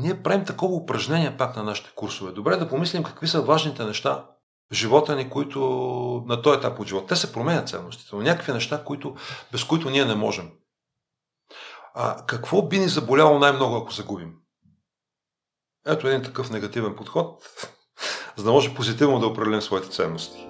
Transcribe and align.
ние 0.00 0.22
правим 0.22 0.44
такова 0.44 0.74
упражнение 0.74 1.36
пак 1.36 1.56
на 1.56 1.62
нашите 1.62 1.90
курсове. 1.94 2.32
Добре 2.32 2.56
да 2.56 2.68
помислим 2.68 3.02
какви 3.02 3.28
са 3.28 3.42
важните 3.42 3.84
неща 3.84 4.24
в 4.72 4.74
живота 4.74 5.16
ни, 5.16 5.30
които 5.30 5.60
на 6.26 6.42
този 6.42 6.58
етап 6.58 6.80
от 6.80 6.86
живота. 6.86 7.06
Те 7.06 7.16
се 7.16 7.32
променят 7.32 7.68
ценностите, 7.68 8.16
но 8.16 8.22
някакви 8.22 8.52
неща, 8.52 8.84
които, 8.84 9.14
без 9.52 9.64
които 9.64 9.90
ние 9.90 10.04
не 10.04 10.14
можем. 10.14 10.50
А 11.94 12.26
какво 12.26 12.62
би 12.62 12.78
ни 12.78 12.88
заболяло 12.88 13.38
най-много, 13.38 13.76
ако 13.76 13.92
загубим? 13.92 14.34
Ето 15.86 16.08
един 16.08 16.22
такъв 16.22 16.50
негативен 16.50 16.96
подход, 16.96 17.42
за 18.36 18.44
да 18.44 18.52
може 18.52 18.74
позитивно 18.74 19.20
да 19.20 19.26
определим 19.26 19.62
своите 19.62 19.88
ценности. 19.88 20.48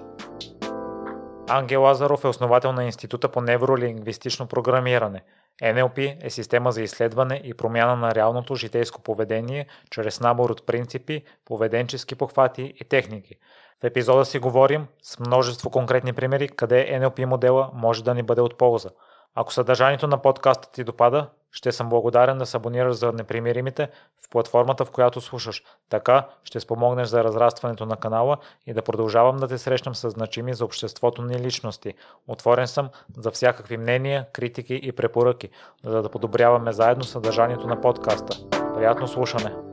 Ангел 1.49 1.81
Лазаров 1.81 2.23
е 2.23 2.27
основател 2.27 2.71
на 2.71 2.85
Института 2.85 3.29
по 3.29 3.41
невролингвистично 3.41 4.47
програмиране. 4.47 5.23
NLP 5.63 6.17
е 6.21 6.29
система 6.29 6.71
за 6.71 6.81
изследване 6.81 7.41
и 7.43 7.53
промяна 7.53 7.95
на 7.95 8.15
реалното 8.15 8.55
житейско 8.55 9.01
поведение 9.01 9.67
чрез 9.89 10.19
набор 10.19 10.49
от 10.49 10.65
принципи, 10.65 11.23
поведенчески 11.45 12.15
похвати 12.15 12.73
и 12.81 12.85
техники. 12.85 13.35
В 13.81 13.83
епизода 13.83 14.25
си 14.25 14.39
говорим 14.39 14.87
с 15.01 15.19
множество 15.19 15.69
конкретни 15.69 16.13
примери, 16.13 16.47
къде 16.47 16.99
NLP 17.01 17.25
модела 17.25 17.71
може 17.73 18.03
да 18.03 18.13
ни 18.13 18.23
бъде 18.23 18.41
от 18.41 18.57
полза– 18.57 18.89
ако 19.35 19.53
съдържанието 19.53 20.07
на 20.07 20.21
подкаста 20.21 20.71
ти 20.71 20.83
допада, 20.83 21.27
ще 21.51 21.71
съм 21.71 21.89
благодарен 21.89 22.37
да 22.37 22.45
се 22.45 22.57
абонираш 22.57 22.95
за 22.95 23.11
непримиримите 23.11 23.89
в 24.25 24.29
платформата, 24.29 24.85
в 24.85 24.91
която 24.91 25.21
слушаш. 25.21 25.63
Така 25.89 26.27
ще 26.43 26.59
спомогнеш 26.59 27.07
за 27.07 27.23
разрастването 27.23 27.85
на 27.85 27.95
канала 27.95 28.37
и 28.67 28.73
да 28.73 28.81
продължавам 28.81 29.37
да 29.37 29.47
те 29.47 29.57
срещам 29.57 29.95
с 29.95 30.09
значими 30.09 30.53
за 30.53 30.65
обществото 30.65 31.21
ни 31.21 31.39
личности. 31.39 31.93
Отворен 32.27 32.67
съм 32.67 32.89
за 33.17 33.31
всякакви 33.31 33.77
мнения, 33.77 34.25
критики 34.33 34.79
и 34.83 34.91
препоръки, 34.91 35.49
за 35.83 36.01
да 36.01 36.09
подобряваме 36.09 36.71
заедно 36.71 37.03
съдържанието 37.03 37.67
на 37.67 37.81
подкаста. 37.81 38.37
Приятно 38.75 39.07
слушане! 39.07 39.68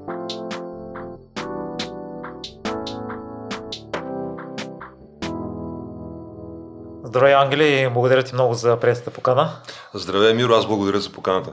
Здравей, 7.17 7.35
Ангели, 7.35 7.81
и 7.81 7.89
благодаря 7.89 8.23
ти 8.23 8.35
много 8.35 8.55
за 8.55 8.77
приятелата 8.77 9.11
покана. 9.11 9.51
Здравей, 9.95 10.35
Миро, 10.35 10.53
аз 10.53 10.67
благодаря 10.67 11.01
за 11.01 11.13
поканата. 11.13 11.53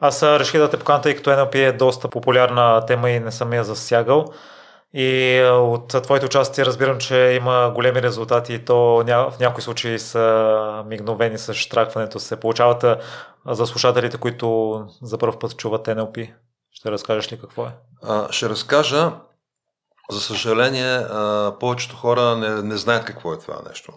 Аз 0.00 0.22
реших 0.22 0.60
да 0.60 0.70
те 0.70 0.78
покана, 0.78 1.00
тъй 1.00 1.16
като 1.16 1.30
NLP 1.30 1.54
е 1.54 1.72
доста 1.72 2.08
популярна 2.08 2.86
тема 2.86 3.10
и 3.10 3.20
не 3.20 3.32
съм 3.32 3.52
я 3.52 3.64
засягал. 3.64 4.24
И 4.94 5.40
от 5.52 5.88
твоите 6.02 6.26
участия 6.26 6.66
разбирам, 6.66 6.98
че 6.98 7.16
има 7.16 7.72
големи 7.74 8.02
резултати 8.02 8.54
и 8.54 8.58
то 8.58 9.04
в 9.06 9.34
някои 9.40 9.62
случаи 9.62 9.98
са 9.98 10.84
мигновени 10.86 11.38
с 11.38 11.54
штракването. 11.54 12.20
Се 12.20 12.40
получават 12.40 12.84
за 13.46 13.66
слушателите, 13.66 14.16
които 14.16 14.76
за 15.02 15.18
първ 15.18 15.38
път 15.38 15.56
чуват 15.56 15.86
NLP. 15.86 16.32
Ще 16.72 16.90
разкажеш 16.90 17.32
ли 17.32 17.40
какво 17.40 17.64
е? 17.64 17.70
А, 18.02 18.32
ще 18.32 18.48
разкажа. 18.48 19.12
За 20.10 20.20
съжаление, 20.20 21.06
повечето 21.60 21.96
хора 21.96 22.36
не, 22.36 22.62
не 22.62 22.76
знаят 22.76 23.04
какво 23.04 23.32
е 23.32 23.38
това 23.38 23.56
нещо 23.68 23.92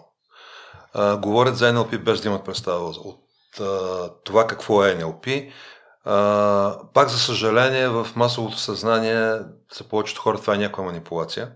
говорят 0.94 1.56
за 1.56 1.72
NLP 1.72 1.98
без 1.98 2.20
да 2.20 2.28
имат 2.28 2.44
представа 2.44 2.84
от 2.84 3.20
а, 3.60 4.10
това 4.24 4.46
какво 4.46 4.84
е 4.84 4.94
NLP. 4.94 5.50
А, 6.04 6.78
пак, 6.94 7.08
за 7.08 7.18
съжаление, 7.18 7.88
в 7.88 8.08
масовото 8.16 8.58
съзнание 8.58 9.38
за 9.74 9.84
повечето 9.90 10.20
хора 10.20 10.38
това 10.38 10.54
е 10.54 10.58
някаква 10.58 10.84
манипулация, 10.84 11.52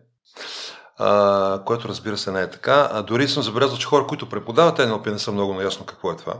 а, 0.99 1.63
което 1.65 1.89
разбира 1.89 2.17
се 2.19 2.33
не 2.33 2.41
е 2.41 2.51
така. 2.51 2.89
А 2.93 3.03
дори 3.03 3.29
съм 3.29 3.43
забелязал, 3.43 3.79
че 3.79 3.87
хора, 3.87 4.07
които 4.07 4.29
преподават 4.29 4.79
NLP, 4.79 5.11
не 5.11 5.19
са 5.19 5.33
много 5.33 5.55
наясно 5.55 5.87
какво 5.87 6.13
е 6.13 6.17
това. 6.17 6.35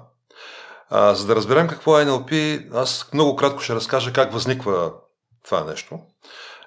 А, 0.91 1.15
за 1.15 1.27
да 1.27 1.37
разберем 1.37 1.69
какво 1.69 2.01
е 2.01 2.05
NLP, 2.05 2.67
аз 2.75 3.09
много 3.15 3.37
кратко 3.37 3.61
ще 3.61 3.75
разкажа 3.75 4.13
как 4.13 4.33
възниква 4.33 4.93
това 5.45 5.65
нещо. 5.65 5.99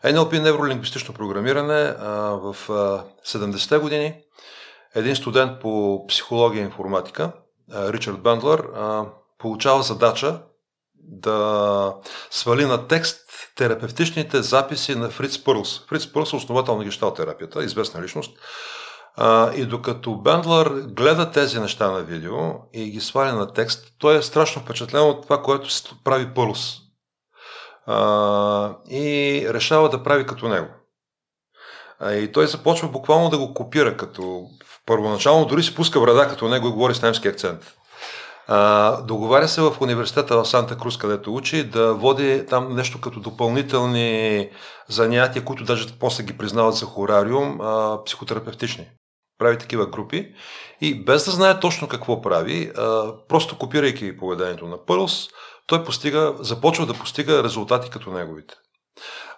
NLP, 0.06 0.40
невролингвистично 0.40 1.14
програмиране, 1.14 1.96
а, 2.00 2.10
в 2.42 2.56
а, 2.70 3.04
70-те 3.26 3.78
години 3.78 4.25
един 4.96 5.16
студент 5.16 5.62
по 5.62 6.06
психология 6.08 6.62
и 6.62 6.66
информатика, 6.66 7.32
Ричард 7.74 8.22
Бендлер, 8.22 8.68
получава 9.38 9.84
задача 9.84 10.42
да 10.94 11.94
свали 12.32 12.66
на 12.66 12.88
текст 12.88 13.22
терапевтичните 13.56 14.42
записи 14.42 14.96
на 14.96 15.10
Фриц 15.10 15.44
Пърлс. 15.44 15.86
Фриц 15.90 16.14
Пърлс 16.14 16.34
е 16.34 16.36
основател 16.36 16.78
на 16.78 16.84
гешталтерапията, 16.84 17.64
известна 17.64 18.04
личност. 18.04 18.38
и 19.56 19.66
докато 19.66 20.16
Бендлер 20.16 20.68
гледа 20.70 21.32
тези 21.32 21.60
неща 21.60 21.92
на 21.92 22.00
видео 22.00 22.38
и 22.74 22.92
ги 22.92 23.02
сваля 23.02 23.34
на 23.34 23.54
текст, 23.54 23.94
той 23.98 24.18
е 24.18 24.22
страшно 24.22 24.62
впечатлен 24.62 25.02
от 25.02 25.24
това, 25.24 25.42
което 25.42 25.70
прави 26.04 26.34
Пърлс. 26.34 26.78
и 28.90 29.46
решава 29.50 29.90
да 29.90 30.04
прави 30.04 30.26
като 30.26 30.48
него. 30.48 30.68
и 32.12 32.32
той 32.32 32.48
започва 32.48 32.88
буквално 32.88 33.30
да 33.30 33.38
го 33.38 33.54
копира, 33.54 33.98
като 33.98 34.48
Първоначално 34.86 35.46
дори 35.46 35.64
си 35.64 35.76
пуска 35.76 36.00
брада 36.00 36.28
като 36.28 36.48
него 36.48 36.68
и 36.68 36.72
говори 36.72 36.96
с 36.96 37.02
немски 37.02 37.28
акцент. 37.28 37.74
А, 38.48 39.02
договаря 39.02 39.48
се 39.48 39.62
в 39.62 39.78
университета 39.82 40.38
в 40.38 40.46
Санта 40.46 40.78
Крус, 40.78 40.98
където 40.98 41.36
учи, 41.36 41.64
да 41.64 41.94
води 41.94 42.46
там 42.50 42.76
нещо 42.76 43.02
като 43.02 43.20
допълнителни 43.20 44.50
занятия, 44.90 45.46
които 45.46 45.64
даже 45.64 46.00
после 46.00 46.24
ги 46.24 46.38
признават 46.38 46.76
за 46.76 46.86
хорариум, 46.86 47.62
а, 47.62 48.04
психотерапевтични. 48.06 48.88
Прави 49.40 49.58
такива 49.58 49.86
групи 49.86 50.34
и 50.82 51.06
без 51.06 51.26
да 51.26 51.32
знае 51.32 51.60
точно 51.60 51.88
какво 51.88 52.22
прави, 52.22 52.72
а, 52.78 53.14
просто 53.28 53.58
копирайки 53.58 54.18
поведението 54.18 54.68
на 54.68 54.86
Пърлс, 54.86 55.28
той 55.68 55.84
постига, 55.84 56.34
започва 56.40 56.86
да 56.86 56.94
постига 56.94 57.44
резултати 57.44 57.90
като 57.90 58.12
неговите. 58.12 58.54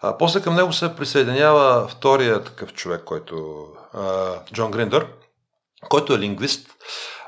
А, 0.02 0.18
после 0.18 0.41
към 0.41 0.56
него 0.56 0.74
се 0.74 0.96
присъединява 0.96 1.88
втория 1.88 2.44
такъв 2.44 2.74
човек, 2.74 3.03
който 3.03 3.66
а, 3.94 4.34
Джон 4.53 4.72
Гриндър, 4.72 5.07
който 5.89 6.13
е 6.13 6.19
лингвист, 6.19 6.69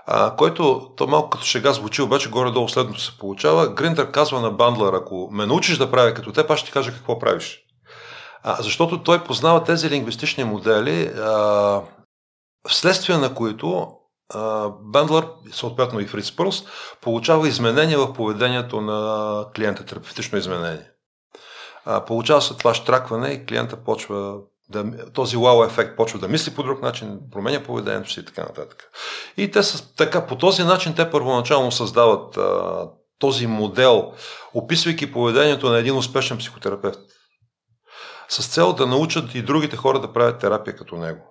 а, 0.06 0.36
който, 0.36 0.92
то 0.96 1.08
малко 1.08 1.30
като 1.30 1.44
шега 1.44 1.74
звучи, 1.74 2.02
обаче 2.02 2.30
горе-долу 2.30 2.70
следното 2.70 3.02
се 3.02 3.18
получава. 3.18 3.74
Гриндър 3.74 4.12
казва 4.12 4.42
на 4.42 4.52
Бандлър, 4.52 4.94
ако 4.94 5.30
ме 5.32 5.46
научиш 5.46 5.78
да 5.78 5.92
правя 5.92 6.14
като 6.14 6.32
теб, 6.32 6.52
аз 6.52 6.60
ще 6.60 6.68
ти 6.68 6.74
кажа 6.74 6.92
какво 6.92 7.20
правиш. 7.20 7.60
А, 8.44 8.62
защото 8.62 9.04
той 9.04 9.24
познава 9.24 9.64
тези 9.64 9.90
лингвистични 9.90 10.44
модели, 10.44 11.08
а, 11.08 11.82
вследствие 12.70 13.18
на 13.18 13.36
които 13.36 13.88
Бендлър, 14.82 15.28
съответно 15.52 16.00
и 16.00 16.08
Фриц 16.08 16.36
Пърс, 16.36 16.64
получава 17.02 17.48
изменения 17.48 18.00
в 18.00 18.14
поведението 18.14 18.82
на 18.82 19.46
клиента, 19.56 19.86
терапевтично 19.86 20.38
изменение. 20.38 20.92
А, 21.86 22.06
получава 22.06 22.42
се 22.42 22.58
това 22.58 22.74
штракване 22.74 23.30
и 23.30 23.46
клиента 23.46 23.84
почва 23.84 24.36
да, 24.70 25.12
този 25.14 25.38
вау 25.38 25.64
ефект 25.64 25.98
почва 25.98 26.20
да 26.20 26.28
мисли 26.28 26.56
по 26.56 26.64
друг 26.64 26.82
начин, 26.82 27.20
променя 27.32 27.64
поведението 27.64 28.12
си 28.12 28.20
и 28.20 28.26
така 28.26 28.42
нататък. 28.42 28.84
И 29.38 29.52
те 29.52 29.64
са 29.64 29.96
така, 29.96 30.28
по 30.28 30.38
този 30.38 30.64
начин 30.64 30.96
те 30.96 31.12
първоначално 31.12 31.72
създават 31.72 32.38
а, 32.38 32.88
този 33.20 33.48
модел, 33.48 34.14
описвайки 34.54 35.12
поведението 35.12 35.70
на 35.70 35.78
един 35.78 35.98
успешен 35.98 36.38
психотерапевт. 36.38 37.00
С 38.30 38.48
цел 38.48 38.74
да 38.74 38.88
научат 38.88 39.36
и 39.36 39.42
другите 39.42 39.78
хора 39.78 40.00
да 40.00 40.14
правят 40.14 40.40
терапия 40.40 40.76
като 40.76 40.96
него. 40.96 41.30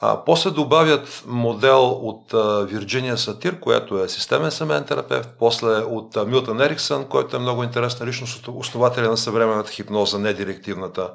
А, 0.00 0.24
после 0.24 0.50
добавят 0.50 1.22
модел 1.26 1.88
от 1.88 2.34
а, 2.34 2.66
Вирджиния 2.66 3.18
Сатир, 3.18 3.60
която 3.60 3.98
е 3.98 4.08
системен 4.08 4.50
семейен 4.50 4.84
терапевт, 4.84 5.28
после 5.38 5.68
от 5.68 6.16
а, 6.16 6.24
Милтън 6.24 6.60
Ериксън, 6.60 7.08
който 7.08 7.36
е 7.36 7.40
много 7.40 7.62
интересна 7.62 8.06
личност, 8.06 8.48
основателя 8.48 9.08
на 9.08 9.16
съвременната 9.16 9.70
хипноза, 9.70 10.18
не 10.18 10.32
директивната. 10.32 11.10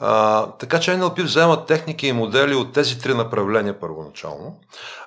А, 0.00 0.46
така 0.46 0.80
че 0.80 0.90
NLP 0.90 1.22
взема 1.22 1.66
техники 1.66 2.06
и 2.06 2.12
модели 2.12 2.54
от 2.54 2.72
тези 2.72 2.98
три 2.98 3.14
направления 3.14 3.80
първоначално, 3.80 4.56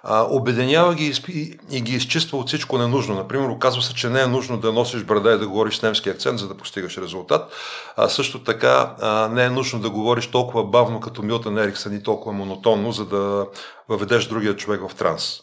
а, 0.03 0.27
обединява 0.29 0.95
ги 0.95 1.13
и, 1.27 1.57
и 1.69 1.81
ги 1.81 1.95
изчиства 1.95 2.37
от 2.37 2.47
всичко 2.47 2.77
ненужно. 2.77 3.15
Например, 3.15 3.49
оказва 3.49 3.81
се, 3.81 3.93
че 3.93 4.09
не 4.09 4.21
е 4.21 4.27
нужно 4.27 4.57
да 4.57 4.73
носиш 4.73 5.03
брада 5.03 5.31
и 5.31 5.37
да 5.37 5.47
говориш 5.47 5.77
с 5.77 5.81
немски 5.81 6.09
акцент, 6.09 6.39
за 6.39 6.47
да 6.47 6.57
постигаш 6.57 6.97
резултат. 6.97 7.53
А, 7.95 8.09
също 8.09 8.43
така 8.43 8.95
а, 9.01 9.27
не 9.27 9.43
е 9.43 9.49
нужно 9.49 9.79
да 9.79 9.89
говориш 9.89 10.27
толкова 10.27 10.63
бавно 10.63 10.99
като 10.99 11.23
Милтън 11.23 11.57
Ериксън 11.57 11.95
и 11.95 12.03
толкова 12.03 12.33
монотонно, 12.33 12.91
за 12.91 13.05
да 13.05 13.45
въведеш 13.89 14.27
другия 14.27 14.55
човек 14.55 14.81
в 14.89 14.95
транс. 14.95 15.39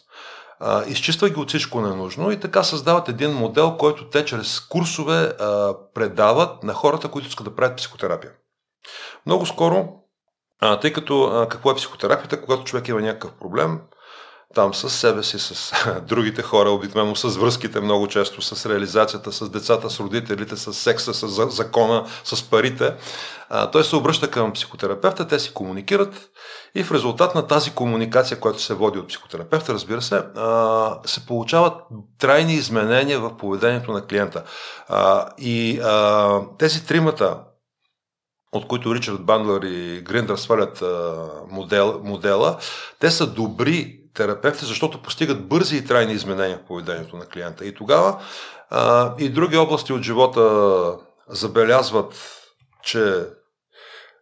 А, 0.59 0.83
изчиства 0.87 1.29
ги 1.29 1.39
от 1.39 1.49
всичко 1.49 1.81
ненужно 1.81 2.31
и 2.31 2.39
така 2.39 2.63
създават 2.63 3.09
един 3.09 3.31
модел, 3.31 3.77
който 3.77 4.09
те 4.09 4.25
чрез 4.25 4.59
курсове 4.59 5.33
а, 5.39 5.73
предават 5.93 6.63
на 6.63 6.73
хората, 6.73 7.07
които 7.07 7.27
искат 7.27 7.45
да 7.45 7.55
правят 7.55 7.77
психотерапия. 7.77 8.31
Много 9.25 9.45
скоро, 9.45 9.87
а, 10.61 10.79
тъй 10.79 10.93
като 10.93 11.23
а, 11.23 11.49
какво 11.49 11.71
е 11.71 11.75
психотерапията, 11.75 12.41
когато 12.41 12.63
човек 12.63 12.87
има 12.87 13.01
някакъв 13.01 13.31
проблем, 13.31 13.79
там 14.55 14.73
с 14.73 14.89
себе 14.89 15.23
си, 15.23 15.39
с 15.39 15.73
другите 16.07 16.41
хора, 16.41 16.69
обикновено 16.69 17.15
с 17.15 17.37
връзките, 17.37 17.79
много 17.79 18.07
често 18.07 18.41
с 18.41 18.69
реализацията, 18.69 19.31
с 19.31 19.49
децата, 19.49 19.89
с 19.89 19.99
родителите, 19.99 20.55
с 20.55 20.73
секса, 20.73 21.13
с 21.13 21.49
закона, 21.49 22.05
с 22.23 22.49
парите. 22.49 22.93
А, 23.49 23.71
той 23.71 23.83
се 23.83 23.95
обръща 23.95 24.31
към 24.31 24.53
психотерапевта, 24.53 25.27
те 25.27 25.39
си 25.39 25.53
комуникират 25.53 26.29
и 26.75 26.83
в 26.83 26.91
резултат 26.91 27.35
на 27.35 27.47
тази 27.47 27.71
комуникация, 27.71 28.39
която 28.39 28.61
се 28.61 28.73
води 28.73 28.99
от 28.99 29.07
психотерапевта, 29.07 29.73
разбира 29.73 30.01
се, 30.01 30.15
а, 30.35 30.99
се 31.05 31.25
получават 31.25 31.73
трайни 32.19 32.53
изменения 32.53 33.19
в 33.19 33.37
поведението 33.37 33.91
на 33.91 34.05
клиента. 34.05 34.43
А, 34.87 35.29
и 35.37 35.79
а, 35.83 36.39
тези 36.57 36.85
тримата 36.85 37.37
от 38.51 38.67
които 38.67 38.95
Ричард 38.95 39.25
Бандлер 39.25 39.61
и 39.61 40.01
Гриндър 40.01 40.37
свалят 40.37 40.83
модел, 41.51 42.01
модела, 42.03 42.57
те 42.99 43.11
са 43.11 43.27
добри 43.27 43.99
терапевти, 44.13 44.65
защото 44.65 45.01
постигат 45.01 45.47
бързи 45.47 45.77
и 45.77 45.85
трайни 45.85 46.13
изменения 46.13 46.57
в 46.57 46.67
поведението 46.67 47.17
на 47.17 47.25
клиента. 47.25 47.65
И 47.65 47.75
тогава 47.75 48.19
а, 48.69 49.13
и 49.19 49.29
други 49.29 49.57
области 49.57 49.93
от 49.93 50.01
живота 50.01 50.97
забелязват, 51.29 52.41
че 52.83 53.23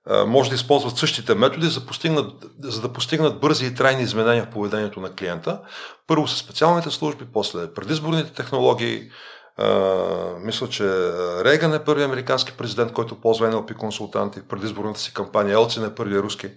а, 0.10 0.26
може 0.26 0.50
да 0.50 0.56
използват 0.56 0.98
същите 0.98 1.36
методи, 1.36 1.68
за, 1.68 1.86
постигнат, 1.86 2.46
за 2.60 2.82
да 2.82 2.94
постигнат 2.94 3.40
бързи 3.40 3.66
и 3.66 3.76
трайни 3.76 4.04
изменения 4.04 4.46
в 4.46 4.54
поведението 4.54 5.00
на 5.00 5.16
клиента. 5.16 5.60
Първо 6.08 6.28
с 6.28 6.38
специалните 6.38 6.92
служби, 6.92 7.26
после 7.34 7.74
предизборните 7.74 8.34
технологии, 8.34 9.10
Мисля, 10.40 10.70
че 10.70 10.84
Рейган 11.46 11.74
е 11.74 11.84
първи 11.84 12.04
американски 12.04 12.58
президент, 12.58 12.94
който 12.94 13.22
ползва 13.22 13.52
NLP 13.52 13.76
консултанти 13.76 14.40
в 14.40 14.48
предизборната 14.48 15.00
си 15.00 15.14
кампания. 15.14 15.54
Елцин 15.54 15.86
е 15.86 15.96
първият 15.96 16.24
руски 16.24 16.48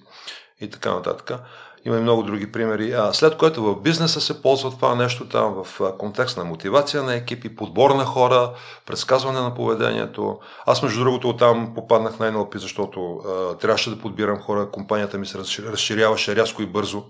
и 0.60 0.70
така 0.70 0.94
нататък. 0.94 1.40
Има 1.84 1.96
и 1.96 2.00
много 2.00 2.22
други 2.22 2.52
примери. 2.52 2.92
А, 2.92 3.12
след 3.12 3.36
което 3.36 3.62
в 3.62 3.80
бизнеса 3.80 4.20
се 4.20 4.42
ползва 4.42 4.70
това 4.70 4.94
нещо 4.94 5.28
там 5.28 5.64
в 5.64 5.92
контекст 5.98 6.36
на 6.36 6.44
мотивация 6.44 7.02
на 7.02 7.14
екипи, 7.14 7.56
подбор 7.56 7.90
на 7.90 8.04
хора, 8.04 8.52
предсказване 8.86 9.40
на 9.40 9.54
поведението. 9.54 10.38
Аз 10.66 10.82
между 10.82 11.00
другото 11.00 11.28
оттам 11.28 11.72
попаднах 11.74 12.18
на 12.18 12.32
NLP, 12.32 12.56
защото 12.56 13.16
а, 13.16 13.56
трябваше 13.56 13.90
да 13.90 13.98
подбирам 13.98 14.40
хора. 14.40 14.70
Компанията 14.70 15.18
ми 15.18 15.26
се 15.26 15.38
разширяваше 15.38 16.36
рязко 16.36 16.62
и 16.62 16.66
бързо 16.66 17.04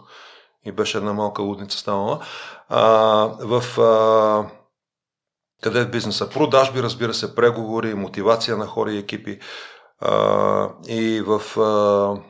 и 0.64 0.72
беше 0.72 0.98
една 0.98 1.12
малка 1.12 1.42
лудница 1.42 1.78
станала. 1.78 2.20
А, 2.68 2.80
в 3.40 3.80
а, 3.80 4.50
къде 5.66 5.80
е 5.80 5.86
бизнеса? 5.86 6.28
Продажби, 6.28 6.82
разбира 6.82 7.14
се, 7.14 7.34
преговори, 7.34 7.94
мотивация 7.94 8.56
на 8.56 8.66
хора 8.66 8.92
и 8.92 8.98
екипи. 8.98 9.38
А, 10.00 10.68
и 10.88 11.22
в 11.26 11.60
а, 11.60 12.20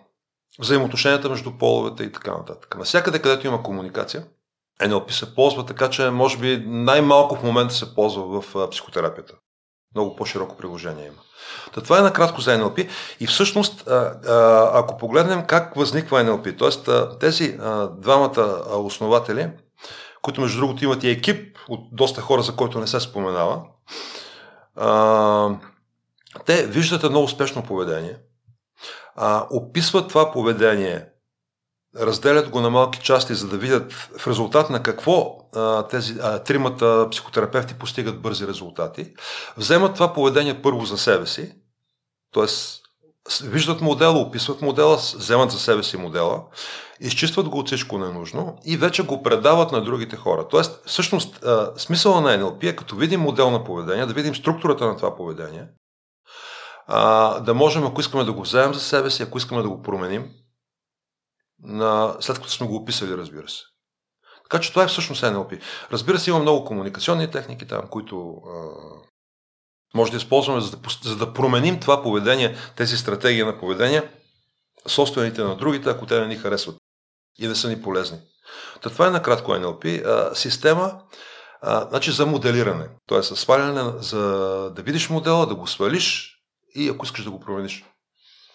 взаимоотношенията 0.63 1.29
между 1.29 1.59
половете 1.59 2.05
и 2.05 2.13
така 2.13 2.31
нататък. 2.31 2.77
Насякъде, 2.79 3.19
където 3.19 3.47
има 3.47 3.63
комуникация, 3.63 4.25
NLP 4.83 5.11
се 5.11 5.35
ползва 5.35 5.67
така, 5.67 5.91
че 5.91 6.11
може 6.11 6.39
би 6.39 6.65
най-малко 6.67 7.37
в 7.37 7.43
момента 7.43 7.75
се 7.75 7.95
ползва 7.95 8.41
в 8.41 8.71
психотерапията. 8.71 9.35
Много 9.95 10.17
по-широко 10.17 10.57
приложение 10.57 11.07
има. 11.07 11.23
Та 11.75 11.81
това 11.81 11.99
е 11.99 12.03
накратко 12.03 12.41
за 12.41 12.51
NLP 12.51 12.89
и 13.21 13.27
всъщност, 13.27 13.85
ако 14.73 14.97
погледнем 14.97 15.47
как 15.47 15.75
възниква 15.75 16.25
NLP, 16.25 16.59
т.е. 16.59 17.19
тези 17.19 17.59
двамата 17.99 18.63
основатели, 18.69 19.51
които 20.27 20.41
между 20.41 20.61
другото 20.61 20.85
имат 20.85 21.05
и 21.05 21.11
екип 21.11 21.59
от 21.69 21.81
доста 21.93 22.21
хора, 22.21 22.43
за 22.43 22.57
който 22.57 22.81
не 22.81 22.87
се 22.87 23.01
споменава, 23.01 23.63
те 26.47 26.67
виждат 26.67 27.05
едно 27.05 27.23
успешно 27.23 27.63
поведение– 27.63 28.17
а, 29.17 29.47
описват 29.51 30.09
това 30.09 30.33
поведение, 30.33 31.07
разделят 31.97 32.51
го 32.51 32.61
на 32.61 32.71
малки 32.71 33.01
части, 33.01 33.35
за 33.35 33.49
да 33.49 33.59
видят 33.59 33.93
в 33.93 34.27
резултат 34.27 34.71
на 34.71 34.83
какво 34.83 35.39
а, 35.55 35.83
тези 35.83 36.15
а, 36.23 36.39
тримата 36.39 37.09
психотерапевти 37.11 37.75
постигат 37.75 38.23
бързи 38.23 38.47
резултати. 38.47 39.15
Вземат 39.57 39.95
това 39.95 40.13
поведение 40.13 40.63
първо 40.63 40.85
за 40.85 40.99
себе 40.99 41.27
си, 41.27 41.55
т.е. 42.35 42.47
виждат 43.45 43.81
модела, 43.81 44.19
описват 44.19 44.63
модела, 44.63 44.97
вземат 44.97 45.51
за 45.51 45.59
себе 45.59 45.83
си 45.83 45.97
модела, 45.97 46.45
изчистват 47.01 47.49
го 47.49 47.59
от 47.59 47.67
всичко 47.67 47.99
ненужно 47.99 48.59
и 48.65 48.77
вече 48.77 49.03
го 49.03 49.23
предават 49.23 49.73
на 49.73 49.85
другите 49.85 50.17
хора. 50.17 50.49
Тоест, 50.49 50.83
всъщност, 50.87 51.45
смисъла 51.77 52.21
на 52.21 52.39
NLP 52.39 52.71
е 52.71 52.77
като 52.77 52.97
видим 52.97 53.21
модел 53.21 53.51
на 53.51 53.65
поведение, 53.65 54.07
да 54.07 54.15
видим 54.15 54.35
структурата 54.35 54.87
на 54.87 54.97
това 54.97 55.17
поведение, 55.17 55.67
да 57.41 57.53
можем, 57.55 57.87
ако 57.87 58.01
искаме 58.01 58.25
да 58.25 58.33
го 58.33 58.43
вземем 58.43 58.75
за 58.75 58.81
себе 58.81 59.11
си, 59.11 59.23
ако 59.23 59.39
искаме 59.39 59.63
да 59.63 59.69
го 59.69 59.83
променим, 59.83 60.31
след 62.21 62.37
като 62.37 62.49
сме 62.49 62.67
го 62.67 62.77
описали, 62.77 63.17
разбира 63.17 63.49
се. 63.49 63.63
Така 64.51 64.61
че 64.61 64.71
това 64.71 64.85
е 64.85 64.89
всъщност 64.89 65.23
NLP. 65.23 65.61
Разбира 65.93 66.19
се, 66.19 66.31
има 66.31 66.39
много 66.39 66.65
комуникационни 66.65 67.31
техники 67.31 67.67
там, 67.67 67.83
които 67.91 68.37
може 69.95 70.11
да 70.11 70.17
използваме, 70.17 70.61
за 70.61 70.71
да, 70.71 70.79
за 71.03 71.17
да 71.17 71.33
променим 71.33 71.81
това 71.81 72.03
поведение, 72.03 72.57
тези 72.77 72.97
стратегии 72.97 73.43
на 73.43 73.59
поведение, 73.59 74.11
собствените 74.87 75.43
на 75.43 75.57
другите, 75.57 75.91
ако 75.91 76.07
те 76.07 76.21
не 76.21 76.27
ни 76.27 76.37
харесват 76.37 76.77
и 77.39 77.49
да 77.49 77.57
са 77.57 77.69
ни 77.69 77.83
полезни. 77.83 78.19
Та 78.83 78.91
това 78.91 79.07
е 79.07 79.11
накратко 79.11 79.53
NLP. 79.53 80.07
А, 80.07 80.35
система 80.35 81.01
а, 81.63 81.89
значи 81.89 82.11
за 82.11 82.27
моделиране. 82.27 82.89
Тоест, 83.07 83.37
сваляне, 83.37 83.93
за 84.01 84.21
да 84.77 84.83
видиш 84.83 85.11
модела, 85.11 85.47
да 85.47 85.55
го 85.55 85.67
свалиш, 85.67 86.37
и 86.75 86.89
ако 86.89 87.05
искаш 87.05 87.25
да 87.25 87.31
го 87.31 87.41
промениш 87.41 87.85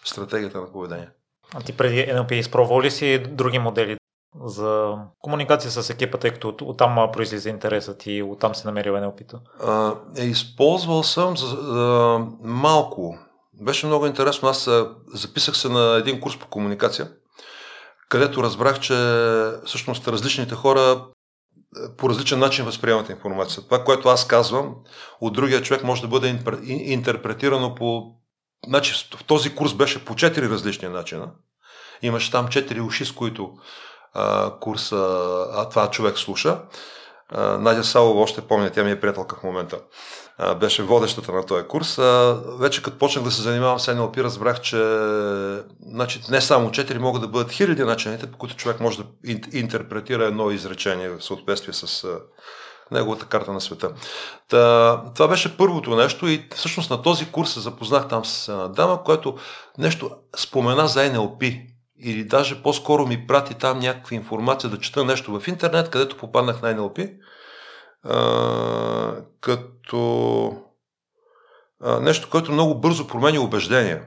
стратегията 0.04 0.60
на 0.60 0.72
поведение. 0.72 1.08
А 1.54 1.60
ти 1.60 1.76
преди 1.76 1.96
NLP 1.96 2.32
изпробвал 2.32 2.80
ли 2.80 2.90
си 2.90 3.18
други 3.18 3.58
модели 3.58 3.96
за 4.44 4.94
комуникация 5.18 5.70
с 5.70 5.90
екипа, 5.90 6.18
тъй 6.18 6.30
като 6.30 6.48
от, 6.48 6.62
оттам 6.62 7.10
произлиза 7.12 7.48
интересът 7.48 8.06
и 8.06 8.22
оттам 8.22 8.54
се 8.54 8.66
намерил 8.66 8.92
NLP-то? 8.92 9.38
А, 9.60 9.94
е, 10.18 10.24
използвал 10.24 11.02
съм 11.02 11.36
за, 11.36 11.46
за, 11.46 12.18
малко. 12.42 13.18
Беше 13.62 13.86
много 13.86 14.06
интересно. 14.06 14.48
Аз 14.48 14.70
записах 15.14 15.56
се 15.56 15.68
на 15.68 15.96
един 15.96 16.20
курс 16.20 16.38
по 16.38 16.46
комуникация, 16.46 17.10
където 18.12 18.42
разбрах, 18.42 18.80
че 18.80 18.94
всъщност 19.66 20.08
различните 20.08 20.54
хора 20.54 21.04
по 21.96 22.08
различен 22.08 22.38
начин 22.38 22.64
възприемат 22.64 23.08
информация. 23.08 23.64
Това, 23.64 23.84
което 23.84 24.08
аз 24.08 24.26
казвам, 24.26 24.74
от 25.20 25.32
другия 25.32 25.62
човек 25.62 25.84
може 25.84 26.02
да 26.02 26.08
бъде 26.08 26.38
интерпретирано 26.68 27.74
по... 27.74 28.12
Значи, 28.68 28.94
в 29.16 29.24
този 29.24 29.54
курс 29.54 29.74
беше 29.74 30.04
по 30.04 30.14
четири 30.14 30.48
различни 30.48 30.88
начина. 30.88 31.30
Имаше 32.02 32.30
там 32.30 32.48
четири 32.48 32.80
уши, 32.80 33.04
с 33.04 33.12
които 33.12 33.52
а, 34.14 34.52
курса, 34.60 34.96
а 35.52 35.68
това 35.68 35.90
човек 35.90 36.18
слуша. 36.18 36.58
А, 37.28 37.58
Надя 37.58 37.84
Салова 37.84 38.20
още 38.20 38.40
помня, 38.40 38.70
тя 38.70 38.84
ми 38.84 38.90
е 38.90 39.00
приятелка 39.00 39.36
в 39.36 39.42
момента 39.42 39.78
беше 40.60 40.82
водещата 40.82 41.32
на 41.32 41.46
този 41.46 41.64
курс. 41.64 41.98
А, 41.98 42.40
вече 42.58 42.82
като 42.82 42.98
почнах 42.98 43.24
да 43.24 43.30
се 43.30 43.42
занимавам 43.42 43.80
с 43.80 43.94
NLP, 43.94 44.22
разбрах, 44.22 44.60
че 44.60 44.76
значи, 45.86 46.20
не 46.30 46.40
само 46.40 46.70
четири 46.70 46.98
могат 46.98 47.22
да 47.22 47.28
бъдат 47.28 47.52
хиляди 47.52 47.84
начините, 47.84 48.30
по 48.30 48.38
които 48.38 48.56
човек 48.56 48.80
може 48.80 48.98
да 48.98 49.04
интерпретира 49.52 50.24
едно 50.24 50.50
изречение 50.50 51.08
в 51.08 51.22
съответствие 51.24 51.74
с 51.74 52.04
а, 52.04 52.18
неговата 52.90 53.26
карта 53.26 53.52
на 53.52 53.60
света. 53.60 53.90
Та, 54.48 55.02
това 55.14 55.28
беше 55.28 55.56
първото 55.56 55.96
нещо 55.96 56.28
и 56.28 56.48
всъщност 56.54 56.90
на 56.90 57.02
този 57.02 57.30
курс 57.32 57.52
се 57.52 57.60
запознах 57.60 58.08
там 58.08 58.24
с 58.24 58.48
една 58.48 58.68
дама, 58.68 59.02
която 59.04 59.36
нещо 59.78 60.10
спомена 60.36 60.88
за 60.88 61.00
NLP 61.00 61.66
или 62.04 62.24
даже 62.24 62.62
по-скоро 62.62 63.06
ми 63.06 63.26
прати 63.26 63.54
там 63.54 63.78
някаква 63.78 64.16
информация 64.16 64.70
да 64.70 64.78
чета 64.78 65.04
нещо 65.04 65.40
в 65.40 65.48
интернет, 65.48 65.90
където 65.90 66.16
попаднах 66.16 66.62
на 66.62 66.76
NLP 66.76 67.12
а, 68.04 69.14
като 69.40 69.62
а, 71.80 72.00
нещо, 72.00 72.30
което 72.30 72.52
много 72.52 72.74
бързо 72.74 73.06
променя 73.06 73.40
убеждения. 73.40 74.04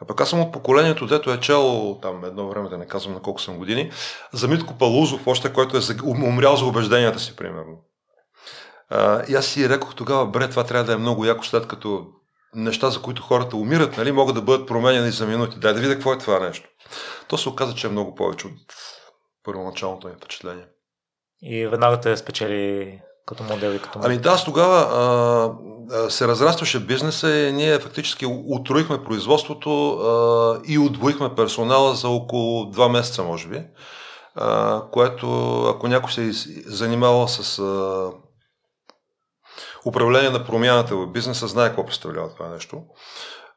А 0.00 0.06
пък 0.06 0.20
аз 0.20 0.30
съм 0.30 0.40
от 0.40 0.52
поколението, 0.52 1.06
дето 1.06 1.32
е 1.32 1.40
чел 1.40 1.98
там 2.02 2.24
едно 2.24 2.48
време, 2.48 2.68
да 2.68 2.78
не 2.78 2.86
казвам 2.86 3.14
на 3.14 3.22
колко 3.22 3.40
съм 3.40 3.58
години, 3.58 3.90
за 4.32 4.48
Митко 4.48 4.78
Палузов, 4.78 5.26
още 5.26 5.52
който 5.52 5.76
е 5.76 5.80
умрял 6.04 6.56
за 6.56 6.64
убежденията 6.64 7.18
си, 7.18 7.36
примерно. 7.36 7.84
А, 8.88 9.24
и 9.28 9.34
аз 9.34 9.46
си 9.46 9.68
рекох 9.68 9.94
тогава, 9.94 10.26
бре, 10.26 10.50
това 10.50 10.64
трябва 10.64 10.84
да 10.84 10.92
е 10.92 10.96
много 10.96 11.24
яко, 11.24 11.44
след 11.44 11.66
като 11.66 12.06
неща, 12.54 12.90
за 12.90 13.02
които 13.02 13.22
хората 13.22 13.56
умират, 13.56 13.96
нали, 13.96 14.12
могат 14.12 14.34
да 14.34 14.42
бъдат 14.42 14.68
променени 14.68 15.10
за 15.10 15.26
минути. 15.26 15.58
Дай 15.58 15.74
да 15.74 15.80
видя 15.80 15.94
какво 15.94 16.12
е 16.12 16.18
това 16.18 16.40
нещо. 16.40 16.68
То 17.28 17.38
се 17.38 17.48
оказа, 17.48 17.74
че 17.74 17.86
е 17.86 17.90
много 17.90 18.14
повече 18.14 18.46
от 18.46 18.74
първоначалното 19.44 20.08
ми 20.08 20.14
впечатление 20.14 20.64
и 21.42 21.66
веднага 21.66 22.00
те 22.00 22.16
спечели 22.16 23.00
като 23.26 23.42
модел 23.42 23.70
и 23.70 23.78
като 23.78 23.98
модел. 23.98 24.10
Ами 24.10 24.20
да, 24.20 24.30
аз 24.30 24.44
тогава 24.44 24.78
а, 25.90 26.10
се 26.10 26.28
разрастваше 26.28 26.86
бизнеса 26.86 27.36
и 27.36 27.52
ние 27.52 27.78
фактически 27.78 28.26
утроихме 28.28 29.04
производството 29.04 29.90
а, 29.90 30.60
и 30.64 30.78
удвоихме 30.78 31.34
персонала 31.34 31.94
за 31.94 32.08
около 32.08 32.70
два 32.70 32.88
месеца, 32.88 33.22
може 33.22 33.48
би, 33.48 33.62
а, 34.34 34.82
което 34.92 35.60
ако 35.64 35.88
някой 35.88 36.12
се 36.12 36.28
е 36.28 36.32
занимавал 36.66 37.28
с 37.28 37.58
а, 37.58 38.10
управление 39.86 40.30
на 40.30 40.44
промяната 40.44 40.96
в 40.96 41.06
бизнеса, 41.06 41.46
знае 41.46 41.68
какво 41.68 41.86
представлява 41.86 42.34
това 42.34 42.48
нещо. 42.48 42.82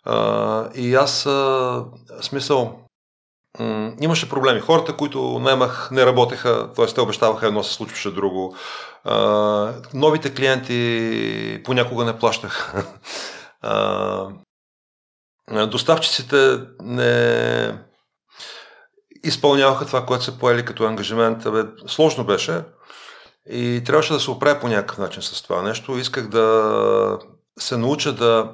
А, 0.03 0.69
и 0.75 0.95
аз, 0.95 1.25
а, 1.25 1.85
смисъл, 2.21 2.84
имаше 4.01 4.29
проблеми. 4.29 4.59
Хората, 4.59 4.97
които 4.97 5.39
наймах, 5.39 5.89
не 5.91 6.05
работеха, 6.05 6.73
т.е. 6.75 6.85
те 6.85 7.01
обещаваха 7.01 7.47
едно, 7.47 7.63
се 7.63 7.73
случваше 7.73 8.11
друго. 8.11 8.55
А, 9.03 9.73
новите 9.93 10.33
клиенти 10.33 11.61
понякога 11.65 12.05
не 12.05 12.19
плащаха. 12.19 12.85
доставчиците 15.67 16.59
не 16.81 17.79
изпълняваха 19.23 19.85
това, 19.85 20.05
което 20.05 20.23
се 20.23 20.39
поели 20.39 20.65
като 20.65 20.85
ангажимент. 20.85 21.43
Бе, 21.43 21.63
сложно 21.87 22.23
беше 22.23 22.63
и 23.49 23.81
трябваше 23.85 24.13
да 24.13 24.19
се 24.19 24.31
оправя 24.31 24.59
по 24.59 24.67
някакъв 24.67 24.97
начин 24.97 25.21
с 25.21 25.41
това 25.41 25.61
нещо. 25.61 25.97
Исках 25.97 26.27
да 26.27 27.19
се 27.59 27.77
науча 27.77 28.13
да 28.13 28.51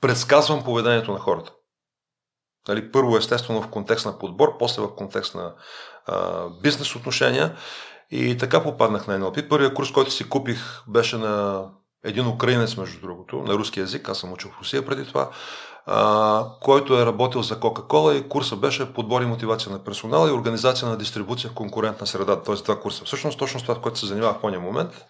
предсказвам 0.00 0.64
поведението 0.64 1.12
на 1.12 1.18
хората. 1.18 1.52
Нали, 2.68 2.92
първо 2.92 3.16
естествено 3.16 3.62
в 3.62 3.68
контекст 3.68 4.06
на 4.06 4.18
подбор, 4.18 4.58
после 4.58 4.82
в 4.82 4.94
контекст 4.94 5.34
на 5.34 5.52
а, 6.06 6.46
бизнес 6.62 6.96
отношения 6.96 7.56
и 8.10 8.36
така 8.36 8.62
попаднах 8.62 9.06
на 9.06 9.20
NLP. 9.20 9.48
Първият 9.48 9.74
курс, 9.74 9.92
който 9.92 10.10
си 10.10 10.28
купих 10.28 10.82
беше 10.88 11.16
на 11.16 11.64
един 12.04 12.26
украинец, 12.26 12.76
между 12.76 13.00
другото, 13.00 13.36
на 13.36 13.54
руски 13.54 13.80
язик, 13.80 14.08
аз 14.08 14.18
съм 14.18 14.32
учил 14.32 14.50
в 14.50 14.58
Русия 14.60 14.86
преди 14.86 15.06
това, 15.06 15.30
който 16.60 16.98
е 16.98 17.06
работил 17.06 17.42
за 17.42 17.60
Кока-Кола 17.60 18.14
и 18.14 18.28
курса 18.28 18.56
беше 18.56 18.92
подбор 18.92 19.22
и 19.22 19.26
мотивация 19.26 19.72
на 19.72 19.84
персонала 19.84 20.28
и 20.28 20.32
организация 20.32 20.88
на 20.88 20.96
дистрибуция 20.96 21.50
в 21.50 21.54
конкурентна 21.54 22.06
среда. 22.06 22.42
Тоест 22.42 22.64
два 22.64 22.80
курса. 22.80 23.04
Всъщност 23.04 23.38
точно 23.38 23.60
това, 23.60 23.74
което 23.74 23.98
се 23.98 24.06
занимавах 24.06 24.38
в 24.38 24.40
този 24.40 24.56
момент. 24.56 25.06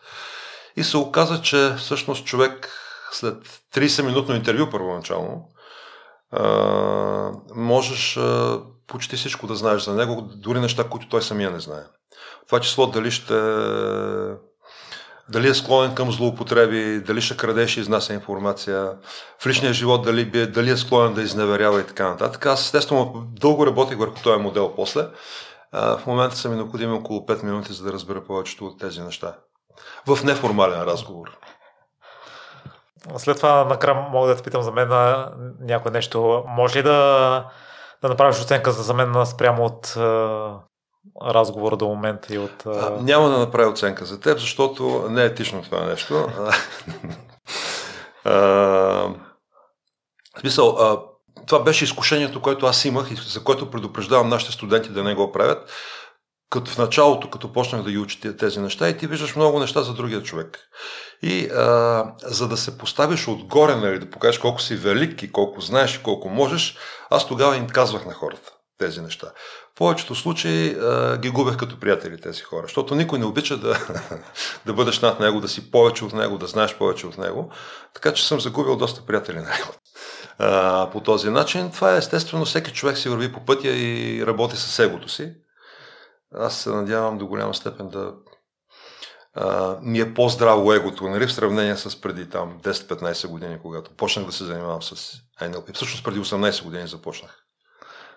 И 0.76 0.84
се 0.84 0.96
оказа, 0.96 1.42
че 1.42 1.74
всъщност 1.78 2.26
човек 2.26 2.70
след 3.12 3.60
30-минутно 3.74 4.34
интервю 4.34 4.70
първоначално, 4.70 5.48
можеш 7.54 8.18
почти 8.86 9.16
всичко 9.16 9.46
да 9.46 9.54
знаеш 9.54 9.82
за 9.82 9.94
него, 9.94 10.22
дори 10.34 10.60
неща, 10.60 10.84
които 10.84 11.08
той 11.08 11.22
самия 11.22 11.50
не 11.50 11.60
знае. 11.60 11.82
Това 12.46 12.60
число 12.60 12.86
дали 12.86 13.10
ще 13.10 13.34
дали 15.30 15.48
е 15.48 15.54
склонен 15.54 15.94
към 15.94 16.12
злоупотреби, 16.12 17.00
дали 17.06 17.20
ще 17.20 17.36
крадеш 17.36 17.76
и 17.76 17.80
изнася 17.80 18.14
информация, 18.14 18.92
в 19.38 19.46
личния 19.46 19.72
живот 19.72 20.04
дали, 20.04 20.46
дали 20.46 20.70
е 20.70 20.76
склонен 20.76 21.14
да 21.14 21.22
изневерява 21.22 21.80
и 21.80 21.86
така 21.86 22.08
нататък. 22.08 22.46
Аз 22.46 22.60
естествено 22.60 23.26
дълго 23.40 23.66
работих 23.66 23.98
върху 23.98 24.22
този 24.22 24.42
модел 24.42 24.72
после. 24.76 25.06
А, 25.72 25.96
в 25.96 26.06
момента 26.06 26.36
са 26.36 26.48
ми 26.48 26.56
необходими 26.56 26.92
около 26.92 27.20
5 27.20 27.42
минути, 27.42 27.72
за 27.72 27.84
да 27.84 27.92
разбера 27.92 28.24
повечето 28.24 28.66
от 28.66 28.80
тези 28.80 29.00
неща. 29.00 29.34
В 30.06 30.24
неформален 30.24 30.82
разговор. 30.82 31.38
След 33.16 33.36
това 33.36 33.64
накрая 33.64 33.94
мога 34.10 34.28
да 34.28 34.36
те 34.36 34.42
питам 34.42 34.62
за 34.62 34.72
мен 34.72 34.88
на 34.88 35.32
някое 35.60 35.92
нещо. 35.92 36.44
Може 36.48 36.78
ли 36.78 36.82
да, 36.82 37.44
да 38.02 38.08
направиш 38.08 38.40
оценка 38.40 38.72
за 38.72 38.94
мен 38.94 39.26
спрямо 39.26 39.64
от 39.64 39.96
разговора 41.22 41.76
до 41.76 41.88
момента 41.88 42.34
и 42.34 42.38
от... 42.38 42.66
А, 42.66 42.90
няма 43.00 43.28
да 43.28 43.38
направя 43.38 43.70
оценка 43.70 44.04
за 44.04 44.20
теб, 44.20 44.38
защото 44.38 45.06
не 45.10 45.22
е 45.22 45.26
етично 45.26 45.62
това 45.62 45.84
нещо. 45.84 46.28
а, 48.24 49.08
смисъл, 50.40 50.68
а, 50.68 50.98
това 51.46 51.62
беше 51.62 51.84
изкушението, 51.84 52.42
което 52.42 52.66
аз 52.66 52.84
имах 52.84 53.10
и 53.10 53.14
за 53.14 53.44
което 53.44 53.70
предупреждавам 53.70 54.28
нашите 54.28 54.52
студенти 54.52 54.88
да 54.88 55.04
не 55.04 55.14
го 55.14 55.32
правят. 55.32 55.70
Като 56.50 56.70
в 56.70 56.78
началото, 56.78 57.30
като 57.30 57.52
почнах 57.52 57.82
да 57.82 57.90
ги 57.90 57.98
учите 57.98 58.36
тези 58.36 58.60
неща 58.60 58.88
и 58.88 58.98
ти 58.98 59.06
виждаш 59.06 59.36
много 59.36 59.60
неща 59.60 59.82
за 59.82 59.94
другия 59.94 60.22
човек. 60.22 60.58
И 61.22 61.46
а, 61.46 62.04
за 62.22 62.48
да 62.48 62.56
се 62.56 62.78
поставиш 62.78 63.28
отгоре, 63.28 63.76
нали, 63.76 63.98
да 63.98 64.10
покажеш 64.10 64.38
колко 64.38 64.60
си 64.60 64.76
велик 64.76 65.22
и 65.22 65.32
колко 65.32 65.60
знаеш 65.60 65.94
и 65.94 66.02
колко 66.02 66.28
можеш, 66.28 66.76
аз 67.10 67.28
тогава 67.28 67.56
им 67.56 67.66
казвах 67.66 68.06
на 68.06 68.14
хората 68.14 68.50
тези 68.78 69.00
неща. 69.00 69.26
В 69.72 69.78
повечето 69.78 70.14
случаи 70.14 70.76
а, 70.80 71.18
ги 71.18 71.30
губех 71.30 71.56
като 71.56 71.80
приятели 71.80 72.20
тези 72.20 72.42
хора, 72.42 72.62
защото 72.62 72.94
никой 72.94 73.18
не 73.18 73.24
обича 73.24 73.56
да, 73.56 73.78
да 74.66 74.72
бъдеш 74.72 75.00
над 75.00 75.20
него, 75.20 75.40
да 75.40 75.48
си 75.48 75.70
повече 75.70 76.04
от 76.04 76.12
него, 76.12 76.38
да 76.38 76.46
знаеш 76.46 76.74
повече 76.74 77.06
от 77.06 77.18
него. 77.18 77.52
Така 77.94 78.12
че 78.12 78.26
съм 78.26 78.40
загубил 78.40 78.76
доста 78.76 79.06
приятели 79.06 79.36
на 79.36 79.42
него. 79.42 79.68
А, 80.38 80.90
по 80.92 81.00
този 81.00 81.30
начин, 81.30 81.70
това 81.70 81.94
е 81.94 81.98
естествено, 81.98 82.44
всеки 82.44 82.72
човек 82.72 82.98
си 82.98 83.08
върви 83.08 83.32
по 83.32 83.44
пътя 83.44 83.68
и 83.68 84.26
работи 84.26 84.56
с 84.56 84.78
егото 84.78 85.08
си. 85.08 85.34
Аз 86.34 86.56
се 86.56 86.70
надявам 86.70 87.18
до 87.18 87.26
голяма 87.26 87.54
степен 87.54 87.88
да 87.88 88.14
а, 89.34 89.78
ми 89.82 90.00
е 90.00 90.14
по-здраво 90.14 90.72
егото, 90.72 91.08
нали, 91.08 91.26
в 91.26 91.32
сравнение 91.32 91.76
с 91.76 92.00
преди 92.00 92.28
там 92.28 92.58
10-15 92.62 93.28
години, 93.28 93.58
когато 93.62 93.90
почнах 93.90 94.26
да 94.26 94.32
се 94.32 94.44
занимавам 94.44 94.82
с 94.82 95.14
NLP. 95.40 95.74
Всъщност 95.74 96.04
преди 96.04 96.20
18 96.20 96.64
години 96.64 96.88
започнах. 96.88 97.44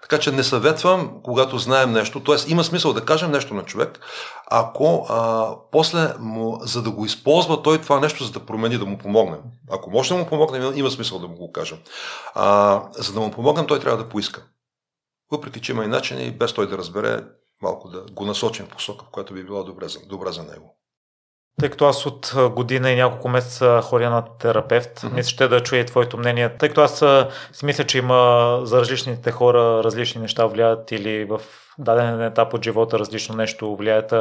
Така 0.01 0.19
че 0.19 0.31
не 0.31 0.43
съветвам, 0.43 1.21
когато 1.23 1.57
знаем 1.57 1.91
нещо, 1.91 2.23
т.е. 2.23 2.35
има 2.51 2.63
смисъл 2.63 2.93
да 2.93 3.05
кажем 3.05 3.31
нещо 3.31 3.53
на 3.53 3.63
човек, 3.63 3.99
ако 4.47 5.05
а, 5.09 5.49
после, 5.71 6.13
му, 6.19 6.59
за 6.61 6.81
да 6.81 6.91
го 6.91 7.05
използва 7.05 7.63
той 7.63 7.81
това 7.81 7.99
нещо, 7.99 8.23
за 8.23 8.31
да 8.31 8.45
промени, 8.45 8.77
да 8.77 8.85
му 8.85 8.97
помогнем. 8.97 9.39
Ако 9.71 9.91
може 9.91 10.09
да 10.09 10.19
му 10.19 10.27
помогнем, 10.27 10.71
има 10.75 10.91
смисъл 10.91 11.19
да 11.19 11.27
му 11.27 11.35
го 11.35 11.51
кажем. 11.51 11.77
А, 12.33 12.81
за 12.93 13.13
да 13.13 13.19
му 13.19 13.31
помогнем, 13.31 13.67
той 13.67 13.79
трябва 13.79 14.03
да 14.03 14.09
поиска. 14.09 14.43
Въпреки, 15.31 15.61
че 15.61 15.71
има 15.71 15.83
и 15.83 15.87
начини, 15.87 16.31
без 16.31 16.53
той 16.53 16.69
да 16.69 16.77
разбере, 16.77 17.23
малко 17.61 17.89
да 17.89 18.03
го 18.11 18.25
насочим 18.25 18.65
в 18.65 18.69
посока, 18.69 19.05
в 19.05 19.09
която 19.09 19.33
би 19.33 19.43
била 19.43 19.63
добре 19.63 19.87
за, 19.87 19.99
добре 19.99 20.31
за 20.31 20.43
него. 20.43 20.77
Тъй 21.59 21.69
като 21.69 21.85
аз 21.85 22.05
от 22.05 22.35
година 22.51 22.91
и 22.91 22.95
няколко 22.95 23.29
месеца 23.29 23.81
ходя 23.83 24.09
на 24.09 24.25
терапевт, 24.39 24.99
mm-hmm. 24.99 25.13
мисля 25.13 25.29
ще 25.29 25.47
да 25.47 25.63
чуя 25.63 25.85
твоето 25.85 26.17
мнение. 26.17 26.57
Тъй 26.57 26.69
като 26.69 26.81
аз 26.81 27.03
си 27.53 27.65
мисля, 27.65 27.83
че 27.83 27.97
има 27.97 28.59
за 28.63 28.79
различните 28.79 29.31
хора 29.31 29.83
различни 29.83 30.21
неща 30.21 30.45
влияят 30.45 30.91
или 30.91 31.25
в 31.25 31.41
даден 31.77 32.21
етап 32.21 32.53
от 32.53 32.63
живота 32.63 32.99
различно 32.99 33.35
нещо 33.35 33.75
влияят. 33.75 34.13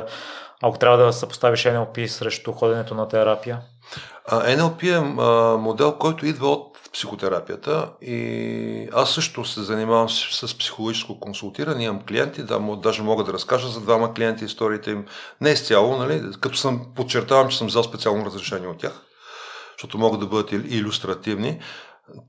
Ако 0.63 0.79
трябва 0.79 1.05
да 1.05 1.13
съпоставиш 1.13 1.63
NLP 1.63 2.07
срещу 2.07 2.53
ходенето 2.53 2.95
на 2.95 3.09
терапия? 3.09 3.61
NLP 4.31 4.97
е 4.97 5.01
модел, 5.59 5.93
който 5.99 6.27
идва 6.27 6.49
от 6.49 6.70
психотерапията 6.93 7.91
и 8.03 8.89
аз 8.93 9.15
също 9.15 9.45
се 9.45 9.63
занимавам 9.63 10.11
с, 10.11 10.49
с 10.49 10.59
психологическо 10.59 11.21
консултиране, 11.21 11.85
имам 11.85 12.01
клиенти, 12.09 12.43
да, 12.43 12.77
даже 12.83 13.03
мога 13.03 13.25
да 13.25 13.33
разкажа 13.33 13.69
за 13.69 13.81
двама 13.81 14.15
клиенти 14.15 14.45
историите 14.45 14.91
им. 14.91 15.07
Не 15.41 15.51
изцяло, 15.51 15.97
нали, 15.97 16.23
като 16.41 16.59
съм, 16.59 16.87
подчертавам, 16.97 17.49
че 17.49 17.59
съм 17.59 17.67
взел 17.67 17.83
специално 17.83 18.27
разрешение 18.27 18.69
от 18.69 18.79
тях, 18.79 19.03
защото 19.79 19.99
могат 19.99 20.21
да 20.21 20.27
бъдат 20.27 20.53
иллюстративни. 20.53 21.61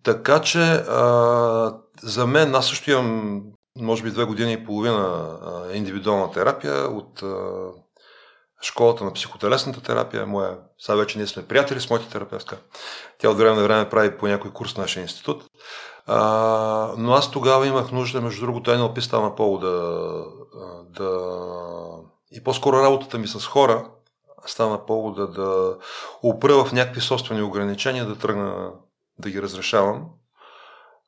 Така 0.03 0.41
че 0.41 0.59
а, 0.59 1.73
за 2.03 2.27
мен, 2.27 2.55
аз 2.55 2.67
също 2.67 2.91
имам 2.91 3.41
може 3.79 4.03
би 4.03 4.11
две 4.11 4.23
години 4.23 4.53
и 4.53 4.65
половина 4.65 5.37
а, 5.41 5.73
индивидуална 5.73 6.31
терапия 6.31 6.87
от 6.87 7.23
а, 7.23 7.35
школата 8.61 9.03
на 9.03 9.13
психотелесната 9.13 9.81
терапия, 9.81 10.25
моя, 10.25 10.57
сега 10.79 10.95
вече 10.95 11.17
ние 11.17 11.27
сме 11.27 11.47
приятели 11.47 11.79
с 11.79 11.89
моята 11.89 12.09
терапевтка. 12.09 12.57
Тя 13.17 13.29
от 13.29 13.37
време 13.37 13.55
на 13.55 13.63
време 13.63 13.89
прави 13.89 14.17
по 14.17 14.27
някой 14.27 14.51
курс 14.51 14.73
в 14.73 14.77
нашия 14.77 15.01
институт. 15.01 15.43
А, 16.07 16.93
но 16.97 17.13
аз 17.13 17.31
тогава 17.31 17.67
имах 17.67 17.91
нужда, 17.91 18.21
между 18.21 18.45
другото, 18.45 18.71
NLP 18.71 18.99
стана 18.99 19.35
повод 19.35 19.61
да, 19.61 20.25
да... 20.89 21.11
И 22.31 22.43
по-скоро 22.43 22.83
работата 22.83 23.17
ми 23.17 23.27
с 23.27 23.47
хора 23.47 23.85
стана 24.45 24.85
повод 24.85 25.15
да, 25.15 25.27
да 25.27 25.77
опра 26.23 26.65
в 26.65 26.73
някакви 26.73 27.01
собствени 27.01 27.41
ограничения, 27.41 28.05
да 28.05 28.15
тръгна 28.15 28.71
да 29.19 29.29
ги 29.29 29.41
разрешавам. 29.41 30.05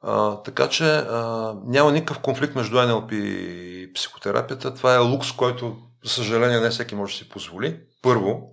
А, 0.02 0.42
така 0.42 0.70
че 0.70 0.86
а, 0.86 1.54
няма 1.66 1.92
никакъв 1.92 2.20
конфликт 2.20 2.56
между 2.56 2.76
NLP 2.76 3.14
и 3.14 3.94
психотерапията. 3.94 4.74
Това 4.74 4.96
е 4.96 5.00
лукс, 5.00 5.32
който 5.32 5.76
за 6.04 6.10
съжаление, 6.10 6.60
не 6.60 6.70
всеки 6.70 6.96
може 6.96 7.14
да 7.14 7.18
си 7.18 7.30
позволи. 7.30 7.80
Първо. 8.02 8.50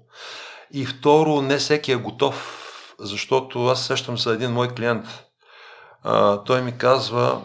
И 0.73 0.87
второ, 0.87 1.42
не 1.42 1.57
всеки 1.57 1.92
е 1.92 1.97
готов, 1.97 2.66
защото 2.99 3.66
аз 3.66 3.87
сещам 3.87 4.19
за 4.19 4.33
един 4.33 4.50
мой 4.50 4.69
клиент. 4.69 5.07
А, 6.02 6.45
той 6.45 6.62
ми 6.62 6.78
казва, 6.78 7.42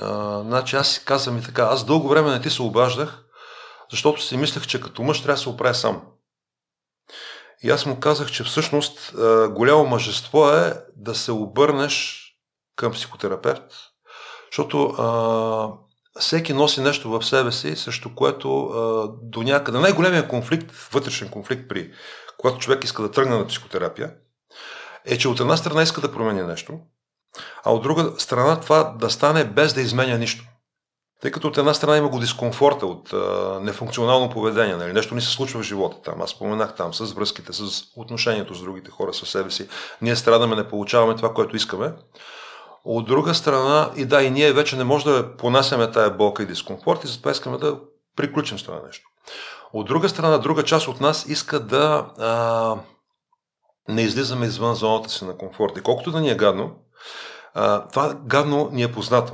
а, 0.00 0.40
значи 0.40 0.76
аз 0.76 0.88
си 0.88 1.04
казвам 1.04 1.38
и 1.38 1.42
така, 1.42 1.62
аз 1.62 1.84
дълго 1.84 2.08
време 2.08 2.30
не 2.30 2.40
ти 2.40 2.50
се 2.50 2.62
обаждах, 2.62 3.24
защото 3.90 4.22
си 4.22 4.36
мислех, 4.36 4.66
че 4.66 4.80
като 4.80 5.02
мъж 5.02 5.22
трябва 5.22 5.34
да 5.34 5.40
се 5.40 5.48
оправя 5.48 5.74
сам. 5.74 6.02
И 7.62 7.70
аз 7.70 7.86
му 7.86 8.00
казах, 8.00 8.30
че 8.30 8.44
всъщност 8.44 9.14
а, 9.14 9.48
голямо 9.48 9.86
мъжество 9.86 10.48
е 10.48 10.82
да 10.96 11.14
се 11.14 11.32
обърнеш 11.32 12.24
към 12.76 12.92
психотерапевт, 12.92 13.72
защото 14.50 14.84
а, 14.84 15.83
всеки 16.20 16.52
носи 16.52 16.80
нещо 16.80 17.10
в 17.10 17.22
себе 17.22 17.52
си, 17.52 17.76
срещу 17.76 18.14
което 18.14 18.66
а, 18.66 19.08
до 19.22 19.42
някъде 19.42 19.78
най-големия 19.78 20.28
конфликт, 20.28 20.70
вътрешен 20.92 21.28
конфликт 21.28 21.68
при 21.68 21.92
когато 22.38 22.58
човек 22.58 22.84
иска 22.84 23.02
да 23.02 23.10
тръгне 23.10 23.36
на 23.36 23.46
психотерапия, 23.46 24.14
е, 25.04 25.18
че 25.18 25.28
от 25.28 25.40
една 25.40 25.56
страна 25.56 25.82
иска 25.82 26.00
да 26.00 26.12
промени 26.12 26.42
нещо, 26.42 26.78
а 27.64 27.72
от 27.72 27.82
друга 27.82 28.12
страна 28.18 28.60
това 28.60 28.94
да 29.00 29.10
стане 29.10 29.44
без 29.44 29.74
да 29.74 29.80
изменя 29.80 30.18
нищо. 30.18 30.44
Тъй 31.22 31.30
като 31.30 31.48
от 31.48 31.58
една 31.58 31.74
страна 31.74 31.96
има 31.96 32.08
го 32.08 32.20
дискомфорта 32.20 32.86
от 32.86 33.12
а, 33.12 33.58
нефункционално 33.62 34.30
поведение, 34.30 34.76
нали? 34.76 34.92
нещо 34.92 35.14
ни 35.14 35.20
се 35.20 35.30
случва 35.30 35.60
в 35.60 35.66
живота 35.66 36.02
там. 36.02 36.22
Аз 36.22 36.30
споменах 36.30 36.74
там 36.74 36.94
с 36.94 37.12
връзките, 37.12 37.52
с 37.52 37.82
отношението 37.96 38.54
с 38.54 38.60
другите 38.60 38.90
хора, 38.90 39.14
със 39.14 39.28
себе 39.28 39.50
си. 39.50 39.68
Ние 40.02 40.16
страдаме, 40.16 40.56
не 40.56 40.68
получаваме 40.68 41.16
това, 41.16 41.34
което 41.34 41.56
искаме. 41.56 41.92
От 42.84 43.06
друга 43.06 43.34
страна, 43.34 43.90
и 43.96 44.04
да, 44.04 44.22
и 44.22 44.30
ние 44.30 44.52
вече 44.52 44.76
не 44.76 44.84
можем 44.84 45.12
да 45.12 45.36
понасяме 45.36 45.90
тая 45.90 46.10
болка 46.10 46.42
и 46.42 46.46
дискомфорт 46.46 47.04
и 47.04 47.08
затова 47.08 47.30
искаме 47.30 47.58
да 47.58 47.78
приключим 48.16 48.58
с 48.58 48.62
това 48.62 48.80
нещо. 48.86 49.08
От 49.72 49.86
друга 49.86 50.08
страна, 50.08 50.38
друга 50.38 50.62
част 50.62 50.88
от 50.88 51.00
нас 51.00 51.26
иска 51.28 51.60
да 51.60 52.06
а, 52.18 52.76
не 53.88 54.02
излизаме 54.02 54.46
извън 54.46 54.74
зоната 54.74 55.08
си 55.08 55.24
на 55.24 55.36
комфорт. 55.36 55.72
И 55.76 55.82
колкото 55.82 56.10
да 56.10 56.20
ни 56.20 56.30
е 56.30 56.36
гадно, 56.36 56.76
а, 57.54 57.88
това 57.88 58.14
гадно 58.24 58.68
ни 58.72 58.82
е 58.82 58.92
познато. 58.92 59.32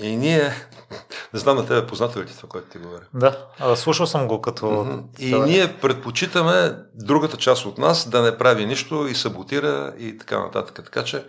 И 0.00 0.16
ние, 0.16 0.52
не 1.34 1.40
знам 1.40 1.56
на 1.56 1.66
тебе 1.66 1.78
е 1.78 1.86
познато 1.86 2.20
ли 2.20 2.26
ти 2.26 2.36
това, 2.36 2.48
което 2.48 2.68
ти 2.68 2.78
говоря? 2.78 3.04
Да, 3.14 3.46
слушал 3.76 4.06
съм 4.06 4.28
го 4.28 4.40
като... 4.40 4.66
Mm-hmm. 4.66 5.20
И 5.20 5.40
ние 5.40 5.76
предпочитаме 5.80 6.76
другата 6.94 7.36
част 7.36 7.66
от 7.66 7.78
нас 7.78 8.08
да 8.08 8.22
не 8.22 8.38
прави 8.38 8.66
нищо 8.66 9.06
и 9.06 9.14
саботира 9.14 9.94
и 9.98 10.18
така 10.18 10.40
нататък. 10.40 10.80
Така 10.84 11.04
че 11.04 11.26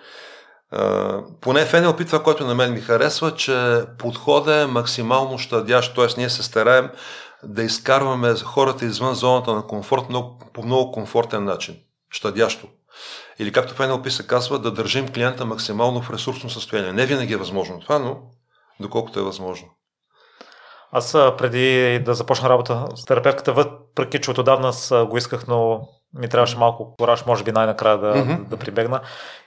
поне 1.41 1.65
в 1.65 1.71
NLP 1.71 2.05
това, 2.05 2.23
което 2.23 2.45
на 2.45 2.55
мен 2.55 2.73
ми 2.73 2.81
харесва, 2.81 3.35
че 3.35 3.83
подходът 3.97 4.63
е 4.63 4.71
максимално 4.71 5.37
щадящ, 5.37 5.95
т.е. 5.95 6.07
ние 6.17 6.29
се 6.29 6.43
стараем 6.43 6.89
да 7.43 7.63
изкарваме 7.63 8.35
хората 8.35 8.85
извън 8.85 9.13
зоната 9.13 9.53
на 9.53 9.67
комфорт 9.67 10.09
много, 10.09 10.39
по 10.53 10.63
много 10.63 10.91
комфортен 10.91 11.43
начин, 11.43 11.75
щадящо. 12.09 12.67
Или 13.39 13.51
както 13.51 13.73
в 13.73 13.77
NLP 13.77 14.09
се 14.09 14.27
казва, 14.27 14.59
да 14.59 14.71
държим 14.71 15.07
клиента 15.07 15.45
максимално 15.45 16.01
в 16.01 16.11
ресурсно 16.11 16.49
състояние. 16.49 16.93
Не 16.93 17.05
винаги 17.05 17.33
е 17.33 17.37
възможно 17.37 17.79
това, 17.79 17.99
но 17.99 18.17
доколкото 18.79 19.19
е 19.19 19.23
възможно. 19.23 19.67
Аз 20.91 21.11
преди 21.11 21.99
да 22.05 22.13
започна 22.13 22.49
работа 22.49 22.85
с 22.95 23.05
терапевтката, 23.05 23.53
въпреки 23.53 24.21
че 24.21 24.31
от 24.31 24.37
отдавна 24.37 24.71
го 25.05 25.17
исках, 25.17 25.47
но 25.47 25.87
ми 26.19 26.29
трябваше 26.29 26.57
малко 26.57 26.95
кораж, 26.99 27.25
може 27.25 27.43
би 27.43 27.51
най-накрая 27.51 27.97
да, 27.97 28.15
mm-hmm. 28.15 28.43
да 28.43 28.57
прибегна. 28.57 29.01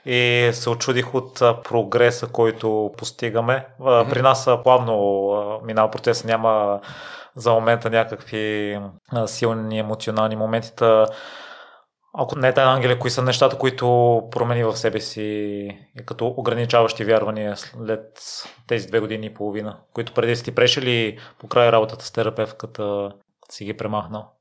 И 0.05 0.49
се 0.53 0.69
очудих 0.69 1.15
от 1.15 1.39
прогреса, 1.63 2.27
който 2.27 2.91
постигаме. 2.97 3.67
Mm-hmm. 3.79 4.09
При 4.09 4.21
нас 4.21 4.49
плавно 4.63 5.61
минава 5.65 5.91
процес, 5.91 6.23
няма 6.23 6.79
за 7.35 7.51
момента 7.53 7.89
някакви 7.89 8.77
силни 9.25 9.79
емоционални 9.79 10.35
моменти. 10.35 10.71
Ако 12.13 12.39
не 12.39 12.47
е 12.47 12.53
тайна, 12.53 12.73
Ангеле, 12.73 12.99
кои 12.99 13.09
са 13.09 13.21
нещата, 13.21 13.57
които 13.57 14.21
промени 14.31 14.63
в 14.63 14.77
себе 14.77 14.99
си 14.99 15.69
като 16.05 16.33
ограничаващи 16.37 17.05
вярвания 17.05 17.57
след 17.57 18.19
тези 18.67 18.87
две 18.87 18.99
години 18.99 19.25
и 19.25 19.33
половина, 19.33 19.77
които 19.93 20.13
преди 20.13 20.35
си 20.35 20.43
ти 20.43 20.55
прешели 20.55 21.19
по 21.39 21.47
край 21.47 21.71
работата 21.71 22.05
с 22.05 22.11
терапевтката 22.11 23.11
си 23.51 23.65
ги 23.65 23.77
премахнал? 23.77 24.31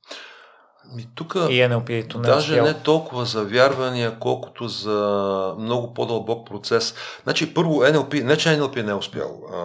Ми, 0.94 1.08
тука, 1.14 1.46
и 1.50 1.62
NLP, 1.62 2.14
не 2.14 2.22
даже 2.22 2.62
не 2.62 2.74
толкова 2.74 3.24
за 3.24 3.44
вярвания, 3.44 4.18
колкото 4.18 4.68
за 4.68 5.54
много 5.58 5.94
по-дълбок 5.94 6.46
процес. 6.46 6.94
Значи, 7.22 7.54
първо, 7.54 7.82
NLP, 7.82 8.22
не 8.22 8.36
че 8.36 8.48
NLP 8.48 8.82
не 8.82 8.90
е 8.90 8.94
успял. 8.94 9.40
А, 9.52 9.62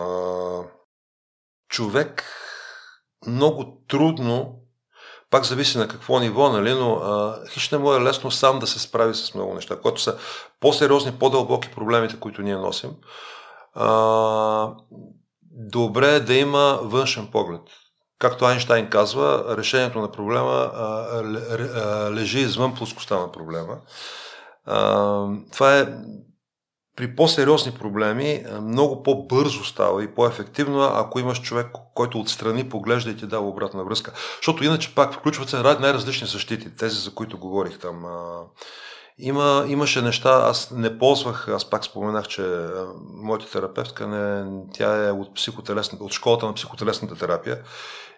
човек 1.70 2.24
много 3.27 3.84
трудно 3.88 4.60
пак 5.30 5.46
зависи 5.46 5.77
на 5.77 5.88
какво 5.88 6.20
ниво, 6.20 6.50
нали, 6.50 6.74
но 6.74 6.94
а, 6.94 7.39
не 7.72 7.77
му 7.77 7.94
е 7.94 8.01
лесно 8.01 8.32
сам 8.32 8.60
да 8.60 8.68
се 8.68 8.80
справи 8.80 9.13
с 9.13 9.34
много 9.34 9.53
неща, 9.53 9.80
които 9.82 10.01
са 10.01 10.18
по-сериозни, 10.60 11.12
по-дълбоки 11.12 11.70
проблемите, 11.75 12.20
които 12.20 12.42
ние 12.42 12.56
носим. 12.56 12.92
А, 13.74 14.70
добре 15.51 16.15
е 16.15 16.20
да 16.20 16.34
има 16.34 16.80
външен 16.82 17.27
поглед. 17.32 17.62
Както 18.24 18.46
Айнштайн 18.46 18.89
казва, 18.89 19.56
решението 19.58 20.00
на 20.00 20.12
проблема 20.12 20.72
лежи 22.12 22.39
извън 22.39 22.75
плоскостта 22.75 23.20
на 23.20 23.32
проблема. 23.32 23.77
Това 25.51 25.80
е 25.80 25.88
при 26.96 27.15
по-сериозни 27.15 27.72
проблеми 27.72 28.46
много 28.62 29.03
по-бързо 29.03 29.63
става 29.63 30.03
и 30.03 30.08
по-ефективно, 30.15 30.84
ако 30.84 31.20
имаш 31.20 31.42
човек, 31.42 31.68
който 31.94 32.20
отстрани 32.20 32.70
поглежда 32.70 33.12
и 33.12 33.18
ти 33.18 33.25
дава 33.25 33.48
обратна 33.48 33.84
връзка. 33.84 34.12
Защото 34.36 34.63
иначе 34.63 34.96
пак 34.96 35.13
включват 35.13 35.50
се 35.50 35.58
най-различни 35.58 36.27
защити, 36.27 36.77
тези 36.77 37.00
за 37.00 37.13
които 37.13 37.38
говорих 37.38 37.80
там. 37.80 38.06
Има, 39.18 39.65
имаше 39.68 40.01
неща, 40.01 40.30
аз 40.30 40.72
не 40.72 40.98
ползвах, 40.98 41.48
аз 41.48 41.70
пак 41.70 41.86
споменах, 41.86 42.27
че 42.27 42.68
моята 43.24 43.51
терапевтка, 43.51 44.08
не, 44.08 44.46
тя 44.74 45.08
е 45.08 45.12
от, 45.12 45.30
от 46.00 46.13
школата 46.13 46.46
на 46.46 46.53
психотелесната 46.53 47.15
терапия 47.15 47.63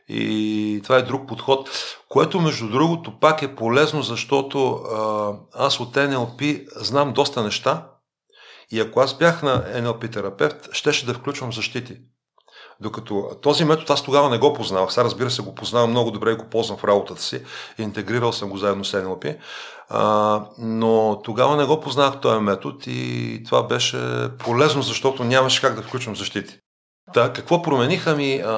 и 0.07 0.81
това 0.83 0.97
е 0.97 1.01
друг 1.01 1.27
подход, 1.27 1.69
което 2.09 2.39
между 2.39 2.69
другото 2.69 3.19
пак 3.19 3.41
е 3.41 3.55
полезно, 3.55 4.01
защото 4.01 4.73
а, 4.73 5.33
аз 5.53 5.79
от 5.79 5.95
НЛП 5.95 6.41
знам 6.75 7.13
доста 7.13 7.43
неща, 7.43 7.87
и 8.71 8.79
ако 8.79 8.99
аз 8.99 9.17
бях 9.17 9.43
на 9.43 9.63
NLP 9.63 10.13
терапевт, 10.13 10.69
щеше 10.71 11.05
да 11.05 11.13
включвам 11.13 11.53
защити. 11.53 11.97
Докато 12.79 13.29
този 13.41 13.65
метод 13.65 13.93
аз 13.93 14.03
тогава 14.03 14.29
не 14.29 14.37
го 14.37 14.53
познавах. 14.53 14.93
Сега 14.93 15.03
разбира 15.03 15.31
се 15.31 15.41
го 15.41 15.55
познавам 15.55 15.89
много 15.89 16.11
добре 16.11 16.31
и 16.31 16.35
го 16.35 16.49
ползвам 16.49 16.77
в 16.77 16.83
работата 16.83 17.21
си. 17.21 17.41
Интегрирал 17.77 18.31
съм 18.31 18.49
го 18.49 18.57
заедно 18.57 18.85
с 18.85 19.01
NLP. 19.01 19.37
А, 19.89 20.45
но 20.57 21.21
тогава 21.23 21.55
не 21.57 21.65
го 21.65 21.79
познавах 21.79 22.21
този 22.21 22.39
метод 22.39 22.77
и 22.87 23.43
това 23.45 23.63
беше 23.63 24.29
полезно, 24.39 24.81
защото 24.81 25.23
нямаше 25.23 25.61
как 25.61 25.75
да 25.75 25.81
включвам 25.81 26.15
защити. 26.15 26.59
Да, 27.13 27.33
какво 27.33 27.61
промениха 27.61 28.15
ми? 28.15 28.41
А, 28.45 28.55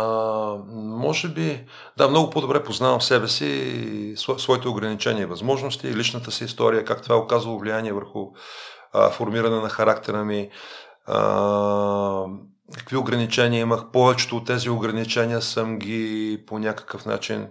може 0.73 1.27
би, 1.27 1.65
да, 1.97 2.07
много 2.07 2.29
по-добре 2.29 2.63
познавам 2.63 3.01
себе 3.01 3.27
си, 3.27 4.13
своите 4.38 4.67
ограничения 4.67 5.21
и 5.21 5.25
възможности, 5.25 5.95
личната 5.95 6.31
си 6.31 6.43
история, 6.43 6.86
как 6.86 7.01
това 7.01 7.15
е 7.15 7.19
оказало 7.19 7.60
влияние 7.60 7.93
върху 7.93 8.27
а, 8.93 9.10
формиране 9.10 9.60
на 9.60 9.69
характера 9.69 10.23
ми, 10.23 10.49
а, 11.05 12.25
какви 12.77 12.97
ограничения 12.97 13.62
имах. 13.62 13.91
Повечето 13.93 14.38
от 14.38 14.45
тези 14.45 14.69
ограничения 14.69 15.41
съм 15.41 15.79
ги 15.79 16.43
по 16.47 16.60
някакъв 16.60 17.05
начин 17.05 17.47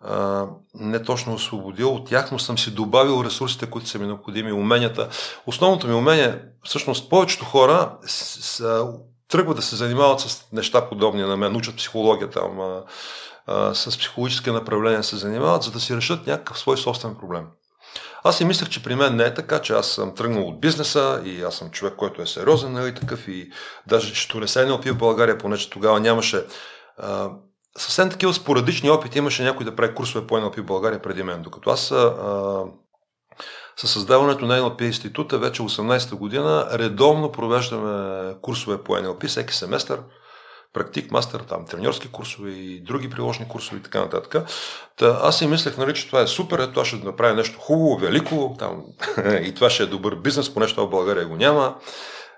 а, 0.00 0.46
не 0.74 1.02
точно 1.02 1.34
освободил 1.34 1.94
от 1.94 2.08
тях, 2.08 2.32
но 2.32 2.38
съм 2.38 2.58
си 2.58 2.74
добавил 2.74 3.24
ресурсите, 3.24 3.70
които 3.70 3.88
са 3.88 3.98
ми 3.98 4.06
необходими, 4.06 4.52
уменията. 4.52 5.08
Основното 5.46 5.86
ми 5.86 5.94
умение, 5.94 6.42
всъщност 6.64 7.10
повечето 7.10 7.44
хора 7.44 7.98
с, 8.06 8.42
с, 8.42 8.84
тръгват 9.34 9.56
да 9.56 9.62
се 9.62 9.76
занимават 9.76 10.20
с 10.20 10.46
неща 10.52 10.88
подобни 10.88 11.22
на 11.22 11.36
мен, 11.36 11.56
учат 11.56 11.76
психология 11.76 12.30
там, 12.30 12.60
а, 12.60 12.82
а, 13.46 13.74
с 13.74 13.98
психологически 13.98 14.50
направления 14.50 15.02
се 15.02 15.16
занимават, 15.16 15.62
за 15.62 15.70
да 15.70 15.80
си 15.80 15.96
решат 15.96 16.26
някакъв 16.26 16.58
свой 16.58 16.76
собствен 16.76 17.14
проблем. 17.14 17.46
Аз 18.24 18.36
си 18.36 18.44
мислех, 18.44 18.68
че 18.68 18.82
при 18.82 18.94
мен 18.94 19.16
не 19.16 19.24
е 19.24 19.34
така, 19.34 19.58
че 19.62 19.72
аз 19.72 19.86
съм 19.86 20.14
тръгнал 20.14 20.48
от 20.48 20.60
бизнеса 20.60 21.22
и 21.24 21.42
аз 21.42 21.54
съм 21.54 21.70
човек, 21.70 21.94
който 21.96 22.22
е 22.22 22.26
сериозен, 22.26 22.72
нали, 22.72 22.94
такъв 22.94 23.28
и 23.28 23.50
даже 23.86 24.14
ще 24.14 24.38
не 24.38 24.48
се 24.48 24.64
не 24.64 24.72
опи 24.72 24.90
в 24.90 24.98
България, 24.98 25.38
понеже 25.38 25.70
тогава 25.70 26.00
нямаше 26.00 26.44
а, 26.98 27.30
съвсем 27.78 28.10
такива 28.10 28.34
спорадични 28.34 28.90
опити 28.90 29.18
имаше 29.18 29.42
някой 29.42 29.64
да 29.64 29.76
прави 29.76 29.94
курсове 29.94 30.26
по 30.26 30.34
NLP 30.34 30.60
в 30.60 30.66
България 30.66 31.02
преди 31.02 31.22
мен. 31.22 31.42
Докато 31.42 31.70
аз 31.70 31.90
а, 31.90 32.64
със 33.76 33.92
създаването 33.92 34.46
на 34.46 34.60
NLP 34.60 34.82
института 34.82 35.38
вече 35.38 35.62
18-та 35.62 36.16
година 36.16 36.68
редовно 36.72 37.32
провеждаме 37.32 38.34
курсове 38.42 38.82
по 38.82 38.92
NLP 38.92 39.26
всеки 39.28 39.54
семестър 39.54 40.00
практик, 40.74 41.10
мастер, 41.10 41.40
там, 41.40 41.66
треньорски 41.66 42.08
курсове 42.08 42.50
и 42.50 42.80
други 42.80 43.10
приложни 43.10 43.48
курсове 43.48 43.76
и 43.80 43.82
така 43.82 44.00
нататък. 44.00 44.44
Та, 44.96 45.18
аз 45.22 45.38
си 45.38 45.46
мислех, 45.46 45.76
нали, 45.76 45.94
че 45.94 46.06
това 46.06 46.20
е 46.20 46.26
супер, 46.26 46.66
това 46.66 46.84
ще 46.84 46.96
направи 46.96 47.36
нещо 47.36 47.58
хубаво, 47.58 47.96
велико, 47.96 48.56
там, 48.58 48.82
и 49.42 49.54
това 49.54 49.70
ще 49.70 49.82
е 49.82 49.86
добър 49.86 50.14
бизнес, 50.14 50.54
поне 50.54 50.66
това 50.66 50.86
в 50.86 50.90
България 50.90 51.26
го 51.26 51.36
няма. 51.36 51.74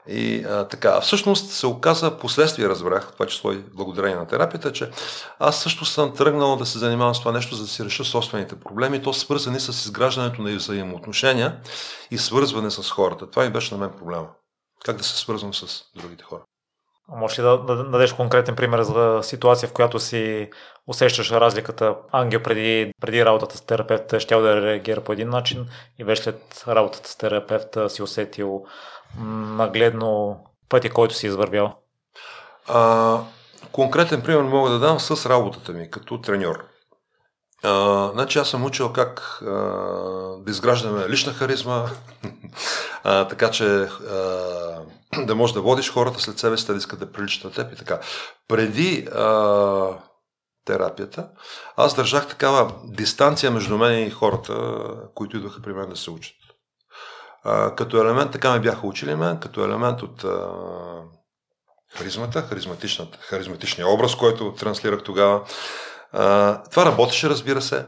И 0.09 0.45
а, 0.45 0.69
така, 0.69 1.01
всъщност 1.01 1.51
се 1.51 1.67
оказа, 1.67 2.19
последствие 2.19 2.69
разбрах, 2.69 3.13
това 3.13 3.27
число 3.27 3.53
и 3.53 3.65
благодарение 3.75 4.17
на 4.17 4.27
терапията, 4.27 4.73
че 4.73 4.91
аз 5.39 5.63
също 5.63 5.85
съм 5.85 6.15
тръгнал 6.15 6.57
да 6.57 6.67
се 6.67 6.79
занимавам 6.79 7.15
с 7.15 7.19
това 7.19 7.33
нещо, 7.33 7.55
за 7.55 7.63
да 7.63 7.69
си 7.69 7.85
реша 7.85 8.05
собствените 8.05 8.61
проблеми, 8.61 9.03
то 9.03 9.13
свързани 9.13 9.61
с 9.61 9.69
изграждането 9.69 10.43
на 10.43 10.57
взаимоотношения 10.57 11.57
и 12.11 12.19
свързване 12.19 12.71
с 12.71 12.91
хората. 12.91 13.31
Това 13.31 13.45
ми 13.45 13.51
беше 13.51 13.75
на 13.75 13.81
мен 13.81 13.91
проблема. 13.99 14.29
Как 14.85 14.97
да 14.97 15.05
се 15.05 15.19
свързвам 15.19 15.55
с 15.55 15.83
другите 15.97 16.25
хора. 16.25 16.43
Може 17.09 17.43
ли 17.43 17.45
да, 17.45 17.59
да, 17.59 17.85
дадеш 17.85 18.13
конкретен 18.13 18.57
пример 18.57 18.83
за 18.83 19.21
ситуация, 19.23 19.69
в 19.69 19.73
която 19.73 19.99
си 19.99 20.51
усещаш 20.87 21.31
разликата? 21.31 21.97
Ангел 22.13 22.43
преди, 22.43 22.93
преди 23.01 23.25
работата 23.25 23.57
с 23.57 23.61
терапевта 23.61 24.21
ще 24.21 24.37
да 24.37 24.63
реагира 24.63 25.01
по 25.01 25.13
един 25.13 25.29
начин 25.29 25.67
и 25.99 26.05
вече 26.05 26.23
след 26.23 26.65
работата 26.69 27.09
с 27.09 27.17
терапевта 27.17 27.91
си 27.91 28.03
усетил 28.03 28.65
нагледно 29.57 30.41
пътя, 30.69 30.91
който 30.91 31.15
си 31.15 31.27
извървял? 31.27 31.75
А, 32.69 33.21
конкретен 33.73 34.23
пример 34.23 34.43
мога 34.43 34.71
да 34.71 34.79
дам 34.79 35.01
с 35.01 35.31
работата 35.31 35.73
ми 35.73 35.91
като 35.91 36.21
треньор. 36.21 36.65
А, 37.63 38.11
значи 38.13 38.39
аз 38.39 38.49
съм 38.49 38.65
учил 38.65 38.93
как 38.93 39.43
а, 39.43 39.47
да 40.39 40.51
изграждаме 40.51 41.09
лична 41.09 41.33
харизма, 41.33 41.87
а, 43.05 43.29
така 43.29 43.51
че 43.51 43.65
а, 43.65 44.83
да 45.27 45.35
можеш 45.35 45.55
да 45.55 45.61
водиш 45.61 45.93
хората 45.93 46.21
след 46.21 46.39
себе 46.39 46.57
си, 46.57 46.67
да 46.67 46.77
искат 46.77 46.99
да 46.99 47.13
приличат 47.13 47.45
на 47.45 47.51
теб 47.51 47.73
и 47.73 47.77
така. 47.77 48.01
Преди 48.49 49.09
а, 49.15 49.99
терапията, 50.65 51.29
аз 51.77 51.95
държах 51.95 52.29
такава 52.29 52.75
дистанция 52.85 53.51
между 53.51 53.79
мен 53.79 54.07
и 54.07 54.11
хората, 54.11 54.79
които 55.15 55.37
идваха 55.37 55.63
при 55.63 55.73
мен 55.73 55.89
да 55.89 55.97
се 55.97 56.11
учат. 56.11 56.46
Като 57.77 58.03
елемент, 58.03 58.33
така 58.33 58.53
ме 58.53 58.61
бяха 58.61 58.87
учили 58.87 59.15
мен, 59.15 59.41
като 59.41 59.65
елемент 59.65 60.03
от 60.03 60.25
а, 60.25 60.53
харизмата, 61.95 62.43
харизматичния 63.21 63.89
образ, 63.89 64.15
който 64.15 64.55
транслирах 64.55 65.03
тогава. 65.03 65.45
А, 66.13 66.63
това 66.63 66.87
работеше, 66.87 67.29
разбира 67.29 67.63
се. 67.63 67.87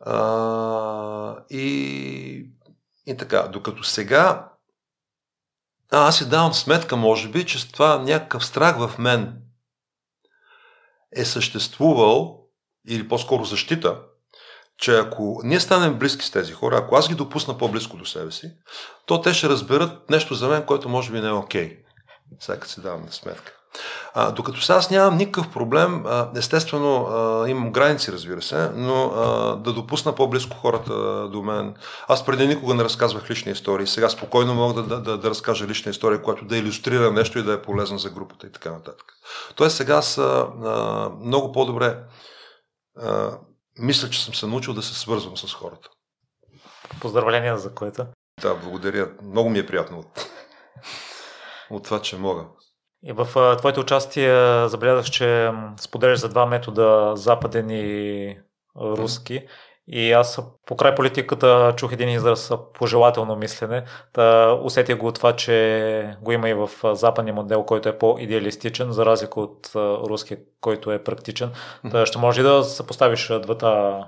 А, 0.00 1.36
и, 1.50 2.50
и 3.06 3.16
така, 3.16 3.42
докато 3.42 3.84
сега 3.84 4.48
а, 5.90 6.08
аз 6.08 6.18
си 6.18 6.28
давам 6.28 6.54
сметка, 6.54 6.96
може 6.96 7.28
би, 7.28 7.46
че 7.46 7.72
това 7.72 7.98
някакъв 7.98 8.46
страх 8.46 8.78
в 8.78 8.98
мен 8.98 9.36
е 11.16 11.24
съществувал, 11.24 12.40
или 12.88 13.08
по-скоро 13.08 13.44
защита, 13.44 14.00
че 14.84 14.98
ако 14.98 15.40
ние 15.44 15.60
станем 15.60 15.98
близки 15.98 16.26
с 16.26 16.30
тези 16.30 16.52
хора, 16.52 16.76
ако 16.78 16.96
аз 16.96 17.08
ги 17.08 17.14
допусна 17.14 17.58
по-близко 17.58 17.96
до 17.96 18.06
себе 18.06 18.32
си, 18.32 18.52
то 19.06 19.20
те 19.20 19.34
ще 19.34 19.48
разберат 19.48 20.10
нещо 20.10 20.34
за 20.34 20.48
мен, 20.48 20.62
което 20.66 20.88
може 20.88 21.12
би 21.12 21.20
не 21.20 21.28
е 21.28 21.32
окей. 21.32 21.68
Okay. 21.68 21.78
Сега 22.40 22.66
си 22.66 22.80
давам 22.80 23.02
на 23.02 23.12
сметка. 23.12 23.52
А, 24.14 24.30
докато 24.30 24.60
сега 24.60 24.78
аз 24.78 24.90
нямам 24.90 25.16
никакъв 25.16 25.52
проблем, 25.52 26.06
а, 26.06 26.30
естествено 26.36 27.06
а, 27.06 27.48
имам 27.48 27.72
граници, 27.72 28.12
разбира 28.12 28.42
се, 28.42 28.70
но 28.74 29.04
а, 29.04 29.56
да 29.56 29.72
допусна 29.72 30.14
по-близко 30.14 30.56
хората 30.56 30.92
до 31.28 31.42
мен. 31.42 31.74
Аз 32.08 32.26
преди 32.26 32.46
никога 32.46 32.74
не 32.74 32.84
разказвах 32.84 33.30
лични 33.30 33.52
истории, 33.52 33.86
сега 33.86 34.08
спокойно 34.08 34.54
мога 34.54 34.82
да, 34.82 35.00
да, 35.00 35.18
да 35.18 35.30
разкажа 35.30 35.66
лична 35.66 35.90
история, 35.90 36.22
която 36.22 36.44
да 36.44 36.56
иллюстрира 36.56 37.12
нещо 37.12 37.38
и 37.38 37.42
да 37.42 37.52
е 37.52 37.62
полезна 37.62 37.98
за 37.98 38.10
групата 38.10 38.46
и 38.46 38.52
така 38.52 38.70
нататък. 38.70 39.06
Тоест 39.54 39.76
сега 39.76 40.02
са 40.02 40.46
а, 40.64 41.10
много 41.20 41.52
по-добре 41.52 41.98
а, 43.02 43.30
мисля, 43.78 44.10
че 44.10 44.24
съм 44.24 44.34
се 44.34 44.46
научил 44.46 44.74
да 44.74 44.82
се 44.82 44.94
свързвам 44.94 45.36
с 45.36 45.54
хората. 45.54 45.88
Поздравления 47.00 47.58
за 47.58 47.74
което. 47.74 48.06
Да, 48.42 48.54
благодаря. 48.54 49.10
Много 49.22 49.50
ми 49.50 49.58
е 49.58 49.66
приятно 49.66 49.98
от, 49.98 50.30
от 51.70 51.84
това, 51.84 52.02
че 52.02 52.16
мога. 52.16 52.44
И 53.06 53.12
в 53.12 53.56
твоето 53.58 53.80
участие 53.80 54.68
забелязах, 54.68 55.10
че 55.10 55.52
споделяш 55.80 56.18
за 56.18 56.28
два 56.28 56.46
метода 56.46 57.12
западен 57.16 57.70
и 57.70 58.38
руски. 58.76 59.46
И 59.88 60.12
аз 60.12 60.40
по 60.66 60.76
край 60.76 60.94
политиката 60.94 61.74
чух 61.76 61.92
един 61.92 62.08
израз 62.08 62.52
пожелателно 62.74 63.36
мислене. 63.36 63.84
Та 64.12 64.52
усетих 64.62 64.96
го 64.96 65.12
това, 65.12 65.36
че 65.36 66.16
го 66.22 66.32
има 66.32 66.48
и 66.48 66.54
в 66.54 66.70
западния 66.94 67.34
модел, 67.34 67.62
който 67.62 67.88
е 67.88 67.98
по-идеалистичен, 67.98 68.92
за 68.92 69.06
разлика 69.06 69.40
от 69.40 69.70
руския, 69.76 70.38
който 70.60 70.92
е 70.92 71.04
практичен. 71.04 71.50
Та 71.90 72.06
ще 72.06 72.18
може 72.18 72.42
да 72.42 72.64
съпоставиш 72.64 73.32
двата, 73.42 74.00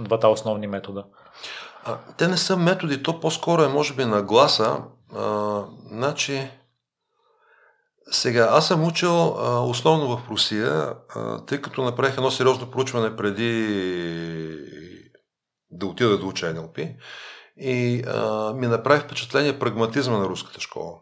двата 0.00 0.28
основни 0.28 0.66
метода. 0.66 1.04
А, 1.84 1.96
те 2.16 2.28
не 2.28 2.36
са 2.36 2.56
методи, 2.56 3.02
то 3.02 3.20
по-скоро 3.20 3.62
е 3.62 3.68
може 3.68 3.94
би 3.94 4.04
нагласа. 4.04 4.76
А, 5.16 5.62
значи, 5.90 6.50
сега, 8.10 8.48
аз 8.50 8.66
съм 8.66 8.86
учил 8.86 9.10
а, 9.10 9.60
основно 9.60 10.16
в 10.16 10.30
Русия, 10.30 10.94
а, 11.14 11.44
тъй 11.44 11.60
като 11.60 11.82
направих 11.82 12.16
едно 12.16 12.30
сериозно 12.30 12.70
проучване 12.70 13.16
преди 13.16 13.68
да 15.70 15.86
отида 15.86 16.18
да 16.18 16.26
уча 16.26 16.54
НЛП 16.54 16.78
и 17.56 18.04
а, 18.06 18.52
ми 18.54 18.66
направи 18.66 19.00
впечатление 19.00 19.58
прагматизма 19.58 20.18
на 20.18 20.24
руската 20.24 20.60
школа. 20.60 21.00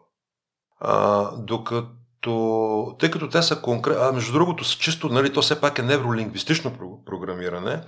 А, 0.79 1.31
докато 1.37 1.89
то, 2.27 2.95
тъй 2.99 3.11
като 3.11 3.29
те 3.29 3.41
са 3.41 3.61
конкретни, 3.61 4.11
между 4.13 4.33
другото, 4.33 4.63
чисто, 4.79 5.09
нали, 5.09 5.33
то 5.33 5.41
все 5.41 5.61
пак 5.61 5.79
е 5.79 5.81
невролингвистично 5.81 6.71
програмиране, 7.05 7.81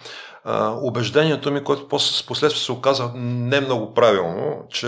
а, 0.43 0.75
убеждението 0.81 1.51
ми, 1.51 1.63
което 1.63 1.87
после, 1.87 2.25
последствие 2.27 2.63
се 2.63 2.71
оказа 2.71 3.11
не 3.15 3.61
много 3.61 3.93
правилно, 3.93 4.63
че 4.69 4.87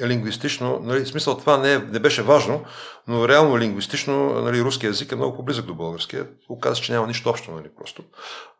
е 0.00 0.08
лингвистично, 0.08 0.80
нали, 0.82 1.04
в 1.04 1.08
смисъл 1.08 1.36
това 1.36 1.58
не, 1.58 1.72
е, 1.72 1.78
не 1.78 1.98
беше 1.98 2.22
важно, 2.22 2.62
но 3.06 3.28
реално 3.28 3.58
лингвистично 3.58 4.40
нали, 4.40 4.62
руски 4.62 4.86
язик 4.86 5.12
е 5.12 5.16
много 5.16 5.36
по-близък 5.36 5.66
до 5.66 5.74
българския. 5.74 6.26
Оказа, 6.48 6.80
че 6.80 6.92
няма 6.92 7.06
нищо 7.06 7.30
общо, 7.30 7.50
нали, 7.50 7.68
просто. 7.78 8.02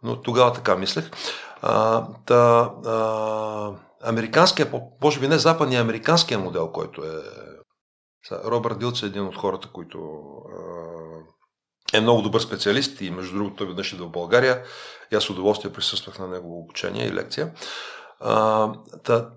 Но 0.03 0.16
тогава 0.16 0.53
така 0.53 0.77
мислех. 0.77 1.11
А, 1.62 2.07
та, 2.27 2.71
а, 2.87 3.71
американския, 4.05 4.71
може 5.03 5.21
би 5.21 5.29
не 5.29 5.38
западния, 5.38 5.81
американския 5.81 6.38
модел, 6.38 6.68
който 6.68 7.03
е 7.03 7.47
Робърт 8.33 8.78
Дилц 8.78 9.02
е 9.02 9.07
един 9.07 9.26
от 9.26 9.37
хората, 9.37 9.68
които 9.72 10.22
е 11.92 12.00
много 12.00 12.22
добър 12.22 12.40
специалист 12.40 13.00
и 13.00 13.11
между 13.11 13.37
другото 13.37 13.57
той 13.57 13.66
веднъж 13.66 13.92
идва 13.92 14.07
в 14.07 14.11
България 14.11 14.64
и 15.12 15.16
аз 15.16 15.24
с 15.24 15.31
удоволствие 15.31 15.72
присъствах 15.72 16.18
на 16.18 16.28
негово 16.28 16.61
обучение 16.61 17.07
и 17.07 17.12
лекция. 17.12 17.54
А, 18.20 18.72
та, 19.04 19.31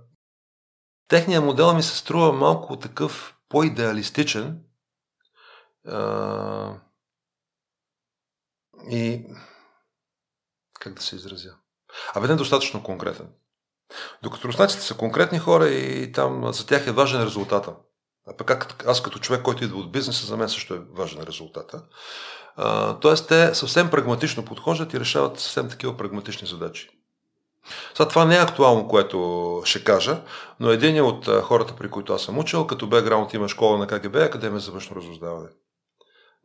техният 1.07 1.43
модел 1.43 1.73
ми 1.73 1.83
се 1.83 1.97
струва 1.97 2.33
малко 2.33 2.79
такъв 2.79 3.37
по-идеалистичен 3.49 4.63
а, 5.87 6.75
и 8.89 9.25
как 10.79 10.93
да 10.93 11.01
се 11.01 11.15
изразя? 11.15 11.55
Абе 12.13 12.27
не 12.27 12.35
достатъчно 12.35 12.83
конкретен. 12.83 13.29
Докато 14.23 14.47
руснаците 14.47 14.81
са 14.81 14.97
конкретни 14.97 15.39
хора 15.39 15.69
и 15.69 16.11
там 16.11 16.53
за 16.53 16.67
тях 16.67 16.87
е 16.87 16.91
важен 16.91 17.23
резултата. 17.23 17.75
А 18.27 18.37
пък 18.37 18.83
аз 18.87 19.03
като 19.03 19.19
човек, 19.19 19.41
който 19.41 19.63
идва 19.63 19.79
от 19.79 19.91
бизнеса, 19.91 20.25
за 20.25 20.37
мен 20.37 20.49
също 20.49 20.73
е 20.73 20.81
важен 20.93 21.23
резултата. 21.23 21.83
А, 22.55 22.99
тоест, 22.99 23.27
те 23.27 23.55
съвсем 23.55 23.89
прагматично 23.89 24.45
подхождат 24.45 24.93
и 24.93 24.99
решават 24.99 25.39
съвсем 25.39 25.69
такива 25.69 25.97
прагматични 25.97 26.47
задачи. 26.47 26.89
Сега 27.93 28.07
това 28.07 28.25
не 28.25 28.35
е 28.35 28.41
актуално, 28.41 28.87
което 28.87 29.61
ще 29.65 29.83
кажа, 29.83 30.21
но 30.59 30.69
един 30.69 31.01
от 31.01 31.41
хората, 31.41 31.75
при 31.75 31.89
които 31.89 32.13
аз 32.13 32.21
съм 32.21 32.37
учил, 32.37 32.67
като 32.67 32.87
бекграунд 32.87 33.33
има 33.33 33.49
школа 33.49 33.77
на 33.77 33.87
КГБ, 33.87 34.15
Академия 34.15 34.59
за 34.59 34.71
външно 34.71 34.95
разузнаване. 34.95 35.49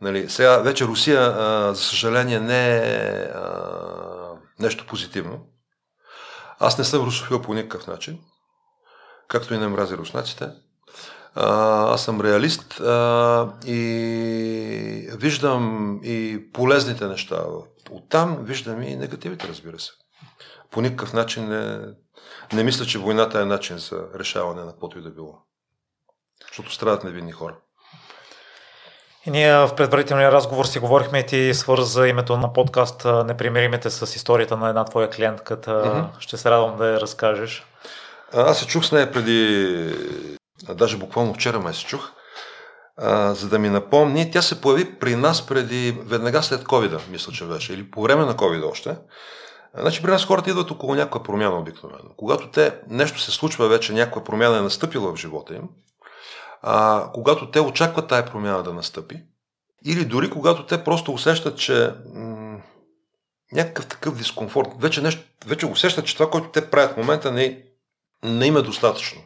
Нали, 0.00 0.30
сега 0.30 0.58
вече 0.58 0.84
Русия, 0.84 1.20
а, 1.20 1.74
за 1.74 1.82
съжаление, 1.82 2.40
не 2.40 2.76
е 2.76 3.30
а, 3.34 4.32
нещо 4.58 4.86
позитивно. 4.86 5.46
Аз 6.58 6.78
не 6.78 6.84
съм 6.84 7.04
русофил 7.04 7.42
по 7.42 7.54
никакъв 7.54 7.86
начин, 7.86 8.18
както 9.28 9.54
и 9.54 9.58
не 9.58 9.68
мрази 9.68 9.96
руснаците. 9.96 10.50
А, 11.38 11.94
аз 11.94 12.04
съм 12.04 12.20
реалист 12.20 12.80
а, 12.80 13.52
и 13.66 15.08
виждам 15.12 15.94
и 16.02 16.46
полезните 16.52 17.06
неща. 17.06 17.44
Оттам 17.90 18.38
виждам 18.40 18.82
и 18.82 18.96
негативите, 18.96 19.48
разбира 19.48 19.78
се. 19.78 19.90
По 20.70 20.80
никакъв 20.80 21.12
начин 21.12 21.48
не, 21.48 21.78
не 22.52 22.62
мисля, 22.62 22.84
че 22.84 22.98
войната 22.98 23.40
е 23.40 23.44
начин 23.44 23.78
за 23.78 24.04
решаване 24.18 24.64
на 24.64 24.70
каквото 24.70 24.98
и 24.98 25.02
да 25.02 25.10
било. 25.10 25.34
Защото 26.48 26.72
страдат 26.72 27.04
невинни 27.04 27.32
хора. 27.32 27.56
И 29.26 29.30
ние 29.30 29.52
в 29.52 29.70
предварителния 29.76 30.32
разговор 30.32 30.64
си 30.64 30.78
говорихме 30.78 31.18
и 31.18 31.26
ти 31.26 31.54
свърза 31.54 32.08
името 32.08 32.36
на 32.36 32.52
подкаст 32.52 33.04
Непримиримите 33.04 33.90
с 33.90 34.16
историята 34.16 34.56
на 34.56 34.68
една 34.68 34.84
твоя 34.84 35.10
клиентка. 35.10 35.60
Mm-hmm. 35.60 36.18
Ще 36.18 36.36
се 36.36 36.50
радвам 36.50 36.76
да 36.76 36.86
я 36.86 37.00
разкажеш. 37.00 37.66
Аз 38.32 38.58
се 38.58 38.66
чух 38.66 38.84
с 38.84 38.92
нея 38.92 39.12
преди 39.12 39.92
даже 40.62 40.96
буквално 40.96 41.34
вчера 41.34 41.60
ме 41.60 41.74
се 41.74 41.84
чух, 41.84 42.12
а, 42.96 43.34
за 43.34 43.48
да 43.48 43.58
ми 43.58 43.68
напомни, 43.68 44.30
тя 44.30 44.42
се 44.42 44.60
появи 44.60 44.98
при 44.98 45.16
нас 45.16 45.46
преди, 45.46 45.98
веднага 46.00 46.42
след 46.42 46.64
covid 46.64 47.08
мисля, 47.10 47.32
че 47.32 47.44
беше, 47.44 47.74
или 47.74 47.90
по 47.90 48.02
време 48.02 48.24
на 48.24 48.34
COVID 48.34 48.70
още. 48.70 48.96
Значи 49.78 50.02
при 50.02 50.10
нас 50.10 50.24
хората 50.24 50.50
идват 50.50 50.70
около 50.70 50.94
някаква 50.94 51.22
промяна 51.22 51.58
обикновено. 51.58 52.10
Когато 52.16 52.50
те 52.50 52.74
нещо 52.88 53.20
се 53.20 53.30
случва 53.30 53.68
вече, 53.68 53.92
някаква 53.92 54.24
промяна 54.24 54.58
е 54.58 54.62
настъпила 54.62 55.12
в 55.12 55.16
живота 55.16 55.54
им, 55.54 55.68
а, 56.62 57.06
когато 57.14 57.50
те 57.50 57.60
очакват 57.60 58.08
тая 58.08 58.26
промяна 58.26 58.62
да 58.62 58.72
настъпи, 58.72 59.22
или 59.84 60.04
дори 60.04 60.30
когато 60.30 60.66
те 60.66 60.84
просто 60.84 61.12
усещат, 61.12 61.58
че 61.58 61.92
м- 62.14 62.58
някакъв 63.52 63.86
такъв 63.86 64.16
дискомфорт, 64.16 64.68
вече, 64.78 65.02
нещо, 65.02 65.22
вече 65.46 65.66
усещат, 65.66 66.06
че 66.06 66.14
това, 66.14 66.30
което 66.30 66.48
те 66.48 66.70
правят 66.70 66.92
в 66.92 66.96
момента 66.96 67.32
не, 67.32 67.62
не 68.24 68.46
им 68.46 68.56
е 68.56 68.62
достатъчно 68.62 69.22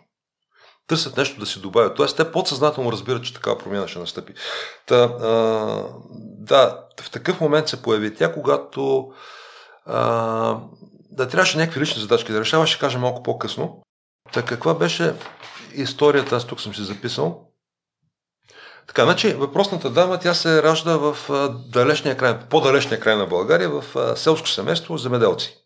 търсят 0.91 1.17
нещо 1.17 1.41
да 1.41 1.47
си 1.47 1.61
добавят. 1.61 1.97
Тоест, 1.97 2.17
те 2.17 2.33
подсъзнателно 2.33 2.93
разбират, 2.93 3.25
че 3.25 3.35
такава 3.35 3.59
промяна 3.59 3.89
ще 3.89 3.99
настъпи. 3.99 4.35
Та, 4.87 4.97
а, 4.97 5.29
да, 6.39 6.85
в 7.01 7.11
такъв 7.11 7.41
момент 7.41 7.69
се 7.69 7.83
появи 7.83 8.15
тя, 8.15 8.33
когато 8.33 9.11
а, 9.87 10.57
да 11.11 11.29
трябваше 11.29 11.59
някакви 11.59 11.81
лични 11.81 12.03
задачки 12.03 12.33
да 12.33 12.41
решава, 12.41 12.67
ще 12.67 12.79
кажа 12.79 12.99
малко 12.99 13.23
по-късно. 13.23 13.83
Та 14.33 14.43
каква 14.43 14.75
беше 14.75 15.15
историята, 15.75 16.37
аз 16.37 16.45
тук 16.45 16.61
съм 16.61 16.75
си 16.75 16.83
записал. 16.83 17.47
Така, 18.87 19.05
значи, 19.05 19.33
въпросната 19.33 19.91
дама, 19.91 20.19
тя 20.19 20.35
се 20.35 20.63
ражда 20.63 20.97
в 20.97 21.17
далечния 21.73 22.17
край, 22.17 22.39
по-далечния 22.51 23.01
край 23.01 23.17
на 23.17 23.27
България, 23.27 23.71
в 23.71 24.17
селско 24.17 24.49
семейство, 24.49 24.99
земеделци. 24.99 25.57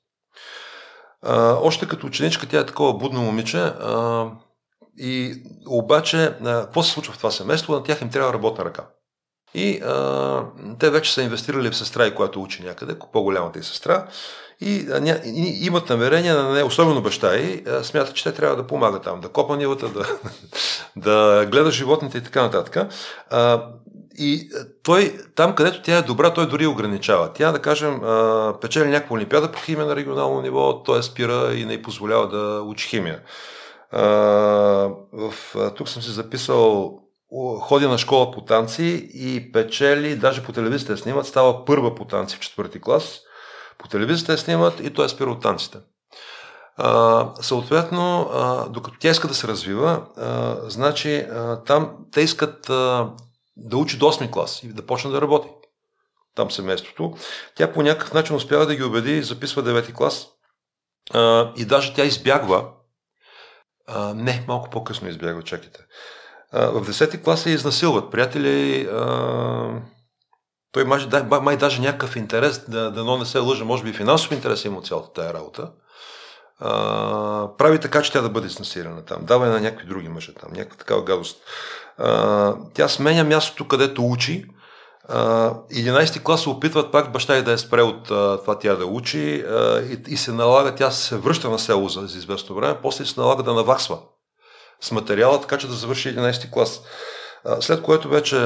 А, 1.22 1.52
още 1.62 1.88
като 1.88 2.06
ученичка, 2.06 2.46
тя 2.46 2.58
е 2.58 2.66
такова 2.66 2.94
будно 2.94 3.22
момиче. 3.22 3.58
А, 3.58 4.26
и 4.98 5.42
обаче, 5.66 6.32
какво 6.44 6.82
се 6.82 6.90
случва 6.90 7.14
в 7.14 7.16
това 7.16 7.30
семейство? 7.30 7.74
На 7.74 7.82
тях 7.82 8.00
им 8.00 8.10
трябва 8.10 8.32
работна 8.32 8.64
ръка. 8.64 8.86
И 9.54 9.80
а, 9.84 10.42
те 10.78 10.90
вече 10.90 11.14
са 11.14 11.22
инвестирали 11.22 11.70
в 11.70 11.76
сестра, 11.76 12.14
която 12.14 12.42
учи 12.42 12.62
някъде, 12.62 12.98
по-голямата 13.12 13.58
и 13.58 13.62
сестра, 13.62 14.06
и, 14.60 14.86
а, 14.92 15.00
ня, 15.00 15.20
и 15.24 15.66
имат 15.66 15.88
намерение 15.88 16.32
на 16.32 16.52
нея, 16.52 16.66
особено 16.66 17.02
баща 17.02 17.36
и 17.36 17.64
смятат, 17.82 18.14
че 18.14 18.24
те 18.24 18.32
трябва 18.32 18.56
да 18.56 18.66
помагат 18.66 19.02
там, 19.02 19.20
да 19.20 19.28
копа 19.28 19.56
нивата, 19.56 19.88
да, 19.88 20.06
да 20.96 21.46
гледа 21.46 21.70
животните 21.70 22.18
и 22.18 22.22
така 22.22 22.42
нататък. 22.42 22.92
А, 23.30 23.66
и 24.18 24.50
той, 24.82 25.18
там 25.34 25.54
където 25.54 25.82
тя 25.82 25.98
е 25.98 26.02
добра, 26.02 26.34
той 26.34 26.48
дори 26.48 26.66
ограничава. 26.66 27.32
Тя, 27.32 27.52
да 27.52 27.58
кажем, 27.58 28.00
печели 28.60 28.88
някаква 28.88 29.14
олимпиада 29.14 29.52
по 29.52 29.60
химия 29.60 29.86
на 29.86 29.96
регионално 29.96 30.42
ниво, 30.42 30.82
той 30.82 31.02
спира 31.02 31.54
и 31.54 31.64
не 31.64 31.82
позволява 31.82 32.28
да 32.28 32.62
учи 32.62 32.88
химия 32.88 33.20
в, 35.12 35.34
тук 35.76 35.88
съм 35.88 36.02
си 36.02 36.10
записал 36.10 36.98
ходи 37.60 37.86
на 37.86 37.98
школа 37.98 38.30
по 38.30 38.44
танци 38.44 39.10
и 39.14 39.52
печели, 39.52 40.16
даже 40.16 40.44
по 40.44 40.52
телевизията 40.52 40.96
снимат, 40.96 41.26
става 41.26 41.64
първа 41.64 41.94
по 41.94 42.04
танци 42.04 42.36
в 42.36 42.40
четвърти 42.40 42.80
клас. 42.80 43.20
По 43.78 43.88
телевизията 43.88 44.38
снимат 44.38 44.80
и 44.80 44.90
той 44.90 45.06
е 45.06 45.08
спира 45.08 45.30
от 45.30 45.42
танците. 45.42 45.78
А, 46.76 47.30
съответно, 47.40 48.30
а, 48.32 48.68
докато 48.68 48.98
тя 48.98 49.10
иска 49.10 49.28
да 49.28 49.34
се 49.34 49.48
развива, 49.48 50.06
а, 50.16 50.56
значи 50.70 51.16
а, 51.16 51.62
там 51.62 51.96
те 52.12 52.20
искат 52.20 52.70
а, 52.70 53.10
да 53.56 53.76
учи 53.76 53.98
до 53.98 54.06
8 54.06 54.30
клас 54.30 54.62
и 54.62 54.68
да 54.68 54.86
почне 54.86 55.10
да 55.10 55.20
работи. 55.20 55.48
Там 56.34 56.50
семейството. 56.50 57.14
Тя 57.54 57.72
по 57.72 57.82
някакъв 57.82 58.12
начин 58.12 58.36
успява 58.36 58.66
да 58.66 58.74
ги 58.74 58.82
убеди, 58.82 59.22
записва 59.22 59.62
9 59.62 59.92
клас 59.92 60.26
а, 61.14 61.52
и 61.56 61.64
даже 61.64 61.94
тя 61.94 62.04
избягва. 62.04 62.64
А, 63.86 64.14
не, 64.14 64.44
малко 64.48 64.70
по-късно 64.70 65.08
избягва, 65.08 65.42
чакайте. 65.42 65.80
А, 66.52 66.66
в 66.66 66.86
10 66.86 67.22
клас 67.24 67.40
се 67.40 67.50
изнасилват. 67.50 68.10
Приятели, 68.10 68.88
а, 68.92 69.82
той 70.72 70.84
май, 70.84 71.00
май 71.42 71.56
даже 71.56 71.80
някакъв 71.80 72.16
интерес, 72.16 72.64
да, 72.68 72.90
да 72.90 73.04
но 73.04 73.18
не 73.18 73.24
се 73.26 73.38
лъжа, 73.38 73.64
може 73.64 73.84
би 73.84 73.92
финансов 73.92 74.32
интерес 74.32 74.64
има 74.64 74.78
от 74.78 74.86
цялата 74.86 75.12
тая 75.12 75.34
работа 75.34 75.70
а, 76.60 77.48
прави 77.58 77.78
така, 77.80 78.02
че 78.02 78.12
тя 78.12 78.20
да 78.20 78.28
бъде 78.28 78.46
изнасирана 78.46 79.04
там. 79.04 79.18
Дава 79.24 79.46
на 79.46 79.60
някакви 79.60 79.86
други 79.86 80.08
мъже 80.08 80.34
там, 80.34 80.52
някаква 80.52 80.76
такава 80.76 81.04
гадост. 81.04 81.42
А, 81.98 82.54
тя 82.74 82.88
сменя 82.88 83.24
мястото, 83.24 83.68
където 83.68 84.06
учи. 84.06 84.46
А, 85.08 85.50
11 85.72 86.22
клас 86.22 86.42
се 86.42 86.48
опитват 86.48 86.92
пак 86.92 87.12
баща 87.12 87.36
и 87.36 87.42
да 87.42 87.52
е 87.52 87.58
спре 87.58 87.82
от 87.82 88.04
това 88.04 88.58
тя 88.58 88.74
да 88.74 88.86
учи 88.86 89.44
и, 90.08 90.16
се 90.16 90.32
налага, 90.32 90.74
тя 90.74 90.90
се 90.90 91.16
връща 91.16 91.50
на 91.50 91.58
село 91.58 91.88
за, 91.88 92.06
за 92.06 92.18
известно 92.18 92.56
време, 92.56 92.78
после 92.82 93.04
се 93.04 93.20
налага 93.20 93.42
да 93.42 93.54
наваксва 93.54 93.98
с 94.80 94.90
материала, 94.90 95.40
така 95.40 95.58
че 95.58 95.66
да 95.66 95.72
завърши 95.72 96.16
11 96.16 96.50
клас. 96.50 96.80
След 97.60 97.82
което 97.82 98.08
вече 98.08 98.36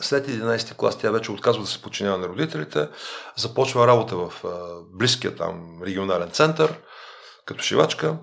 след 0.00 0.26
11 0.26 0.76
клас 0.76 0.98
тя 0.98 1.10
вече 1.10 1.32
отказва 1.32 1.62
да 1.62 1.68
се 1.68 1.82
подчинява 1.82 2.18
на 2.18 2.28
родителите, 2.28 2.88
започва 3.36 3.86
работа 3.86 4.16
в 4.16 4.32
близкия 4.92 5.36
там 5.36 5.82
регионален 5.86 6.30
център, 6.30 6.80
като 7.46 7.62
шивачка, 7.62 8.16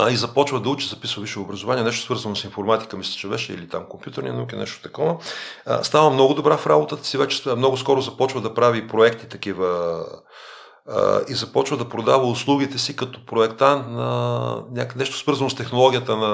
а, 0.00 0.10
и 0.10 0.16
започва 0.16 0.60
да 0.60 0.68
учи, 0.68 0.88
записва 0.88 1.22
висше 1.22 1.38
образование, 1.38 1.84
нещо 1.84 2.04
свързано 2.04 2.36
с 2.36 2.44
информатика, 2.44 2.96
мисля, 2.96 3.12
че 3.18 3.28
беше, 3.28 3.52
или 3.52 3.68
там 3.68 3.84
компютърни 3.88 4.30
науки, 4.30 4.56
нещо 4.56 4.82
такова. 4.82 5.16
А, 5.66 5.84
става 5.84 6.10
много 6.10 6.34
добра 6.34 6.56
в 6.56 6.66
работата 6.66 7.06
си, 7.06 7.18
вече 7.18 7.54
много 7.56 7.76
скоро 7.76 8.00
започва 8.00 8.40
да 8.40 8.54
прави 8.54 8.88
проекти 8.88 9.28
такива 9.28 10.00
а, 10.88 11.20
и 11.28 11.34
започва 11.34 11.76
да 11.76 11.88
продава 11.88 12.26
услугите 12.26 12.78
си 12.78 12.96
като 12.96 13.26
проектант 13.26 13.88
на 13.88 14.86
нещо 14.96 15.16
свързано 15.16 15.50
с 15.50 15.54
технологията 15.54 16.16
на, 16.16 16.32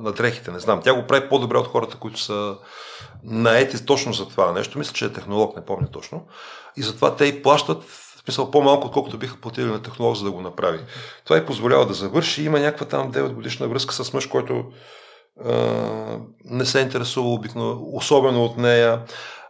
на 0.00 0.12
дрехите. 0.12 0.50
Не 0.50 0.58
знам, 0.58 0.80
тя 0.84 0.94
го 0.94 1.06
прави 1.06 1.28
по-добре 1.28 1.58
от 1.58 1.66
хората, 1.66 1.96
които 1.96 2.20
са 2.20 2.56
наети 3.24 3.86
точно 3.86 4.12
за 4.12 4.28
това 4.28 4.52
нещо. 4.52 4.78
Мисля, 4.78 4.92
че 4.92 5.04
е 5.04 5.12
технолог, 5.12 5.56
не 5.56 5.64
помня 5.64 5.86
точно. 5.90 6.26
И 6.76 6.82
затова 6.82 7.16
те 7.16 7.24
и 7.24 7.42
плащат 7.42 8.05
смисъл 8.26 8.50
по-малко, 8.50 8.86
отколкото 8.86 9.18
биха 9.18 9.36
платили 9.36 9.66
на 9.66 9.82
технолог, 9.82 10.16
за 10.16 10.24
да 10.24 10.30
го 10.30 10.40
направи. 10.40 10.78
Това 11.24 11.38
и 11.38 11.46
позволява 11.46 11.86
да 11.86 11.94
завърши. 11.94 12.42
Има 12.42 12.60
някаква 12.60 12.86
там 12.86 13.12
9 13.12 13.32
годишна 13.32 13.68
връзка 13.68 13.94
с 13.94 14.12
мъж, 14.12 14.26
който 14.26 14.64
а, 15.44 15.54
не 16.44 16.64
се 16.64 16.80
интересува 16.80 17.28
обикновено, 17.28 17.80
особено 17.92 18.44
от 18.44 18.56
нея. 18.56 19.02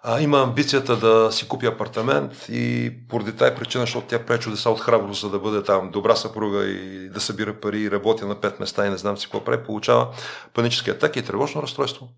А, 0.02 0.20
има 0.20 0.42
амбицията 0.42 0.96
да 0.96 1.32
си 1.32 1.48
купи 1.48 1.66
апартамент 1.66 2.32
и 2.48 2.92
поради 3.08 3.32
тази 3.32 3.54
причина, 3.54 3.82
защото 3.82 4.06
тя 4.06 4.24
пречи 4.24 4.50
деца 4.50 4.70
от 4.70 4.80
храброст, 4.80 5.20
за 5.20 5.30
да 5.30 5.38
бъде 5.38 5.62
там 5.62 5.90
добра 5.90 6.16
съпруга 6.16 6.64
и 6.64 7.08
да 7.08 7.20
събира 7.20 7.60
пари 7.60 7.80
и 7.80 7.90
работи 7.90 8.24
на 8.24 8.40
пет 8.40 8.60
места 8.60 8.86
и 8.86 8.90
не 8.90 8.96
знам 8.96 9.18
си 9.18 9.26
какво 9.26 9.44
прави, 9.44 9.64
получава 9.64 10.08
панически 10.54 10.90
атаки 10.90 11.18
и 11.18 11.22
тревожно 11.22 11.62
разстройство 11.62 12.08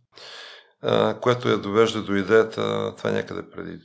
което 1.20 1.48
я 1.48 1.58
довежда 1.58 2.02
до 2.02 2.14
идеята, 2.14 2.94
това 2.96 3.10
някъде 3.10 3.50
преди, 3.50 3.78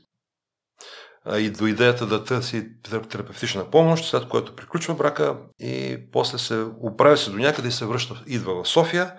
и 1.32 1.50
до 1.50 1.68
идеята 1.68 2.06
да 2.06 2.24
търси 2.24 2.68
терапевтична 2.84 3.72
помощ, 3.72 4.06
след 4.06 4.28
което 4.28 4.56
приключва 4.56 4.94
брака 4.94 5.38
и 5.60 5.98
после 6.12 6.38
се 6.38 6.66
оправя 6.80 7.18
се 7.18 7.32
до 7.32 7.38
някъде 7.38 7.68
и 7.68 7.72
се 7.72 7.86
връща, 7.86 8.24
идва 8.28 8.64
в 8.64 8.68
София, 8.68 9.14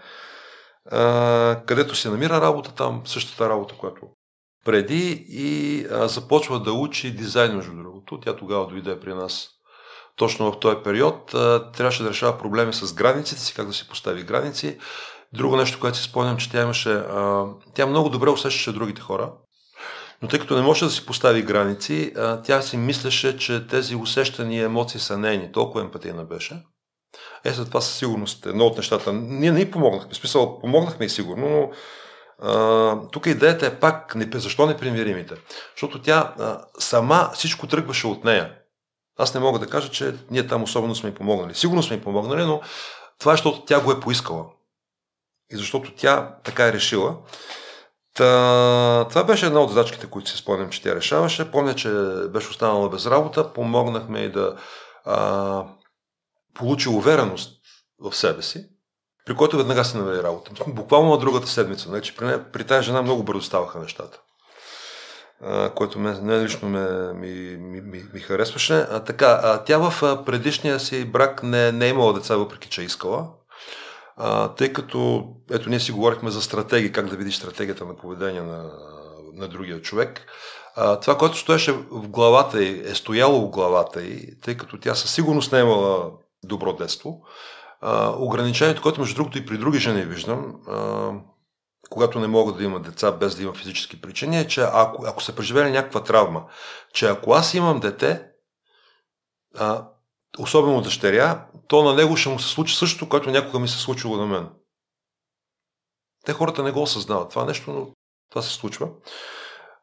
където 1.66 1.94
се 1.94 2.10
намира 2.10 2.40
работа 2.40 2.74
там, 2.74 3.02
същата 3.04 3.48
работа, 3.48 3.74
която 3.78 4.06
преди 4.64 5.26
и 5.28 5.86
започва 5.90 6.60
да 6.60 6.72
учи 6.72 7.16
дизайн, 7.16 7.56
между 7.56 7.72
другото. 7.72 8.20
Тя 8.20 8.36
тогава 8.36 8.66
дойде 8.66 9.00
при 9.00 9.14
нас 9.14 9.48
точно 10.16 10.52
в 10.52 10.60
този 10.60 10.76
период. 10.84 11.26
трябваше 11.72 12.02
да 12.02 12.10
решава 12.10 12.38
проблеми 12.38 12.72
с 12.72 12.94
границите 12.94 13.40
си, 13.40 13.54
как 13.54 13.66
да 13.66 13.72
си 13.72 13.88
постави 13.88 14.22
граници. 14.22 14.78
Друго 15.32 15.56
нещо, 15.56 15.80
което 15.80 15.98
си 15.98 16.04
спомням, 16.04 16.36
че 16.36 16.50
тя 16.50 16.62
имаше, 16.62 17.02
тя 17.74 17.86
много 17.86 18.08
добре 18.08 18.30
усещаше 18.30 18.72
другите 18.72 19.00
хора, 19.00 19.32
но 20.24 20.28
тъй 20.28 20.38
като 20.38 20.56
не 20.56 20.62
може 20.62 20.84
да 20.84 20.90
си 20.90 21.06
постави 21.06 21.42
граници, 21.42 22.12
тя 22.44 22.62
си 22.62 22.76
мислеше, 22.76 23.38
че 23.38 23.66
тези 23.66 23.96
усещания 23.96 24.60
и 24.60 24.64
емоции 24.64 25.00
са 25.00 25.18
нейни. 25.18 25.52
Толкова 25.52 25.80
емпатийна 25.80 26.24
беше. 26.24 26.62
Е, 27.44 27.50
за 27.50 27.66
това 27.66 27.80
със 27.80 27.96
сигурност 27.96 28.46
едно 28.46 28.66
от 28.66 28.76
нещата. 28.76 29.12
Ние 29.12 29.52
не 29.52 29.60
й 29.60 29.70
помогнахме. 29.70 30.14
Смисъл, 30.14 30.60
помогнахме 30.60 31.06
и 31.06 31.08
сигурно, 31.08 31.48
но 31.48 31.70
тук 33.12 33.26
идеята 33.26 33.66
е 33.66 33.80
пак, 33.80 34.16
защо 34.34 34.66
не 34.66 34.76
примиримите? 34.76 35.34
Защото 35.76 36.02
тя 36.02 36.34
сама 36.78 37.30
всичко 37.34 37.66
тръгваше 37.66 38.06
от 38.06 38.24
нея. 38.24 38.52
Аз 39.18 39.34
не 39.34 39.40
мога 39.40 39.58
да 39.58 39.66
кажа, 39.66 39.90
че 39.90 40.14
ние 40.30 40.46
там 40.46 40.62
особено 40.62 40.94
сме 40.94 41.10
й 41.10 41.14
помогнали. 41.14 41.54
Сигурно 41.54 41.82
сме 41.82 41.96
й 41.96 42.00
помогнали, 42.00 42.44
но 42.44 42.60
това 43.18 43.32
е, 43.32 43.34
защото 43.36 43.64
тя 43.64 43.80
го 43.80 43.92
е 43.92 44.00
поискала 44.00 44.44
и 45.52 45.56
защото 45.56 45.92
тя 45.96 46.34
така 46.44 46.66
е 46.66 46.72
решила. 46.72 47.16
Та, 48.14 49.06
това 49.08 49.24
беше 49.24 49.46
една 49.46 49.60
от 49.60 49.70
задачките, 49.70 50.06
които 50.06 50.30
си 50.30 50.36
спомням, 50.36 50.70
че 50.70 50.82
тя 50.82 50.94
решаваше. 50.94 51.50
Помня, 51.50 51.74
че 51.74 51.88
беше 52.28 52.48
останала 52.48 52.88
без 52.88 53.06
работа, 53.06 53.52
помогнахме 53.52 54.20
и 54.20 54.32
да 54.32 54.56
а, 55.04 55.64
получи 56.54 56.88
увереност 56.88 57.52
в 57.98 58.16
себе 58.16 58.42
си, 58.42 58.66
при 59.26 59.34
който 59.34 59.56
веднага 59.56 59.84
се 59.84 59.98
намери 59.98 60.22
работа. 60.22 60.50
Буквално 60.66 61.10
на 61.10 61.18
другата 61.18 61.46
седмица. 61.46 61.88
Значи, 61.88 62.16
при, 62.16 62.26
не, 62.26 62.44
при 62.52 62.64
тази 62.64 62.86
жена 62.86 63.02
много 63.02 63.22
бързо 63.22 63.42
ставаха 63.42 63.78
нещата. 63.78 64.20
А, 65.42 65.70
което 65.70 65.98
ме, 65.98 66.18
не 66.22 66.44
лично 66.44 66.68
ме, 66.68 67.12
ми, 67.12 67.56
ми, 67.56 67.80
ми, 67.80 68.04
ми 68.14 68.20
харесваше. 68.20 68.86
А, 68.90 69.00
така, 69.00 69.40
а, 69.42 69.64
тя 69.64 69.78
в 69.78 70.24
предишния 70.26 70.80
си 70.80 71.04
брак 71.04 71.42
не, 71.42 71.72
не 71.72 71.86
е 71.86 71.90
имала 71.90 72.12
деца, 72.12 72.36
въпреки 72.36 72.68
че 72.68 72.80
е 72.80 72.84
искала 72.84 73.28
а, 74.16 74.48
тъй 74.48 74.72
като, 74.72 75.28
ето 75.50 75.70
ние 75.70 75.80
си 75.80 75.92
говорихме 75.92 76.30
за 76.30 76.42
стратегии, 76.42 76.92
как 76.92 77.08
да 77.08 77.16
видиш 77.16 77.36
стратегията 77.36 77.84
на 77.84 77.96
поведение 77.96 78.42
на, 78.42 78.70
на 79.34 79.48
другия 79.48 79.82
човек. 79.82 80.26
А, 80.76 81.00
това, 81.00 81.18
което 81.18 81.38
стоеше 81.38 81.72
в 81.72 82.08
главата 82.08 82.62
й, 82.62 82.82
е 82.84 82.94
стояло 82.94 83.46
в 83.46 83.50
главата 83.50 84.02
й, 84.02 84.40
тъй 84.40 84.56
като 84.56 84.80
тя 84.80 84.94
със 84.94 85.14
сигурност 85.14 85.52
не 85.52 85.58
е 85.58 85.62
имала 85.62 86.10
добро 86.44 86.72
детство. 86.72 87.22
А, 87.80 88.14
ограничението, 88.18 88.82
което 88.82 89.00
между 89.00 89.14
другото 89.14 89.38
и 89.38 89.46
при 89.46 89.58
други 89.58 89.78
жени 89.78 90.02
виждам, 90.02 90.54
а, 90.68 91.10
когато 91.90 92.20
не 92.20 92.26
могат 92.26 92.56
да 92.56 92.64
имат 92.64 92.82
деца 92.82 93.12
без 93.12 93.36
да 93.36 93.42
има 93.42 93.54
физически 93.54 94.00
причини, 94.00 94.40
е, 94.40 94.46
че 94.46 94.60
ако, 94.72 95.06
ако 95.06 95.22
са 95.22 95.34
преживели 95.34 95.70
някаква 95.70 96.02
травма, 96.02 96.44
че 96.92 97.06
ако 97.06 97.32
аз 97.32 97.54
имам 97.54 97.80
дете, 97.80 98.26
а, 99.58 99.88
особено 100.38 100.82
дъщеря, 100.82 101.46
то 101.68 101.82
на 101.82 101.94
него 101.94 102.16
ще 102.16 102.28
му 102.28 102.38
се 102.38 102.48
случи 102.48 102.76
същото, 102.76 103.08
което 103.08 103.30
някога 103.30 103.58
ми 103.58 103.68
се 103.68 103.78
случило 103.78 104.16
на 104.16 104.26
мен. 104.26 104.48
Те 106.24 106.32
хората 106.32 106.62
не 106.62 106.70
го 106.70 106.82
осъзнават 106.82 107.30
това 107.30 107.44
нещо, 107.44 107.72
но 107.72 107.88
това 108.30 108.42
се 108.42 108.54
случва. 108.54 108.88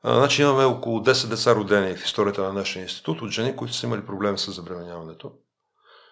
А, 0.03 0.15
значи 0.15 0.41
имаме 0.41 0.63
около 0.63 0.99
10 0.99 1.29
деца 1.29 1.55
родени 1.55 1.95
в 1.95 2.05
историята 2.05 2.43
на 2.43 2.53
нашия 2.53 2.83
институт 2.83 3.21
от 3.21 3.31
жени, 3.31 3.55
които 3.55 3.73
са 3.73 3.85
имали 3.85 4.05
проблеми 4.05 4.37
с 4.37 4.51
забременяването, 4.51 5.31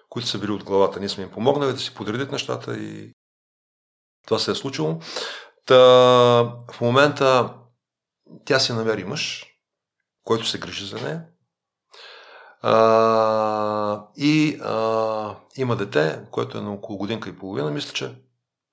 които 0.10 0.28
са 0.28 0.40
били 0.40 0.52
от 0.52 0.64
главата. 0.64 1.00
Ние 1.00 1.10
сме 1.10 1.24
им 1.24 1.32
помогнали 1.32 1.74
да 1.74 1.80
си 1.80 1.94
подредят 1.94 2.32
нещата 2.32 2.78
и 2.78 3.14
това 4.28 4.40
се 4.40 4.52
е 4.52 4.56
случило. 4.56 5.00
Та, 5.66 5.76
в 6.72 6.82
момента 6.82 7.56
тя 8.46 8.60
си 8.60 8.74
намери 8.74 9.04
мъж, 9.04 9.46
който 10.24 10.46
се 10.46 10.60
грижи 10.60 10.86
за 10.86 11.02
нея. 11.02 11.26
А, 12.62 14.06
и 14.18 14.60
а, 14.64 15.36
има 15.58 15.76
дете, 15.76 16.20
което 16.32 16.58
е 16.58 16.62
на 16.62 16.74
около 16.74 16.98
годинка 16.98 17.30
и 17.30 17.38
половина, 17.38 17.72
мисля, 17.72 17.94
че 17.94 18.08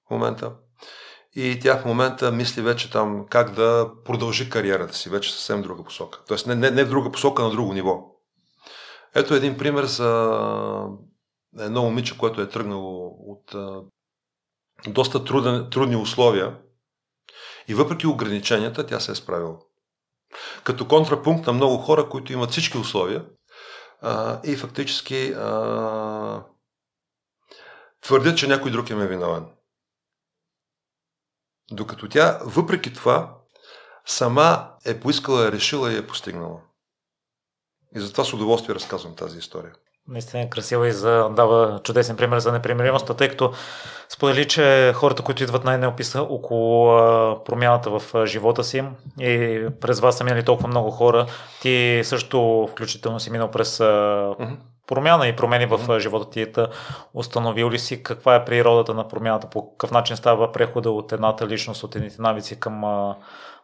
в 0.07 0.11
момента. 0.11 0.53
И 1.35 1.61
тя 1.62 1.79
в 1.79 1.85
момента 1.85 2.33
мисли 2.33 2.62
вече 2.62 2.90
там 2.90 3.27
как 3.31 3.55
да 3.55 3.90
продължи 4.05 4.51
кариерата 4.51 4.94
си, 4.94 5.09
вече 5.09 5.33
съвсем 5.33 5.62
друга 5.62 5.85
посока. 5.85 6.20
Тоест 6.29 6.46
не, 6.46 6.55
не, 6.55 6.70
не 6.70 6.85
в 6.85 6.88
друга 6.88 7.12
посока, 7.12 7.42
на 7.42 7.51
друго 7.51 7.72
ниво. 7.72 8.05
Ето 9.14 9.35
един 9.35 9.59
пример 9.59 9.85
за 9.85 10.40
едно 11.59 11.83
момиче, 11.83 12.18
което 12.18 12.40
е 12.40 12.49
тръгнало 12.49 13.07
от 13.07 13.55
а, 13.55 13.83
доста 14.87 15.25
труден, 15.25 15.68
трудни 15.70 15.96
условия 15.96 16.59
и 17.68 17.75
въпреки 17.75 18.07
ограниченията 18.07 18.87
тя 18.87 19.01
се 19.01 19.12
е 19.12 19.14
справила. 19.14 19.57
Като 20.64 20.88
контрапункт 20.88 21.46
на 21.46 21.53
много 21.53 21.79
хора, 21.79 22.09
които 22.09 22.33
имат 22.33 22.51
всички 22.51 22.79
условия, 22.79 23.25
а, 24.06 24.40
и 24.44 24.56
фактически 24.56 25.32
а, 25.36 26.44
твърдят, 28.00 28.38
че 28.38 28.48
някой 28.48 28.70
друг 28.70 28.90
им 28.90 29.00
е 29.00 29.06
виновен. 29.06 29.46
Докато 31.70 32.08
тя, 32.08 32.40
въпреки 32.44 32.94
това, 32.94 33.38
сама 34.04 34.76
е 34.84 35.00
поискала, 35.00 35.48
е 35.48 35.52
решила 35.52 35.92
и 35.92 35.96
е 35.96 36.06
постигнала. 36.06 36.60
И 37.96 38.00
затова 38.00 38.24
с 38.24 38.32
удоволствие 38.32 38.74
разказвам 38.74 39.16
тази 39.16 39.38
история. 39.38 39.74
Наистина 40.08 40.42
е 40.42 40.50
красива 40.50 40.88
и 40.88 40.92
за, 40.92 41.28
дава 41.36 41.80
чудесен 41.82 42.16
пример 42.16 42.38
за 42.38 42.52
непримиримостта, 42.52 43.14
тъй 43.14 43.28
като 43.28 43.52
сподели, 44.08 44.48
че 44.48 44.92
хората, 44.94 45.22
които 45.22 45.42
идват 45.42 45.64
най 45.64 45.78
неописа 45.78 46.22
около 46.22 46.86
промяната 47.44 47.90
в 47.90 48.26
живота 48.26 48.64
си 48.64 48.84
и 49.20 49.66
през 49.80 50.00
вас 50.00 50.18
са 50.18 50.24
минали 50.24 50.44
толкова 50.44 50.68
много 50.68 50.90
хора, 50.90 51.26
ти 51.62 52.00
също 52.04 52.68
включително 52.70 53.20
си 53.20 53.30
минал 53.30 53.50
през 53.50 53.80
а, 53.80 54.34
промяна 54.86 55.28
и 55.28 55.36
промени 55.36 55.66
в 55.66 55.78
mm-hmm. 55.78 55.98
живота 55.98 56.30
ти. 56.30 56.52
Та, 56.52 56.68
установил 57.14 57.70
ли 57.70 57.78
си 57.78 58.02
каква 58.02 58.34
е 58.34 58.44
природата 58.44 58.94
на 58.94 59.08
промяната, 59.08 59.46
по 59.50 59.70
какъв 59.70 59.90
начин 59.90 60.16
става 60.16 60.52
прехода 60.52 60.90
от 60.90 61.12
едната 61.12 61.46
личност, 61.46 61.84
от 61.84 61.96
едните 61.96 62.22
навици 62.22 62.60
към 62.60 62.82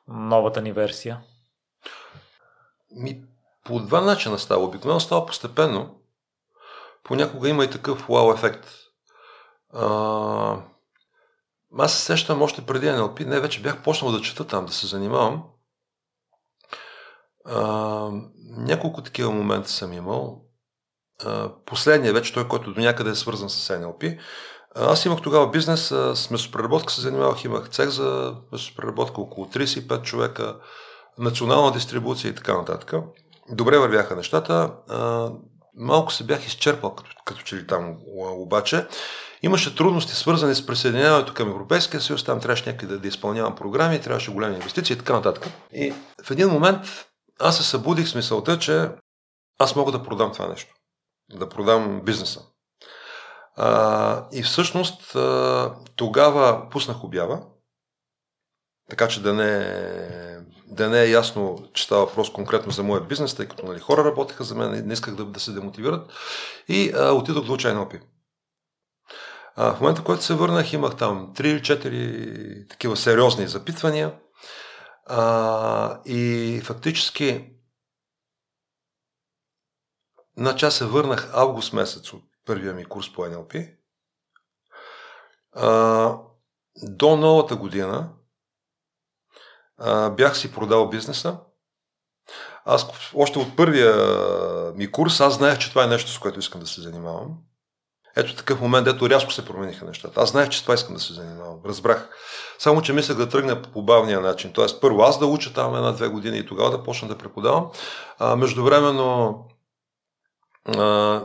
новата 0.08 0.62
ни 0.62 0.72
версия? 0.72 1.20
Ми, 2.96 3.22
по 3.64 3.78
два 3.78 4.00
начина 4.00 4.38
става. 4.38 4.64
Обикновено 4.64 5.00
става 5.00 5.26
постепенно. 5.26 6.01
Понякога 7.04 7.48
има 7.48 7.64
и 7.64 7.70
такъв 7.70 8.06
вау 8.08 8.32
ефект. 8.32 8.68
А, 9.72 10.56
аз 11.78 11.92
се 11.94 12.04
сещам 12.04 12.42
още 12.42 12.66
преди 12.66 12.86
NLP, 12.86 13.24
не 13.24 13.40
вече 13.40 13.62
бях 13.62 13.82
почнал 13.82 14.12
да 14.12 14.20
чета 14.20 14.46
там, 14.46 14.66
да 14.66 14.72
се 14.72 14.86
занимавам. 14.86 15.42
А, 17.44 18.10
няколко 18.42 19.02
такива 19.02 19.30
момента 19.30 19.68
съм 19.68 19.92
имал. 19.92 20.44
А, 21.24 21.50
последният 21.66 22.16
вече, 22.16 22.34
той, 22.34 22.48
който 22.48 22.72
до 22.72 22.80
някъде 22.80 23.10
е 23.10 23.14
свързан 23.14 23.50
с 23.50 23.68
NLP. 23.78 24.18
Аз 24.74 25.04
имах 25.04 25.20
тогава 25.22 25.50
бизнес 25.50 25.86
с 26.14 26.30
месопреработка, 26.30 26.92
се 26.92 27.00
занимавах, 27.00 27.44
имах 27.44 27.68
цех 27.68 27.88
за 27.88 28.36
месопреработка, 28.52 29.20
около 29.20 29.46
35 29.46 30.02
човека, 30.02 30.56
национална 31.18 31.72
дистрибуция 31.72 32.30
и 32.30 32.34
така 32.34 32.58
нататък. 32.58 32.94
Добре 33.50 33.78
вървяха 33.78 34.16
нещата. 34.16 34.72
Малко 35.76 36.12
се 36.12 36.24
бях 36.24 36.46
изчерпал 36.46 36.94
като, 36.94 37.10
като 37.24 37.42
че 37.42 37.56
ли 37.56 37.66
там 37.66 37.96
обаче. 38.16 38.86
Имаше 39.42 39.76
трудности 39.76 40.14
свързани 40.14 40.54
с 40.54 40.66
присъединяването 40.66 41.34
към 41.34 41.50
Европейския 41.50 42.00
съюз, 42.00 42.24
там 42.24 42.40
трябваше 42.40 42.70
някъде 42.70 42.94
да, 42.94 43.00
да 43.00 43.08
изпълнявам 43.08 43.56
програми, 43.56 44.00
трябваше 44.00 44.30
големи 44.30 44.54
инвестиции 44.54 44.94
и 44.94 44.98
така 44.98 45.12
нататък. 45.12 45.48
И 45.72 45.94
в 46.24 46.30
един 46.30 46.48
момент 46.48 46.86
аз 47.40 47.56
се 47.56 47.62
събудих 47.62 48.08
с 48.08 48.14
мисълта, 48.14 48.58
че 48.58 48.90
аз 49.58 49.76
мога 49.76 49.92
да 49.92 50.02
продам 50.02 50.32
това 50.32 50.48
нещо. 50.48 50.74
Да 51.30 51.48
продам 51.48 52.00
бизнеса. 52.04 52.40
А, 53.56 54.28
и 54.32 54.42
всъщност 54.42 55.16
а, 55.16 55.74
тогава 55.96 56.68
пуснах 56.70 57.04
обява, 57.04 57.42
така 58.90 59.08
че 59.08 59.22
да 59.22 59.34
не, 59.34 60.38
да 60.72 60.90
не 60.90 61.02
е 61.02 61.10
ясно, 61.10 61.68
че 61.74 61.84
става 61.84 62.06
въпрос 62.06 62.32
конкретно 62.32 62.72
за 62.72 62.82
моя 62.82 63.00
бизнес, 63.00 63.34
тъй 63.34 63.48
като 63.48 63.66
нали, 63.66 63.80
хора 63.80 64.04
работеха 64.04 64.44
за 64.44 64.54
мен, 64.54 64.86
не 64.86 64.92
исках 64.92 65.14
да, 65.14 65.24
да 65.24 65.40
се 65.40 65.52
демотивират 65.52 66.10
и 66.68 66.92
а, 66.96 67.12
отидох 67.12 67.46
да 67.46 67.52
уча 67.52 67.68
NLP. 67.68 68.00
А, 69.56 69.74
в 69.74 69.80
момента, 69.80 70.00
в 70.00 70.04
който 70.04 70.22
се 70.22 70.34
върнах, 70.34 70.72
имах 70.72 70.96
там 70.96 71.32
3 71.36 71.44
или 71.44 71.60
4 71.60 72.70
такива 72.70 72.96
сериозни 72.96 73.46
запитвания 73.46 74.18
а, 75.06 76.00
и 76.04 76.60
фактически 76.64 77.48
на 80.36 80.56
час 80.56 80.74
се 80.74 80.84
върнах 80.84 81.30
август 81.32 81.72
месец 81.72 82.12
от 82.12 82.22
първия 82.46 82.74
ми 82.74 82.84
курс 82.84 83.12
по. 83.12 83.26
А, 85.52 86.18
до 86.82 87.16
новата 87.16 87.56
година 87.56 88.10
бях 90.16 90.38
си 90.38 90.52
продал 90.52 90.88
бизнеса. 90.88 91.36
Аз 92.64 92.86
още 93.14 93.38
от 93.38 93.56
първия 93.56 93.94
ми 94.76 94.92
курс, 94.92 95.20
аз 95.20 95.34
знаех, 95.34 95.58
че 95.58 95.70
това 95.70 95.84
е 95.84 95.86
нещо, 95.86 96.10
с 96.10 96.18
което 96.18 96.38
искам 96.38 96.60
да 96.60 96.66
се 96.66 96.80
занимавам. 96.80 97.28
Ето 98.16 98.36
такъв 98.36 98.60
момент, 98.60 98.86
ето 98.86 99.10
рязко 99.10 99.32
се 99.32 99.44
промениха 99.44 99.84
нещата. 99.84 100.20
Аз 100.20 100.30
знаех, 100.30 100.48
че 100.48 100.62
това 100.62 100.74
искам 100.74 100.94
да 100.94 101.00
се 101.00 101.12
занимавам. 101.12 101.58
Разбрах. 101.66 102.08
Само, 102.58 102.82
че 102.82 102.92
мислях 102.92 103.18
да 103.18 103.28
тръгна 103.28 103.62
по 103.62 103.82
бавния 103.82 104.20
начин. 104.20 104.52
Тоест, 104.52 104.80
първо 104.80 105.02
аз 105.02 105.18
да 105.18 105.26
уча 105.26 105.52
там 105.52 105.76
една-две 105.76 106.08
години 106.08 106.38
и 106.38 106.46
тогава 106.46 106.70
да 106.70 106.82
почна 106.82 107.08
да 107.08 107.18
преподавам. 107.18 107.66
А, 108.18 108.36
междувременно 108.36 109.38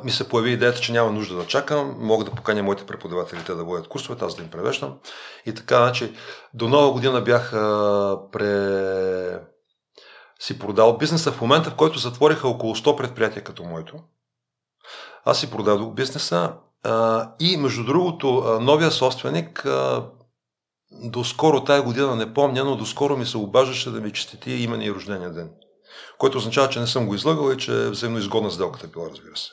ми 0.04 0.12
се 0.12 0.30
появи 0.30 0.52
идеята, 0.52 0.80
че 0.80 0.92
няма 0.92 1.12
нужда 1.12 1.36
да 1.36 1.48
чакам, 1.48 1.96
мога 2.00 2.26
да 2.26 2.32
поканя 2.32 2.64
моите 2.64 2.86
преподаватели 2.86 3.40
да 3.48 3.64
водят 3.64 3.88
курсовете, 3.88 4.26
аз 4.26 4.36
да 4.36 4.44
им 4.44 4.50
превеждам. 4.50 4.98
И 5.46 5.54
така, 5.54 5.78
значи, 5.78 6.14
до 6.54 6.68
нова 6.68 6.92
година 6.92 7.22
бях 7.22 7.54
а, 7.54 8.20
пре... 8.32 9.40
си 10.40 10.60
продал 10.60 10.98
бизнеса 10.98 11.32
в 11.32 11.42
момента, 11.42 11.70
в 11.70 11.76
който 11.76 12.00
затвориха 12.00 12.48
около 12.48 12.76
100 12.76 12.98
предприятия 12.98 13.44
като 13.44 13.64
моето. 13.64 14.00
Аз 15.26 15.40
си 15.40 15.52
продадох 15.52 15.94
бизнеса 15.94 16.54
а, 16.84 17.30
и, 17.40 17.58
между 17.58 17.84
другото, 17.84 18.60
новия 18.62 18.92
собственик 18.92 19.66
а, 19.66 20.10
доскоро 20.92 21.64
тая 21.64 21.82
година, 21.82 22.16
не 22.16 22.34
помня, 22.34 22.64
но 22.64 22.76
доскоро 22.76 23.18
ми 23.18 23.26
се 23.26 23.38
обаждаше 23.38 23.92
да 23.92 24.02
ми 24.02 24.14
честити 24.14 24.52
имен 24.52 24.82
и 24.82 24.92
рождения 24.92 25.34
ден 25.34 25.52
което 26.18 26.38
означава, 26.38 26.70
че 26.70 26.80
не 26.80 26.88
съм 26.88 27.08
го 27.08 27.16
излъгал 27.16 27.52
и 27.52 27.58
че 27.58 27.72
е 27.72 27.90
взаимно 27.90 28.20
изгодна 28.20 28.52
сделката 28.52 28.88
била, 28.88 29.10
разбира 29.10 29.38
се. 29.38 29.50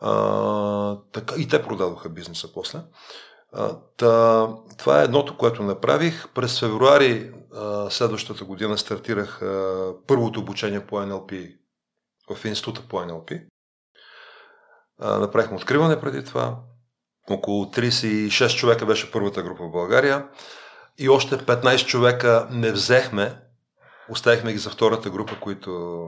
А, 0.00 0.96
така, 1.12 1.34
и 1.38 1.48
те 1.48 1.62
продадоха 1.62 2.08
бизнеса 2.08 2.48
после. 2.54 2.80
А, 3.52 3.76
та, 3.96 4.48
това 4.78 5.00
е 5.00 5.04
едното, 5.04 5.36
което 5.36 5.62
направих. 5.62 6.28
През 6.34 6.60
февруари 6.60 7.32
а, 7.54 7.90
следващата 7.90 8.44
година 8.44 8.78
стартирах 8.78 9.42
а, 9.42 9.92
първото 10.06 10.40
обучение 10.40 10.86
по 10.86 10.96
NLP 10.96 11.56
в 12.30 12.44
института 12.44 12.82
по. 12.88 13.02
А, 14.98 15.18
направихме 15.18 15.56
откриване 15.56 16.00
преди 16.00 16.24
това. 16.24 16.56
Около 17.30 17.64
36 17.64 18.56
човека 18.56 18.86
беше 18.86 19.12
първата 19.12 19.42
група 19.42 19.64
в 19.64 19.72
България 19.72 20.28
и 20.98 21.08
още 21.08 21.38
15 21.38 21.86
човека 21.86 22.48
не 22.50 22.72
взехме 22.72 23.40
Оставихме 24.08 24.52
ги 24.52 24.58
за 24.58 24.70
втората 24.70 25.10
група, 25.10 25.40
които... 25.40 26.00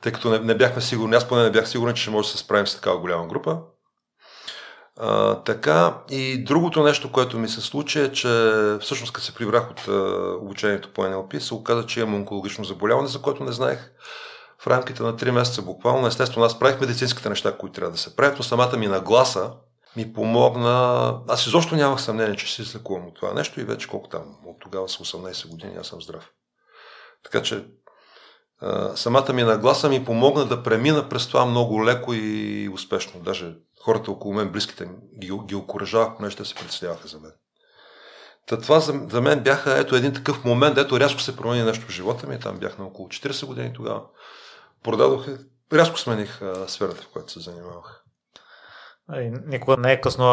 Тъй 0.00 0.12
като 0.12 0.30
не, 0.30 0.38
не 0.38 0.56
бяхме 0.56 0.82
сигурни, 0.82 1.16
аз 1.16 1.28
поне 1.28 1.42
не 1.42 1.50
бях 1.50 1.68
сигурен, 1.68 1.94
че 1.94 2.02
ще 2.02 2.10
може 2.10 2.28
да 2.28 2.32
се 2.32 2.38
справим 2.38 2.66
с 2.66 2.74
такава 2.74 2.98
голяма 2.98 3.26
група. 3.26 3.60
А, 4.96 5.42
така, 5.42 6.02
и 6.10 6.44
другото 6.44 6.82
нещо, 6.82 7.12
което 7.12 7.38
ми 7.38 7.48
се 7.48 7.60
случи 7.60 8.00
е, 8.00 8.12
че 8.12 8.28
всъщност 8.80 9.12
като 9.12 9.26
се 9.26 9.34
прибрах 9.34 9.70
от 9.70 9.88
а, 9.88 9.92
обучението 10.40 10.92
по 10.92 11.08
НЛП, 11.08 11.40
се 11.40 11.54
оказа, 11.54 11.86
че 11.86 12.00
имам 12.00 12.14
онкологично 12.14 12.64
заболяване, 12.64 13.08
за 13.08 13.22
което 13.22 13.44
не 13.44 13.52
знаех 13.52 13.92
в 14.62 14.66
рамките 14.66 15.02
на 15.02 15.16
3 15.16 15.30
месеца 15.30 15.62
буквално. 15.62 16.06
Естествено, 16.06 16.46
аз 16.46 16.58
правих 16.58 16.80
медицинските 16.80 17.28
неща, 17.28 17.56
които 17.56 17.72
трябва 17.72 17.92
да 17.92 17.98
се 17.98 18.16
правят, 18.16 18.38
но 18.38 18.44
самата 18.44 18.76
ми 18.76 18.86
нагласа 18.86 19.52
ми 19.96 20.12
помогна. 20.12 21.14
Аз 21.28 21.46
изобщо 21.46 21.76
нямах 21.76 22.00
съмнение, 22.00 22.36
че 22.36 22.54
се 22.54 22.62
излекувам 22.62 23.06
от 23.06 23.14
това 23.14 23.34
нещо 23.34 23.60
и 23.60 23.64
вече 23.64 23.88
колко 23.88 24.08
там, 24.08 24.36
от 24.46 24.56
тогава 24.60 24.88
са 24.88 25.04
18 25.04 25.48
години, 25.48 25.76
аз 25.80 25.86
съм 25.86 26.02
здрав. 26.02 26.30
Така 27.24 27.42
че 27.42 27.64
самата 28.94 29.32
ми 29.32 29.42
нагласа 29.42 29.88
ми 29.88 30.04
помогна 30.04 30.44
да 30.44 30.62
премина 30.62 31.08
през 31.08 31.28
това 31.28 31.44
много 31.44 31.84
леко 31.84 32.14
и 32.14 32.68
успешно. 32.74 33.20
Даже 33.20 33.54
хората 33.80 34.10
около 34.10 34.34
мен, 34.34 34.52
близките 34.52 34.88
ги, 35.18 35.30
ги 35.46 35.54
окоръжавах, 35.54 36.16
понеже 36.16 36.36
те 36.36 36.44
се 36.44 36.54
представяха 36.54 37.08
за 37.08 37.20
мен. 37.20 37.32
Та 38.46 38.60
това 38.60 38.80
за, 38.80 39.00
за 39.10 39.20
мен 39.20 39.40
бяха 39.40 39.78
ето 39.78 39.96
един 39.96 40.14
такъв 40.14 40.44
момент, 40.44 40.78
ето 40.78 41.00
рязко 41.00 41.20
се 41.20 41.36
промени 41.36 41.62
нещо 41.62 41.86
в 41.86 41.90
живота 41.90 42.26
ми. 42.26 42.40
Там 42.40 42.58
бях 42.58 42.78
на 42.78 42.84
около 42.84 43.08
40 43.08 43.46
години 43.46 43.72
тогава. 43.74 44.02
Продадох, 44.82 45.26
рязко 45.72 45.98
смених 45.98 46.42
а, 46.42 46.68
сферата, 46.68 47.02
в 47.02 47.08
която 47.08 47.32
се 47.32 47.40
занимавах. 47.40 48.04
Никога 49.46 49.76
не 49.76 49.92
е 49.92 50.00
късно 50.00 50.24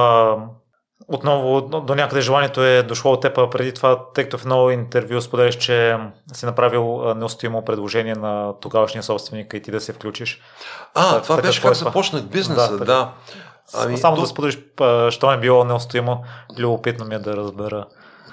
отново 1.08 1.62
до 1.62 1.96
някъде 1.96 2.22
желанието 2.22 2.64
е 2.64 2.84
дошло 2.84 3.12
от 3.12 3.22
теб 3.22 3.36
преди 3.52 3.74
това, 3.74 4.06
тъй 4.14 4.24
като 4.24 4.38
в 4.38 4.42
едно 4.42 4.70
интервю 4.70 5.22
споделиш, 5.22 5.56
че 5.56 5.98
си 6.34 6.46
направил 6.46 7.14
неустоимо 7.16 7.66
предложение 7.66 8.16
на 8.16 8.54
тогавашния 8.62 9.04
собственик 9.04 9.54
и 9.54 9.62
ти 9.62 9.72
да 9.72 9.82
се 9.82 9.94
включиш. 9.94 10.42
А, 10.94 11.18
а 11.18 11.22
това 11.22 11.36
така, 11.36 11.48
беше 11.48 11.62
как 11.62 11.72
е 11.72 11.76
започнах 11.76 12.24
бизнеса, 12.24 12.78
да. 12.78 12.86
да. 12.86 13.12
Ами, 13.74 13.98
Само 13.98 14.16
то... 14.16 14.22
да 14.22 14.28
споделиш, 14.28 14.60
що 15.10 15.32
е 15.32 15.38
било 15.38 15.64
неустоимо, 15.64 16.24
любопитно 16.60 17.06
ми 17.06 17.16
е 17.16 17.20
да 17.20 17.38
разбера. 17.38 17.86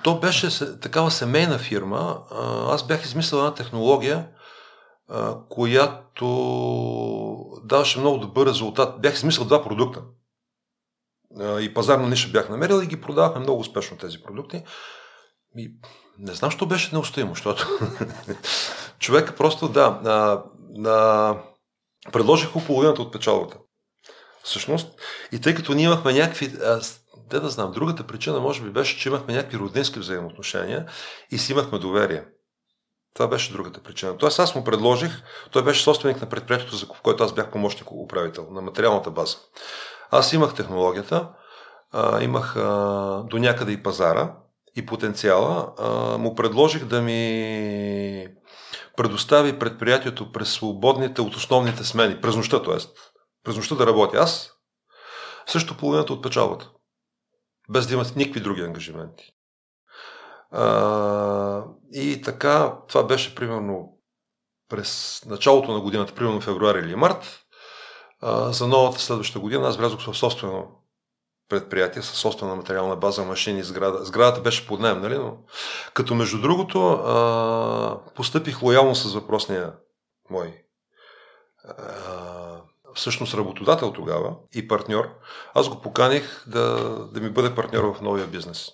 То 0.03 0.15
беше 0.15 0.79
такава 0.81 1.11
семейна 1.11 1.59
фирма. 1.59 2.19
Аз 2.71 2.87
бях 2.87 3.05
измислил 3.05 3.39
една 3.39 3.55
технология, 3.55 4.27
която 5.49 6.27
даваше 7.65 7.99
много 7.99 8.19
добър 8.19 8.47
резултат. 8.47 9.01
Бях 9.01 9.15
измислил 9.15 9.45
два 9.45 9.63
продукта 9.63 10.01
и 11.41 11.75
пазарна 11.75 12.09
ниша 12.09 12.29
бях 12.29 12.49
намерил 12.49 12.83
и 12.83 12.87
ги 12.87 13.01
продавахме 13.01 13.41
много 13.41 13.61
успешно 13.61 13.97
тези 13.97 14.23
продукти. 14.23 14.63
И 15.57 15.73
не 16.19 16.35
знам, 16.35 16.51
що 16.51 16.67
беше 16.67 16.93
неустоимо, 16.93 17.35
защото 17.35 17.67
човека 18.99 19.35
просто, 19.35 19.69
да, 19.69 20.01
а, 20.05 20.43
а, 20.91 21.37
предложих 22.13 22.53
половината 22.67 23.03
от 23.03 23.13
печалбата. 23.13 23.59
Всъщност, 24.43 25.01
и 25.33 25.41
тъй 25.41 25.55
като 25.55 25.75
ние 25.75 25.85
имахме 25.85 26.13
някакви, 26.13 26.53
аз, 26.65 27.01
да 27.31 27.49
знам, 27.49 27.73
другата 27.73 28.07
причина 28.07 28.41
може 28.41 28.63
би 28.63 28.71
беше, 28.71 28.99
че 28.99 29.09
имахме 29.09 29.35
някакви 29.35 29.59
родински 29.59 29.99
взаимоотношения 29.99 30.87
и 31.31 31.39
си 31.39 31.53
имахме 31.53 31.79
доверие. 31.79 32.25
Това 33.15 33.29
беше 33.29 33.53
другата 33.53 33.83
причина. 33.83 34.17
Тоест 34.17 34.39
аз 34.39 34.55
му 34.55 34.65
предложих, 34.65 35.23
той 35.51 35.65
беше 35.65 35.83
собственик 35.83 36.21
на 36.21 36.29
предприятието, 36.29 36.77
за 36.77 36.89
което 36.89 37.25
аз 37.25 37.35
бях 37.35 37.51
помощник 37.51 37.93
управител, 37.93 38.47
на 38.51 38.61
материалната 38.61 39.11
база. 39.11 39.37
Аз 40.11 40.33
имах 40.33 40.55
технологията, 40.55 41.29
а, 41.93 42.23
имах 42.23 42.57
а, 42.57 43.25
до 43.31 43.39
някъде 43.39 43.73
и 43.73 43.83
пазара 43.83 44.37
и 44.77 44.87
потенциала. 44.87 45.73
А, 45.79 46.19
му 46.19 46.35
предложих 46.35 46.85
да 46.85 47.03
ми 47.03 48.29
предостави 48.97 49.59
предприятието 49.59 50.33
през 50.33 50.53
свободните 50.53 51.21
от 51.21 51.35
основните 51.35 51.85
смени, 51.85 52.21
през 52.21 52.37
нощта, 52.37 52.63
т.е. 52.63 52.77
през 53.45 53.57
нощта 53.57 53.75
да 53.75 53.87
работя 53.87 54.19
аз, 54.19 54.53
също 55.47 55.77
половината 55.77 56.13
от 56.13 56.23
печалбата. 56.23 56.71
Без 57.71 57.87
да 57.87 57.95
имат 57.95 58.17
никакви 58.17 58.41
други 58.41 58.63
ангажименти. 58.63 59.33
А, 60.51 61.65
и 61.93 62.23
така, 62.23 62.79
това 62.89 63.03
беше 63.03 63.35
примерно 63.35 63.99
през 64.69 65.23
началото 65.27 65.73
на 65.73 65.81
годината, 65.81 66.15
примерно 66.15 66.41
февруари 66.41 66.79
или 66.79 66.97
март. 66.97 67.46
За 68.51 68.67
новата 68.67 69.01
следваща 69.01 69.39
година 69.39 69.69
аз 69.69 69.77
влязох 69.77 70.01
в 70.01 70.17
собствено 70.17 70.69
предприятие 71.49 72.03
със 72.03 72.19
собствена 72.19 72.57
материална 72.57 72.97
база, 72.97 73.25
машини, 73.25 73.63
сграда. 73.63 74.05
Сградата 74.05 74.41
беше 74.41 74.67
под 74.67 74.81
найем, 74.81 75.01
нали? 75.01 75.19
Но, 75.19 75.37
като 75.95 76.15
между 76.15 76.41
другото, 76.41 76.89
а, 76.89 78.13
постъпих 78.15 78.63
лоялно 78.63 78.95
с 78.95 79.15
въпросния 79.15 79.73
мой 80.31 80.55
а, 81.65 81.75
всъщност 82.95 83.35
работодател 83.35 83.93
тогава 83.93 84.35
и 84.55 84.69
партньор. 84.69 85.09
Аз 85.55 85.69
го 85.69 85.81
поканих 85.81 86.45
да, 86.47 86.77
да 87.13 87.21
ми 87.21 87.31
бъде 87.31 87.55
партньор 87.55 87.95
в 87.95 88.01
новия 88.01 88.27
бизнес. 88.27 88.69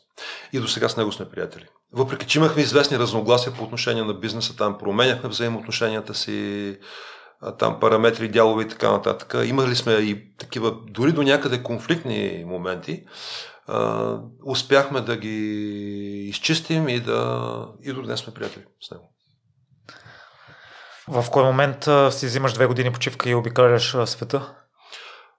И 0.52 0.60
до 0.60 0.68
сега 0.68 0.88
с 0.88 0.96
него 0.96 1.12
сме 1.12 1.28
приятели. 1.30 1.66
Въпреки, 1.92 2.26
че 2.26 2.38
имахме 2.38 2.62
известни 2.62 2.98
разногласия 2.98 3.54
по 3.54 3.64
отношение 3.64 4.02
на 4.02 4.14
бизнеса, 4.14 4.56
там 4.56 4.78
променяхме 4.78 5.28
взаимоотношенията 5.28 6.14
си, 6.14 6.78
там 7.58 7.80
параметри, 7.80 8.28
дялове 8.28 8.64
и 8.64 8.68
така 8.68 8.92
нататък. 8.92 9.34
Имали 9.44 9.76
сме 9.76 9.92
и 9.92 10.36
такива, 10.36 10.74
дори 10.90 11.12
до 11.12 11.22
някъде 11.22 11.62
конфликтни 11.62 12.44
моменти. 12.46 13.04
успяхме 14.44 15.00
да 15.00 15.16
ги 15.16 15.38
изчистим 16.28 16.88
и 16.88 17.00
да 17.00 17.68
и 17.82 17.92
до 17.92 18.02
днес 18.02 18.20
сме 18.20 18.34
приятели 18.34 18.64
с 18.80 18.90
него. 18.90 19.12
В 21.08 21.30
кой 21.30 21.44
момент 21.44 21.88
си 22.10 22.26
взимаш 22.26 22.52
две 22.52 22.66
години 22.66 22.92
почивка 22.92 23.30
и 23.30 23.34
обикаляш 23.34 23.96
света? 24.04 24.54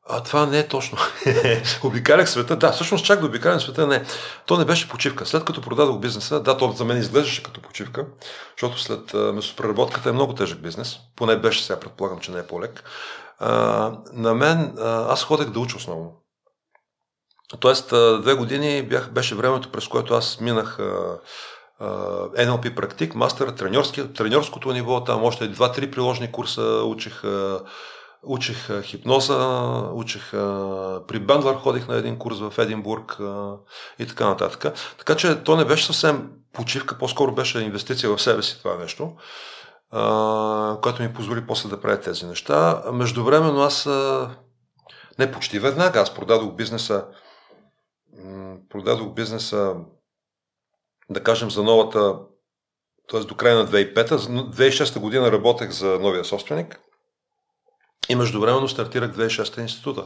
А 0.10 0.24
това 0.24 0.46
не 0.46 0.60
е 0.60 0.68
точно. 0.68 0.98
Обикалях 1.84 2.30
света. 2.30 2.56
Да, 2.56 2.72
всъщност 2.72 3.06
чак 3.06 3.20
да 3.20 3.26
обикалям 3.26 3.60
света 3.60 3.88
не. 3.88 4.06
То 4.46 4.58
не 4.58 4.66
беше 4.66 4.90
почивка. 4.90 5.26
След 5.26 5.46
като 5.46 5.62
продадох 5.62 6.00
бизнеса, 6.00 6.40
да, 6.40 6.58
то 6.58 6.72
за 6.72 6.86
мен 6.86 6.98
изглеждаше 6.98 7.44
като 7.44 7.62
почивка, 7.62 8.06
защото 8.58 8.82
след 8.82 9.14
месопреработката 9.14 10.10
е 10.10 10.14
много 10.14 10.36
тежък 10.36 10.62
бизнес. 10.62 10.98
Поне 11.16 11.36
беше 11.36 11.64
сега, 11.64 11.80
предполагам, 11.80 12.20
че 12.20 12.32
не 12.32 12.40
е 12.40 12.48
по-лек. 12.48 12.84
А, 13.40 13.92
на 14.14 14.34
мен, 14.34 14.76
а, 14.80 15.14
аз 15.14 15.24
ходех 15.24 15.50
да 15.50 15.60
уча 15.60 15.78
основно. 15.78 16.12
Тоест, 17.60 17.88
две 18.22 18.34
години 18.34 18.84
бях, 18.84 19.12
беше 19.12 19.36
времето, 19.36 19.72
през 19.72 19.88
което 19.88 20.14
аз 20.14 20.40
минах 20.40 20.80
а, 20.80 21.18
NLP 22.38 22.76
практик, 22.76 23.16
мастер, 23.16 23.48
треньорското 24.16 24.72
ниво, 24.72 25.04
там 25.04 25.24
още 25.24 25.48
два-три 25.48 25.92
приложни 25.92 26.32
курса 26.32 26.62
учих 26.62 27.24
Учих 28.26 28.82
хипноза, 28.82 29.38
учих 29.94 30.32
при 31.08 31.20
Бендлър, 31.20 31.56
ходих 31.56 31.88
на 31.88 31.96
един 31.96 32.18
курс 32.18 32.40
в 32.40 32.54
Единбург 32.58 33.18
и 34.00 34.08
така 34.08 34.28
нататък. 34.28 34.80
Така 34.98 35.16
че 35.16 35.44
то 35.44 35.56
не 35.56 35.66
беше 35.66 35.86
съвсем 35.86 36.30
почивка, 36.54 36.98
по-скоро 36.98 37.32
беше 37.32 37.60
инвестиция 37.60 38.10
в 38.10 38.22
себе 38.22 38.44
си 38.44 38.58
това 38.58 38.78
нещо, 38.78 39.14
което 40.82 41.02
ми 41.02 41.14
позволи 41.14 41.48
после 41.48 41.70
да 41.70 41.82
правя 41.82 42.00
тези 42.00 42.26
неща. 42.26 42.84
Междувременно 42.94 43.62
аз 43.62 43.86
не 45.20 45.32
почти 45.32 45.60
веднага, 45.60 46.00
аз 46.00 46.14
продадох 46.14 46.56
бизнеса 46.56 47.06
продадох 48.70 49.14
бизнеса 49.14 49.76
да 51.10 51.24
кажем 51.24 51.52
за 51.52 51.64
новата 51.64 52.20
т.е. 53.12 53.20
до 53.20 53.36
края 53.36 53.56
на 53.56 53.68
2005 53.68 54.08
2006 54.08 55.00
година 55.00 55.32
работех 55.32 55.72
за 55.72 56.00
новия 56.00 56.26
собственик– 56.26 56.80
и 58.10 58.16
междувременно 58.16 58.70
стартирах 58.70 59.12
2006 59.12 59.62
института. 59.62 60.06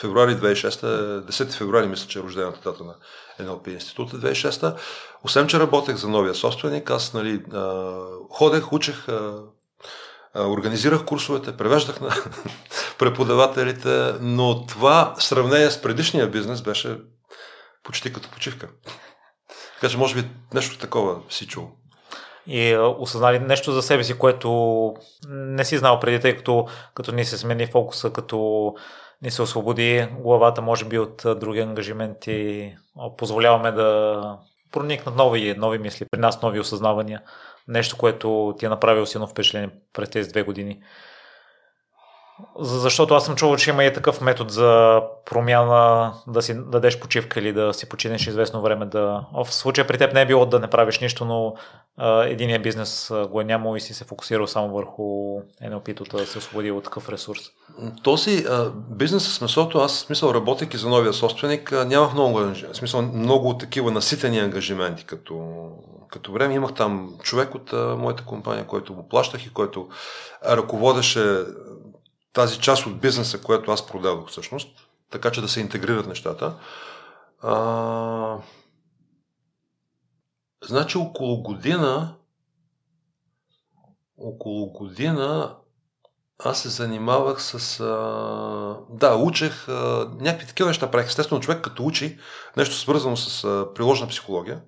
Февруари 0.00 0.36
2006, 0.36 1.20
10 1.20 1.52
февруари 1.52 1.86
мисля, 1.86 2.08
че 2.08 2.18
е 2.18 2.22
рождената 2.22 2.60
дата 2.64 2.84
на 2.84 2.94
НЛП 3.40 3.66
института 3.66 4.16
2006. 4.16 4.76
Освен, 5.24 5.46
че 5.46 5.60
работех 5.60 5.96
за 5.96 6.08
новия 6.08 6.34
собственик, 6.34 6.90
аз 6.90 7.14
нали, 7.14 7.42
ходех, 8.30 8.72
учех, 8.72 9.06
организирах 10.36 11.04
курсовете, 11.04 11.56
превеждах 11.56 12.00
на 12.00 12.10
преподавателите, 12.98 14.14
но 14.20 14.66
това 14.66 15.14
сравнение 15.18 15.70
с 15.70 15.82
предишния 15.82 16.30
бизнес 16.30 16.62
беше 16.62 16.98
почти 17.82 18.12
като 18.12 18.30
почивка. 18.30 18.68
Така 19.74 19.88
че 19.88 19.98
може 19.98 20.14
би 20.14 20.30
нещо 20.54 20.78
такова 20.78 21.20
си 21.30 21.46
чул 21.46 21.70
и 22.46 22.76
осъзнали 22.98 23.38
нещо 23.38 23.72
за 23.72 23.82
себе 23.82 24.04
си, 24.04 24.18
което 24.18 24.94
не 25.28 25.64
си 25.64 25.78
знал 25.78 26.00
преди, 26.00 26.20
тъй 26.20 26.36
като 26.36 26.66
като 26.94 27.12
ни 27.12 27.24
се 27.24 27.38
смени 27.38 27.66
фокуса, 27.66 28.12
като 28.12 28.74
ни 29.22 29.30
се 29.30 29.42
освободи 29.42 30.08
главата, 30.20 30.62
може 30.62 30.84
би 30.84 30.98
от 30.98 31.22
други 31.36 31.60
ангажименти, 31.60 32.74
позволяваме 33.16 33.72
да 33.72 34.20
проникнат 34.72 35.16
нови, 35.16 35.54
нови 35.54 35.78
мисли, 35.78 36.06
при 36.10 36.20
нас 36.20 36.42
нови 36.42 36.60
осъзнавания. 36.60 37.22
Нещо, 37.68 37.96
което 37.96 38.54
ти 38.58 38.66
е 38.66 38.68
направило 38.68 39.06
силно 39.06 39.26
впечатление 39.26 39.70
през 39.92 40.10
тези 40.10 40.30
две 40.30 40.42
години. 40.42 40.80
Защото 42.58 43.14
аз 43.14 43.24
съм 43.24 43.36
чувал, 43.36 43.56
че 43.56 43.70
има 43.70 43.84
и 43.84 43.92
такъв 43.92 44.20
метод 44.20 44.52
за 44.52 45.00
промяна, 45.24 46.12
да 46.26 46.42
си 46.42 46.54
дадеш 46.54 47.00
почивка 47.00 47.40
или 47.40 47.52
да 47.52 47.74
си 47.74 47.88
починеш 47.88 48.26
известно 48.26 48.62
време. 48.62 48.86
Да... 48.86 49.26
В 49.44 49.52
случая 49.52 49.86
при 49.86 49.98
теб 49.98 50.14
не 50.14 50.20
е 50.20 50.26
било 50.26 50.46
да 50.46 50.58
не 50.60 50.66
правиш 50.66 50.98
нищо, 50.98 51.24
но 51.24 51.54
а, 51.96 52.24
единия 52.24 52.58
бизнес 52.62 53.12
го 53.30 53.40
е 53.40 53.44
нямал 53.44 53.76
и 53.76 53.80
си 53.80 53.94
се 53.94 54.04
фокусирал 54.04 54.46
само 54.46 54.74
върху 54.74 55.38
NLP-то, 55.64 56.16
да 56.16 56.26
се 56.26 56.38
освободи 56.38 56.70
от 56.70 56.84
такъв 56.84 57.08
ресурс. 57.08 57.40
Този 58.02 58.44
а, 58.48 58.70
бизнес 58.90 59.34
с 59.34 59.40
месото, 59.40 59.78
аз 59.78 59.98
смисъл 59.98 60.34
работейки 60.34 60.76
за 60.76 60.88
новия 60.88 61.12
собственик, 61.12 61.72
нямах 61.86 62.12
много, 62.12 62.40
смисъл, 62.72 63.02
много 63.02 63.58
такива 63.58 63.90
наситени 63.90 64.38
ангажименти 64.38 65.04
като, 65.04 65.44
като 66.10 66.32
време. 66.32 66.54
Имах 66.54 66.74
там 66.74 67.14
човек 67.22 67.54
от 67.54 67.72
а, 67.72 67.96
моята 67.98 68.24
компания, 68.24 68.66
който 68.66 68.94
го 68.94 69.08
плащах 69.08 69.46
и 69.46 69.52
който 69.52 69.88
ръководеше 70.48 71.44
тази 72.36 72.60
част 72.60 72.86
от 72.86 73.00
бизнеса, 73.00 73.42
която 73.42 73.70
аз 73.70 73.86
продадох 73.86 74.28
всъщност, 74.28 74.68
така 75.10 75.30
че 75.30 75.40
да 75.40 75.48
се 75.48 75.60
интегрират 75.60 76.06
нещата. 76.06 76.58
А, 77.42 78.38
значи 80.64 80.98
около 80.98 81.42
година 81.42 82.14
около 84.18 84.72
година 84.72 85.56
аз 86.38 86.62
се 86.62 86.68
занимавах 86.68 87.42
с... 87.42 87.80
А, 87.80 88.76
да, 88.90 89.16
учех, 89.16 89.68
а, 89.68 89.72
някакви 90.20 90.46
такива 90.46 90.68
неща 90.68 90.90
правих. 90.90 91.06
Естествено, 91.06 91.40
човек 91.40 91.64
като 91.64 91.84
учи 91.84 92.18
нещо 92.56 92.74
свързано 92.74 93.16
с 93.16 93.44
а, 93.44 93.74
приложна 93.74 94.08
психология, 94.08 94.62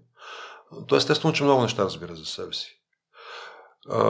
то 0.87 0.97
естествено, 0.97 1.35
че 1.35 1.45
много 1.45 1.63
неща 1.63 1.85
разбира 1.85 2.17
за 2.17 2.25
себе 2.25 2.53
си. 2.53 2.81
А, 3.91 4.05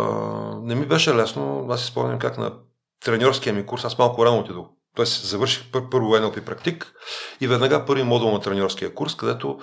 не 0.63 0.75
ми 0.75 0.87
беше 0.87 1.15
лесно. 1.15 1.67
Аз 1.71 1.81
си 1.81 1.87
спомням 1.87 2.19
как 2.19 2.39
на 2.39 2.68
треньорския 3.05 3.53
ми 3.53 3.67
курс, 3.67 3.85
аз 3.85 3.99
малко 3.99 4.27
рано 4.27 4.39
отидох. 4.39 4.67
Тоест 4.97 5.27
завърших 5.27 5.71
първо 5.71 6.17
NLP 6.17 6.45
практик 6.45 6.93
и 7.41 7.47
веднага 7.47 7.85
първи 7.87 8.03
модул 8.03 8.33
на 8.33 8.41
треньорския 8.41 8.95
курс, 8.95 9.15
където 9.15 9.59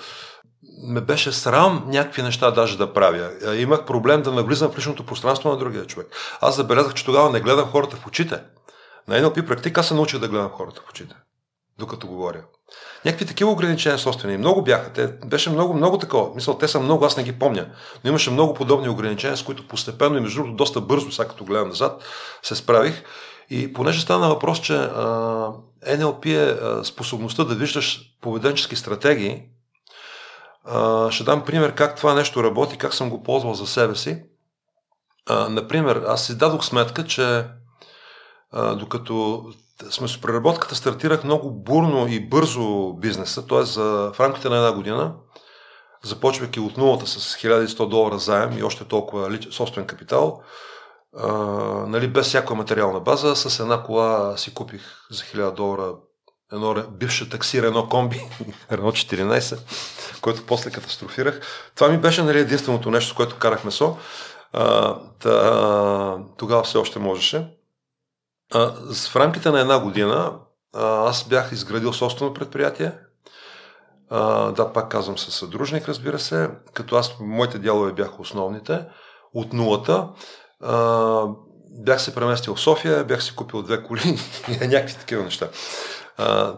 ме 0.87 1.01
беше 1.01 1.31
срам 1.31 1.83
някакви 1.87 2.21
неща 2.21 2.51
даже 2.51 2.77
да 2.77 2.93
правя. 2.93 3.31
Е, 3.47 3.55
имах 3.55 3.85
проблем 3.85 4.21
да 4.21 4.31
навлизам 4.31 4.71
в 4.71 4.77
личното 4.77 5.05
пространство 5.05 5.49
на 5.49 5.57
другия 5.57 5.85
човек. 5.85 6.07
Аз 6.41 6.55
забелязах, 6.55 6.93
че 6.93 7.05
тогава 7.05 7.29
не 7.29 7.39
гледам 7.39 7.69
хората 7.69 7.95
в 7.95 8.07
очите. 8.07 8.41
На 9.07 9.21
NLP 9.21 9.47
практик 9.47 9.77
аз 9.77 9.87
се 9.87 9.93
научих 9.93 10.19
да 10.19 10.27
гледам 10.27 10.49
хората 10.49 10.81
в 10.85 10.89
очите, 10.89 11.15
докато 11.79 12.07
говоря. 12.07 12.43
Някакви 13.05 13.25
такива 13.25 13.51
ограничения 13.51 13.99
собствени. 13.99 14.37
Много 14.37 14.63
бяха. 14.63 14.93
Те 14.93 15.07
беше 15.07 15.49
много, 15.49 15.73
много 15.73 15.97
такова. 15.97 16.35
Мисъл, 16.35 16.57
те 16.57 16.67
са 16.67 16.79
много, 16.79 17.05
аз 17.05 17.17
не 17.17 17.23
ги 17.23 17.39
помня. 17.39 17.67
Но 18.03 18.09
имаше 18.09 18.31
много 18.31 18.53
подобни 18.53 18.89
ограничения, 18.89 19.37
с 19.37 19.43
които 19.43 19.67
постепенно 19.67 20.17
и 20.17 20.21
между 20.21 20.35
другото 20.35 20.55
доста 20.55 20.81
бързо, 20.81 21.11
сега 21.11 21.27
като 21.27 21.45
гледам 21.45 21.67
назад, 21.67 22.03
се 22.43 22.55
справих. 22.55 23.03
И 23.49 23.73
понеже 23.73 24.01
стана 24.01 24.29
въпрос, 24.29 24.61
че 24.61 24.75
а, 24.75 25.51
NLP 25.87 26.25
е 26.25 26.59
а, 26.61 26.83
способността 26.83 27.43
да 27.43 27.55
виждаш 27.55 28.01
поведенчески 28.21 28.75
стратегии, 28.75 29.43
а, 30.63 31.11
ще 31.11 31.23
дам 31.23 31.45
пример 31.45 31.75
как 31.75 31.95
това 31.95 32.13
нещо 32.13 32.43
работи, 32.43 32.77
как 32.77 32.93
съм 32.93 33.09
го 33.09 33.23
ползвал 33.23 33.53
за 33.53 33.67
себе 33.67 33.95
си. 33.95 34.23
А, 35.29 35.49
например, 35.49 36.03
аз 36.07 36.25
си 36.25 36.37
дадох 36.37 36.65
сметка, 36.65 37.05
че 37.05 37.45
а, 38.51 38.75
докато 38.75 39.45
сме 39.89 40.07
с 40.07 40.21
преработката 40.21 40.75
стартирах 40.75 41.23
много 41.23 41.51
бурно 41.51 42.07
и 42.07 42.29
бързо 42.29 42.93
бизнеса, 42.93 43.47
т.е. 43.47 43.63
в 43.81 44.15
рамките 44.19 44.49
на 44.49 44.55
една 44.55 44.71
година 44.71 45.13
започвайки 46.03 46.59
от 46.59 46.77
нулата 46.77 47.07
с 47.07 47.37
1100 47.37 47.89
долара 47.89 48.17
заем 48.17 48.57
и 48.57 48.63
още 48.63 48.83
толкова 48.83 49.39
собствен 49.51 49.85
капитал, 49.85 50.41
а, 51.17 51.27
нали, 51.87 52.07
без 52.07 52.27
всяка 52.27 52.55
материална 52.55 52.99
база, 52.99 53.35
с 53.35 53.59
една 53.59 53.83
кола 53.83 54.37
си 54.37 54.53
купих 54.53 54.81
за 55.11 55.23
1000 55.23 55.53
долара 55.53 55.93
едно 56.53 56.83
бивше 56.91 57.29
такси 57.29 57.57
едно 57.57 57.89
комби, 57.89 58.21
едно 58.71 58.91
14, 58.91 59.59
което 60.21 60.45
после 60.45 60.71
катастрофирах. 60.71 61.41
Това 61.75 61.89
ми 61.89 61.97
беше 61.97 62.23
нали, 62.23 62.39
единственото 62.39 62.91
нещо, 62.91 63.11
с 63.11 63.13
което 63.13 63.37
карах 63.37 63.63
месо. 63.63 63.97
А, 64.53 64.95
та, 65.19 66.17
тогава 66.37 66.63
все 66.63 66.77
още 66.77 66.99
можеше. 66.99 67.54
В 68.53 69.15
рамките 69.15 69.51
на 69.51 69.59
една 69.59 69.79
година 69.79 70.39
аз 70.73 71.27
бях 71.27 71.51
изградил 71.51 71.93
собствено 71.93 72.33
предприятие. 72.33 72.91
Да, 74.55 74.71
пак 74.73 74.91
казвам 74.91 75.17
със 75.17 75.35
съдружник, 75.35 75.87
разбира 75.87 76.19
се, 76.19 76.49
като 76.73 76.95
аз, 76.95 77.15
моите 77.19 77.59
дялове 77.59 77.93
бяха 77.93 78.21
основните. 78.21 78.85
От 79.33 79.53
нулата 79.53 80.09
бях 81.83 82.01
се 82.01 82.15
преместил 82.15 82.55
в 82.55 82.61
София, 82.61 83.03
бях 83.03 83.23
си 83.23 83.35
купил 83.35 83.61
две 83.61 83.83
коли 83.83 84.19
някакви 84.61 84.95
такива 84.95 85.23
неща. 85.23 85.49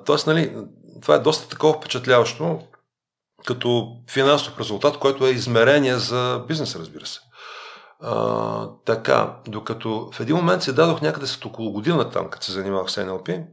Тоест, 0.05 0.27
нали, 0.27 0.55
това 1.01 1.15
е 1.15 1.19
доста 1.19 1.49
такова 1.49 1.73
впечатляващо, 1.73 2.59
като 3.45 3.87
финансов 4.09 4.59
резултат, 4.59 4.97
който 4.97 5.25
е 5.25 5.31
измерение 5.31 5.95
за 5.95 6.43
бизнес, 6.47 6.75
разбира 6.75 7.05
се. 7.05 7.19
А, 7.99 8.69
така, 8.85 9.39
докато 9.47 10.09
в 10.13 10.19
един 10.19 10.35
момент 10.35 10.63
се 10.63 10.73
дадох 10.73 11.01
някъде 11.01 11.27
след 11.27 11.45
около 11.45 11.71
година 11.71 12.09
там, 12.09 12.29
като 12.29 12.45
се 12.45 12.51
занимавах 12.51 12.91
с 12.91 12.95
NLP, 12.95 13.47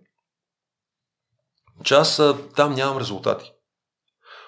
че 1.84 1.94
аз 1.94 2.22
там 2.56 2.74
нямам 2.74 2.98
резултати. 2.98 3.52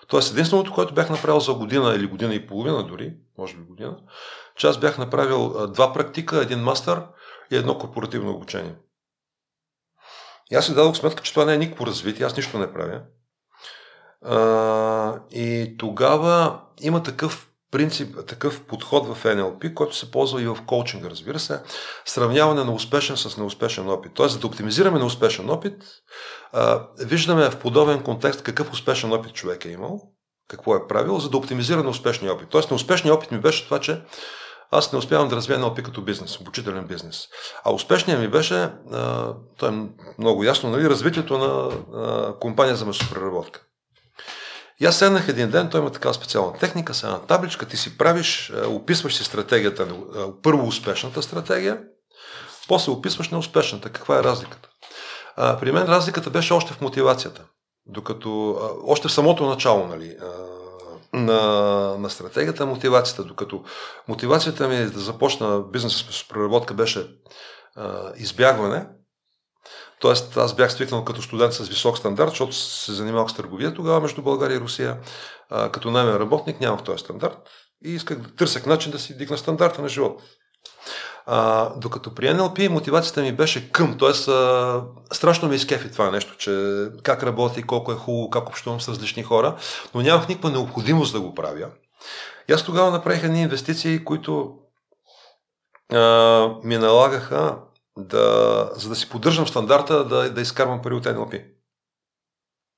Тоест, 0.08 0.32
единственото, 0.32 0.72
което 0.72 0.94
бях 0.94 1.10
направил 1.10 1.40
за 1.40 1.54
година 1.54 1.94
или 1.94 2.06
година 2.06 2.34
и 2.34 2.46
половина 2.46 2.86
дори, 2.86 3.14
може 3.38 3.56
би 3.56 3.62
година, 3.62 3.96
че 4.56 4.66
аз 4.66 4.78
бях 4.78 4.98
направил 4.98 5.66
два 5.66 5.92
практика, 5.92 6.42
един 6.42 6.58
мастър 6.58 7.02
и 7.50 7.56
едно 7.56 7.78
корпоративно 7.78 8.30
обучение. 8.32 8.74
И 10.50 10.54
аз 10.54 10.66
си 10.66 10.74
дадох 10.74 10.96
сметка, 10.96 11.22
че 11.22 11.32
това 11.32 11.44
не 11.44 11.54
е 11.54 11.58
никакво 11.58 11.86
развитие, 11.86 12.26
аз 12.26 12.36
нищо 12.36 12.58
не 12.58 12.72
правя. 12.72 13.02
А, 14.22 15.20
и 15.30 15.76
тогава 15.78 16.60
има 16.80 17.02
такъв 17.02 17.50
принцип, 17.70 18.26
такъв 18.26 18.64
подход 18.64 19.06
в 19.06 19.24
NLP, 19.24 19.74
който 19.74 19.96
се 19.96 20.10
ползва 20.10 20.42
и 20.42 20.46
в 20.46 20.58
коучинга, 20.66 21.10
разбира 21.10 21.38
се, 21.38 21.60
сравняване 22.04 22.64
на 22.64 22.72
успешен 22.72 23.16
с 23.16 23.36
неуспешен 23.36 23.88
опит. 23.88 24.12
Тоест, 24.14 24.32
за 24.34 24.40
да 24.40 24.46
оптимизираме 24.46 24.98
неуспешен 24.98 25.50
опит, 25.50 25.74
виждаме 26.98 27.50
в 27.50 27.58
подобен 27.58 28.02
контекст 28.02 28.42
какъв 28.42 28.72
успешен 28.72 29.12
опит 29.12 29.32
човек 29.32 29.64
е 29.64 29.68
имал, 29.68 30.00
какво 30.48 30.76
е 30.76 30.86
правил, 30.88 31.18
за 31.18 31.30
да 31.30 31.36
оптимизира 31.36 31.82
неуспешния 31.82 32.32
опит. 32.32 32.48
Тоест, 32.48 32.70
неуспешният 32.70 33.16
опит 33.16 33.30
ми 33.30 33.40
беше 33.40 33.64
това, 33.64 33.80
че 33.80 34.02
аз 34.70 34.92
не 34.92 34.98
успявам 34.98 35.28
да 35.28 35.36
развия 35.36 35.58
NLP 35.58 35.82
като 35.82 36.02
бизнес, 36.02 36.40
обучителен 36.40 36.86
бизнес. 36.86 37.28
А 37.64 37.72
успешният 37.72 38.20
ми 38.20 38.28
беше, 38.28 38.54
а, 38.92 39.34
то 39.58 39.66
е 39.66 39.88
много 40.18 40.44
ясно, 40.44 40.70
нали, 40.70 40.90
развитието 40.90 41.38
на 41.38 41.70
а, 41.94 42.34
компания 42.38 42.76
за 42.76 42.86
месопреработка. 42.86 43.62
И 44.80 44.86
аз 44.86 44.98
седнах 44.98 45.28
един 45.28 45.50
ден, 45.50 45.70
той 45.70 45.80
има 45.80 45.92
такава 45.92 46.14
специална 46.14 46.58
техника, 46.58 46.94
с 46.94 47.02
една 47.02 47.18
табличка, 47.18 47.66
ти 47.66 47.76
си 47.76 47.98
правиш, 47.98 48.52
описваш 48.66 49.16
си 49.16 49.24
стратегията, 49.24 49.88
първо 50.42 50.66
успешната 50.66 51.22
стратегия, 51.22 51.80
после 52.68 52.92
описваш 52.92 53.28
неуспешната. 53.28 53.90
Каква 53.90 54.18
е 54.18 54.22
разликата? 54.22 54.68
При 55.36 55.72
мен 55.72 55.82
разликата 55.82 56.30
беше 56.30 56.52
още 56.52 56.72
в 56.72 56.80
мотивацията. 56.80 57.44
Докато, 57.86 58.58
още 58.86 59.08
в 59.08 59.12
самото 59.12 59.46
начало, 59.46 59.86
нали, 59.86 60.16
а, 60.22 60.56
на, 61.18 61.40
на 61.98 62.10
стратегията, 62.10 62.66
мотивацията. 62.66 63.24
Докато 63.24 63.64
мотивацията 64.08 64.68
ми 64.68 64.76
е 64.76 64.84
да 64.84 65.00
започна 65.00 65.62
бизнес 65.72 66.04
с 66.10 66.28
преработка 66.28 66.74
беше 66.74 67.10
избягване, 68.16 68.86
Тоест, 70.06 70.36
аз 70.36 70.54
бях 70.54 70.72
свикнал 70.72 71.04
като 71.04 71.22
студент 71.22 71.52
с 71.52 71.68
висок 71.68 71.98
стандарт, 71.98 72.30
защото 72.30 72.52
се 72.52 72.92
занимавах 72.92 73.30
с 73.30 73.34
търговия 73.34 73.74
тогава 73.74 74.00
между 74.00 74.22
България 74.22 74.56
и 74.56 74.60
Русия. 74.60 74.96
А, 75.50 75.70
като 75.70 75.90
наймен 75.90 76.16
работник 76.16 76.60
нямах 76.60 76.82
този 76.82 76.98
стандарт 76.98 77.38
и 77.84 77.90
исках 77.90 78.18
да 78.18 78.34
търсех 78.34 78.66
начин 78.66 78.92
да 78.92 78.98
си 78.98 79.16
дигна 79.16 79.38
стандарта 79.38 79.82
на 79.82 79.88
живот. 79.88 80.22
А, 81.26 81.70
докато 81.76 82.14
при 82.14 82.26
NLP 82.26 82.68
мотивацията 82.68 83.22
ми 83.22 83.32
беше 83.32 83.72
към, 83.72 83.98
т.е. 83.98 84.12
страшно 85.14 85.48
ме 85.48 85.54
изкефи 85.54 85.92
това 85.92 86.10
нещо, 86.10 86.36
че 86.36 86.84
как 87.02 87.22
работи, 87.22 87.62
колко 87.62 87.92
е 87.92 87.96
хубаво, 87.96 88.30
как 88.30 88.48
общувам 88.48 88.80
с 88.80 88.88
различни 88.88 89.22
хора, 89.22 89.56
но 89.94 90.02
нямах 90.02 90.28
никаква 90.28 90.50
необходимост 90.50 91.12
да 91.12 91.20
го 91.20 91.34
правя. 91.34 91.68
И 92.48 92.52
аз 92.52 92.64
тогава 92.64 92.90
направих 92.90 93.24
едни 93.24 93.42
инвестиции, 93.42 94.04
които 94.04 94.54
а, 95.92 96.48
ми 96.64 96.76
налагаха 96.76 97.56
да, 97.96 98.70
за 98.74 98.88
да 98.88 98.96
си 98.96 99.08
поддържам 99.08 99.48
стандарта, 99.48 100.04
да, 100.04 100.30
да 100.30 100.40
изкарвам 100.40 100.82
пари 100.82 100.94
от 100.94 101.04
NLP. 101.04 101.44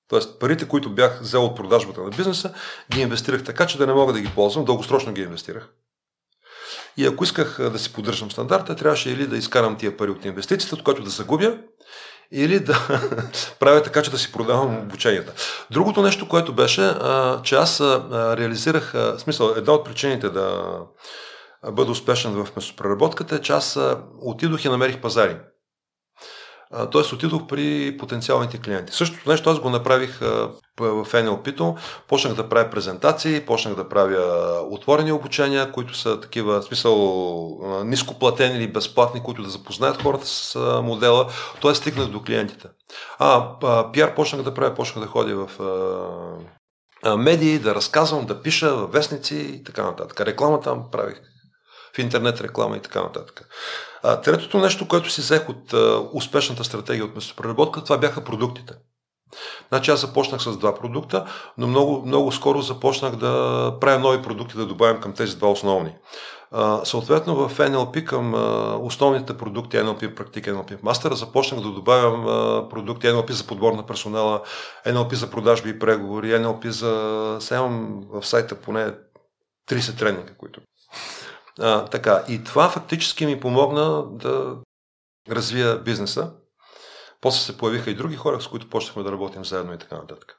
Тоест, 0.08 0.40
парите, 0.40 0.68
които 0.68 0.94
бях 0.94 1.20
взел 1.20 1.44
от 1.44 1.56
продажбата 1.56 2.00
на 2.00 2.10
бизнеса, 2.10 2.54
ги 2.90 3.00
инвестирах 3.00 3.44
така, 3.44 3.66
че 3.66 3.78
да 3.78 3.86
не 3.86 3.92
мога 3.92 4.12
да 4.12 4.20
ги 4.20 4.32
ползвам, 4.34 4.64
дългосрочно 4.64 5.12
ги 5.12 5.22
инвестирах. 5.22 5.68
И 6.96 7.06
ако 7.06 7.24
исках 7.24 7.70
да 7.70 7.78
си 7.78 7.92
поддържам 7.92 8.30
стандарта, 8.30 8.76
трябваше 8.76 9.10
или 9.10 9.26
да 9.26 9.36
изкарам 9.36 9.76
тия 9.76 9.96
пари 9.96 10.10
от 10.10 10.24
инвестицията, 10.24 10.76
от 10.76 10.82
което 10.82 11.02
да 11.02 11.10
загубя, 11.10 11.58
или 12.32 12.60
да 12.60 13.02
правя 13.60 13.82
така, 13.82 14.02
че 14.02 14.10
да 14.10 14.18
си 14.18 14.32
продавам 14.32 14.78
обученията. 14.78 15.32
Другото 15.70 16.02
нещо, 16.02 16.28
което 16.28 16.52
беше, 16.52 16.94
че 17.42 17.54
аз 17.54 17.80
реализирах, 18.10 18.92
в 18.92 19.18
смисъл, 19.18 19.54
една 19.56 19.72
от 19.72 19.84
причините 19.84 20.28
да, 20.28 20.78
бъда 21.66 21.92
успешен 21.92 22.44
в 22.44 22.56
месопреработката 22.56 23.34
е, 23.34 23.40
че 23.40 23.52
аз 23.52 23.78
отидох 24.20 24.64
и 24.64 24.68
намерих 24.68 25.00
пазари. 25.00 25.36
Тоест 26.90 27.12
отидох 27.12 27.46
при 27.46 27.96
потенциалните 27.98 28.58
клиенти. 28.58 28.92
Същото 28.92 29.30
нещо 29.30 29.50
аз 29.50 29.60
го 29.60 29.70
направих 29.70 30.18
в 30.78 31.06
NLP-то. 31.12 31.76
Почнах 32.08 32.34
да 32.34 32.48
правя 32.48 32.70
презентации, 32.70 33.46
почнах 33.46 33.74
да 33.74 33.88
правя 33.88 34.60
отворени 34.70 35.12
обучения, 35.12 35.72
които 35.72 35.94
са 35.94 36.20
такива, 36.20 36.60
в 36.60 36.64
смисъл 36.64 37.82
нископлатени 37.84 38.56
или 38.58 38.72
безплатни, 38.72 39.22
които 39.22 39.42
да 39.42 39.48
запознаят 39.48 40.02
хората 40.02 40.26
с 40.26 40.58
модела. 40.82 41.28
Тоест 41.60 41.80
стигнах 41.80 42.08
до 42.08 42.22
клиентите. 42.22 42.68
А, 43.18 43.90
пиар 43.92 44.14
почнах 44.14 44.42
да 44.42 44.54
правя, 44.54 44.74
почнах 44.74 45.04
да 45.04 45.10
ходя 45.10 45.46
в 45.46 45.48
медии, 47.18 47.58
да 47.58 47.74
разказвам, 47.74 48.26
да 48.26 48.42
пиша 48.42 48.76
в 48.76 48.86
вестници 48.86 49.36
и 49.36 49.64
така 49.64 49.82
нататък. 49.82 50.20
Реклама 50.20 50.60
там 50.60 50.84
правих 50.92 51.20
интернет 52.02 52.40
реклама 52.40 52.76
и 52.76 52.80
така 52.80 53.02
нататък. 53.02 53.48
А, 54.02 54.20
третото 54.20 54.58
нещо, 54.58 54.88
което 54.88 55.10
си 55.10 55.20
взех 55.20 55.48
от 55.48 55.72
а, 55.72 56.02
успешната 56.12 56.64
стратегия 56.64 57.04
от 57.04 57.14
месопреработка, 57.14 57.84
това 57.84 57.98
бяха 57.98 58.24
продуктите. 58.24 58.74
Значи 59.68 59.90
аз 59.90 60.00
започнах 60.00 60.42
с 60.42 60.56
два 60.56 60.74
продукта, 60.74 61.26
но 61.58 61.66
много, 61.66 62.02
много 62.06 62.32
скоро 62.32 62.62
започнах 62.62 63.16
да 63.16 63.74
правя 63.80 63.98
нови 63.98 64.22
продукти, 64.22 64.56
да 64.56 64.66
добавям 64.66 65.00
към 65.00 65.12
тези 65.12 65.36
два 65.36 65.50
основни. 65.50 65.94
А, 66.50 66.84
съответно 66.84 67.48
в 67.48 67.58
NLP 67.58 68.04
към 68.04 68.34
а, 68.34 68.76
основните 68.82 69.36
продукти 69.36 69.76
NLP 69.76 70.14
практика, 70.14 70.50
NLP 70.50 70.80
Master 70.80 71.12
започнах 71.12 71.60
да 71.60 71.68
добавям 71.68 72.26
а, 72.26 72.68
продукти 72.68 73.06
NLP 73.06 73.30
за 73.30 73.46
подбор 73.46 73.72
на 73.72 73.86
персонала, 73.86 74.42
NLP 74.86 75.14
за 75.14 75.30
продажби 75.30 75.70
и 75.70 75.78
преговори, 75.78 76.26
NLP 76.26 76.68
за... 76.68 77.36
Сега 77.40 77.60
имам 77.60 78.00
в 78.10 78.26
сайта 78.26 78.54
поне 78.54 78.94
30 79.70 79.98
тренинга, 79.98 80.34
които 80.38 80.60
а, 81.60 81.84
така, 81.84 82.24
и 82.28 82.44
това 82.44 82.68
фактически 82.68 83.26
ми 83.26 83.40
помогна 83.40 84.04
да 84.10 84.56
развия 85.30 85.78
бизнеса. 85.78 86.32
После 87.20 87.40
се 87.40 87.58
появиха 87.58 87.90
и 87.90 87.94
други 87.94 88.16
хора, 88.16 88.40
с 88.40 88.48
които 88.48 88.70
почнахме 88.70 89.02
да 89.02 89.12
работим 89.12 89.44
заедно 89.44 89.74
и 89.74 89.78
така 89.78 89.96
нататък. 89.96 90.38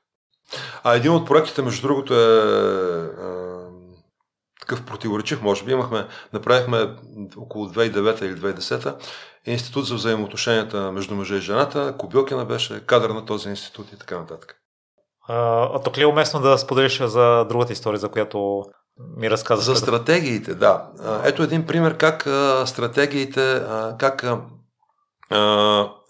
А 0.84 0.95
един 0.95 1.11
от 1.11 1.28
проектите, 1.28 1.61
между 1.61 1.88
другото, 1.88 2.13
е 2.13 2.39
а, 3.22 3.59
такъв 4.59 4.86
противоречив, 4.86 5.41
може 5.41 5.63
би. 5.63 5.72
Имахме, 5.72 6.07
направихме 6.34 6.95
около 7.38 7.65
2009 7.65 8.24
или 8.24 8.36
2010 8.36 8.95
институт 9.45 9.86
за 9.86 9.95
взаимоотношенията 9.95 10.91
между 10.91 11.15
мъжа 11.15 11.36
и 11.36 11.41
жената. 11.41 11.95
Кобилкина 11.97 12.45
беше 12.45 12.86
кадър 12.86 13.09
на 13.09 13.26
този 13.26 13.49
институт 13.49 13.91
и 13.93 13.97
така 13.97 14.20
нататък. 14.20 14.55
А, 15.28 15.80
тук 15.80 15.97
ли 15.97 16.01
е 16.01 16.07
уместно 16.07 16.39
да 16.39 16.57
споделиш 16.57 17.01
за 17.01 17.45
другата 17.49 17.74
история, 17.74 17.99
за 17.99 18.09
която 18.09 18.65
ми 19.18 19.30
разказа. 19.30 19.62
За 19.62 19.76
стратегиите, 19.76 20.56
да. 20.56 20.88
Ето 21.24 21.43
един 21.43 21.66
пример 21.66 21.97
как 21.97 22.22
стратегиите, 22.66 23.64
как 24.00 24.26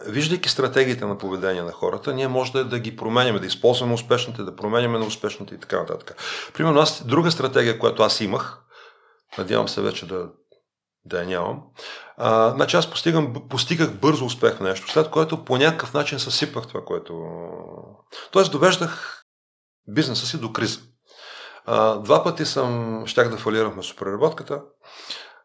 виждайки 0.07 0.49
стратегиите 0.49 1.05
на 1.05 1.17
поведение 1.17 1.63
на 1.63 1.71
хората, 1.71 2.13
ние 2.13 2.27
може 2.27 2.51
да, 2.51 2.65
да 2.65 2.79
ги 2.79 2.95
променяме, 2.95 3.39
да 3.39 3.45
използваме 3.45 3.93
успешните, 3.93 4.43
да 4.43 4.55
променяме 4.55 4.99
на 4.99 5.05
успешните 5.05 5.55
и 5.55 5.57
така 5.57 5.79
нататък. 5.79 6.15
Примерно 6.53 6.79
аз 6.79 7.03
друга 7.05 7.31
стратегия, 7.31 7.79
която 7.79 8.03
аз 8.03 8.21
имах, 8.21 8.59
надявам 9.37 9.67
се 9.67 9.81
вече 9.81 10.07
да, 10.07 10.27
да 11.05 11.19
я 11.19 11.25
нямам, 11.25 11.61
а, 12.17 12.51
значи 12.51 12.77
аз 12.77 12.89
постигам, 12.89 13.33
постигах 13.49 13.93
бързо 13.93 14.25
успех 14.25 14.55
в 14.55 14.59
нещо, 14.59 14.91
след 14.91 15.09
което 15.09 15.45
по 15.45 15.57
някакъв 15.57 15.93
начин 15.93 16.19
съсипах 16.19 16.67
това, 16.67 16.81
което... 16.85 17.13
Тоест 18.31 18.51
довеждах 18.51 19.23
бизнеса 19.87 20.25
си 20.25 20.39
до 20.39 20.53
криза. 20.53 20.79
А, 21.71 21.95
два 21.95 22.23
пъти 22.23 22.45
съм, 22.45 23.03
щях 23.07 23.29
да 23.29 23.37
фалирам 23.37 23.75
месопреработката. 23.75 24.61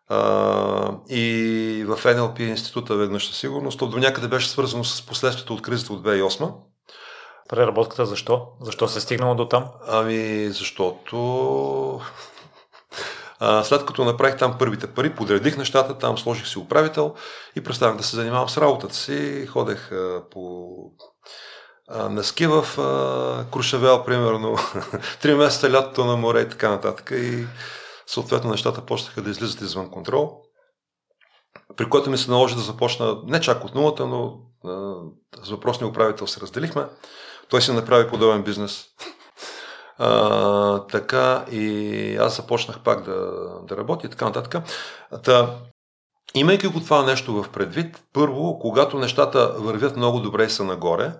А, 0.08 0.96
и 1.08 1.84
в 1.86 1.96
NLP 1.96 2.40
института 2.40 2.96
веднъж 2.96 3.28
със 3.28 3.38
сигурност. 3.38 3.78
То 3.78 3.86
до 3.86 3.98
някъде 3.98 4.28
беше 4.28 4.48
свързано 4.48 4.84
с 4.84 5.06
последствията 5.06 5.52
от 5.52 5.62
кризата 5.62 5.92
от 5.92 6.02
2008. 6.06 6.52
Преработката 7.48 8.06
защо? 8.06 8.46
Защо 8.60 8.88
се 8.88 8.98
е 8.98 9.00
стигнало 9.00 9.34
до 9.34 9.48
там? 9.48 9.66
Ами, 9.88 10.48
защото 10.48 12.00
а, 13.38 13.64
след 13.64 13.86
като 13.86 14.04
направих 14.04 14.36
там 14.36 14.56
първите 14.58 14.86
пари, 14.86 15.14
подредих 15.14 15.56
нещата, 15.56 15.98
там 15.98 16.18
сложих 16.18 16.46
си 16.46 16.58
управител 16.58 17.14
и 17.56 17.62
престанах 17.62 17.96
да 17.96 18.02
се 18.02 18.16
занимавам 18.16 18.48
с 18.48 18.58
работата 18.58 18.94
си. 18.94 19.46
Ходех 19.46 19.92
а, 19.92 20.22
по 20.30 20.70
а, 21.88 22.08
на 22.08 22.24
ски 22.24 22.46
в 22.46 22.80
а, 22.80 23.46
Крушевел, 23.52 24.04
примерно, 24.04 24.56
три 25.22 25.34
месеца 25.34 25.70
лятото 25.70 26.04
на 26.04 26.16
море 26.16 26.40
и 26.40 26.48
така 26.48 26.70
нататък. 26.70 27.10
И 27.14 27.46
съответно 28.06 28.50
нещата 28.50 28.80
почнаха 28.80 29.22
да 29.22 29.30
излизат 29.30 29.60
извън 29.60 29.90
контрол. 29.90 30.40
При 31.76 31.88
което 31.88 32.10
ми 32.10 32.18
се 32.18 32.30
наложи 32.30 32.54
да 32.54 32.60
започна 32.60 33.16
не 33.26 33.40
чак 33.40 33.64
от 33.64 33.74
нулата, 33.74 34.06
но 34.06 34.40
а, 34.64 34.94
с 35.44 35.50
въпросния 35.50 35.88
управител 35.88 36.26
се 36.26 36.40
разделихме. 36.40 36.86
Той 37.48 37.62
си 37.62 37.72
направи 37.72 38.08
подобен 38.08 38.42
бизнес. 38.42 38.84
А, 39.98 40.86
така 40.86 41.44
и 41.50 42.16
аз 42.16 42.36
започнах 42.36 42.80
пак 42.80 43.04
да, 43.04 43.32
да 43.68 43.76
работя 43.76 44.06
и 44.06 44.10
така 44.10 44.24
нататък. 44.24 44.64
Та, 45.24 45.54
имайки 46.34 46.66
го 46.66 46.80
това 46.80 47.02
нещо 47.02 47.42
в 47.42 47.48
предвид, 47.48 48.02
първо, 48.12 48.58
когато 48.58 48.98
нещата 48.98 49.54
вървят 49.58 49.96
много 49.96 50.20
добре 50.20 50.44
и 50.44 50.50
са 50.50 50.64
нагоре, 50.64 51.12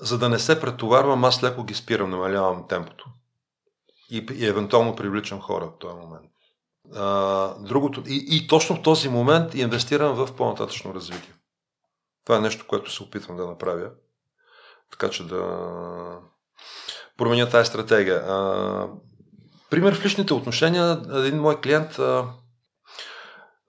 за 0.00 0.18
да 0.18 0.28
не 0.28 0.38
се 0.38 0.60
претоварвам, 0.60 1.24
аз 1.24 1.42
леко 1.42 1.64
ги 1.64 1.74
спирам, 1.74 2.10
намалявам 2.10 2.68
темпото. 2.68 3.06
И, 4.10 4.26
и 4.32 4.46
евентуално 4.46 4.96
привличам 4.96 5.40
хора 5.40 5.66
в 5.66 5.78
този 5.78 5.94
момент. 5.94 6.30
А, 6.94 7.54
другото, 7.58 8.02
и, 8.06 8.26
и 8.30 8.46
точно 8.46 8.76
в 8.76 8.82
този 8.82 9.08
момент 9.08 9.54
инвестирам 9.54 10.14
в 10.14 10.36
по-нататъчно 10.36 10.94
развитие. 10.94 11.34
Това 12.24 12.36
е 12.36 12.40
нещо, 12.40 12.66
което 12.66 12.92
се 12.92 13.02
опитвам 13.02 13.36
да 13.36 13.46
направя. 13.46 13.90
Така 14.90 15.10
че 15.10 15.26
да 15.26 16.18
променя 17.16 17.48
тази 17.48 17.68
стратегия. 17.68 18.16
А, 18.16 18.88
пример 19.70 19.94
в 19.94 20.04
личните 20.04 20.34
отношения, 20.34 21.02
един 21.14 21.40
мой 21.40 21.60
клиент, 21.60 21.98
а, 21.98 22.26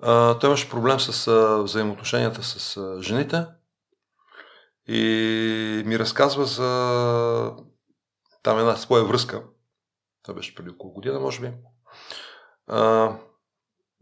а, 0.04 0.40
той 0.40 0.50
имаше 0.50 0.70
проблем 0.70 1.00
с 1.00 1.28
а, 1.28 1.64
взаимоотношенията 1.64 2.44
с 2.44 2.78
а, 2.78 3.02
жените 3.02 3.46
и 4.94 5.84
ми 5.86 6.00
разказва 6.00 6.46
за 6.46 7.56
там 8.44 8.60
една 8.60 8.76
своя 8.76 9.04
връзка. 9.04 9.44
Това 10.24 10.34
беше 10.34 10.56
преди 10.56 10.70
около 10.70 10.94
година, 10.94 11.20
може 11.20 11.42
би. 11.42 11.54
А, 12.68 13.12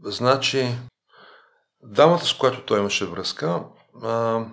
значи, 0.03 0.75
дамата, 1.83 2.25
с 2.25 2.33
която 2.33 2.65
той 2.65 2.79
имаше 2.79 3.05
връзка, 3.05 3.63
а, 4.03 4.45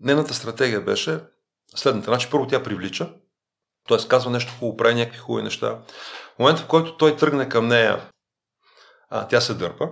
нейната 0.00 0.34
стратегия 0.34 0.80
беше 0.80 1.20
следната. 1.74 2.10
Значи, 2.10 2.30
първо 2.30 2.46
тя 2.46 2.62
привлича, 2.62 3.14
т.е. 3.88 4.08
казва 4.08 4.30
нещо 4.30 4.52
хубаво, 4.58 4.76
прави 4.76 4.94
някакви 4.94 5.18
хубави 5.18 5.44
неща. 5.44 5.82
В 6.36 6.38
момента, 6.38 6.62
в 6.62 6.66
който 6.66 6.96
той 6.96 7.16
тръгне 7.16 7.48
към 7.48 7.68
нея, 7.68 8.10
а, 9.08 9.28
тя 9.28 9.40
се 9.40 9.54
дърпа. 9.54 9.90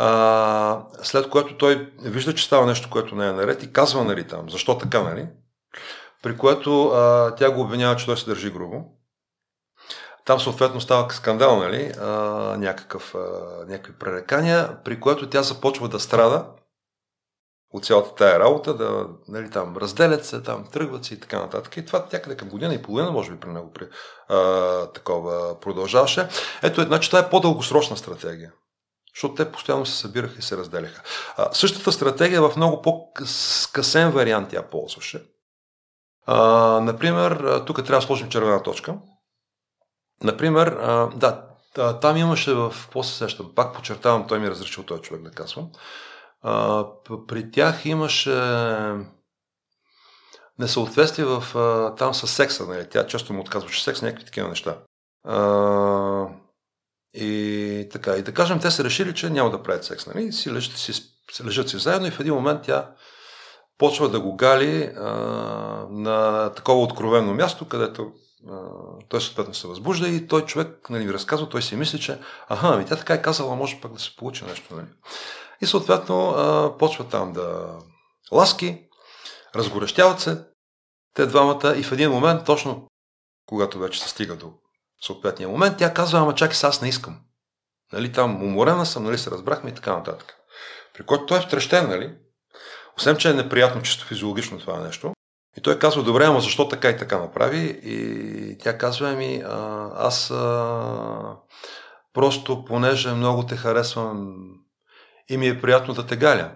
А, 0.00 0.82
след 1.02 1.28
което 1.28 1.56
той 1.56 1.92
вижда, 2.02 2.34
че 2.34 2.44
става 2.44 2.66
нещо, 2.66 2.90
което 2.90 3.14
не 3.14 3.26
е 3.26 3.32
наред 3.32 3.62
и 3.62 3.72
казва, 3.72 4.04
нали, 4.04 4.26
там, 4.26 4.50
защо 4.50 4.78
така, 4.78 5.02
нали? 5.02 5.28
При 6.22 6.36
което 6.36 6.88
а, 6.88 7.34
тя 7.34 7.50
го 7.50 7.60
обвинява, 7.60 7.96
че 7.96 8.06
той 8.06 8.16
се 8.16 8.26
държи 8.26 8.50
грубо. 8.50 8.84
Там 10.24 10.40
съответно 10.40 10.80
става 10.80 11.10
скандал, 11.10 11.58
нали? 11.58 11.92
А, 12.00 12.08
някакъв, 12.58 13.14
а, 13.14 13.18
някакви 13.68 13.92
пререкания, 13.92 14.82
при 14.84 15.00
което 15.00 15.30
тя 15.30 15.42
започва 15.42 15.88
да 15.88 16.00
страда 16.00 16.46
от 17.70 17.84
цялата 17.84 18.14
тая 18.14 18.40
работа, 18.40 18.74
да, 18.74 19.06
нали, 19.28 19.50
там, 19.50 19.76
разделят 19.76 20.24
се, 20.24 20.42
там, 20.42 20.64
тръгват 20.72 21.04
се 21.04 21.14
и 21.14 21.20
така 21.20 21.38
нататък. 21.38 21.76
И 21.76 21.86
това 21.86 22.06
някъде 22.12 22.36
към 22.36 22.48
година 22.48 22.74
и 22.74 22.82
половина, 22.82 23.10
може 23.10 23.30
би 23.30 23.40
при 23.40 23.50
него 23.50 23.72
при, 23.72 23.88
а, 24.28 24.86
такова 24.86 25.60
продължаваше. 25.60 26.28
Ето, 26.62 26.82
значи 26.82 27.10
това 27.10 27.20
е 27.20 27.30
по-дългосрочна 27.30 27.96
стратегия. 27.96 28.52
Защото 29.18 29.34
те 29.34 29.52
постоянно 29.52 29.86
се 29.86 29.96
събираха 29.96 30.34
и 30.38 30.42
се 30.42 30.56
разделяха. 30.56 31.02
Същата 31.52 31.92
стратегия 31.92 32.42
в 32.42 32.56
много 32.56 32.82
по-скъсен 32.82 34.10
вариант 34.10 34.48
тя 34.50 34.62
ползваше. 34.62 35.24
А, 36.26 36.36
например, 36.80 37.62
тук 37.66 37.76
трябва 37.76 38.00
да 38.00 38.06
сложим 38.06 38.28
червена 38.28 38.62
точка. 38.62 38.94
Например, 40.22 40.66
а, 40.66 41.10
да, 41.16 41.44
там 42.00 42.16
имаше 42.16 42.54
в, 42.54 42.74
после 42.92 43.12
сещам, 43.12 43.52
пак 43.54 43.74
подчертавам, 43.74 44.26
той 44.26 44.38
ми 44.38 44.46
е 44.46 44.50
разрешил 44.50 44.84
този 44.84 45.02
човек 45.02 45.22
да 45.22 45.30
казвам, 45.30 45.70
а, 46.42 46.84
при 47.28 47.50
тях 47.50 47.86
имаше 47.86 48.40
несъответствие 50.58 51.24
в, 51.24 51.56
а, 51.56 51.94
там 51.94 52.14
с 52.14 52.26
секса. 52.26 52.66
Нали? 52.66 52.88
Тя 52.90 53.06
често 53.06 53.32
му 53.32 53.40
отказва, 53.40 53.70
че 53.70 53.84
секс, 53.84 54.02
някакви 54.02 54.24
такива 54.24 54.48
неща. 54.48 54.78
А, 55.24 55.38
и 57.20 57.88
така, 57.92 58.16
и 58.16 58.22
да 58.22 58.34
кажем, 58.34 58.60
те 58.60 58.70
са 58.70 58.84
решили, 58.84 59.14
че 59.14 59.30
няма 59.30 59.50
да 59.50 59.62
правят 59.62 59.84
секс. 59.84 60.06
Нали? 60.06 60.32
Си 60.32 60.52
лежат, 60.52 60.76
си, 60.76 60.92
лежат 61.44 61.68
си 61.68 61.78
заедно 61.78 62.08
и 62.08 62.10
в 62.10 62.20
един 62.20 62.34
момент 62.34 62.60
тя 62.62 62.90
почва 63.78 64.08
да 64.08 64.20
го 64.20 64.36
гали 64.36 64.82
а, 64.96 65.10
на 65.90 66.50
такова 66.54 66.82
откровено 66.82 67.34
място, 67.34 67.68
където 67.68 68.12
а, 68.50 68.56
той 69.08 69.20
съответно 69.20 69.54
се 69.54 69.66
възбужда 69.66 70.08
и 70.08 70.26
той 70.26 70.44
човек 70.44 70.90
нали, 70.90 71.04
ми 71.04 71.12
разказва, 71.12 71.48
той 71.48 71.62
си 71.62 71.76
мисли, 71.76 72.00
че 72.00 72.18
аха, 72.48 72.68
ами 72.68 72.86
тя 72.86 72.96
така 72.96 73.14
е 73.14 73.22
казала, 73.22 73.56
може 73.56 73.80
пък 73.80 73.92
да 73.92 74.00
се 74.00 74.16
получи 74.16 74.44
нещо. 74.44 74.74
Нали? 74.74 74.86
И 75.60 75.66
съответно 75.66 76.30
а, 76.30 76.76
почва 76.78 77.04
там 77.04 77.32
да 77.32 77.78
ласки, 78.32 78.78
разгорещяват 79.54 80.20
се 80.20 80.44
те 81.14 81.26
двамата 81.26 81.74
и 81.76 81.82
в 81.82 81.92
един 81.92 82.10
момент, 82.10 82.44
точно 82.44 82.86
когато 83.46 83.78
вече 83.78 84.02
се 84.02 84.08
стига 84.08 84.36
до 84.36 84.52
съответния 85.02 85.48
момент, 85.48 85.78
тя 85.78 85.94
казва, 85.94 86.18
ама 86.18 86.34
чакай, 86.34 86.56
аз 86.62 86.82
не 86.82 86.88
искам. 86.88 87.20
Нали, 87.92 88.12
там 88.12 88.42
уморена 88.42 88.86
съм, 88.86 89.04
нали, 89.04 89.18
се 89.18 89.30
разбрахме 89.30 89.70
и 89.70 89.74
така 89.74 89.96
нататък. 89.96 90.34
При 90.94 91.06
който 91.06 91.26
той 91.26 91.38
е 91.38 91.40
втрещен, 91.40 91.88
нали? 91.88 92.14
Освен, 92.96 93.16
че 93.16 93.30
е 93.30 93.34
неприятно 93.34 93.82
чисто 93.82 94.04
физиологично 94.04 94.58
това 94.58 94.80
нещо. 94.80 95.12
И 95.56 95.60
той 95.60 95.78
казва, 95.78 96.02
добре, 96.02 96.24
ама 96.24 96.40
защо 96.40 96.68
така 96.68 96.90
и 96.90 96.96
така 96.96 97.18
направи? 97.18 97.80
И 97.82 98.58
тя 98.58 98.78
казва, 98.78 99.12
ми, 99.12 99.42
аз 99.94 100.30
а, 100.30 101.36
просто, 102.14 102.64
понеже 102.64 103.12
много 103.14 103.46
те 103.46 103.56
харесвам 103.56 104.36
и 105.28 105.36
ми 105.36 105.48
е 105.48 105.60
приятно 105.60 105.94
да 105.94 106.06
те 106.06 106.16
галя. 106.16 106.52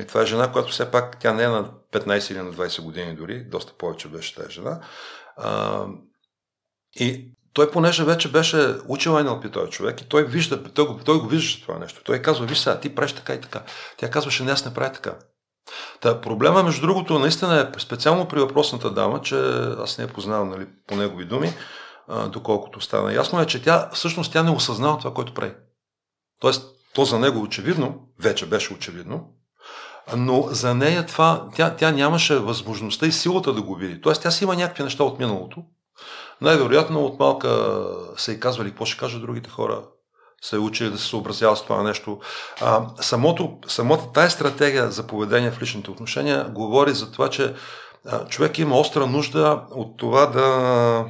И 0.00 0.06
това 0.06 0.22
е 0.22 0.26
жена, 0.26 0.52
която 0.52 0.72
все 0.72 0.90
пак, 0.90 1.20
тя 1.20 1.32
не 1.32 1.42
е 1.42 1.48
на 1.48 1.70
15 1.92 2.32
или 2.32 2.38
на 2.38 2.52
20 2.52 2.82
години 2.82 3.16
дори, 3.16 3.44
доста 3.44 3.72
повече 3.72 4.08
беше 4.08 4.34
тази 4.34 4.52
жена. 4.52 4.80
А, 5.36 5.84
и 7.00 7.32
той, 7.52 7.70
понеже 7.70 8.04
вече 8.04 8.32
беше 8.32 8.74
учил 8.88 9.12
NLP 9.12 9.52
този 9.52 9.70
човек 9.70 10.00
и 10.00 10.08
той, 10.08 10.24
вижда, 10.24 10.62
той, 10.62 10.86
го, 10.86 11.00
той 11.04 11.18
го 11.18 11.26
виждаше 11.26 11.62
това 11.62 11.78
нещо. 11.78 12.00
Той 12.04 12.22
казва, 12.22 12.46
виж 12.46 12.58
сега, 12.58 12.80
ти 12.80 12.94
правиш 12.94 13.12
така 13.12 13.34
и 13.34 13.40
така. 13.40 13.62
Тя 13.96 14.10
казваше, 14.10 14.44
не, 14.44 14.52
аз 14.52 14.64
не 14.64 14.74
правя 14.74 14.92
така. 14.92 15.14
Та, 16.00 16.20
проблема, 16.20 16.62
между 16.62 16.80
другото, 16.80 17.18
наистина 17.18 17.60
е 17.60 17.80
специално 17.80 18.28
при 18.28 18.40
въпросната 18.40 18.90
дама, 18.90 19.20
че 19.20 19.36
аз 19.78 19.98
не 19.98 20.04
я 20.04 20.08
познавам 20.08 20.48
нали, 20.48 20.66
по 20.86 20.96
негови 20.96 21.24
думи, 21.24 21.52
а, 22.08 22.28
доколкото 22.28 22.80
стана 22.80 23.14
ясно, 23.14 23.40
е, 23.40 23.46
че 23.46 23.62
тя 23.62 23.90
всъщност 23.92 24.32
тя 24.32 24.42
не 24.42 24.50
осъзнава 24.50 24.98
това, 24.98 25.14
което 25.14 25.34
прави. 25.34 25.52
Тоест, 26.40 26.66
то 26.94 27.04
за 27.04 27.18
него 27.18 27.42
очевидно, 27.42 28.00
вече 28.20 28.46
беше 28.46 28.74
очевидно, 28.74 29.28
но 30.16 30.42
за 30.42 30.74
нея 30.74 31.06
това, 31.06 31.48
тя, 31.54 31.76
тя 31.76 31.90
нямаше 31.90 32.38
възможността 32.38 33.06
и 33.06 33.12
силата 33.12 33.52
да 33.52 33.62
го 33.62 33.74
види. 33.74 34.00
Тоест, 34.00 34.22
тя 34.22 34.30
си 34.30 34.44
има 34.44 34.56
някакви 34.56 34.82
неща 34.82 35.04
от 35.04 35.18
миналото. 35.18 35.64
Най-вероятно 36.40 37.04
от 37.04 37.18
малка 37.18 37.80
са 38.16 38.32
и 38.32 38.40
казвали 38.40 38.68
какво 38.68 38.84
ще 38.84 38.98
кажат 38.98 39.22
другите 39.22 39.50
хора, 39.50 39.82
се 40.42 40.58
учили 40.58 40.90
да 40.90 40.98
се 40.98 41.08
съобразява 41.08 41.56
с 41.56 41.62
това 41.62 41.82
нещо. 41.82 42.20
А, 42.60 42.86
самото, 43.00 43.58
самото 43.68 44.06
тая 44.06 44.30
стратегия 44.30 44.90
за 44.90 45.06
поведение 45.06 45.50
в 45.50 45.62
личните 45.62 45.90
отношения 45.90 46.48
говори 46.48 46.92
за 46.92 47.12
това, 47.12 47.30
че 47.30 47.54
а, 48.06 48.26
човек 48.26 48.58
има 48.58 48.78
остра 48.78 49.06
нужда 49.06 49.66
от 49.70 49.96
това 49.96 50.26
да 50.26 51.06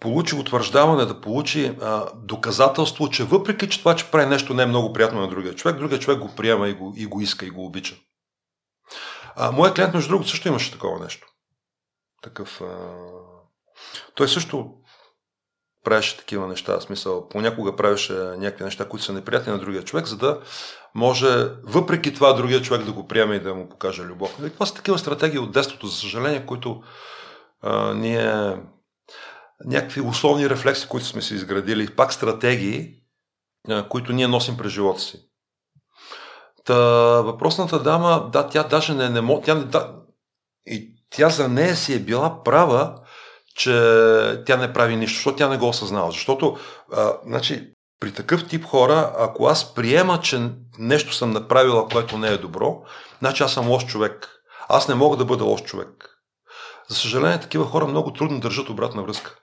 получи 0.00 0.34
утвърждаване, 0.34 1.04
да 1.04 1.20
получи 1.20 1.76
а, 1.82 2.06
доказателство, 2.14 3.10
че 3.10 3.24
въпреки 3.24 3.68
че 3.68 3.78
това, 3.78 3.96
че 3.96 4.10
прави 4.10 4.26
нещо 4.26 4.54
не 4.54 4.62
е 4.62 4.66
много 4.66 4.92
приятно 4.92 5.20
на 5.20 5.28
другия 5.28 5.54
човек, 5.54 5.78
другия 5.78 5.98
човек 5.98 6.18
го 6.18 6.34
приема 6.36 6.68
и 6.68 6.74
го, 6.74 6.94
и 6.96 7.06
го 7.06 7.20
иска 7.20 7.46
и 7.46 7.50
го 7.50 7.66
обича. 7.66 7.96
А, 9.36 9.52
моят 9.52 9.74
клиент, 9.74 9.94
между 9.94 10.08
другото, 10.08 10.30
също 10.30 10.48
имаше 10.48 10.72
такова 10.72 11.00
нещо. 11.00 11.31
Такъв. 12.22 12.60
А... 12.60 12.98
Той 14.14 14.28
също 14.28 14.74
правеше 15.84 16.16
такива 16.16 16.48
неща. 16.48 16.78
В 16.78 16.82
смисъл, 16.82 17.28
понякога 17.28 17.76
правеше 17.76 18.12
някакви 18.12 18.64
неща, 18.64 18.88
които 18.88 19.04
са 19.04 19.12
неприятни 19.12 19.52
на 19.52 19.58
другия 19.58 19.84
човек, 19.84 20.06
за 20.06 20.16
да 20.16 20.40
може, 20.94 21.48
въпреки 21.62 22.14
това, 22.14 22.32
другия 22.32 22.62
човек 22.62 22.84
да 22.84 22.92
го 22.92 23.08
приеме 23.08 23.34
и 23.34 23.40
да 23.40 23.54
му 23.54 23.68
покаже 23.68 24.02
любов. 24.02 24.38
И 24.46 24.50
това 24.50 24.66
са 24.66 24.74
такива 24.74 24.98
стратегии 24.98 25.38
от 25.38 25.52
детството, 25.52 25.86
за 25.86 25.96
съжаление, 25.96 26.46
които 26.46 26.82
а, 27.60 27.94
ние 27.94 28.56
някакви 29.64 30.00
условни 30.00 30.50
рефлекси, 30.50 30.88
които 30.88 31.06
сме 31.06 31.22
си 31.22 31.34
изградили, 31.34 31.94
пак 31.96 32.12
стратегии, 32.12 32.94
а, 33.68 33.88
които 33.88 34.12
ние 34.12 34.28
носим 34.28 34.56
през 34.56 34.72
живота 34.72 35.00
си. 35.00 35.28
Та, 36.64 36.74
въпросната 37.20 37.82
дама, 37.82 38.30
да, 38.32 38.48
тя 38.48 38.62
даже 38.62 38.94
не, 38.94 39.08
не 39.08 39.20
може, 39.20 39.42
тя, 39.42 39.54
да, 39.54 39.96
и 40.66 41.01
тя 41.16 41.28
за 41.28 41.48
нея 41.48 41.76
си 41.76 41.94
е 41.94 41.98
била 41.98 42.42
права, 42.42 42.94
че 43.56 43.72
тя 44.46 44.56
не 44.56 44.72
прави 44.72 44.96
нищо, 44.96 45.16
защото 45.16 45.36
тя 45.36 45.48
не 45.48 45.58
го 45.58 45.68
осъзнава. 45.68 46.10
Защото, 46.10 46.56
а, 46.92 47.12
значи, 47.26 47.72
при 48.00 48.12
такъв 48.12 48.48
тип 48.48 48.64
хора, 48.64 49.12
ако 49.18 49.46
аз 49.46 49.74
приема, 49.74 50.20
че 50.20 50.50
нещо 50.78 51.14
съм 51.14 51.30
направила, 51.30 51.88
което 51.88 52.18
не 52.18 52.28
е 52.28 52.38
добро, 52.38 52.82
значи 53.18 53.42
аз 53.42 53.52
съм 53.52 53.68
лош 53.68 53.86
човек. 53.86 54.28
Аз 54.68 54.88
не 54.88 54.94
мога 54.94 55.16
да 55.16 55.24
бъда 55.24 55.44
лош 55.44 55.62
човек. 55.62 56.08
За 56.88 56.96
съжаление, 56.96 57.40
такива 57.40 57.64
хора 57.64 57.86
много 57.86 58.12
трудно 58.12 58.40
държат 58.40 58.68
обратна 58.68 59.02
връзка. 59.02 59.36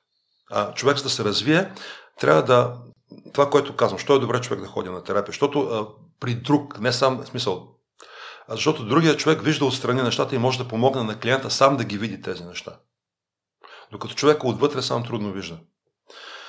А 0.51 0.73
човек, 0.73 0.97
за 0.97 1.03
да 1.03 1.09
се 1.09 1.23
развие, 1.23 1.71
трябва 2.19 2.43
да. 2.43 2.75
Това, 3.33 3.49
което 3.49 3.75
казвам, 3.75 3.99
що 3.99 4.15
е 4.15 4.19
добре 4.19 4.41
човек 4.41 4.61
да 4.61 4.67
ходи 4.67 4.89
на 4.89 5.03
терапия? 5.03 5.31
Защото 5.31 5.59
а, 5.59 5.87
при 6.19 6.35
друг, 6.35 6.79
не 6.79 6.93
сам, 6.93 7.17
в 7.23 7.27
смисъл, 7.27 7.67
защото 8.49 8.85
другия 8.85 9.17
човек 9.17 9.41
вижда 9.41 9.65
отстрани 9.65 10.01
нещата 10.01 10.35
и 10.35 10.39
може 10.39 10.57
да 10.57 10.67
помогне 10.67 11.03
на 11.03 11.19
клиента 11.19 11.51
сам 11.51 11.77
да 11.77 11.83
ги 11.83 11.97
види 11.97 12.21
тези 12.21 12.43
неща. 12.43 12.71
Докато 13.91 14.15
човека 14.15 14.47
отвътре 14.47 14.81
сам 14.81 15.03
трудно 15.03 15.31
вижда. 15.31 15.57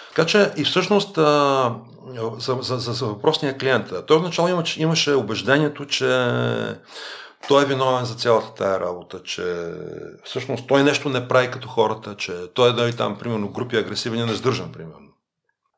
Така 0.08 0.26
че 0.26 0.52
и 0.56 0.64
всъщност 0.64 1.18
а, 1.18 1.74
за, 2.38 2.58
за, 2.60 2.78
за, 2.78 2.92
за 2.92 3.06
въпросния 3.06 3.58
клиент, 3.58 3.92
той 4.06 4.16
отначало 4.16 4.48
имаше, 4.48 4.82
имаше 4.82 5.14
убеждението, 5.14 5.86
че 5.86 6.06
той 7.48 7.62
е 7.62 7.66
виновен 7.66 8.04
за 8.04 8.14
цялата 8.14 8.54
тая 8.54 8.80
работа, 8.80 9.22
че 9.22 9.72
всъщност 10.24 10.66
той 10.66 10.82
нещо 10.82 11.08
не 11.08 11.28
прави 11.28 11.50
като 11.50 11.68
хората, 11.68 12.16
че 12.16 12.32
той 12.54 12.70
е 12.70 12.72
дали 12.72 12.96
там, 12.96 13.18
примерно, 13.18 13.48
групи 13.48 13.76
агресивен 13.76 14.20
и 14.20 14.24
нездържан, 14.24 14.72
примерно. 14.72 15.08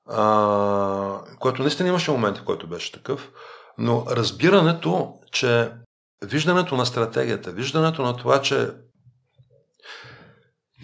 А, 0.08 1.18
което 1.38 1.62
наистина 1.62 1.88
имаше 1.88 2.10
моменти, 2.10 2.40
в 2.40 2.44
който 2.44 2.66
беше 2.66 2.92
такъв, 2.92 3.30
но 3.78 4.04
разбирането, 4.10 5.14
че 5.32 5.72
виждането 6.22 6.76
на 6.76 6.86
стратегията, 6.86 7.52
виждането 7.52 8.02
на 8.02 8.16
това, 8.16 8.42
че 8.42 8.70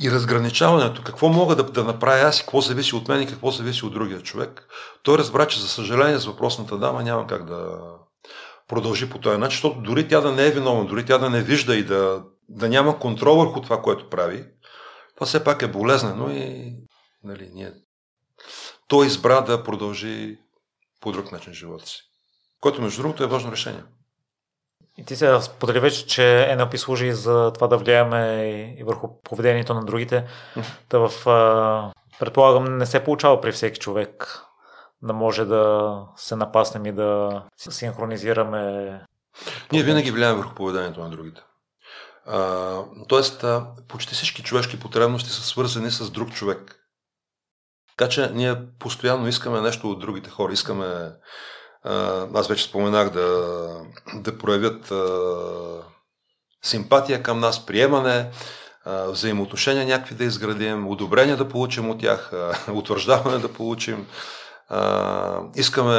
и 0.02 0.10
разграничаването, 0.10 1.02
какво 1.02 1.28
мога 1.28 1.56
да, 1.56 1.62
да 1.62 1.84
направя 1.84 2.20
аз 2.20 2.38
и 2.38 2.40
какво 2.40 2.60
зависи 2.60 2.94
от 2.94 3.08
мен 3.08 3.22
и 3.22 3.26
какво 3.26 3.50
зависи 3.50 3.84
от 3.84 3.92
другия 3.92 4.22
човек, 4.22 4.68
той 5.02 5.18
разбра, 5.18 5.46
че 5.46 5.60
за 5.60 5.68
съжаление 5.68 6.18
с 6.18 6.26
въпросната 6.26 6.78
дама 6.78 7.02
няма 7.02 7.26
как 7.26 7.44
да 7.44 7.78
продължи 8.68 9.10
по 9.10 9.18
този 9.18 9.38
начин, 9.38 9.54
защото 9.54 9.80
дори 9.80 10.08
тя 10.08 10.20
да 10.20 10.32
не 10.32 10.46
е 10.46 10.50
виновна, 10.50 10.86
дори 10.86 11.04
тя 11.04 11.18
да 11.18 11.30
не 11.30 11.42
вижда 11.42 11.76
и 11.76 11.84
да, 11.84 12.24
да 12.48 12.68
няма 12.68 12.98
контрол 12.98 13.36
върху 13.36 13.60
това, 13.60 13.82
което 13.82 14.10
прави, 14.10 14.44
това 15.14 15.26
все 15.26 15.44
пак 15.44 15.62
е 15.62 15.68
болезнено 15.68 16.30
и 16.30 16.74
нали, 17.24 17.50
ние... 17.52 17.72
той 18.88 19.06
избра 19.06 19.40
да 19.40 19.62
продължи 19.62 20.38
по 21.00 21.12
друг 21.12 21.32
начин 21.32 21.52
живота 21.52 21.86
си. 21.86 22.00
Което, 22.60 22.82
между 22.82 23.02
другото, 23.02 23.24
е 23.24 23.26
важно 23.26 23.52
решение. 23.52 23.82
И 24.98 25.04
ти 25.04 25.16
се 25.16 25.40
сподели 25.40 25.80
вече, 25.80 26.06
че 26.06 26.22
NLP 26.58 26.76
служи 26.76 27.12
за 27.12 27.52
това 27.54 27.66
да 27.66 27.76
влияеме 27.76 28.42
и 28.78 28.84
върху 28.84 29.08
поведението 29.22 29.74
на 29.74 29.84
другите. 29.84 30.26
Та 30.88 30.98
в, 30.98 31.12
предполагам, 32.18 32.78
не 32.78 32.86
се 32.86 33.04
получава 33.04 33.40
при 33.40 33.52
всеки 33.52 33.80
човек 33.80 34.44
да 35.02 35.12
може 35.12 35.44
да 35.44 35.94
се 36.16 36.36
напаснем 36.36 36.86
и 36.86 36.92
да 36.92 37.42
синхронизираме. 37.56 38.60
Ние 39.72 39.82
винаги 39.82 40.10
влияем 40.10 40.36
върху 40.36 40.54
поведението 40.54 41.00
на 41.00 41.10
другите. 41.10 41.40
А, 42.26 42.82
тоест, 43.08 43.44
а, 43.44 43.66
почти 43.88 44.14
всички 44.14 44.42
човешки 44.42 44.80
потребности 44.80 45.30
са 45.30 45.42
свързани 45.42 45.90
с 45.90 46.10
друг 46.10 46.32
човек. 46.32 46.74
Така 47.96 48.08
че 48.08 48.30
ние 48.30 48.56
постоянно 48.78 49.28
искаме 49.28 49.60
нещо 49.60 49.90
от 49.90 50.00
другите 50.00 50.30
хора. 50.30 50.52
Искаме 50.52 51.12
аз 52.34 52.48
вече 52.48 52.64
споменах 52.64 53.10
да, 53.10 53.68
да 54.14 54.38
проявят 54.38 54.92
симпатия 56.62 57.22
към 57.22 57.40
нас, 57.40 57.66
приемане, 57.66 58.30
взаимоотношения 58.86 59.86
някакви 59.86 60.14
да 60.14 60.24
изградим, 60.24 60.88
одобрение 60.88 61.36
да 61.36 61.48
получим 61.48 61.90
от 61.90 62.00
тях, 62.00 62.32
утвърждаване 62.72 63.38
да 63.38 63.52
получим. 63.52 64.06
Искаме 65.54 65.94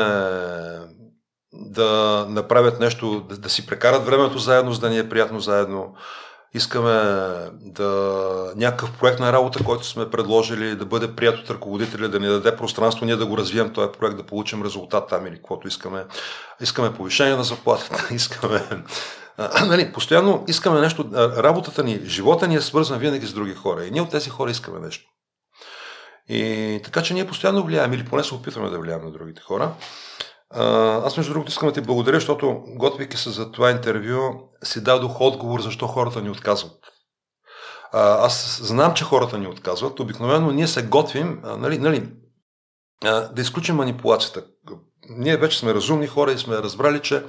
да 1.54 2.26
направят 2.30 2.80
нещо, 2.80 3.26
да, 3.30 3.38
да 3.38 3.50
си 3.50 3.66
прекарат 3.66 4.06
времето 4.06 4.38
заедно, 4.38 4.74
за 4.74 4.80
да 4.80 4.90
ни 4.90 4.98
е 4.98 5.10
приятно 5.10 5.40
заедно 5.40 5.96
искаме 6.54 6.92
да 7.52 8.54
някакъв 8.56 8.92
проект 9.00 9.20
на 9.20 9.34
работа, 9.34 9.64
който 9.64 9.86
сме 9.86 10.10
предложили, 10.10 10.76
да 10.76 10.86
бъде 10.86 11.16
прият 11.16 11.38
от 11.38 11.50
ръководителя, 11.50 12.10
да 12.10 12.20
ни 12.20 12.28
даде 12.28 12.56
пространство, 12.56 13.06
ние 13.06 13.16
да 13.16 13.26
го 13.26 13.38
развием 13.38 13.74
този 13.74 13.92
проект, 14.00 14.18
да 14.18 14.26
получим 14.26 14.64
резултат 14.64 15.10
там 15.10 15.28
или 15.28 15.36
каквото 15.36 15.68
искаме. 15.68 16.06
Искаме 16.62 16.94
повишение 16.94 17.36
на 17.36 17.44
заплатата, 17.44 18.08
искаме 18.14 18.62
нали, 19.68 19.92
постоянно 19.94 20.44
искаме 20.48 20.82
нещо. 20.82 21.10
Работата 21.38 21.84
ни, 21.84 22.02
живота 22.04 22.48
ни 22.48 22.56
е 22.56 22.62
свързан 22.62 23.00
винаги 23.00 23.28
с 23.28 23.34
други 23.34 23.54
хора. 23.54 23.86
И 23.86 23.92
ние 23.92 24.02
от 24.02 24.10
тези 24.10 24.30
хора 24.30 24.52
искаме 24.52 24.80
нещо. 24.80 25.10
И 26.30 26.82
така 26.84 27.02
че 27.02 27.14
ние 27.14 27.28
постоянно 27.28 27.64
влияем, 27.64 27.94
или 27.94 28.06
поне 28.06 28.24
се 28.24 28.36
опитваме 28.36 28.70
да 28.70 28.80
влияем 28.80 29.04
на 29.04 29.12
другите 29.12 29.42
хора. 29.42 29.72
Аз, 30.52 31.18
между 31.18 31.34
другото, 31.34 31.52
искам 31.52 31.68
да 31.68 31.74
ти 31.74 31.82
благодаря, 31.82 32.16
защото, 32.16 32.64
готвейки 32.68 33.18
се 33.18 33.30
за 33.30 33.52
това 33.52 33.72
интервю, 33.72 34.50
си 34.64 34.84
дадох 34.84 35.22
отговор 35.22 35.62
защо 35.62 35.88
хората 35.88 36.22
ни 36.22 36.30
отказват. 36.30 36.76
Аз 37.94 38.60
знам, 38.64 38.94
че 38.94 39.04
хората 39.04 39.38
ни 39.38 39.48
отказват. 39.48 40.00
Обикновено 40.00 40.52
ние 40.52 40.68
се 40.68 40.84
готвим, 40.84 41.42
нали, 41.44 41.78
нали, 41.78 42.10
да 43.04 43.42
изключим 43.42 43.76
манипулацията. 43.76 44.46
Ние 45.10 45.38
вече 45.38 45.60
сме 45.60 45.74
разумни 45.74 46.08
хора 46.08 46.32
и 46.32 46.38
сме 46.38 46.58
разбрали, 46.58 47.00
че 47.00 47.24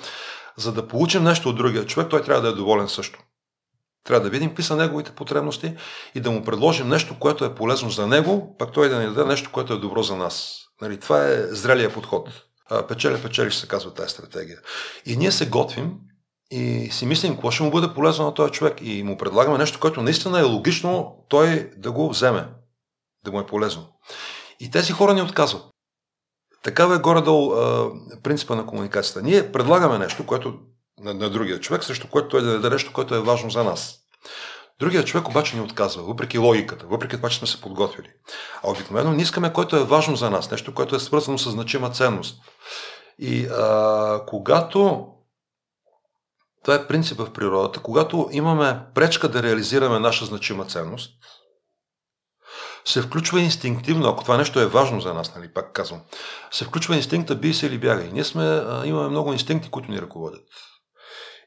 за 0.57 0.73
да 0.73 0.89
получим 0.89 1.25
нещо 1.25 1.49
от 1.49 1.57
другия 1.57 1.87
човек, 1.87 2.09
той 2.11 2.23
трябва 2.23 2.43
да 2.43 2.49
е 2.49 2.53
доволен 2.53 2.89
също. 2.89 3.19
Трябва 4.05 4.25
да 4.25 4.31
видим 4.31 4.49
какви 4.49 4.63
са 4.63 4.77
неговите 4.77 5.13
потребности 5.15 5.77
и 6.15 6.21
да 6.21 6.31
му 6.31 6.45
предложим 6.45 6.89
нещо, 6.89 7.19
което 7.19 7.45
е 7.45 7.55
полезно 7.55 7.91
за 7.91 8.07
него, 8.07 8.57
пък 8.59 8.73
той 8.73 8.89
да 8.89 8.99
ни 8.99 9.07
даде 9.07 9.25
нещо, 9.25 9.51
което 9.53 9.73
е 9.73 9.79
добро 9.79 10.03
за 10.03 10.17
нас. 10.17 10.57
Нали, 10.81 11.01
това 11.01 11.27
е 11.27 11.47
зрелия 11.47 11.93
подход 11.93 12.29
печеля, 12.89 13.23
печелиш 13.23 13.55
се 13.55 13.69
казва 13.69 13.95
тази 13.95 14.09
стратегия. 14.09 14.59
И 15.07 15.17
ние 15.17 15.33
се 15.33 15.49
готвим 15.49 15.95
и 16.51 16.89
си 16.93 17.07
мислим 17.07 17.33
какво 17.33 17.51
ще 17.51 17.63
му 17.63 17.71
бъде 17.71 17.95
полезно 17.95 18.25
на 18.25 18.35
този 18.35 18.53
човек 18.53 18.79
и 18.83 19.03
му 19.03 19.17
предлагаме 19.17 19.59
нещо, 19.59 19.81
което 19.81 20.03
наистина 20.03 20.41
е 20.41 20.43
логично 20.43 21.17
той 21.29 21.71
да 21.77 21.93
го 21.93 22.09
вземе, 22.09 22.49
да 23.25 23.33
му 23.33 23.41
е 23.41 23.47
полезно. 23.47 23.87
И 24.61 24.71
тези 24.71 24.93
хора 24.93 25.15
ни 25.15 25.23
отказват. 25.23 25.63
Такава 26.63 26.95
е 26.95 26.99
горе-долу 26.99 27.55
принципа 28.23 28.55
на 28.55 28.67
комуникацията. 28.67 29.23
Ние 29.23 29.53
предлагаме 29.53 29.99
нещо, 29.99 30.27
което 30.27 30.59
на, 30.99 31.15
на 31.15 31.31
другия 31.31 31.61
човек, 31.61 31.85
срещу 31.85 32.09
което 32.09 32.29
той 32.29 32.43
да 32.43 32.53
даде 32.53 32.71
нещо, 32.71 32.93
което 32.93 33.15
е 33.15 33.21
важно 33.21 33.51
за 33.51 33.65
нас. 33.65 33.97
Другият 34.81 35.07
човек 35.07 35.29
обаче 35.29 35.57
ни 35.57 35.63
отказва, 35.63 36.03
въпреки 36.03 36.39
логиката, 36.39 36.87
въпреки 36.87 37.17
това, 37.17 37.29
че 37.29 37.39
сме 37.39 37.47
се 37.47 37.61
подготвили. 37.61 38.09
А 38.63 38.71
обикновено 38.71 39.13
не 39.13 39.23
искаме 39.23 39.53
което 39.53 39.77
е 39.77 39.85
важно 39.85 40.17
за 40.17 40.31
нас, 40.31 40.51
нещо, 40.51 40.75
което 40.75 40.97
е 40.97 41.01
свързано 41.01 41.39
с 41.39 41.51
значима 41.51 41.91
ценност. 41.91 42.43
И 43.19 43.47
а, 43.47 44.23
когато 44.27 45.07
това 46.65 46.75
е 46.75 46.87
принцип 46.87 47.19
в 47.19 47.33
природата, 47.33 47.81
когато 47.81 48.29
имаме 48.33 48.81
пречка 48.95 49.29
да 49.29 49.43
реализираме 49.43 49.99
наша 49.99 50.25
значима 50.25 50.65
ценност, 50.65 51.11
се 52.85 53.03
включва 53.03 53.41
инстинктивно, 53.41 54.09
ако 54.09 54.23
това 54.23 54.37
нещо 54.37 54.61
е 54.61 54.67
важно 54.67 55.01
за 55.01 55.15
нас, 55.15 55.35
нали, 55.35 55.53
пак 55.53 55.73
казвам, 55.73 56.01
се 56.51 56.65
включва 56.65 56.97
инстинкта 56.97 57.35
бий 57.35 57.55
се 57.55 57.67
или 57.67 57.79
бягай. 57.79 58.11
Ние 58.13 58.25
сме, 58.25 58.45
а, 58.45 58.83
имаме 58.87 59.09
много 59.09 59.33
инстинкти, 59.33 59.71
които 59.71 59.91
ни 59.91 60.01
ръководят. 60.03 60.43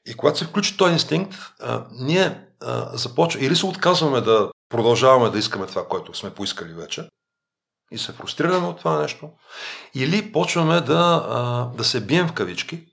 И 0.06 0.14
когато 0.14 0.38
се 0.38 0.46
включи 0.46 0.78
този 0.78 0.94
инстинкт, 0.94 1.36
а, 1.60 1.86
ние 1.92 2.48
започва, 2.94 3.42
или 3.42 3.56
се 3.56 3.66
отказваме 3.66 4.22
да 4.22 4.50
продължаваме 4.70 5.30
да 5.30 5.40
искаме 5.40 5.68
това, 5.68 5.88
което 5.88 6.14
сме 6.14 6.34
поискали 6.34 6.74
вече, 6.74 7.10
и 7.92 7.98
се 7.98 8.12
фрустрираме 8.12 8.68
от 8.68 8.78
това 8.78 9.02
нещо, 9.02 9.30
или 9.96 10.32
почваме 10.32 10.82
да, 10.82 11.72
да 11.78 11.84
се 11.84 12.02
бием 12.02 12.28
в 12.28 12.34
кавички, 12.34 12.86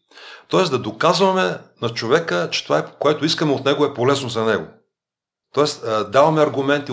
т.е. 0.51 0.63
да 0.63 0.79
доказваме 0.79 1.59
на 1.83 1.89
човека, 1.89 2.49
че 2.53 2.65
това, 2.65 2.87
което 2.87 3.25
искаме 3.25 3.53
от 3.53 3.65
него 3.65 3.85
е 3.85 3.95
полезно 3.95 4.29
за 4.29 4.45
него. 4.45 4.67
Тоест, 5.55 5.85
даваме 6.11 6.43
аргументи, 6.43 6.93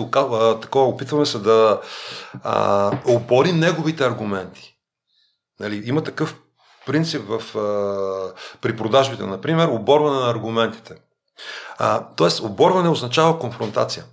такова, 0.60 0.84
опитваме 0.84 1.26
се 1.26 1.38
да 1.38 1.80
а, 2.42 2.92
опорим 3.06 3.58
неговите 3.58 4.04
аргументи. 4.04 4.74
Нали, 5.60 5.82
има 5.84 6.04
такъв 6.04 6.36
принцип 6.86 7.22
в, 7.28 7.58
а, 7.58 8.34
при 8.60 8.76
продажбите, 8.76 9.22
например, 9.22 9.68
оборване 9.68 10.20
на 10.20 10.30
аргументите. 10.30 10.94
А, 11.78 12.06
тоест, 12.16 12.40
оборване 12.40 12.88
означава 12.88 13.38
конфронтация. 13.38 14.04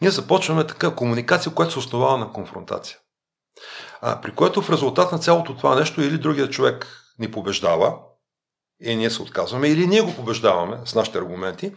Ние 0.00 0.10
започваме 0.10 0.66
така 0.66 0.94
комуникация, 0.94 1.54
която 1.54 1.72
се 1.72 1.78
основава 1.78 2.18
на 2.18 2.32
конфронтация. 2.32 2.96
А, 4.00 4.20
при 4.20 4.34
което 4.34 4.62
в 4.62 4.70
резултат 4.70 5.12
на 5.12 5.18
цялото 5.18 5.56
това 5.56 5.74
нещо 5.74 6.02
или 6.02 6.18
другия 6.18 6.50
човек 6.50 6.86
ни 7.18 7.30
побеждава, 7.30 7.94
и 8.82 8.96
ние 8.96 9.10
се 9.10 9.22
отказваме, 9.22 9.68
или 9.68 9.86
ние 9.86 10.00
го 10.00 10.14
побеждаваме 10.14 10.78
с 10.84 10.94
нашите 10.94 11.18
аргументи, 11.18 11.72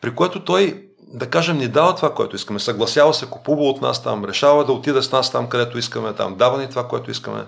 при 0.00 0.14
което 0.14 0.44
той 0.44 0.88
да 1.08 1.30
кажем, 1.30 1.58
ни 1.58 1.68
дава 1.68 1.94
това, 1.94 2.14
което 2.14 2.36
искаме. 2.36 2.60
Съгласява 2.60 3.14
се, 3.14 3.30
купува 3.30 3.62
от 3.62 3.82
нас 3.82 4.02
там, 4.02 4.24
решава 4.24 4.64
да 4.64 4.72
отида 4.72 5.02
с 5.02 5.12
нас 5.12 5.32
там, 5.32 5.48
където 5.48 5.78
искаме, 5.78 6.12
там, 6.12 6.36
дава 6.36 6.58
ни 6.58 6.70
това, 6.70 6.88
което 6.88 7.10
искаме. 7.10 7.46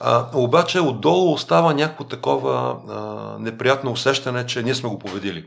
А, 0.00 0.26
обаче 0.34 0.80
отдолу 0.80 1.32
остава 1.32 1.74
някакво 1.74 2.04
такова 2.04 2.76
а, 2.88 3.36
неприятно 3.38 3.90
усещане, 3.92 4.46
че 4.46 4.62
ние 4.62 4.74
сме 4.74 4.88
го 4.88 4.98
победили. 4.98 5.46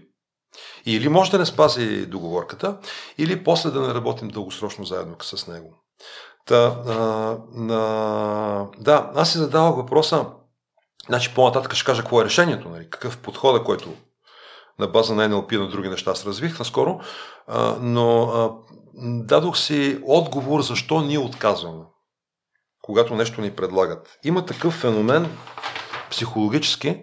Или 0.85 1.09
може 1.09 1.31
да 1.31 1.39
не 1.39 1.45
спази 1.45 2.05
договорката, 2.05 2.77
или 3.17 3.43
после 3.43 3.69
да 3.69 3.81
не 3.81 3.93
работим 3.93 4.27
дългосрочно 4.27 4.85
заедно 4.85 5.15
с 5.21 5.47
него. 5.47 5.83
Та, 6.45 6.83
а, 6.87 6.93
на... 7.53 8.67
Да, 8.77 9.11
аз 9.15 9.31
си 9.31 9.37
задавах 9.37 9.75
въпроса, 9.75 10.25
значи 11.07 11.33
по-нататък 11.35 11.73
ще 11.73 11.85
кажа 11.85 12.01
какво 12.01 12.21
е 12.21 12.25
решението, 12.25 12.69
нали? 12.69 12.89
какъв 12.89 13.17
подхода, 13.17 13.63
който 13.63 13.93
на 14.79 14.87
база 14.87 15.15
на 15.15 15.29
NLP 15.29 15.53
и 15.53 15.57
на 15.57 15.69
други 15.69 15.89
неща 15.89 16.11
аз 16.11 16.25
развих 16.25 16.59
наскоро, 16.59 16.99
а, 17.47 17.75
но 17.81 18.23
а, 18.23 18.51
дадох 19.25 19.57
си 19.57 19.99
отговор 20.05 20.61
защо 20.61 21.01
ние 21.01 21.19
отказваме, 21.19 21.83
когато 22.81 23.15
нещо 23.15 23.41
ни 23.41 23.51
предлагат. 23.51 24.17
Има 24.23 24.45
такъв 24.45 24.73
феномен 24.73 25.37
психологически, 26.09 27.01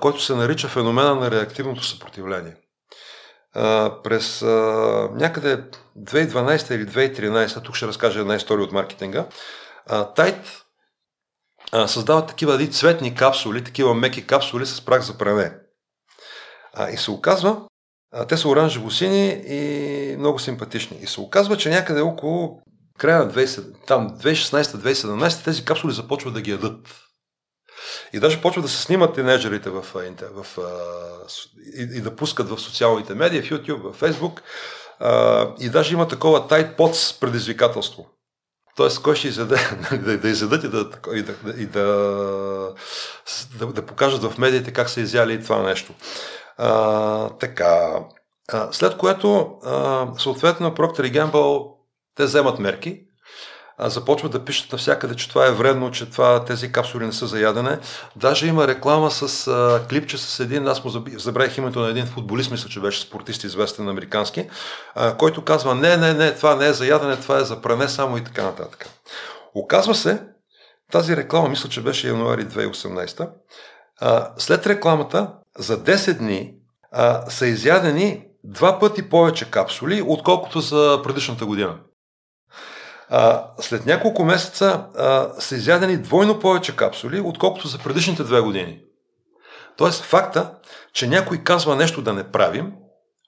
който 0.00 0.22
се 0.22 0.34
нарича 0.34 0.68
феномена 0.68 1.14
на 1.14 1.30
реактивното 1.30 1.84
съпротивление. 1.84 2.56
През 4.04 4.42
някъде 5.12 5.64
2012 5.98 6.74
или 6.74 6.86
2013, 6.86 7.64
тук 7.64 7.76
ще 7.76 7.86
разкажа 7.86 8.20
една 8.20 8.34
история 8.34 8.64
от 8.64 8.72
маркетинга, 8.72 9.26
Тайт 10.16 10.62
а, 11.72 11.88
създават 11.88 12.28
такива 12.28 12.66
цветни 12.66 13.14
капсули, 13.14 13.64
такива 13.64 13.94
меки 13.94 14.26
капсули 14.26 14.66
с 14.66 14.84
прах 14.84 15.02
за 15.02 15.18
пране. 15.18 15.52
И 16.92 16.96
се 16.96 17.10
оказва, 17.10 17.62
те 18.28 18.36
са 18.36 18.48
оранжево-сини 18.48 19.44
и 19.46 20.16
много 20.16 20.38
симпатични. 20.38 20.98
И 21.02 21.06
се 21.06 21.20
оказва, 21.20 21.56
че 21.56 21.70
някъде 21.70 22.00
около 22.00 22.62
края 22.98 23.18
на 23.18 23.32
2016-2017 23.32 25.44
тези 25.44 25.64
капсули 25.64 25.92
започват 25.92 26.34
да 26.34 26.40
ги 26.40 26.50
ядат. 26.50 27.01
И 28.12 28.20
даже 28.20 28.40
почват 28.40 28.64
да 28.64 28.68
се 28.68 28.82
снимат 28.82 29.14
тинейджерите 29.14 29.70
в, 29.70 29.82
в, 29.82 30.44
в, 30.44 30.58
и, 31.76 31.82
и 31.82 32.00
да 32.00 32.16
пускат 32.16 32.48
в 32.48 32.58
социалните 32.58 33.14
медии, 33.14 33.42
в 33.42 33.50
YouTube, 33.50 33.92
в 33.92 34.00
Facebook. 34.00 34.40
А, 35.00 35.48
и 35.60 35.70
даже 35.70 35.94
има 35.94 36.08
такова 36.08 36.48
tight 36.48 36.76
pots 36.76 37.20
предизвикателство. 37.20 38.06
Тоест, 38.76 39.02
кой 39.02 39.16
ще 39.16 39.28
изяде, 39.28 39.56
да, 40.02 40.18
да 40.18 40.28
изядат 40.28 40.64
и, 40.64 40.68
да, 40.68 40.90
и, 41.14 41.22
да, 41.22 41.34
и 41.58 41.66
да, 41.66 42.74
да, 43.58 43.66
да 43.66 43.86
покажат 43.86 44.22
в 44.22 44.38
медиите 44.38 44.72
как 44.72 44.90
са 44.90 45.00
изяли 45.00 45.42
това 45.42 45.62
нещо. 45.62 45.94
А, 46.56 47.28
така. 47.28 48.04
А, 48.52 48.72
след 48.72 48.96
което, 48.96 49.58
а, 49.64 50.08
съответно, 50.18 50.74
Procter 50.74 51.12
Gamble 51.12 51.72
те 52.16 52.24
вземат 52.24 52.58
мерки, 52.58 53.00
започват 53.90 54.32
да 54.32 54.44
пишат 54.44 54.72
навсякъде, 54.72 55.14
че 55.14 55.28
това 55.28 55.46
е 55.46 55.52
вредно, 55.52 55.90
че 55.90 56.10
това, 56.10 56.44
тези 56.44 56.72
капсули 56.72 57.06
не 57.06 57.12
са 57.12 57.26
за 57.26 57.40
ядене. 57.40 57.78
Даже 58.16 58.46
има 58.46 58.68
реклама 58.68 59.10
с 59.10 59.46
а, 59.46 59.82
клипче 59.88 60.18
с 60.18 60.40
един, 60.40 60.68
аз 60.68 60.84
му 60.84 60.90
забравих 61.16 61.58
името 61.58 61.80
на 61.80 61.88
един 61.88 62.06
футболист, 62.06 62.50
мисля, 62.50 62.68
че 62.68 62.80
беше 62.80 63.00
спортист, 63.00 63.44
известен 63.44 63.88
американски, 63.88 64.48
а, 64.94 65.16
който 65.16 65.44
казва, 65.44 65.74
не, 65.74 65.96
не, 65.96 66.14
не, 66.14 66.34
това 66.34 66.56
не 66.56 66.66
е 66.66 66.72
за 66.72 66.86
ядене, 66.86 67.16
това 67.16 67.38
е 67.38 67.44
за 67.44 67.62
пране 67.62 67.88
само 67.88 68.16
и 68.16 68.24
така 68.24 68.42
нататък. 68.42 68.88
Оказва 69.54 69.94
се, 69.94 70.22
тази 70.92 71.16
реклама, 71.16 71.48
мисля, 71.48 71.68
че 71.68 71.82
беше 71.82 72.08
януари 72.08 72.46
2018, 72.46 73.28
а, 74.00 74.32
след 74.36 74.66
рекламата 74.66 75.28
за 75.58 75.84
10 75.84 76.18
дни 76.18 76.54
а, 76.92 77.30
са 77.30 77.46
изядени 77.46 78.24
два 78.44 78.78
пъти 78.78 79.08
повече 79.08 79.50
капсули, 79.50 80.04
отколкото 80.06 80.60
за 80.60 81.00
предишната 81.04 81.46
година. 81.46 81.78
А, 83.14 83.46
след 83.60 83.86
няколко 83.86 84.24
месеца 84.24 84.86
а, 84.96 85.28
са 85.38 85.54
изядени 85.54 85.96
двойно 85.96 86.40
повече 86.40 86.76
капсули, 86.76 87.20
отколкото 87.20 87.68
за 87.68 87.78
предишните 87.78 88.24
две 88.24 88.40
години. 88.40 88.80
Тоест 89.76 90.04
факта, 90.04 90.54
че 90.92 91.08
някой 91.08 91.38
казва 91.38 91.76
нещо 91.76 92.02
да 92.02 92.12
не 92.12 92.30
правим, 92.30 92.72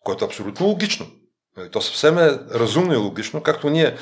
което 0.04 0.24
е 0.24 0.28
абсолютно 0.28 0.66
логично. 0.66 1.06
Нали, 1.56 1.70
то 1.70 1.80
съвсем 1.80 2.18
е 2.18 2.38
разумно 2.54 2.92
и 2.92 2.96
логично, 2.96 3.42
както 3.42 3.70
ние 3.70 3.96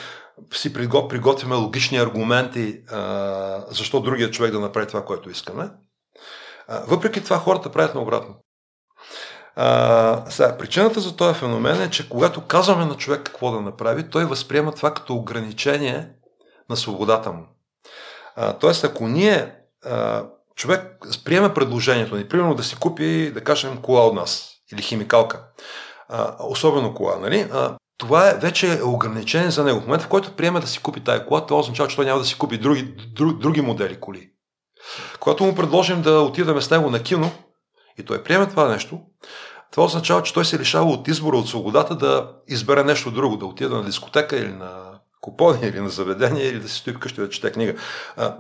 си 0.55 0.73
приготвяме 0.73 1.55
логични 1.55 1.99
аргументи, 1.99 2.81
а, 2.91 3.65
защо 3.71 4.01
другия 4.01 4.31
човек 4.31 4.53
да 4.53 4.61
направи 4.61 4.87
това, 4.87 5.05
което 5.05 5.31
искаме. 5.31 5.71
А, 6.69 6.83
въпреки 6.87 7.25
това 7.25 7.39
хората 7.39 7.73
правят 7.73 7.95
наобратно. 7.95 8.35
А, 9.57 10.31
сега, 10.31 10.59
причината 10.59 11.01
за 11.01 11.17
този 11.17 11.39
феномен 11.39 11.83
е, 11.83 11.91
че 11.91 12.09
когато 12.09 12.41
казваме 12.41 12.85
на 12.85 12.97
човек 12.97 13.23
какво 13.23 13.51
да 13.51 13.61
направи, 13.61 14.11
той 14.11 14.25
възприема 14.25 14.73
това 14.73 14.95
като 14.95 15.15
ограничение 15.15 16.09
на 16.71 16.77
свободата 16.77 17.33
му. 17.33 17.47
А, 18.37 18.53
тоест, 18.53 18.85
ако 18.85 19.09
ние, 19.09 19.55
а, 19.85 20.25
човек 20.57 20.99
приеме 21.25 21.55
предложението 21.55 22.17
ни, 22.17 22.29
примерно 22.29 22.55
да 22.55 22.63
си 22.63 22.77
купи, 22.77 23.33
да 23.35 23.41
кажем, 23.45 23.77
кола 23.83 24.07
от 24.07 24.15
нас 24.15 24.51
или 24.73 24.83
химикалка, 24.83 25.45
а, 26.09 26.37
особено 26.41 26.95
кола, 26.95 27.19
нали? 27.19 27.49
А, 27.53 27.77
това 27.99 28.31
е 28.31 28.35
вече 28.35 28.79
е 28.79 28.83
ограничение 28.83 29.51
за 29.51 29.65
него. 29.65 29.81
В 29.81 29.87
момента, 29.87 30.05
в 30.05 30.09
който 30.09 30.37
приеме 30.37 30.61
да 30.61 30.67
си 30.67 30.79
купи 30.83 31.01
тая 31.01 31.27
кола, 31.27 31.47
това 31.47 31.61
означава, 31.61 31.89
че 31.89 31.97
той 31.97 32.05
няма 32.05 32.19
да 32.19 32.25
си 32.25 32.39
купи 32.39 32.59
други, 32.59 32.83
други, 33.15 33.39
други 33.41 33.61
модели 33.61 34.01
коли. 34.01 34.31
Когато 35.21 35.45
му 35.45 35.55
предложим 35.55 36.03
да 36.03 36.21
отидем 36.21 36.61
с 36.61 36.71
него 36.71 36.91
на 36.91 37.03
кино 37.03 37.31
и 37.99 38.03
той 38.03 38.23
приеме 38.23 38.49
това 38.49 38.69
нещо, 38.69 39.01
това 39.73 39.85
означава, 39.85 40.23
че 40.23 40.35
той 40.35 40.45
се 40.45 40.59
лишава 40.59 40.91
от 40.91 41.09
избора, 41.09 41.37
от 41.37 41.49
свободата 41.49 41.95
да 41.95 42.33
избере 42.49 42.85
нещо 42.85 43.11
друго, 43.11 43.37
да 43.37 43.47
отида 43.47 43.77
на 43.77 43.85
дискотека 43.85 44.37
или 44.37 44.53
на 44.53 45.01
купони 45.21 45.59
или 45.67 45.81
на 45.81 45.89
заведение 45.89 46.45
или 46.45 46.61
да 46.61 46.69
си 46.69 46.79
стои 46.79 46.93
вкъщи 46.93 47.21
да 47.21 47.29
чете 47.29 47.53
книга. 47.53 47.75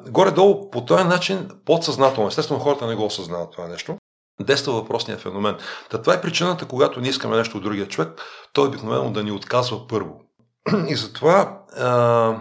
Горе-долу 0.09 0.71
по 0.71 0.85
този 0.85 1.05
начин 1.05 1.49
подсъзнателно, 1.67 2.29
естествено 2.29 2.61
хората 2.61 2.87
не 2.87 2.95
го 2.95 3.05
осъзнават 3.05 3.53
това 3.53 3.69
нещо, 3.69 3.97
действа 4.41 4.73
въпросния 4.73 5.19
феномен. 5.19 5.57
Та 5.91 6.03
това 6.03 6.15
е 6.15 6.21
причината, 6.21 6.67
когато 6.67 7.01
ние 7.01 7.11
искаме 7.11 7.37
нещо 7.37 7.57
от 7.57 7.63
другия 7.63 7.89
човек, 7.89 8.21
той 8.53 8.69
обикновено 8.69 9.11
да 9.11 9.23
ни 9.23 9.31
отказва 9.31 9.87
първо. 9.89 10.21
И 10.89 10.95
затова 10.95 11.59
а, 11.77 12.37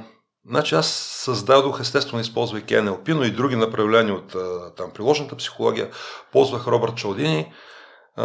Значи 0.50 0.76
аз 0.76 0.88
създадох, 1.24 1.80
естествено, 1.80 2.22
използвайки 2.22 2.74
NLP, 2.74 3.14
но 3.14 3.24
и 3.24 3.32
други 3.32 3.56
направления 3.56 4.16
от 4.16 4.36
там 4.76 4.92
приложната 4.92 5.36
психология. 5.36 5.90
Ползвах 6.32 6.68
Робърт 6.68 6.96
Чалдини, 6.96 7.54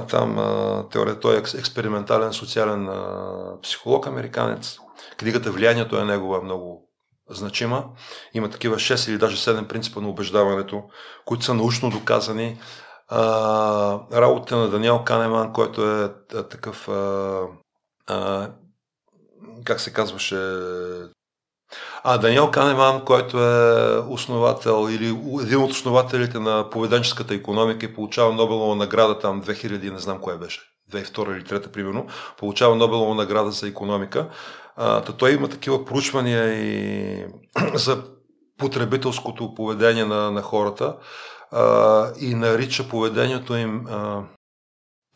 там 0.09 0.37
теория, 0.91 1.21
той 1.21 1.37
е 1.37 1.39
експериментален 1.39 2.33
социален 2.33 2.89
психолог, 3.63 4.07
американец. 4.07 4.79
Книгата 5.17 5.51
Влиянието 5.51 5.97
е 5.97 6.05
негова 6.05 6.43
много 6.43 6.89
значима. 7.31 7.85
Има 8.35 8.51
такива 8.51 8.77
6 8.77 9.11
или 9.11 9.19
даже 9.19 9.37
7 9.37 9.67
принципа 9.67 10.01
на 10.01 10.09
убеждаването, 10.09 10.83
които 11.25 11.45
са 11.45 11.55
научно 11.55 11.91
доказани. 11.91 12.59
работа 14.13 14.57
на 14.57 14.69
Даниел 14.69 15.05
Канеман, 15.05 15.53
който 15.53 16.03
е 16.03 16.11
такъв 16.51 16.89
как 19.65 19.81
се 19.81 19.93
казваше 19.93 20.37
а 22.05 22.19
Даниел 22.19 22.51
Канеман, 22.51 23.05
който 23.05 23.45
е 23.45 23.99
основател 23.99 24.89
или 24.91 25.07
един 25.43 25.63
от 25.63 25.71
основателите 25.71 26.39
на 26.39 26.71
поведенческата 26.71 27.35
економика 27.35 27.87
и 27.87 27.95
получава 27.95 28.33
Нобелова 28.33 28.77
награда 28.77 29.19
там 29.19 29.43
2000, 29.43 29.93
не 29.93 29.99
знам 29.99 30.21
кое 30.21 30.37
беше, 30.37 30.61
2002 30.93 31.37
или 31.37 31.45
2003 31.45 31.69
примерно, 31.69 32.07
получава 32.39 32.77
Нобелова 32.77 33.15
награда 33.15 33.51
за 33.51 33.69
економика. 33.69 34.29
А, 34.77 35.01
то 35.03 35.13
той 35.13 35.33
има 35.33 35.49
такива 35.49 35.85
проучвания 35.85 36.53
и 36.53 37.25
за 37.75 38.03
потребителското 38.59 39.55
поведение 39.55 40.05
на, 40.05 40.31
на 40.31 40.43
хората 40.43 40.97
а, 41.51 42.13
и 42.21 42.35
нарича 42.35 42.89
поведението 42.89 43.57
им 43.57 43.87
а, 43.87 44.23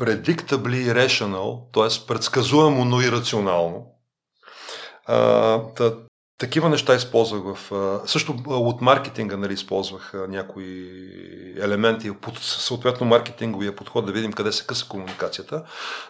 predictably 0.00 1.06
rational, 1.06 1.72
т.е. 1.72 2.06
предсказуемо, 2.06 2.84
но 2.84 3.00
и 3.00 3.12
рационално. 3.12 3.86
А, 5.06 5.60
такива 6.40 6.68
неща 6.68 6.94
използвах 6.94 7.56
в... 7.56 7.72
Също 8.06 8.34
от 8.46 8.80
маркетинга 8.80 9.36
нали, 9.36 9.52
използвах 9.52 10.12
някои 10.28 10.90
елементи, 11.60 12.12
съответно 12.40 13.06
маркетинговия 13.06 13.76
подход, 13.76 14.06
да 14.06 14.12
видим 14.12 14.32
къде 14.32 14.52
се 14.52 14.66
къса 14.66 14.86
комуникацията. 14.88 15.64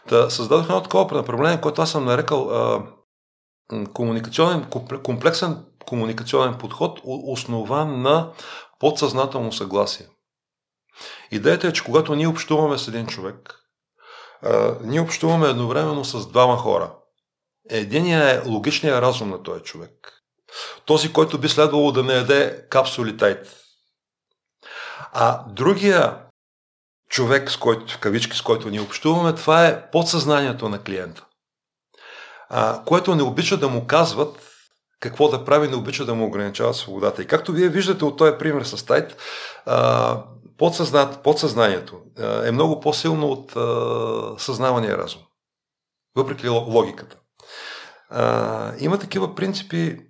Да 0.09 0.31
създадох 0.31 0.64
едно 0.64 0.83
такова 0.83 1.16
направление, 1.16 1.61
което 1.61 1.83
аз 1.83 1.91
съм 1.91 2.05
нарекал 2.05 2.51
а, 2.51 2.83
комуникационен, 3.93 4.66
комплексен 5.03 5.64
комуникационен 5.87 6.59
подход, 6.59 7.01
основан 7.05 8.03
на 8.03 8.33
подсъзнателно 8.78 9.53
съгласие. 9.53 10.07
Идеята 11.31 11.68
е, 11.68 11.72
че 11.72 11.85
когато 11.85 12.14
ние 12.14 12.26
общуваме 12.26 12.78
с 12.78 12.89
един 12.89 13.07
човек, 13.07 13.55
ние 14.83 15.01
общуваме 15.01 15.49
едновременно 15.49 16.05
с 16.05 16.28
двама 16.28 16.57
хора. 16.57 16.95
Единият 17.70 18.47
е 18.47 18.49
логичният 18.49 19.03
разум 19.03 19.31
на 19.31 19.43
този 19.43 19.62
човек. 19.62 20.20
Този, 20.84 21.12
който 21.12 21.38
би 21.38 21.48
следвало 21.48 21.92
да 21.92 22.03
не 22.03 22.14
яде 22.14 22.66
капсули 22.70 23.16
тайт. 23.16 23.57
А 25.12 25.44
другия 25.48 26.16
човек, 27.11 27.51
с 27.51 27.57
който, 27.57 27.94
в 27.94 27.98
кавички, 27.98 28.36
с 28.36 28.42
който 28.42 28.70
ни 28.70 28.80
общуваме, 28.80 29.34
това 29.34 29.66
е 29.66 29.90
подсъзнанието 29.90 30.68
на 30.68 30.82
клиента. 30.82 31.24
а, 32.48 32.84
което 32.84 33.14
не 33.14 33.22
обича 33.22 33.57
да 33.57 33.68
му 33.68 33.86
казват 33.86 34.46
какво 35.01 35.28
да 35.28 35.44
прави, 35.44 35.68
не 35.68 35.76
обича 35.76 36.05
да 36.05 36.14
му 36.14 36.26
ограничават 36.26 36.76
свободата. 36.76 37.22
И 37.22 37.26
както 37.26 37.53
вие 37.53 37.68
виждате 37.68 38.05
от 38.05 38.16
този 38.18 38.38
пример 38.38 38.62
с 38.62 38.86
Тайт, 38.86 39.16
а, 39.66 40.22
подсъзна, 40.59 41.22
подсъзнанието 41.24 42.01
а, 42.18 42.48
е 42.48 42.53
много 42.53 42.80
по-силно 42.80 43.28
от 43.28 43.57
а, 43.57 44.38
съзнавания 44.38 44.98
разум. 44.98 45.22
Въпреки 46.16 46.48
логиката. 46.48 47.16
А, 48.11 48.72
има 48.78 48.98
такива 48.98 49.34
принципи 49.34 50.10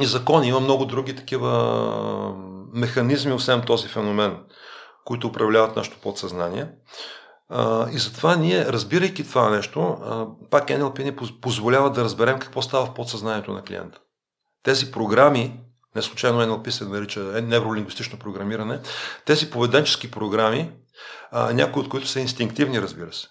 и 0.00 0.06
закони, 0.06 0.48
има 0.48 0.60
много 0.60 0.84
други 0.84 1.16
такива 1.16 2.34
механизми, 2.72 3.32
освен 3.32 3.62
този 3.62 3.88
феномен, 3.88 4.38
които 5.04 5.26
управляват 5.26 5.76
нашето 5.76 6.00
подсъзнание. 6.00 6.68
И 7.92 7.98
затова 7.98 8.36
ние, 8.36 8.66
разбирайки 8.66 9.28
това 9.28 9.50
нещо, 9.50 9.98
пак 10.50 10.68
NLP 10.68 11.04
ни 11.04 11.16
позволява 11.40 11.90
да 11.90 12.04
разберем 12.04 12.38
какво 12.38 12.62
става 12.62 12.86
в 12.86 12.94
подсъзнанието 12.94 13.52
на 13.52 13.62
клиента. 13.62 13.98
Тези 14.62 14.92
програми, 14.92 15.60
не 15.96 16.02
случайно 16.02 16.40
NLP 16.40 16.70
се 16.70 16.84
нарича 16.84 17.20
невролингвистично 17.20 18.18
програмиране, 18.18 18.80
тези 19.24 19.50
поведенчески 19.50 20.10
програми, 20.10 20.72
някои 21.32 21.82
от 21.82 21.88
които 21.88 22.06
са 22.06 22.20
инстинктивни, 22.20 22.82
разбира 22.82 23.12
се, 23.12 23.28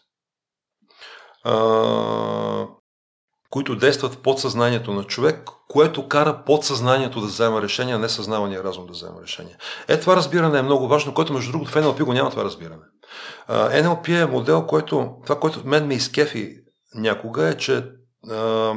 които 3.52 3.76
действат 3.76 4.14
в 4.14 4.18
подсъзнанието 4.18 4.94
на 4.94 5.04
човек, 5.04 5.50
което 5.68 6.08
кара 6.08 6.44
подсъзнанието 6.46 7.22
да 7.22 7.28
взема 7.28 7.62
решение, 7.62 7.96
а 7.96 8.00
не 8.00 8.10
съзнавания 8.10 8.64
разум 8.64 8.86
да 8.86 8.92
взема 8.92 9.22
решение. 9.24 9.58
Е, 9.88 10.00
това 10.00 10.16
разбиране 10.16 10.60
е 10.60 10.62
много 10.62 10.88
важно, 10.88 11.14
което 11.14 11.34
между 11.34 11.52
другото 11.52 11.72
в 11.72 11.76
NLP 11.76 12.04
го 12.04 12.14
няма 12.14 12.30
това 12.30 12.44
разбиране. 12.44 12.84
NLP 13.50 14.24
е 14.24 14.26
модел, 14.26 14.66
който, 14.66 15.10
това, 15.24 15.40
което 15.40 15.62
мен 15.66 15.88
ме 15.88 15.94
изкефи 15.94 16.56
някога 16.96 17.48
е, 17.48 17.58
че 17.58 17.86
а, 18.30 18.74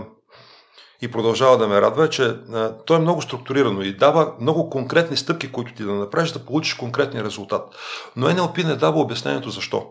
и 1.02 1.10
продължава 1.10 1.58
да 1.58 1.68
ме 1.68 1.80
радва, 1.80 2.04
е, 2.04 2.10
че 2.10 2.22
а, 2.24 2.76
то 2.84 2.94
е 2.94 2.98
много 2.98 3.22
структурирано 3.22 3.82
и 3.82 3.96
дава 3.96 4.34
много 4.40 4.70
конкретни 4.70 5.16
стъпки, 5.16 5.52
които 5.52 5.74
ти 5.74 5.82
да 5.82 5.94
направиш, 5.94 6.32
да 6.32 6.44
получиш 6.44 6.74
конкретния 6.74 7.24
резултат. 7.24 7.74
Но 8.16 8.28
NLP 8.28 8.64
не 8.64 8.76
дава 8.76 9.00
обяснението 9.00 9.50
защо. 9.50 9.86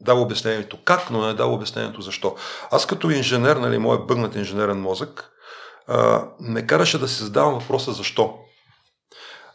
Дава 0.00 0.20
обяснението 0.20 0.78
как, 0.84 1.10
но 1.10 1.26
не 1.26 1.34
дава 1.34 1.52
обяснението 1.52 2.00
защо. 2.00 2.36
Аз 2.70 2.86
като 2.86 3.10
инженер, 3.10 3.56
нали, 3.56 3.78
моят 3.78 4.06
бъгнат 4.06 4.36
инженерен 4.36 4.80
мозък, 4.80 5.30
а, 5.88 6.24
ме 6.40 6.66
караше 6.66 6.98
да 6.98 7.08
си 7.08 7.22
задавам 7.22 7.58
въпроса 7.58 7.92
защо. 7.92 8.34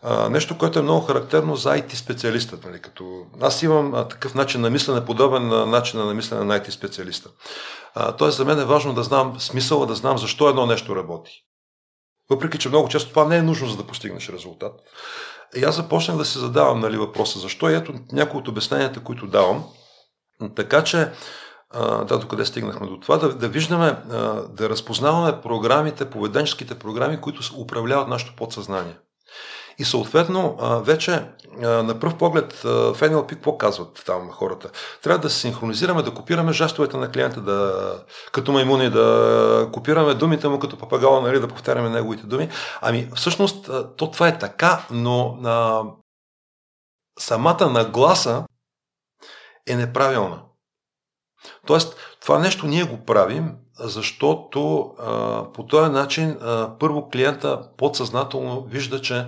А, 0.04 0.30
нещо, 0.30 0.58
което 0.58 0.80
е 0.80 0.82
много 0.82 1.06
характерно 1.06 1.56
за 1.56 1.70
IT 1.70 1.94
специалиста. 1.94 2.58
Нали, 2.66 2.82
като... 2.82 3.26
Аз 3.42 3.64
имам 3.64 3.94
а, 3.94 4.08
такъв 4.08 4.36
начин 4.36 4.62
на 4.62 4.70
мислене, 4.70 5.06
подобен 5.06 5.48
на 5.48 5.66
начина 5.66 6.06
на 6.06 6.14
мислене 6.14 6.44
на 6.44 6.60
IT 6.60 6.70
специалиста. 6.70 7.30
А, 7.96 8.12
тоест 8.12 8.38
за 8.38 8.46
мен 8.46 8.60
е 8.60 8.66
важно 8.66 8.94
да 8.94 9.04
знам 9.04 9.39
смисъла, 9.39 9.86
да 9.86 9.96
знам 9.96 10.18
защо 10.18 10.50
едно 10.50 10.66
нещо 10.66 10.96
работи. 10.96 11.32
Въпреки, 12.30 12.58
че 12.58 12.70
много 12.70 12.88
често 12.88 13.10
това 13.10 13.26
не 13.26 13.38
е 13.38 13.42
нужно, 13.42 13.68
за 13.68 13.78
да 13.78 13.88
постигнеш 13.88 14.30
резултат. 14.30 14.74
И 15.56 15.64
аз 15.64 15.76
започнах 15.76 16.18
да 16.18 16.26
се 16.26 16.39
задавам 16.39 16.80
нали, 16.80 16.98
въпроса 16.98 17.39
защо. 17.39 17.70
И 17.70 17.76
ето 17.76 17.94
някои 18.12 18.39
от 18.39 18.48
обясненията, 18.48 19.04
които 19.04 19.28
давам. 19.28 19.66
Така 20.56 20.84
че, 20.84 21.12
да, 22.08 22.18
до 22.20 22.28
къде 22.28 22.46
стигнахме 22.46 22.88
до 22.88 23.00
това, 23.00 23.18
да, 23.18 23.34
да 23.34 23.48
виждаме, 23.48 23.98
да 24.50 24.70
разпознаваме 24.70 25.42
програмите, 25.42 26.10
поведенческите 26.10 26.76
програми, 26.76 27.22
които 27.22 27.62
управляват 27.62 28.08
нашето 28.08 28.36
подсъзнание. 28.36 28.98
И 29.80 29.86
съответно, 29.86 30.58
вече 30.86 31.26
на 31.60 32.00
пръв 32.00 32.18
поглед 32.18 32.54
в 32.64 32.96
NLP 33.00 33.28
какво 33.28 33.58
казват 33.58 34.04
там 34.06 34.32
хората? 34.32 34.70
Трябва 35.04 35.20
да 35.20 35.30
се 35.30 35.39
синхронизираме, 35.39 36.02
да 36.02 36.14
копираме 36.14 36.54
жестовете 36.54 36.98
на 36.98 37.12
клиента, 37.12 37.42
да, 37.42 37.94
като 38.32 38.52
маймуни, 38.52 38.89
да 38.89 39.70
копираме 39.74 40.14
думите 40.14 40.48
му 40.48 40.60
като 40.60 40.78
папагала, 40.78 41.22
нали, 41.22 41.39
да 41.39 41.48
повтаряме 41.48 41.89
неговите 41.89 42.28
думи. 42.28 42.50
Ами, 42.82 43.10
всъщност, 43.16 43.70
то 43.98 44.12
това 44.12 44.28
е 44.28 44.39
така, 44.39 44.86
но 44.92 45.38
а, 45.46 45.84
самата 47.20 47.70
нагласа 47.70 48.44
е 49.68 49.76
неправилна. 49.76 50.41
Тоест, 51.68 51.95
това 52.22 52.39
нещо 52.39 52.68
ние 52.68 52.84
го 52.84 53.05
правим, 53.05 53.55
защото 53.80 54.91
а, 54.99 55.43
по 55.51 55.66
този 55.66 55.91
начин 55.91 56.38
а, 56.41 56.78
първо 56.80 57.09
клиента 57.09 57.70
подсъзнателно 57.78 58.64
вижда, 58.64 59.01
че 59.01 59.28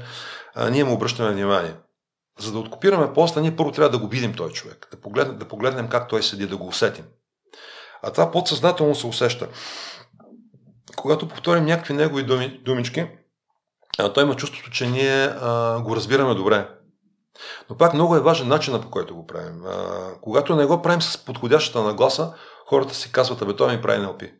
а, 0.56 0.70
ние 0.70 0.84
му 0.84 0.94
обръщаме 0.94 1.32
внимание. 1.32 1.76
За 2.40 2.52
да 2.52 2.60
откопираме 2.60 3.14
поста, 3.14 3.42
ние 3.42 3.56
първо 3.56 3.72
трябва 3.72 3.90
да 3.90 4.00
го 4.00 4.08
видим 4.08 4.34
този 4.34 4.54
човек, 4.54 4.88
да 4.92 5.02
погледнем, 5.02 5.38
да 5.38 5.48
погледнем 5.48 5.90
как 5.90 6.10
той 6.10 6.24
седи, 6.24 6.48
да 6.48 6.58
го 6.58 6.68
усетим. 6.68 7.06
А 8.04 8.12
това 8.12 8.32
подсъзнателно 8.32 8.96
се 8.96 9.08
усеща. 9.08 9.48
Когато 10.96 11.28
повторим 11.28 11.66
някакви 11.66 11.94
негови 11.94 12.24
думи, 12.24 12.62
думички, 12.66 13.08
а, 14.00 14.14
той 14.14 14.24
има 14.24 14.36
чувството, 14.36 14.72
че 14.72 14.88
ние 14.88 15.24
а, 15.26 15.82
го 15.82 15.96
разбираме 15.96 16.36
добре. 16.36 16.70
Но 17.70 17.78
пак 17.78 17.94
много 17.94 18.16
е 18.16 18.22
важен 18.22 18.48
начинът 18.48 18.82
по 18.82 18.90
който 18.90 19.16
го 19.16 19.28
правим. 19.28 19.66
А, 19.66 20.08
когато 20.22 20.56
не 20.56 20.66
го 20.66 20.82
правим 20.82 21.02
с 21.02 21.18
подходящата 21.26 21.84
нагласа, 21.84 22.34
хората 22.70 22.96
си 22.96 23.12
казват, 23.12 23.42
абе 23.42 23.56
той 23.56 23.76
ми 23.76 23.82
прави 23.82 24.06
NLP 24.06 24.32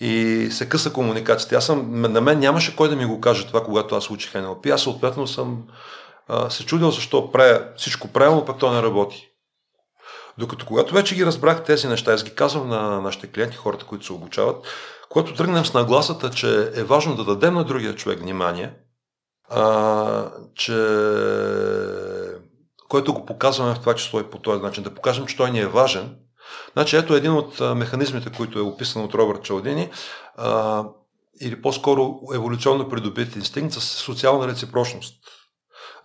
и 0.00 0.48
се 0.50 0.68
къса 0.68 0.92
комуникацията. 0.92 1.56
Аз 1.56 1.66
съм, 1.66 2.00
на 2.00 2.20
мен 2.20 2.38
нямаше 2.38 2.76
кой 2.76 2.88
да 2.88 2.96
ми 2.96 3.04
го 3.04 3.20
каже 3.20 3.46
това, 3.46 3.64
когато 3.64 3.96
аз 3.96 4.10
учих 4.10 4.32
NLP. 4.32 4.70
Аз 4.70 4.82
съответно 4.82 5.26
съм 5.26 5.62
а, 6.28 6.50
се 6.50 6.66
чудил 6.66 6.90
защо 6.90 7.32
правя 7.32 7.66
всичко 7.76 8.08
правилно, 8.08 8.44
пък 8.44 8.58
то 8.58 8.72
не 8.72 8.82
работи. 8.82 9.28
Докато 10.38 10.66
когато 10.66 10.94
вече 10.94 11.14
ги 11.14 11.26
разбрах 11.26 11.64
тези 11.64 11.88
неща, 11.88 12.12
аз 12.12 12.24
ги 12.24 12.34
казвам 12.34 12.68
на 12.68 13.00
нашите 13.00 13.32
клиенти, 13.32 13.56
хората, 13.56 13.84
които 13.84 14.04
се 14.04 14.12
обучават, 14.12 14.66
когато 15.08 15.34
тръгнем 15.34 15.64
с 15.64 15.74
нагласата, 15.74 16.30
че 16.30 16.70
е 16.74 16.84
важно 16.84 17.16
да 17.16 17.24
дадем 17.24 17.54
на 17.54 17.64
другия 17.64 17.94
човек 17.94 18.20
внимание, 18.20 18.74
а, 19.54 20.30
че 20.54 20.76
който 22.88 23.14
го 23.14 23.26
показваме 23.26 23.74
в 23.74 23.80
това 23.80 23.94
число 23.94 24.20
и 24.20 24.30
по 24.30 24.38
този 24.38 24.62
начин, 24.62 24.84
да 24.84 24.94
покажем, 24.94 25.26
че 25.26 25.36
той 25.36 25.50
ни 25.50 25.60
е 25.60 25.66
важен, 25.66 26.16
Значи 26.72 26.96
ето 26.96 27.14
един 27.14 27.32
от 27.32 27.60
механизмите, 27.60 28.30
които 28.36 28.58
е 28.58 28.62
описан 28.62 29.04
от 29.04 29.14
Робърт 29.14 29.42
Чалдини, 29.42 29.90
а, 30.36 30.84
или 31.40 31.62
по-скоро 31.62 32.20
еволюционно 32.34 32.88
придобит 32.88 33.36
инстинкт 33.36 33.72
с 33.74 33.80
социална 33.80 34.48
реципрочност. 34.48 35.14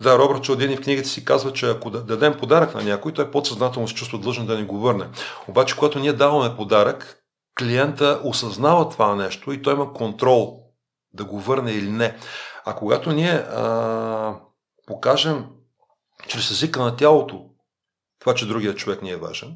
Да, 0.01 0.19
Робърт 0.19 0.43
Чалдини 0.43 0.77
в 0.77 0.81
книгата 0.81 1.09
си 1.09 1.25
казва, 1.25 1.53
че 1.53 1.69
ако 1.69 1.89
дадем 1.89 2.37
подарък 2.39 2.75
на 2.75 2.83
някой, 2.83 3.13
той 3.13 3.31
подсъзнателно 3.31 3.87
се 3.87 3.95
чувства 3.95 4.19
длъжен 4.19 4.45
да 4.45 4.57
ни 4.57 4.65
го 4.65 4.79
върне. 4.79 5.07
Обаче, 5.47 5.75
когато 5.75 5.99
ние 5.99 6.13
даваме 6.13 6.55
подарък, 6.55 7.17
клиента 7.59 8.21
осъзнава 8.23 8.89
това 8.89 9.15
нещо 9.15 9.51
и 9.51 9.61
той 9.61 9.73
има 9.73 9.93
контрол 9.93 10.59
да 11.13 11.25
го 11.25 11.39
върне 11.39 11.71
или 11.71 11.89
не. 11.89 12.17
А 12.69 12.75
когато 12.75 13.11
ние 13.11 13.31
а, 13.31 14.39
покажем 14.87 15.47
чрез 16.27 16.51
езика 16.51 16.81
на 16.81 16.95
тялото 16.95 17.45
това, 18.19 18.35
че 18.35 18.47
другия 18.47 18.75
човек 18.75 19.01
ни 19.01 19.11
е 19.11 19.17
важен, 19.17 19.55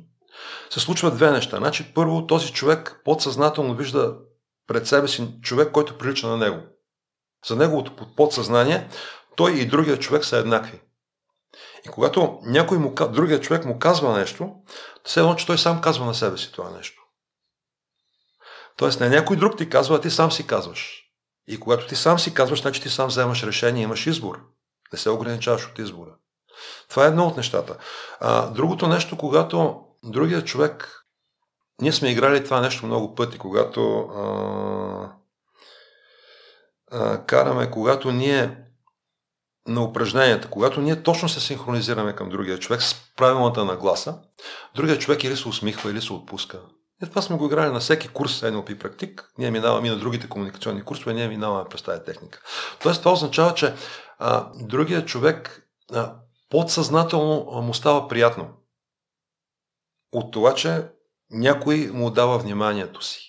се 0.69 0.79
случват 0.79 1.15
две 1.15 1.31
неща. 1.31 1.57
Значи, 1.57 1.93
първо, 1.93 2.27
този 2.27 2.53
човек 2.53 3.01
подсъзнателно 3.05 3.75
вижда 3.75 4.17
пред 4.67 4.87
себе 4.87 5.07
си 5.07 5.33
човек, 5.41 5.71
който 5.71 5.97
прилича 5.97 6.27
на 6.27 6.37
него. 6.37 6.61
За 7.47 7.55
неговото 7.55 7.95
подсъзнание, 8.15 8.89
той 9.35 9.51
и 9.51 9.65
другия 9.65 9.99
човек 9.99 10.25
са 10.25 10.37
еднакви. 10.37 10.81
И 11.85 11.89
когато 11.89 12.39
някой 12.43 12.77
му, 12.77 12.93
другия 12.93 13.41
човек 13.41 13.65
му 13.65 13.79
казва 13.79 14.17
нещо, 14.17 14.53
все 15.03 15.19
едно, 15.19 15.35
че 15.35 15.45
той 15.45 15.57
сам 15.57 15.81
казва 15.81 16.05
на 16.05 16.13
себе 16.13 16.37
си 16.37 16.51
това 16.51 16.69
нещо. 16.69 17.01
Тоест, 18.77 18.99
не 18.99 19.09
някой 19.09 19.37
друг 19.37 19.57
ти 19.57 19.69
казва, 19.69 19.95
а 19.95 20.01
ти 20.01 20.09
сам 20.09 20.31
си 20.31 20.47
казваш. 20.47 21.02
И 21.47 21.59
когато 21.59 21.87
ти 21.87 21.95
сам 21.95 22.19
си 22.19 22.33
казваш, 22.33 22.61
значи 22.61 22.81
ти 22.81 22.89
сам 22.89 23.07
вземаш 23.07 23.43
решение, 23.43 23.83
имаш 23.83 24.07
избор. 24.07 24.39
Не 24.93 24.99
се 24.99 25.09
ограничаваш 25.09 25.67
от 25.67 25.79
избора. 25.79 26.11
Това 26.89 27.05
е 27.05 27.07
едно 27.07 27.27
от 27.27 27.37
нещата. 27.37 27.77
А, 28.19 28.49
другото 28.49 28.87
нещо, 28.87 29.17
когато 29.17 29.83
Другия 30.03 30.43
човек, 30.43 31.05
ние 31.81 31.91
сме 31.91 32.09
играли 32.11 32.43
това 32.43 32.61
нещо 32.61 32.85
много 32.85 33.15
пъти, 33.15 33.37
когато 33.37 33.99
а, 33.99 35.11
а, 36.91 37.25
караме, 37.25 37.71
когато 37.71 38.11
ние 38.11 38.57
на 39.67 39.83
упражненията, 39.83 40.49
когато 40.49 40.81
ние 40.81 41.03
точно 41.03 41.29
се 41.29 41.39
синхронизираме 41.39 42.15
към 42.15 42.29
другия 42.29 42.59
човек 42.59 42.81
с 42.81 42.95
правилната 43.15 43.65
нагласа, 43.65 44.19
другия 44.75 44.99
човек 44.99 45.23
или 45.23 45.37
се 45.37 45.47
усмихва, 45.47 45.91
или 45.91 46.01
се 46.01 46.13
отпуска. 46.13 46.59
И 47.03 47.09
това 47.09 47.21
сме 47.21 47.37
го 47.37 47.45
играли 47.45 47.71
на 47.71 47.79
всеки 47.79 48.07
курс 48.07 48.41
NLP 48.41 48.79
практик. 48.79 49.33
Ние 49.37 49.51
минаваме 49.51 49.87
и 49.87 49.91
на 49.91 49.97
другите 49.97 50.29
комуникационни 50.29 50.83
курсове, 50.83 51.13
ние 51.13 51.27
минаваме 51.27 51.69
през 51.69 51.81
тази 51.81 52.03
техника. 52.03 52.41
Тоест 52.81 52.99
това 52.99 53.11
означава, 53.11 53.53
че 53.53 53.73
а, 54.19 54.47
другия 54.55 55.05
човек 55.05 55.69
а, 55.93 56.13
подсъзнателно 56.49 57.61
му 57.61 57.73
става 57.73 58.07
приятно 58.07 58.47
от 60.11 60.31
това, 60.31 60.55
че 60.55 60.87
някой 61.31 61.89
му 61.93 62.09
дава 62.09 62.37
вниманието 62.37 63.05
си. 63.05 63.19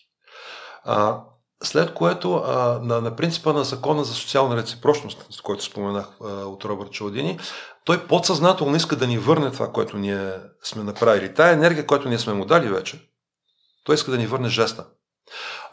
А, 0.85 1.21
след 1.63 1.95
което 1.95 2.35
а, 2.35 2.79
на, 2.83 3.01
на 3.01 3.17
принципа 3.17 3.53
на 3.53 3.65
закона 3.65 4.05
за 4.05 4.15
социална 4.15 4.57
реципрочност, 4.57 5.27
с 5.31 5.41
който 5.41 5.65
споменах 5.65 6.09
а, 6.21 6.25
от 6.27 6.65
Робърт 6.65 6.91
Чалдини, 6.93 7.39
той 7.85 8.07
подсъзнателно 8.07 8.77
иска 8.77 8.97
да 8.97 9.07
ни 9.07 9.19
върне 9.19 9.51
това, 9.51 9.73
което 9.73 9.97
ние 9.97 10.33
сме 10.63 10.83
направили. 10.83 11.35
Тая 11.35 11.53
енергия, 11.53 11.87
която 11.87 12.09
ние 12.09 12.19
сме 12.19 12.33
му 12.33 12.45
дали 12.45 12.69
вече, 12.69 13.14
Той 13.85 13.95
иска 13.95 14.11
да 14.11 14.19
ни 14.19 14.27
върне 14.27 14.49
жеста. 14.49 14.87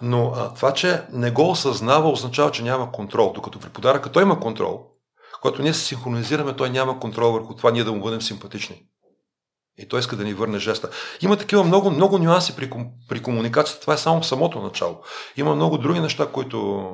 Но 0.02 0.34
а, 0.36 0.54
това, 0.54 0.74
че 0.74 1.04
не 1.12 1.32
го 1.32 1.50
осъзнава, 1.50 2.10
означава, 2.10 2.52
че 2.52 2.64
няма 2.64 2.92
контрол. 2.92 3.32
Докато 3.36 3.60
при 3.60 3.70
подаръка 3.70 4.12
той 4.12 4.24
има 4.24 4.40
контрол, 4.40 4.88
когато 5.42 5.62
ние 5.62 5.74
се 5.74 5.86
синхронизираме, 5.86 6.56
той 6.56 6.70
няма 6.70 7.00
контрол 7.00 7.32
върху 7.32 7.56
това 7.56 7.72
ние 7.72 7.84
да 7.84 7.92
му 7.92 8.02
бъдем 8.02 8.22
симпатични. 8.22 8.84
И 9.78 9.88
той 9.88 10.00
иска 10.00 10.16
да 10.16 10.24
ни 10.24 10.34
върне 10.34 10.60
жеста. 10.60 10.90
Има 11.22 11.38
такива 11.38 11.64
много, 11.64 11.92
много 11.92 12.18
нюанси 12.18 12.56
при, 12.56 12.72
при 13.10 13.24
комуникацията. 13.24 13.82
Това 13.82 13.94
е 13.94 13.98
само 13.98 14.24
самото 14.24 14.62
начало. 14.62 15.02
Има 15.38 15.56
много 15.56 15.78
други 15.78 16.00
неща, 16.00 16.28
които 16.28 16.90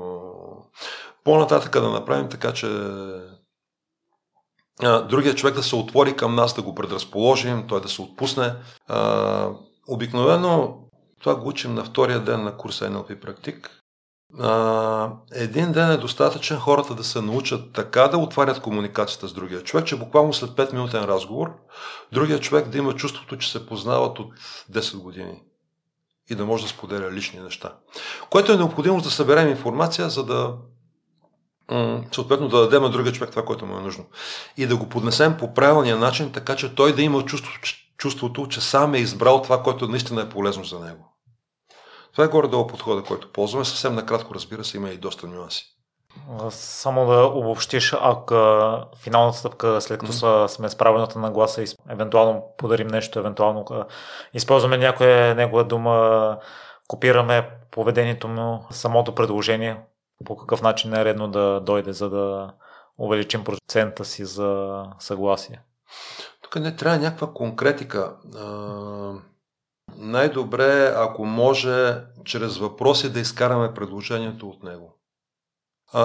по-нататък 1.24 1.72
да 1.72 1.90
направим 1.90 2.30
така, 2.30 2.54
че 2.54 2.68
другият 5.10 5.38
човек 5.38 5.56
да 5.56 5.64
се 5.64 5.76
отвори 5.76 6.16
към 6.16 6.36
нас, 6.36 6.54
да 6.54 6.62
го 6.62 6.76
предразположим, 6.76 7.68
той 7.68 7.82
да 7.82 7.90
се 7.90 8.02
отпусне. 8.02 8.54
обикновено 9.88 10.78
това 11.20 11.36
го 11.36 11.48
учим 11.48 11.74
на 11.74 11.84
втория 11.84 12.20
ден 12.20 12.44
на 12.44 12.58
курса 12.58 12.90
NLP 12.90 13.20
практик. 13.20 13.72
Един 15.32 15.72
ден 15.72 15.92
е 15.92 15.98
достатъчен 15.98 16.60
хората 16.60 16.96
да 16.96 17.04
се 17.04 17.22
научат 17.22 17.74
така 17.74 18.08
да 18.08 18.18
отварят 18.18 18.62
комуникацията 18.62 19.28
с 19.28 19.34
другия 19.34 19.64
човек, 19.64 19.86
че 19.86 20.00
буквално 20.00 20.34
след 20.34 20.50
5 20.50 20.74
минутен 20.74 21.04
разговор, 21.04 21.54
другия 22.12 22.40
човек 22.40 22.68
да 22.68 22.78
има 22.78 22.96
чувството, 22.96 23.38
че 23.38 23.52
се 23.52 23.66
познават 23.66 24.20
от 24.20 24.34
10 24.72 24.98
години 24.98 25.42
и 26.30 26.36
да 26.36 26.46
може 26.46 26.64
да 26.64 26.70
споделя 26.70 27.12
лични 27.12 27.40
неща. 27.40 27.74
Което 28.30 28.52
е 28.52 28.58
необходимо 28.58 29.02
да 29.02 29.12
съберем 29.12 29.50
информация, 29.50 30.10
за 30.10 30.24
да 30.26 30.54
съответно 32.12 32.48
да 32.48 32.60
дадем 32.60 32.84
на 32.84 32.90
другия 32.90 33.14
човек 33.14 33.30
това, 33.30 33.46
което 33.46 33.66
му 33.66 33.78
е 33.78 33.82
нужно. 33.82 34.06
И 34.58 34.68
да 34.68 34.78
го 34.78 34.90
поднесем 34.90 35.38
по 35.38 35.54
правилния 35.54 35.98
начин, 35.98 36.32
така 36.32 36.56
че 36.56 36.76
той 36.76 36.96
да 36.96 37.02
има 37.02 37.26
чувството, 37.26 37.60
чувството 37.98 38.48
че 38.48 38.62
сам 38.62 38.94
е 38.94 38.98
избрал 38.98 39.42
това, 39.42 39.64
което 39.64 39.88
наистина 39.88 40.22
е 40.22 40.30
полезно 40.30 40.64
за 40.64 40.80
него. 40.80 41.14
Това 42.12 42.26
е 42.26 42.28
горе-долу 42.28 42.68
подхода, 42.68 43.04
който 43.04 43.32
ползваме. 43.32 43.66
Съвсем 43.66 43.96
накратко, 43.96 44.36
разбира 44.36 44.64
се, 44.64 44.78
има 44.78 44.90
и 44.90 44.98
доста 44.98 45.28
нюанси. 45.28 45.78
Само 46.50 47.06
да 47.06 47.26
обобщиш, 47.26 47.96
ако 48.02 48.36
финалната 48.98 49.38
стъпка, 49.38 49.82
след 49.82 50.00
като 50.00 50.12
mm-hmm. 50.12 50.48
сме 50.48 50.70
с 50.70 50.76
правилната 50.76 51.20
нагласа 51.20 51.64
и 51.64 51.68
евентуално 51.90 52.44
подарим 52.58 52.88
нещо, 52.88 53.20
евентуално 53.20 53.66
използваме 54.34 54.78
някоя 54.78 55.36
негова 55.36 55.64
дума, 55.64 56.38
копираме 56.88 57.50
поведението 57.72 58.28
му, 58.28 58.66
самото 58.72 59.16
предложение, 59.16 59.82
по 60.26 60.38
какъв 60.38 60.62
начин 60.62 60.94
е 60.94 61.06
редно 61.06 61.28
да 61.28 61.60
дойде, 61.60 61.94
за 61.94 62.10
да 62.10 62.54
увеличим 62.98 63.44
процента 63.44 64.06
си 64.06 64.26
за 64.26 64.84
съгласие? 65.00 65.62
Тук 66.52 66.62
не 66.62 66.76
трябва 66.76 67.00
някаква 67.00 67.34
конкретика. 67.34 68.16
най-добре, 69.96 70.94
ако 70.96 71.26
може, 71.26 72.02
чрез 72.26 72.58
въпроси 72.58 73.14
да 73.14 73.20
изкараме 73.20 73.74
предложението 73.74 74.50
от 74.50 74.64
него. 74.64 74.94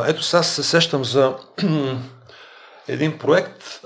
ето 0.06 0.22
сега 0.22 0.42
се 0.42 0.62
сещам 0.62 1.04
за 1.04 1.36
един 2.88 3.18
проект. 3.18 3.80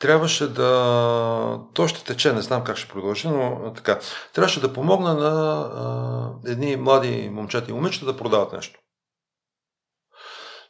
трябваше 0.00 0.48
да... 0.48 1.60
То 1.74 1.88
ще 1.88 2.04
тече, 2.04 2.32
не 2.32 2.42
знам 2.42 2.64
как 2.64 2.76
ще 2.76 2.92
продължи, 2.92 3.28
но 3.28 3.72
така. 3.76 3.98
Трябваше 4.34 4.60
да 4.60 4.72
помогна 4.72 5.14
на 5.14 5.60
а, 5.74 6.50
едни 6.50 6.76
млади 6.76 7.30
момчета 7.32 7.70
и 7.70 7.74
момичета 7.74 8.06
да 8.06 8.16
продават 8.16 8.52
нещо. 8.52 8.80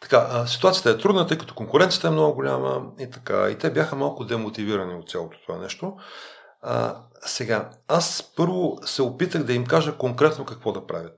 Така, 0.09 0.47
ситуацията 0.47 0.91
е 0.91 0.99
трудна, 0.99 1.27
тъй 1.27 1.39
като 1.39 1.55
конкуренцията 1.55 2.09
е 2.09 2.11
много 2.11 2.35
голяма 2.35 2.83
и 3.01 3.11
така. 3.11 3.51
И 3.51 3.59
те 3.59 3.71
бяха 3.71 3.97
малко 3.97 4.25
демотивирани 4.25 4.95
от 4.95 5.11
цялото 5.11 5.39
това 5.47 5.59
нещо. 5.59 5.97
А, 6.63 6.97
сега, 7.21 7.71
аз 7.89 8.33
първо 8.37 8.79
се 8.85 9.03
опитах 9.03 9.43
да 9.43 9.53
им 9.53 9.67
кажа 9.67 9.97
конкретно 9.97 10.45
какво 10.45 10.73
да 10.73 10.87
правят. 10.87 11.13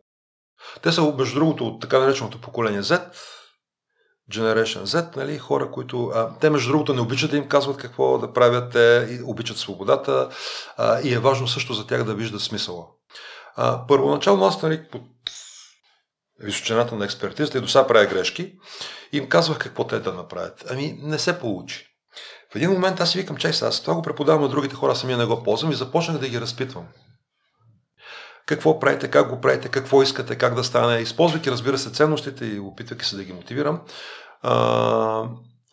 Те 0.82 0.92
са, 0.92 1.14
между 1.18 1.38
другото, 1.38 1.66
от 1.66 1.80
така 1.80 1.98
нареченото 1.98 2.40
поколение 2.40 2.82
Z, 2.82 3.02
Generation 4.32 4.84
Z, 4.84 5.16
нали, 5.16 5.38
хора, 5.38 5.70
които... 5.70 6.10
А, 6.14 6.38
те, 6.40 6.50
между 6.50 6.72
другото, 6.72 6.94
не 6.94 7.00
обичат 7.00 7.30
да 7.30 7.36
им 7.36 7.48
казват 7.48 7.76
какво 7.76 8.18
да 8.18 8.32
правят, 8.32 8.72
те 8.72 9.20
обичат 9.24 9.56
свободата 9.56 10.28
а, 10.76 11.00
и 11.00 11.14
е 11.14 11.18
важно 11.18 11.48
също 11.48 11.74
за 11.74 11.86
тях 11.86 12.04
да 12.04 12.14
виждат 12.14 12.40
смисъла. 12.40 12.86
А, 13.56 13.86
първоначално 13.86 14.44
аз, 14.44 14.62
нали, 14.62 14.82
височината 16.40 16.94
на 16.94 17.04
експертизата 17.04 17.58
и 17.58 17.60
до 17.60 17.68
сега 17.68 17.86
правя 17.86 18.06
грешки, 18.06 18.52
и 19.12 19.18
им 19.18 19.28
казвах 19.28 19.58
какво 19.58 19.86
те 19.86 19.98
да 19.98 20.12
направят. 20.12 20.64
Ами 20.70 20.98
не 21.02 21.18
се 21.18 21.38
получи. 21.38 21.86
В 22.52 22.56
един 22.56 22.70
момент 22.70 23.00
аз 23.00 23.10
си 23.10 23.18
викам, 23.18 23.36
чай 23.36 23.50
аз 23.62 23.80
това 23.82 23.94
го 23.94 24.02
преподавам 24.02 24.42
на 24.42 24.48
другите 24.48 24.74
хора, 24.74 24.96
самия 24.96 25.18
не 25.18 25.24
го 25.24 25.42
ползвам 25.42 25.72
и 25.72 25.74
започнах 25.74 26.18
да 26.18 26.28
ги 26.28 26.40
разпитвам. 26.40 26.86
Какво 28.46 28.80
правите, 28.80 29.10
как 29.10 29.28
го 29.28 29.40
правите, 29.40 29.68
какво 29.68 30.02
искате, 30.02 30.38
как 30.38 30.54
да 30.54 30.64
стане, 30.64 31.00
използвайки, 31.00 31.50
разбира 31.50 31.78
се, 31.78 31.92
ценностите 31.92 32.46
и 32.46 32.60
опитвайки 32.60 33.04
се 33.04 33.16
да 33.16 33.24
ги 33.24 33.32
мотивирам. 33.32 33.80
А, 34.42 35.24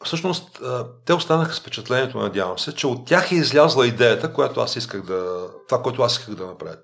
всъщност, 0.04 0.62
те 1.06 1.14
останаха 1.14 1.54
с 1.54 1.60
впечатлението, 1.60 2.18
надявам 2.18 2.60
се, 2.60 2.76
че 2.76 2.88
от 2.88 3.08
тях 3.08 3.32
е 3.32 3.36
излязла 3.36 3.88
идеята, 3.88 4.34
която 4.34 4.60
аз 4.60 4.76
исках 4.76 5.02
да, 5.02 5.48
това, 5.68 5.82
което 5.82 6.02
аз 6.02 6.14
исках 6.14 6.36
да 6.36 6.46
направя. 6.46 6.78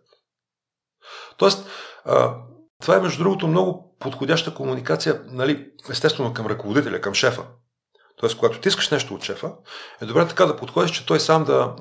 Тоест, 1.37 1.67
а, 2.05 2.35
това 2.83 2.95
е, 2.95 2.99
между 2.99 3.23
другото, 3.23 3.47
много 3.47 3.95
подходяща 3.99 4.53
комуникация, 4.53 5.21
нали, 5.27 5.71
естествено 5.89 6.33
към 6.33 6.47
ръководителя, 6.47 7.01
към 7.01 7.13
шефа. 7.13 7.43
Тоест, 8.17 8.37
когато 8.37 8.59
ти 8.59 8.67
искаш 8.67 8.89
нещо 8.89 9.13
от 9.13 9.23
шефа, 9.23 9.51
е 10.01 10.05
добре 10.05 10.27
така 10.27 10.45
да 10.45 10.55
подходиш, 10.55 10.91
че 10.91 11.05
той 11.05 11.19
сам 11.19 11.43
да, 11.43 11.75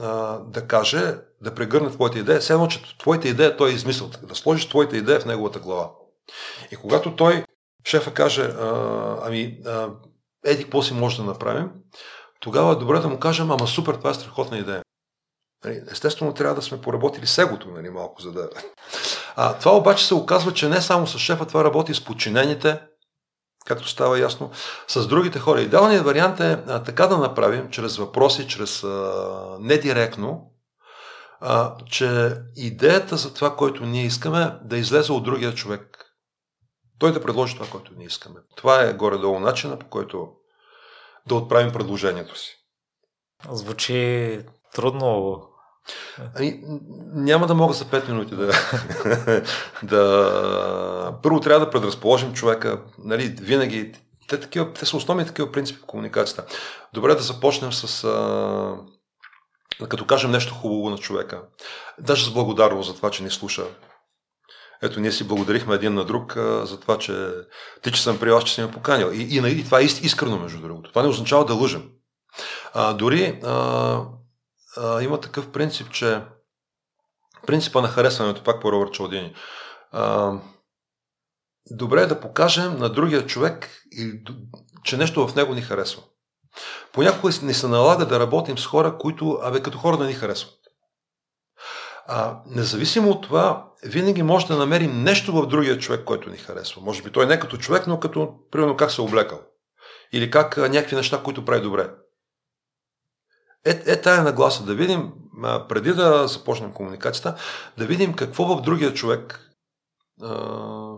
да 0.46 0.66
каже, 0.66 1.14
да 1.40 1.54
прегърне 1.54 1.90
твоята 1.90 2.18
идея, 2.18 2.40
все 2.40 2.52
едно, 2.52 2.68
че 2.68 2.98
твоята 2.98 3.28
идея 3.28 3.56
той 3.56 3.70
е 3.70 3.74
измислил, 3.74 4.10
да 4.22 4.34
сложиш 4.34 4.68
твоята 4.68 4.96
идея 4.96 5.20
в 5.20 5.24
неговата 5.24 5.58
глава. 5.58 5.90
И 6.70 6.76
когато 6.76 7.16
той, 7.16 7.44
шефа, 7.86 8.14
каже, 8.14 8.42
а, 8.42 9.16
ами, 9.22 9.58
а, 9.66 9.88
еди, 10.44 10.62
какво 10.62 10.82
си 10.82 10.94
може 10.94 11.16
да 11.16 11.22
направим, 11.22 11.70
тогава 12.40 12.72
е 12.72 12.76
добре 12.76 12.98
да 12.98 13.08
му 13.08 13.18
кажем, 13.18 13.50
ама 13.50 13.66
супер, 13.66 13.94
това 13.94 14.10
е 14.10 14.14
страхотна 14.14 14.58
идея. 14.58 14.82
Нали, 15.64 15.82
естествено, 15.90 16.34
трябва 16.34 16.54
да 16.54 16.62
сме 16.62 16.80
поработили 16.80 17.26
с 17.26 17.38
егото, 17.38 17.70
нали, 17.70 17.90
малко, 17.90 18.22
за 18.22 18.32
да... 18.32 18.50
А, 19.36 19.54
това 19.54 19.76
обаче 19.76 20.06
се 20.06 20.14
оказва, 20.14 20.54
че 20.54 20.68
не 20.68 20.80
само 20.80 21.06
с 21.06 21.18
шефа, 21.18 21.46
това 21.46 21.64
работи 21.64 21.94
с 21.94 22.04
подчинените, 22.04 22.80
както 23.66 23.88
става 23.88 24.18
ясно, 24.18 24.50
с 24.88 25.06
другите 25.06 25.38
хора. 25.38 25.60
Идеалният 25.60 26.04
вариант 26.04 26.40
е 26.40 26.64
а, 26.68 26.82
така 26.82 27.06
да 27.06 27.18
направим, 27.18 27.70
чрез 27.70 27.96
въпроси, 27.96 28.48
чрез 28.48 28.84
а, 28.84 29.56
недиректно, 29.60 30.52
а, 31.40 31.76
че 31.90 32.36
идеята 32.56 33.16
за 33.16 33.34
това, 33.34 33.56
което 33.56 33.84
ние 33.84 34.04
искаме, 34.04 34.58
да 34.64 34.76
излезе 34.76 35.12
от 35.12 35.24
другия 35.24 35.54
човек. 35.54 35.98
Той 36.98 37.12
да 37.12 37.22
предложи 37.22 37.54
това, 37.54 37.66
което 37.66 37.92
ние 37.96 38.06
искаме. 38.06 38.40
Това 38.56 38.82
е 38.82 38.94
горе-долу 38.94 39.40
начина, 39.40 39.78
по 39.78 39.86
който 39.86 40.28
да 41.26 41.34
отправим 41.34 41.72
предложението 41.72 42.38
си. 42.38 42.56
Звучи 43.50 44.40
трудно 44.74 45.42
Ами, 46.34 46.60
няма 47.14 47.46
да 47.46 47.54
мога 47.54 47.74
за 47.74 47.84
5 47.84 48.08
минути 48.08 48.36
да, 48.36 48.52
да... 49.82 51.18
Първо 51.22 51.40
трябва 51.40 51.66
да 51.66 51.70
предразположим 51.70 52.32
човека. 52.32 52.82
Нали, 52.98 53.36
винаги... 53.40 53.92
Те, 54.28 54.40
такива, 54.40 54.72
те 54.72 54.86
са 54.86 54.96
основни 54.96 55.26
такива 55.26 55.52
принципи 55.52 55.80
в 55.80 55.86
комуникацията. 55.86 56.44
Добре 56.94 57.14
да 57.14 57.22
започнем 57.22 57.72
с... 57.72 58.04
А, 58.04 58.76
като 59.88 60.06
кажем 60.06 60.30
нещо 60.30 60.54
хубаво 60.54 60.90
на 60.90 60.98
човека. 60.98 61.42
Даже 61.98 62.24
с 62.26 62.32
благодарност 62.32 62.88
за 62.88 62.96
това, 62.96 63.10
че 63.10 63.22
ни 63.22 63.30
слуша. 63.30 63.64
Ето, 64.82 65.00
ние 65.00 65.12
си 65.12 65.28
благодарихме 65.28 65.74
един 65.74 65.94
на 65.94 66.04
друг 66.04 66.36
а, 66.36 66.66
за 66.66 66.80
това, 66.80 66.98
че 66.98 67.28
ти, 67.82 67.92
че 67.92 68.02
съм 68.02 68.18
при 68.18 68.30
вас, 68.30 68.44
че 68.44 68.54
си 68.54 68.60
ме 68.60 68.70
поканил. 68.70 69.10
И, 69.12 69.22
и, 69.22 69.58
и 69.60 69.64
това 69.64 69.80
е 69.80 69.84
искрено, 69.84 70.38
между 70.38 70.60
другото. 70.60 70.90
Това 70.90 71.02
не 71.02 71.08
означава 71.08 71.44
да 71.44 71.54
лъжем. 71.54 71.88
А, 72.74 72.92
дори 72.92 73.40
а, 73.44 74.04
а, 74.76 75.02
има 75.02 75.20
такъв 75.20 75.52
принцип, 75.52 75.90
че 75.90 76.22
принципа 77.46 77.80
на 77.80 77.88
харесването, 77.88 78.44
пак 78.44 78.62
по 78.62 78.72
Робърт 78.72 78.92
Чалдини, 78.92 79.34
а, 79.92 80.32
добре 81.70 82.02
е 82.02 82.06
да 82.06 82.20
покажем 82.20 82.78
на 82.78 82.88
другия 82.88 83.26
човек, 83.26 83.70
че 84.84 84.96
нещо 84.96 85.28
в 85.28 85.34
него 85.34 85.54
ни 85.54 85.62
харесва. 85.62 86.02
Понякога 86.92 87.32
ни 87.42 87.54
се 87.54 87.68
налага 87.68 88.06
да 88.06 88.20
работим 88.20 88.58
с 88.58 88.66
хора, 88.66 88.98
които, 88.98 89.38
абе, 89.42 89.62
като 89.62 89.78
хора 89.78 89.96
да 89.96 90.04
ни 90.04 90.12
харесват. 90.12 90.54
А, 92.06 92.40
независимо 92.46 93.10
от 93.10 93.22
това, 93.22 93.72
винаги 93.84 94.22
може 94.22 94.46
да 94.46 94.56
намерим 94.56 95.02
нещо 95.02 95.32
в 95.32 95.46
другия 95.46 95.78
човек, 95.78 96.04
който 96.04 96.30
ни 96.30 96.36
харесва. 96.36 96.82
Може 96.82 97.02
би 97.02 97.12
той 97.12 97.26
не 97.26 97.40
като 97.40 97.56
човек, 97.56 97.86
но 97.86 98.00
като, 98.00 98.34
примерно, 98.50 98.76
как 98.76 98.90
се 98.90 99.02
е 99.02 99.04
облекал. 99.04 99.40
Или 100.12 100.30
как 100.30 100.56
някакви 100.56 100.96
неща, 100.96 101.22
които 101.22 101.44
прави 101.44 101.60
добре. 101.60 101.90
Е, 103.64 103.82
е 103.86 104.00
тая 104.00 104.22
нагласа 104.22 104.64
да 104.64 104.74
видим, 104.74 105.12
преди 105.68 105.92
да 105.92 106.28
започнем 106.28 106.72
комуникацията, 106.72 107.36
да 107.78 107.86
видим 107.86 108.14
какво 108.14 108.44
в 108.44 108.62
другия 108.62 108.94
човек 108.94 109.50
а, 110.22 110.96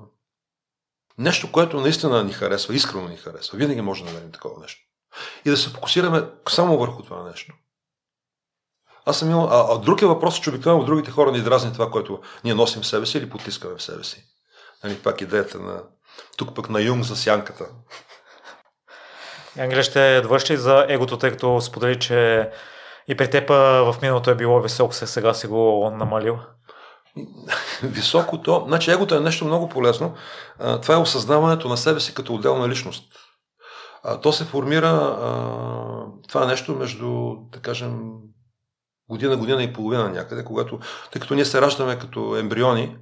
нещо, 1.19 1.53
което 1.53 1.81
наистина 1.81 2.25
ни 2.25 2.33
харесва, 2.33 2.75
искрено 2.75 3.09
ни 3.09 3.17
харесва. 3.17 3.59
Винаги 3.59 3.81
може 3.81 4.05
да 4.05 4.11
намерим 4.11 4.33
такова 4.33 4.61
нещо. 4.61 4.81
И 5.45 5.51
да 5.51 5.57
се 5.57 5.71
фокусираме 5.71 6.29
само 6.49 6.79
върху 6.79 7.03
това 7.03 7.23
нещо. 7.23 7.55
Аз 9.07 9.19
съм 9.19 9.31
имал... 9.31 9.45
А, 9.45 9.75
а 9.75 9.79
друг 9.79 10.03
е 10.03 10.07
въпрос, 10.07 10.41
че 10.41 10.51
обикновено 10.51 10.85
другите 10.85 11.11
хора 11.11 11.33
ни 11.33 11.43
дразни 11.43 11.73
това, 11.73 11.91
което 11.91 12.21
ние 12.45 12.55
носим 12.55 12.83
в 12.83 12.87
себе 12.87 13.07
си 13.07 13.19
или 13.19 13.31
потискаме 13.31 13.77
в 13.77 13.83
себе 13.83 14.05
си. 14.05 14.25
Нали, 14.85 14.99
пак 14.99 15.21
идеята 15.21 15.59
на... 15.59 15.83
Тук 16.37 16.55
пък 16.55 16.71
на 16.71 16.83
Юнг 16.83 17.05
за 17.05 17.17
сянката. 17.17 17.67
Ангеле, 19.59 19.83
ще 19.83 20.21
двърши 20.21 20.57
за 20.57 20.87
егото, 20.89 21.19
тъй 21.19 21.31
като 21.31 21.61
сподели, 21.61 21.99
че 21.99 22.51
и 23.09 23.15
при 23.15 23.31
теб 23.31 23.49
в 23.49 23.97
миналото 24.03 24.31
е 24.31 24.35
било 24.35 24.61
високо, 24.61 24.95
сега 24.95 25.35
си 25.35 25.47
го 25.47 25.91
намалил. 25.99 26.39
Високото, 27.83 28.65
значи 28.67 28.91
егото 28.91 29.15
е 29.15 29.21
нещо 29.21 29.45
много 29.45 29.69
полезно. 29.69 30.15
Това 30.83 30.95
е 30.95 30.99
осъзнаването 30.99 31.69
на 31.69 31.77
себе 31.77 32.01
си 32.01 32.15
като 32.15 32.35
отделна 32.35 32.69
личност. 32.69 33.05
То 34.23 34.33
се 34.33 34.45
формира 34.45 35.17
това 36.29 36.47
нещо 36.47 36.75
между, 36.75 37.35
да 37.53 37.61
кажем, 37.61 38.01
година, 39.09 39.37
година 39.37 39.63
и 39.63 39.73
половина 39.73 40.09
някъде, 40.09 40.45
когато, 40.45 40.79
тъй 41.13 41.21
като 41.21 41.35
ние 41.35 41.45
се 41.45 41.61
раждаме 41.61 41.99
като 41.99 42.37
ембриони 42.37 42.97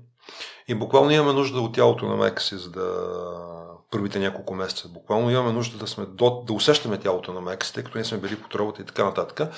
и 0.69 0.75
буквално 0.75 1.11
имаме 1.11 1.33
нужда 1.33 1.61
от 1.61 1.75
тялото 1.75 2.07
на 2.07 2.17
майка 2.17 2.43
си, 2.43 2.57
за 2.57 2.71
да 2.71 3.09
първите 3.93 4.19
няколко 4.19 4.55
месеца. 4.55 4.89
Буквално 4.89 5.31
имаме 5.31 5.53
нужда 5.53 5.79
да, 5.79 5.87
сме 5.87 6.07
до, 6.07 6.43
да 6.47 6.53
усещаме 6.53 6.99
тялото 6.99 7.33
на 7.33 7.41
майка 7.41 7.73
тъй 7.73 7.85
като 7.85 7.99
ние 7.99 8.05
сме 8.05 8.19
били 8.19 8.43
под 8.43 8.55
работа 8.55 8.83
и 8.83 8.85
така 8.85 9.05
нататък. 9.05 9.53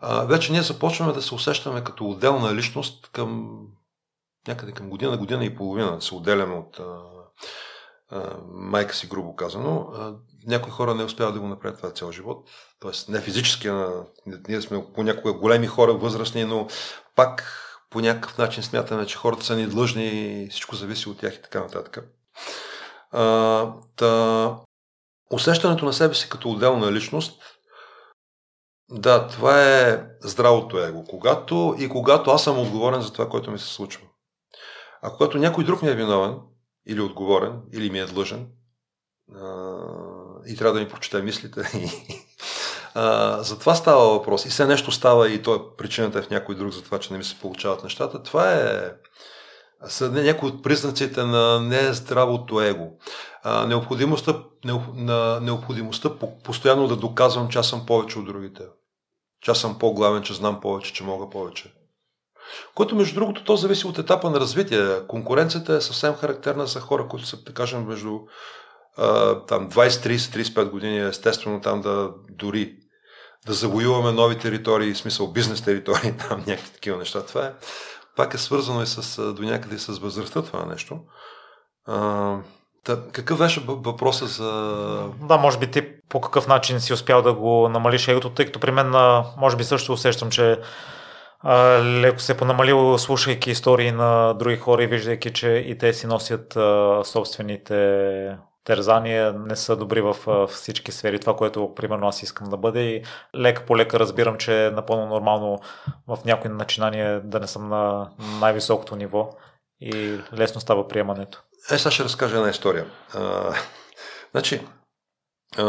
А, 0.00 0.24
вече 0.24 0.52
ние 0.52 0.62
започваме 0.62 1.12
да 1.12 1.22
се 1.22 1.34
усещаме 1.34 1.84
като 1.84 2.08
отделна 2.08 2.54
личност 2.54 3.10
към 3.12 3.60
някъде 4.48 4.72
към 4.72 4.90
година, 4.90 5.16
година 5.16 5.44
и 5.44 5.56
половина, 5.56 5.96
да 5.96 6.02
се 6.02 6.14
отделяме 6.14 6.54
от 6.54 6.80
а, 6.80 6.84
а, 8.10 8.36
майка 8.48 8.94
си, 8.94 9.08
грубо 9.08 9.36
казано. 9.36 9.88
А, 9.94 10.14
някои 10.46 10.72
хора 10.72 10.94
не 10.94 11.04
успяват 11.04 11.34
да 11.34 11.40
го 11.40 11.48
направят 11.48 11.76
това 11.76 11.90
цял 11.90 12.12
живот. 12.12 12.48
Тоест 12.80 13.08
не 13.08 13.20
физически, 13.20 13.68
а, 13.68 14.04
ние 14.48 14.60
сме 14.60 14.84
понякога 14.94 15.32
големи 15.32 15.66
хора, 15.66 15.94
възрастни, 15.94 16.44
но 16.44 16.66
пак 17.16 17.64
по 17.90 18.00
някакъв 18.00 18.38
начин 18.38 18.62
смятаме, 18.62 19.06
че 19.06 19.16
хората 19.16 19.44
са 19.44 19.56
ни 19.56 19.66
длъжни 19.66 20.06
и 20.42 20.48
всичко 20.50 20.76
зависи 20.76 21.08
от 21.08 21.18
тях 21.18 21.34
и 21.34 21.42
така 21.42 21.60
нататък. 21.60 21.98
А, 23.10 23.72
та, 23.96 24.56
усещането 25.30 25.84
на 25.84 25.92
себе 25.92 26.14
си 26.14 26.28
като 26.28 26.50
отделна 26.50 26.92
личност, 26.92 27.42
да, 28.90 29.28
това 29.28 29.62
е 29.62 30.06
здравото 30.20 30.78
его. 30.78 31.04
Когато 31.04 31.76
и 31.78 31.88
когато 31.88 32.30
аз 32.30 32.44
съм 32.44 32.58
отговорен 32.58 33.00
за 33.00 33.12
това, 33.12 33.28
което 33.28 33.50
ми 33.50 33.58
се 33.58 33.66
случва. 33.66 34.02
А 35.02 35.10
когато 35.10 35.38
някой 35.38 35.64
друг 35.64 35.82
ми 35.82 35.88
е 35.88 35.94
виновен, 35.94 36.38
или 36.86 37.00
отговорен, 37.00 37.60
или 37.72 37.90
ми 37.90 37.98
е 37.98 38.06
длъжен, 38.06 38.46
а, 39.34 39.78
и 40.46 40.56
трябва 40.56 40.74
да 40.74 40.80
ми 40.80 40.88
прочете 40.88 41.22
мислите, 41.22 41.60
а, 42.94 43.42
за 43.42 43.58
това 43.58 43.74
става 43.74 44.08
въпрос. 44.08 44.46
И 44.46 44.48
все 44.48 44.66
нещо 44.66 44.92
става 44.92 45.30
и 45.30 45.42
то 45.42 45.54
е 45.54 45.76
причината 45.76 46.18
е 46.18 46.22
в 46.22 46.30
някой 46.30 46.54
друг 46.54 46.72
за 46.72 46.82
това, 46.82 46.98
че 46.98 47.12
не 47.12 47.18
ми 47.18 47.24
се 47.24 47.40
получават 47.40 47.84
нещата. 47.84 48.22
Това 48.22 48.52
е 48.52 48.92
са 49.86 50.10
някои 50.10 50.48
от 50.48 50.62
признаците 50.62 51.24
на 51.24 51.60
нездравото 51.60 52.60
его. 52.60 52.86
А, 53.42 53.66
необходимостта, 53.66 54.42
необ, 54.64 54.82
на 54.94 55.40
необходимостта 55.40 56.10
по, 56.18 56.38
постоянно 56.38 56.88
да 56.88 56.96
доказвам, 56.96 57.48
че 57.48 57.58
аз 57.58 57.68
съм 57.68 57.86
повече 57.86 58.18
от 58.18 58.26
другите. 58.26 58.62
Че 59.40 59.50
аз 59.50 59.60
съм 59.60 59.78
по-главен, 59.78 60.22
че 60.22 60.34
знам 60.34 60.60
повече, 60.60 60.92
че 60.92 61.04
мога 61.04 61.30
повече. 61.30 61.74
Което, 62.74 62.96
между 62.96 63.14
другото, 63.14 63.44
то 63.44 63.56
зависи 63.56 63.86
от 63.86 63.98
етапа 63.98 64.30
на 64.30 64.40
развитие. 64.40 65.06
Конкуренцията 65.08 65.74
е 65.74 65.80
съвсем 65.80 66.14
характерна 66.14 66.66
за 66.66 66.80
хора, 66.80 67.08
които 67.08 67.26
са, 67.26 67.42
да 67.42 67.54
кажем, 67.54 67.86
между 67.86 68.18
а, 68.96 69.40
там 69.46 69.70
20, 69.70 69.88
30, 69.88 70.16
35 70.16 70.70
години. 70.70 71.08
Естествено, 71.08 71.60
там 71.60 71.80
да 71.80 72.10
дори 72.30 72.76
да 73.46 73.52
завоюваме 73.52 74.12
нови 74.12 74.38
територии, 74.38 74.94
в 74.94 74.98
смисъл 74.98 75.32
бизнес 75.32 75.62
територии, 75.62 76.12
там 76.28 76.44
някакви 76.46 76.72
такива 76.72 76.98
неща. 76.98 77.26
Това 77.26 77.44
е, 77.44 77.52
пак 78.18 78.34
е 78.34 78.38
свързано 78.38 78.82
и 78.82 78.86
с, 78.86 79.32
до 79.32 79.42
някъде 79.42 79.78
с 79.78 79.98
възрастта 79.98 80.42
това 80.42 80.66
нещо. 80.66 80.98
А, 81.86 82.36
Та, 82.84 83.02
какъв 83.12 83.38
беше 83.38 83.64
въпроса 83.66 84.26
за... 84.26 84.50
Да, 85.22 85.36
може 85.36 85.58
би 85.58 85.70
ти 85.70 85.82
по 86.08 86.20
какъв 86.20 86.48
начин 86.48 86.80
си 86.80 86.92
успял 86.92 87.22
да 87.22 87.34
го 87.34 87.68
намалиш 87.68 88.08
егото, 88.08 88.30
тъй 88.30 88.46
като 88.46 88.60
при 88.60 88.70
мен, 88.70 88.90
може 89.36 89.56
би 89.56 89.64
също 89.64 89.92
усещам, 89.92 90.30
че 90.30 90.60
а, 91.40 91.82
леко 91.82 92.20
се 92.20 92.32
е 92.32 92.36
понамалило, 92.36 92.98
слушайки 92.98 93.50
истории 93.50 93.92
на 93.92 94.34
други 94.34 94.56
хора 94.56 94.82
и 94.82 94.86
виждайки, 94.86 95.32
че 95.32 95.48
и 95.48 95.78
те 95.78 95.92
си 95.92 96.06
носят 96.06 96.56
а, 96.56 97.00
собствените 97.04 98.38
терзания, 98.68 99.32
не 99.32 99.56
са 99.56 99.76
добри 99.76 100.00
в 100.00 100.16
всички 100.46 100.92
сфери. 100.92 101.18
Това, 101.18 101.36
което 101.36 101.74
примерно 101.74 102.08
аз 102.08 102.22
искам 102.22 102.50
да 102.50 102.56
бъде 102.56 102.80
и 102.80 103.04
лека 103.36 103.66
по 103.66 103.76
лека 103.76 104.00
разбирам, 104.00 104.36
че 104.36 104.66
е 104.66 104.70
напълно 104.70 105.06
нормално 105.06 105.58
в 106.06 106.18
някои 106.24 106.50
начинания 106.50 107.20
да 107.20 107.40
не 107.40 107.46
съм 107.46 107.68
на 107.68 108.10
най-високото 108.40 108.96
ниво 108.96 109.30
и 109.80 110.18
лесно 110.34 110.60
става 110.60 110.88
приемането. 110.88 111.42
Е, 111.70 111.78
сега 111.78 111.90
ще 111.90 112.04
разкажа 112.04 112.36
една 112.36 112.50
история. 112.50 112.86
А, 113.14 113.54
значи, 114.30 114.66
а, 115.58 115.64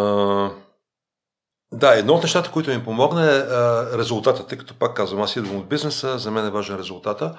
да, 1.72 2.00
едно 2.00 2.14
от 2.14 2.24
нещата, 2.24 2.52
които 2.52 2.72
ми 2.72 2.84
помогна 2.84 3.36
е 3.36 3.38
а, 3.40 3.98
резултата, 3.98 4.48
тъй 4.48 4.58
като 4.58 4.80
пак 4.80 4.96
казвам, 4.96 5.22
аз 5.22 5.36
идвам 5.36 5.58
от 5.58 5.70
бизнеса, 5.70 6.18
за 6.18 6.32
мен 6.32 6.46
е 6.46 6.52
важен 6.52 6.78
резултата. 6.78 7.38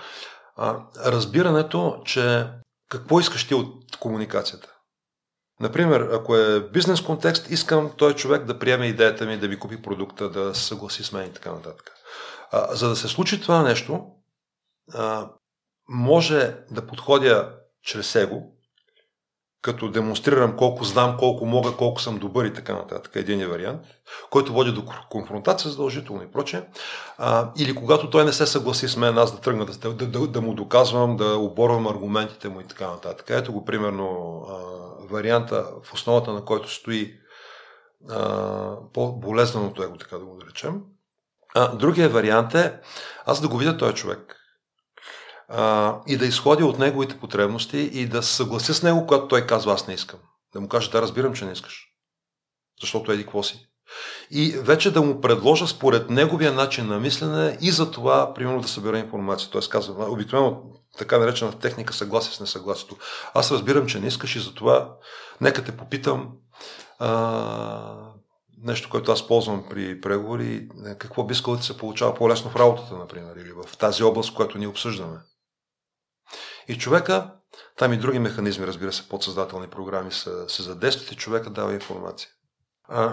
А, 0.57 0.77
разбирането, 1.07 2.03
че 2.05 2.47
какво 2.91 3.21
искаш 3.21 3.49
ти 3.49 3.55
от 3.55 3.97
комуникацията. 4.01 4.80
Например, 5.61 6.09
ако 6.13 6.37
е 6.37 6.61
бизнес 6.61 7.01
контекст, 7.01 7.51
искам 7.51 7.91
той 7.97 8.15
човек 8.15 8.45
да 8.45 8.59
приеме 8.59 8.87
идеята 8.87 9.27
ми, 9.27 9.37
да 9.37 9.49
ми 9.49 9.59
купи 9.59 9.83
продукта, 9.83 10.31
да 10.31 10.55
се 10.55 10.65
съгласи 10.65 11.05
с 11.05 11.13
мен 11.13 11.27
и 11.27 11.33
така 11.33 11.53
нататък. 11.53 11.93
А, 12.51 12.75
за 12.75 12.89
да 12.89 12.97
се 12.97 13.09
случи 13.09 13.41
това 13.41 13.63
нещо, 13.63 14.07
а, 14.95 15.31
може 15.89 16.57
да 16.71 16.87
подходя 16.87 17.55
чрез 17.83 18.15
его, 18.15 18.43
като 19.63 19.91
демонстрирам 19.91 20.57
колко 20.57 20.85
знам, 20.85 21.17
колко 21.19 21.47
мога, 21.47 21.77
колко 21.77 22.01
съм 22.01 22.19
добър 22.19 22.45
и 22.45 22.53
така 22.53 22.75
нататък. 22.75 23.13
Един 23.17 23.41
е 23.41 23.47
вариант, 23.47 23.81
който 24.31 24.53
води 24.53 24.73
до 24.73 24.85
конфронтация 25.11 25.71
задължително 25.71 26.23
и 26.23 26.31
прочее. 26.31 26.63
А, 27.19 27.51
или 27.59 27.75
когато 27.75 28.11
той 28.11 28.25
не 28.25 28.33
се 28.33 28.47
съгласи 28.47 28.89
с 28.89 28.97
мен, 28.97 29.19
аз 29.19 29.35
да 29.35 29.41
тръгна 29.41 29.67
да, 29.67 29.95
да, 29.95 30.07
да, 30.07 30.27
да 30.27 30.41
му 30.41 30.55
доказвам, 30.55 31.17
да 31.17 31.37
оборвам 31.37 31.87
аргументите 31.87 32.49
му 32.49 32.61
и 32.61 32.65
така 32.65 32.87
нататък. 32.91 33.27
Ето 33.31 33.53
го 33.53 33.65
примерно 33.65 34.41
а, 34.49 34.55
варианта, 35.15 35.67
в 35.85 35.95
основата 35.95 36.33
на 36.33 36.45
който 36.45 36.71
стои 36.71 37.15
а, 38.11 38.77
по-болезненото 38.93 39.83
его, 39.83 39.97
така 39.97 40.19
да 40.19 40.25
го 40.25 40.39
наречем. 40.41 40.81
А, 41.55 41.77
другия 41.77 42.09
вариант 42.09 42.55
е 42.55 42.81
аз 43.27 43.41
да 43.41 43.49
го 43.49 43.57
видя 43.57 43.77
този 43.77 43.95
човек 43.95 44.40
а, 45.51 45.97
и 46.07 46.17
да 46.17 46.27
изходя 46.27 46.67
от 46.67 46.79
неговите 46.79 47.19
потребности 47.19 47.79
и 47.79 48.07
да 48.07 48.23
се 48.23 48.35
съглася 48.35 48.75
с 48.75 48.83
него, 48.83 49.07
когато 49.07 49.29
той 49.29 49.47
казва 49.47 49.73
аз 49.73 49.87
не 49.87 49.95
искам. 49.95 50.19
Да 50.53 50.61
му 50.61 50.69
кажа 50.69 50.91
да 50.91 51.03
разбирам, 51.03 51.35
че 51.35 51.45
не 51.45 51.53
искаш. 51.53 51.87
Защото 52.81 53.13
еди 53.13 53.23
какво 53.23 53.43
си. 53.43 53.67
И 54.31 54.51
вече 54.51 54.91
да 54.91 55.03
му 55.03 55.21
предложа 55.21 55.67
според 55.67 56.11
неговия 56.11 56.53
начин 56.53 56.87
на 56.87 57.01
мислене 57.01 57.59
и 57.61 57.71
за 57.71 57.91
това, 57.91 58.35
примерно, 58.35 58.61
да 58.61 58.69
събера 58.69 58.99
информация. 58.99 59.51
Тоест, 59.51 59.71
казвам, 59.71 60.13
обикновено 60.13 60.63
така 60.99 61.19
наречена 61.19 61.59
техника 61.59 61.93
съгласие 61.93 62.33
с 62.33 62.41
несъгласието. 62.41 62.97
Аз 63.35 63.53
разбирам, 63.53 63.87
че 63.87 64.01
не 64.01 64.07
искаш 64.07 64.37
и 64.37 64.41
за 64.41 64.55
това 64.55 64.97
нека 65.41 65.65
те 65.65 65.77
попитам 65.77 66.33
а, 66.99 68.13
нещо, 68.63 68.91
което 68.91 69.13
аз 69.13 69.29
ползвам 69.29 69.65
при 69.71 70.01
преговори, 70.01 70.69
какво 70.99 71.25
би 71.25 71.33
искал 71.33 71.57
да 71.57 71.63
се 71.63 71.79
получава 71.79 72.15
по-лесно 72.15 72.51
в 72.51 72.57
работата, 72.57 72.97
например, 72.97 73.37
или 73.37 73.53
в 73.53 73.77
тази 73.77 74.03
област, 74.03 74.35
която 74.35 74.59
ние 74.59 74.69
обсъждаме. 74.69 75.17
И 76.69 76.79
човека, 76.79 77.31
там 77.77 77.93
и 77.93 77.97
други 77.97 78.19
механизми, 78.19 78.67
разбира 78.67 78.93
се, 78.93 79.09
подсъзнателни 79.09 79.67
програми 79.67 80.13
се, 80.13 80.31
се 80.49 80.63
задействат 80.63 81.13
и 81.13 81.17
човека 81.17 81.51
дава 81.51 81.75
информация. 81.75 82.29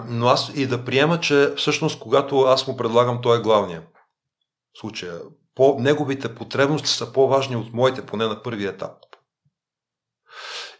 Но 0.06 0.26
аз 0.26 0.52
и 0.54 0.66
да 0.66 0.84
приема, 0.84 1.20
че 1.20 1.54
всъщност, 1.56 2.00
когато 2.00 2.40
аз 2.40 2.66
му 2.66 2.76
предлагам, 2.76 3.20
той 3.22 3.38
е 3.38 3.42
главния. 3.42 3.82
Случая, 4.80 5.20
по, 5.54 5.76
неговите 5.78 6.34
потребности 6.34 6.88
са 6.88 7.12
по-важни 7.12 7.56
от 7.56 7.72
моите, 7.72 8.06
поне 8.06 8.26
на 8.26 8.42
първи 8.42 8.66
етап. 8.66 8.92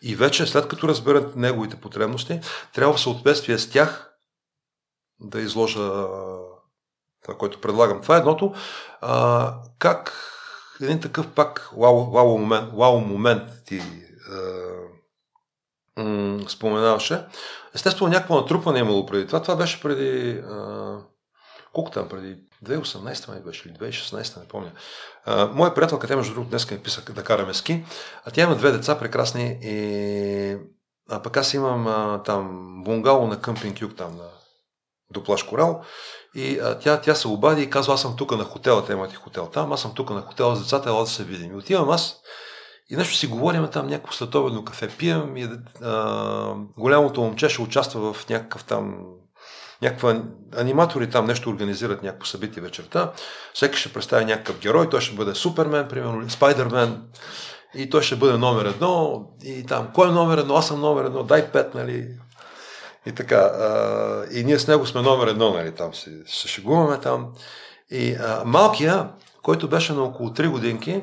И 0.03 0.17
вече, 0.17 0.47
след 0.47 0.69
като 0.69 0.89
разберат 0.89 1.37
неговите 1.37 1.81
потребности, 1.81 2.41
трябва 2.75 2.95
в 2.95 3.01
съответствие 3.01 3.59
с 3.59 3.71
тях 3.71 4.15
да 5.21 5.41
изложа 5.41 5.81
това, 7.23 7.39
което 7.39 7.61
предлагам. 7.61 8.03
Това 8.03 8.17
е 8.17 8.19
едното. 8.19 8.55
А, 9.01 9.55
как 9.79 10.13
един 10.81 11.01
такъв 11.01 11.29
пак 11.35 11.71
вау, 11.77 12.39
момент, 12.39 12.71
вау 12.75 13.01
момент 13.01 13.43
ти 13.67 13.77
е, 13.77 13.83
м- 16.03 16.49
споменаваше. 16.49 17.25
Естествено, 17.75 18.11
някакво 18.11 18.37
натрупване 18.37 18.79
е 18.79 18.83
имало 18.83 19.07
преди 19.07 19.27
това. 19.27 19.43
Това 19.43 19.57
беше 19.57 19.83
преди... 19.83 20.31
Е, 20.31 20.43
колко 21.73 21.91
там? 21.91 22.09
Преди 22.09 22.37
2018 22.65 23.29
май 23.29 23.41
беше 23.41 23.69
или 23.69 23.75
2016, 23.77 24.41
не 24.41 24.49
помня. 24.49 24.73
А, 25.25 25.47
моя 25.47 25.75
приятелка, 25.75 26.07
тя 26.07 26.17
между 26.17 26.35
другото 26.35 26.51
днес 26.51 26.71
ми 26.71 26.79
писа 26.79 27.03
да 27.13 27.25
караме 27.25 27.55
ски, 27.55 27.85
а 28.25 28.31
тя 28.31 28.43
има 28.43 28.57
две 28.57 28.71
деца 28.71 28.99
прекрасни 28.99 29.59
и 29.63 30.57
а 31.11 31.23
пък 31.23 31.37
аз 31.37 31.55
имам 31.55 31.87
а, 31.87 32.23
там 32.23 32.75
бунгало 32.85 33.27
на 33.27 33.41
къмпинг 33.41 33.81
юг 33.81 33.97
там 33.97 34.17
на 34.17 34.29
до 35.11 35.25
Плаш 35.25 35.43
Корал. 35.43 35.83
И 36.35 36.59
а, 36.59 36.79
тя, 36.79 37.01
тя 37.01 37.15
се 37.15 37.29
обади 37.29 37.63
и 37.63 37.71
казва, 37.71 37.95
аз 37.95 38.03
съм 38.03 38.17
тук 38.17 38.37
на 38.37 38.45
хотела, 38.45 38.85
те 38.85 38.93
имат 38.93 39.13
и 39.13 39.17
хотел 39.17 39.47
там, 39.47 39.73
аз 39.73 39.83
съм 39.83 39.93
тук 39.95 40.11
на 40.11 40.21
хотела 40.21 40.57
с 40.57 40.63
децата, 40.63 40.89
ела 40.89 41.01
да 41.01 41.07
се 41.07 41.25
видим. 41.25 41.53
И 41.53 41.57
отивам 41.57 41.91
аз 41.91 42.17
и 42.91 42.97
нещо 42.97 43.15
си 43.15 43.27
говорим 43.27 43.69
там, 43.73 43.87
някакво 43.87 44.13
следобедно 44.13 44.65
кафе 44.65 44.89
пием 44.89 45.37
и 45.37 45.49
а, 45.83 46.55
голямото 46.79 47.21
момче 47.21 47.49
ще 47.49 47.63
участва 47.63 48.13
в 48.13 48.29
някакъв 48.29 48.65
там 48.65 48.99
някаква 49.83 50.23
аниматори 50.57 51.11
там 51.11 51.27
нещо 51.27 51.51
организират 51.51 52.03
някакво 52.03 52.27
събитие 52.27 52.63
вечерта. 52.63 53.13
Всеки 53.55 53.79
ще 53.79 53.93
представи 53.93 54.25
някакъв 54.25 54.59
герой, 54.59 54.91
той 54.91 55.01
ще 55.01 55.17
бъде 55.17 55.35
Супермен, 55.35 55.89
примерно, 55.89 56.31
Спайдермен, 56.31 57.03
и 57.75 57.91
той 57.91 58.03
ще 58.03 58.17
бъде 58.17 58.39
номер 58.39 58.65
едно, 58.65 59.25
и 59.45 59.67
там, 59.67 59.89
кой 59.95 60.09
е 60.09 60.13
номер 60.13 60.39
едно, 60.39 60.55
аз 60.55 60.69
съм 60.69 60.81
номер 60.81 61.05
едно, 61.05 61.23
дай 61.23 61.51
пет, 61.53 61.75
нали, 61.75 62.09
и 63.09 63.13
така. 63.13 63.37
А, 63.37 64.25
и 64.33 64.45
ние 64.45 64.59
с 64.59 64.69
него 64.69 64.87
сме 64.87 65.03
номер 65.03 65.27
едно, 65.27 65.51
нали, 65.51 65.75
там 65.75 65.95
се, 65.95 66.23
се 66.27 66.49
шегуваме 66.49 67.01
там. 67.01 67.33
И 67.91 68.15
а, 68.15 68.43
малкия, 68.45 69.09
който 69.43 69.69
беше 69.69 69.93
на 69.93 70.03
около 70.03 70.29
3 70.29 70.49
годинки, 70.49 71.03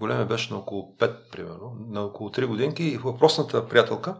големия 0.00 0.26
беше 0.26 0.52
на 0.52 0.58
около 0.58 0.96
5, 1.00 1.30
примерно, 1.32 1.72
на 1.90 2.04
около 2.04 2.30
3 2.30 2.46
годинки, 2.46 2.84
и 2.84 2.96
въпросната 2.96 3.68
приятелка, 3.68 4.14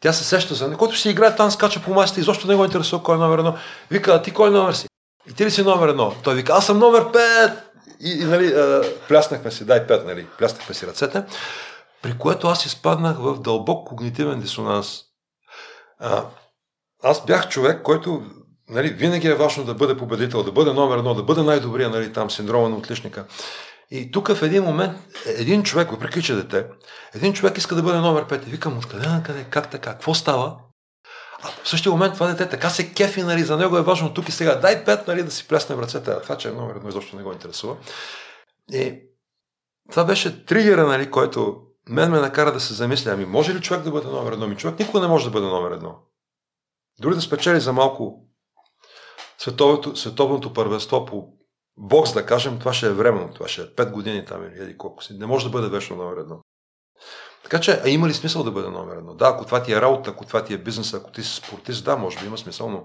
тя 0.00 0.12
се 0.12 0.24
сеща 0.24 0.54
за 0.54 0.68
него, 0.68 0.78
който 0.78 0.96
си 0.96 1.10
играе 1.10 1.36
там, 1.36 1.50
скача 1.50 1.82
по 1.82 1.94
масите, 1.94 2.20
изобщо 2.20 2.46
не 2.46 2.54
го 2.54 2.64
интересува 2.64 3.02
кой 3.02 3.14
е 3.14 3.18
номер 3.18 3.38
едно. 3.38 3.56
Вика, 3.90 4.12
а 4.12 4.22
ти 4.22 4.30
кой 4.30 4.50
номер 4.50 4.72
си? 4.72 4.88
И 5.30 5.32
ти 5.32 5.46
ли 5.46 5.50
си 5.50 5.62
номер 5.62 5.88
едно? 5.88 6.14
Той 6.22 6.34
вика, 6.34 6.52
аз 6.52 6.66
съм 6.66 6.78
номер 6.78 7.04
5! 7.04 7.56
И, 8.00 8.10
и 8.10 8.24
нали, 8.24 8.46
а, 8.46 8.82
пляснахме 9.08 9.50
си, 9.50 9.64
дай 9.64 9.86
5, 9.86 10.04
нали, 10.04 10.26
пляснахме 10.38 10.74
си 10.74 10.86
ръцете, 10.86 11.24
при 12.02 12.18
което 12.18 12.48
аз 12.48 12.66
изпаднах 12.66 13.16
в 13.18 13.40
дълбок 13.40 13.88
когнитивен 13.88 14.40
дисонанс. 14.40 15.11
А, 16.02 16.24
аз 17.02 17.24
бях 17.24 17.48
човек, 17.48 17.82
който 17.82 18.22
нали, 18.68 18.88
винаги 18.88 19.28
е 19.28 19.34
важно 19.34 19.64
да 19.64 19.74
бъде 19.74 19.96
победител, 19.96 20.42
да 20.42 20.52
бъде 20.52 20.72
номер 20.72 20.98
едно, 20.98 21.14
да 21.14 21.22
бъде 21.22 21.42
най-добрия, 21.42 21.90
нали, 21.90 22.12
там, 22.12 22.30
синдрома 22.30 22.68
на 22.68 22.76
отличника. 22.76 23.24
И 23.90 24.10
тук 24.10 24.34
в 24.34 24.42
един 24.42 24.64
момент, 24.64 24.98
един 25.26 25.62
човек, 25.62 25.90
въпреки 25.90 26.22
че 26.22 26.32
е 26.32 26.36
дете, 26.36 26.66
един 27.14 27.32
човек 27.32 27.58
иска 27.58 27.74
да 27.74 27.82
бъде 27.82 27.98
номер 27.98 28.26
5 28.26 28.46
и 28.46 28.50
викам, 28.50 28.78
откъде 28.78 29.08
на 29.08 29.22
къде, 29.22 29.44
как 29.50 29.70
така, 29.70 29.92
какво 29.92 30.14
става? 30.14 30.56
А 31.42 31.48
в 31.64 31.68
същия 31.68 31.92
момент 31.92 32.14
това 32.14 32.26
дете 32.26 32.48
така 32.48 32.70
се 32.70 32.92
кефи, 32.92 33.22
нали, 33.22 33.42
за 33.42 33.56
него 33.56 33.76
е 33.76 33.82
важно 33.82 34.14
тук 34.14 34.28
и 34.28 34.32
сега, 34.32 34.54
дай 34.54 34.84
5, 34.84 35.08
нали, 35.08 35.22
да 35.22 35.30
си 35.30 35.48
плясне 35.48 35.76
в 35.76 35.82
ръцете, 35.82 36.20
това, 36.22 36.36
че 36.36 36.48
е 36.48 36.52
номер 36.52 36.74
едно, 36.76 36.88
изобщо 36.88 37.16
не 37.16 37.22
го 37.22 37.32
интересува. 37.32 37.76
И 38.72 38.98
това 39.90 40.04
беше 40.04 40.44
тригера, 40.44 40.86
нали, 40.86 41.10
който 41.10 41.62
мен 41.88 42.10
ме 42.10 42.20
накара 42.20 42.52
да 42.52 42.60
се 42.60 42.74
замисля, 42.74 43.10
ами 43.10 43.24
може 43.24 43.54
ли 43.54 43.60
човек 43.60 43.82
да 43.82 43.90
бъде 43.90 44.08
номер 44.08 44.32
едно? 44.32 44.46
Ми 44.46 44.56
човек 44.56 44.78
никога 44.78 45.00
не 45.00 45.06
може 45.06 45.24
да 45.24 45.30
бъде 45.30 45.46
номер 45.46 45.70
едно. 45.70 45.98
Дори 47.00 47.14
да 47.14 47.20
спечели 47.20 47.60
за 47.60 47.72
малко 47.72 48.24
световното, 49.38 49.96
световното 49.96 50.52
първенство 50.52 51.06
по 51.06 51.28
бокс, 51.76 52.12
да 52.12 52.26
кажем, 52.26 52.58
това 52.58 52.72
ще 52.72 52.86
е 52.86 52.90
временно, 52.90 53.34
това 53.34 53.48
ще 53.48 53.62
е 53.62 53.64
5 53.64 53.90
години 53.90 54.24
там 54.24 54.44
или 54.44 54.62
еди 54.62 54.78
колко 54.78 55.04
си. 55.04 55.14
Не 55.14 55.26
може 55.26 55.44
да 55.44 55.50
бъде 55.50 55.68
вечно 55.68 55.96
номер 55.96 56.16
едно. 56.16 56.40
Така 57.42 57.60
че, 57.60 57.80
а 57.84 57.88
има 57.88 58.08
ли 58.08 58.14
смисъл 58.14 58.42
да 58.42 58.50
бъде 58.50 58.68
номер 58.68 58.96
едно? 58.96 59.14
Да, 59.14 59.28
ако 59.28 59.44
това 59.44 59.62
ти 59.62 59.72
е 59.72 59.80
работа, 59.80 60.10
ако 60.10 60.24
това 60.24 60.44
ти 60.44 60.54
е 60.54 60.58
бизнес, 60.58 60.94
ако 60.94 61.10
ти 61.10 61.22
си 61.22 61.34
спортист, 61.36 61.84
да, 61.84 61.96
може 61.96 62.18
би 62.18 62.26
има 62.26 62.38
смисъл, 62.38 62.70
но 62.70 62.84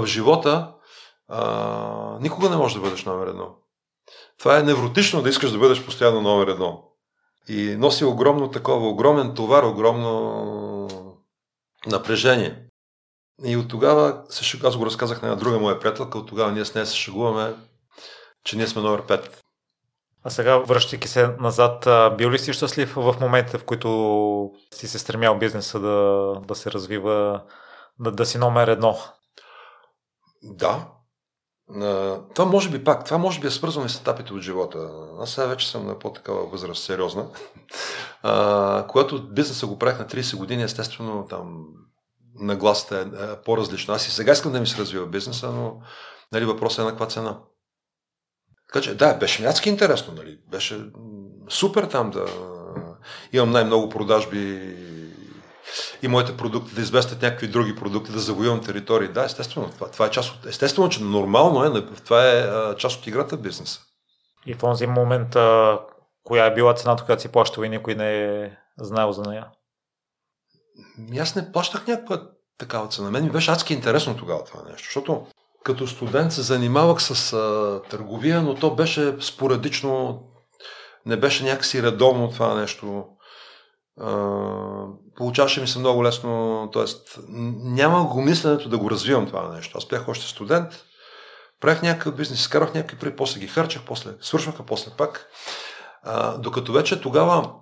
в 0.00 0.06
живота 0.06 0.74
а, 1.28 2.18
никога 2.20 2.50
не 2.50 2.56
можеш 2.56 2.74
да 2.74 2.80
бъдеш 2.80 3.04
номер 3.04 3.26
едно. 3.26 3.56
Това 4.38 4.58
е 4.58 4.62
невротично 4.62 5.22
да 5.22 5.28
искаш 5.28 5.50
да 5.52 5.58
бъдеш 5.58 5.84
постоянно 5.84 6.20
номер 6.20 6.46
едно. 6.46 6.91
И 7.48 7.76
носи 7.76 8.04
огромно 8.04 8.50
такова, 8.50 8.88
огромен 8.88 9.34
товар, 9.34 9.62
огромно 9.62 10.88
напрежение. 11.86 12.66
И 13.44 13.56
от 13.56 13.68
тогава, 13.68 14.22
аз 14.64 14.76
го 14.76 14.86
разказах 14.86 15.22
на 15.22 15.28
една 15.28 15.40
друга 15.40 15.58
моя 15.58 15.80
приятелка, 15.80 16.18
от 16.18 16.28
тогава 16.28 16.52
ние 16.52 16.64
с 16.64 16.74
нея 16.74 16.86
се 16.86 16.96
шегуваме, 16.96 17.54
че 18.44 18.56
ние 18.56 18.66
сме 18.66 18.82
номер 18.82 19.02
5. 19.02 19.30
А 20.24 20.30
сега, 20.30 20.58
връщайки 20.58 21.08
се 21.08 21.28
назад, 21.40 21.88
бил 22.16 22.30
ли 22.30 22.38
си 22.38 22.52
щастлив 22.52 22.94
в 22.94 23.16
момента, 23.20 23.58
в 23.58 23.64
които 23.64 24.50
си 24.74 24.88
се 24.88 24.98
стремял 24.98 25.38
бизнеса 25.38 25.80
да, 25.80 26.36
да 26.48 26.54
се 26.54 26.70
развива, 26.70 27.42
да, 28.00 28.12
да 28.12 28.26
си 28.26 28.38
номер 28.38 28.68
едно? 28.68 28.98
Да. 30.42 30.88
Това 32.34 32.44
може 32.44 32.70
би 32.70 32.84
пак, 32.84 33.04
това 33.04 33.18
може 33.18 33.40
би 33.40 33.46
е 33.46 33.50
свързано 33.50 33.88
с 33.88 34.00
етапите 34.00 34.32
от 34.32 34.42
живота. 34.42 34.90
Аз 35.20 35.30
сега 35.30 35.46
вече 35.46 35.70
съм 35.70 35.86
на 35.86 35.98
по-такава 35.98 36.46
възраст, 36.46 36.84
сериозна. 36.84 37.26
А, 38.24 38.86
когато 38.86 39.22
бизнеса 39.22 39.66
го 39.66 39.78
правих 39.78 39.98
на 39.98 40.06
30 40.06 40.36
години, 40.36 40.62
естествено 40.62 41.26
там 41.30 41.64
нагласата 42.34 42.98
е, 42.98 43.00
е 43.00 43.36
по-различна. 43.44 43.94
Аз 43.94 44.08
и 44.08 44.10
сега 44.10 44.32
искам 44.32 44.52
да 44.52 44.60
ми 44.60 44.66
се 44.66 44.78
развива 44.78 45.06
бизнеса, 45.06 45.50
но 45.50 45.80
нали, 46.32 46.44
въпросът 46.44 46.78
е 46.78 46.82
на 46.82 46.90
каква 46.90 47.06
цена. 47.06 47.38
Така 48.72 48.84
че, 48.84 48.94
да, 48.94 49.14
беше 49.14 49.42
мяцки 49.42 49.68
интересно, 49.68 50.14
нали? 50.14 50.38
Беше 50.50 50.90
супер 51.48 51.84
там 51.84 52.10
да 52.10 52.26
имам 53.32 53.50
най-много 53.50 53.88
продажби 53.88 54.74
и 56.02 56.08
моите 56.08 56.36
продукти 56.36 56.74
да 56.74 56.80
известят 56.80 57.22
някакви 57.22 57.48
други 57.48 57.76
продукти, 57.76 58.12
да 58.12 58.18
завоювам 58.18 58.64
територии. 58.64 59.08
Да, 59.08 59.24
естествено. 59.24 59.70
Това, 59.70 59.90
това 59.90 60.06
е 60.06 60.10
част 60.10 60.30
от... 60.30 60.46
Естествено, 60.46 60.88
че 60.88 61.02
нормално 61.02 61.64
е, 61.64 61.86
това 62.04 62.28
е 62.28 62.46
част 62.76 63.00
от 63.00 63.06
играта 63.06 63.36
в 63.36 63.40
бизнеса. 63.40 63.80
И 64.46 64.54
в 64.54 64.58
този 64.58 64.86
момент, 64.86 65.36
коя 66.24 66.46
е 66.46 66.54
била 66.54 66.74
цената, 66.74 67.04
която 67.04 67.22
си 67.22 67.28
плащал 67.28 67.62
и 67.62 67.68
никой 67.68 67.94
не 67.94 68.24
е 68.24 68.50
знаел 68.78 69.12
за 69.12 69.22
нея? 69.22 69.46
Аз 71.20 71.36
не 71.36 71.52
плащах 71.52 71.86
някаква 71.86 72.22
такава 72.58 72.88
цена. 72.88 73.10
Мен 73.10 73.24
ми 73.24 73.30
беше 73.30 73.50
адски 73.50 73.74
интересно 73.74 74.16
тогава 74.16 74.44
това 74.44 74.62
нещо, 74.70 74.84
защото 74.84 75.26
като 75.64 75.86
студент 75.86 76.32
се 76.32 76.42
занимавах 76.42 77.02
с 77.02 77.32
а, 77.32 77.80
търговия, 77.90 78.42
но 78.42 78.54
то 78.54 78.74
беше 78.74 79.16
спорадично, 79.20 80.22
не 81.06 81.16
беше 81.16 81.44
някакси 81.44 81.82
редовно 81.82 82.30
това 82.30 82.54
нещо. 82.54 83.04
А, 84.00 84.86
получаваше 85.16 85.60
ми 85.60 85.68
се 85.68 85.78
много 85.78 86.04
лесно, 86.04 86.70
т.е. 86.72 86.84
няма 87.28 88.04
го 88.04 88.22
мисленето 88.22 88.68
да 88.68 88.78
го 88.78 88.90
развивам 88.90 89.26
това 89.26 89.54
нещо. 89.54 89.78
Аз 89.78 89.86
бях 89.86 90.08
още 90.08 90.26
студент, 90.26 90.84
правих 91.60 91.82
някакъв 91.82 92.14
бизнес, 92.14 92.40
изкарах 92.40 92.74
някакви 92.74 92.98
пари, 92.98 93.16
после 93.16 93.40
ги 93.40 93.48
харчах, 93.48 93.82
после 93.86 94.10
свършваха, 94.20 94.66
после 94.66 94.90
пак. 94.98 95.28
А, 96.02 96.38
докато 96.38 96.72
вече 96.72 97.00
тогава 97.00 97.54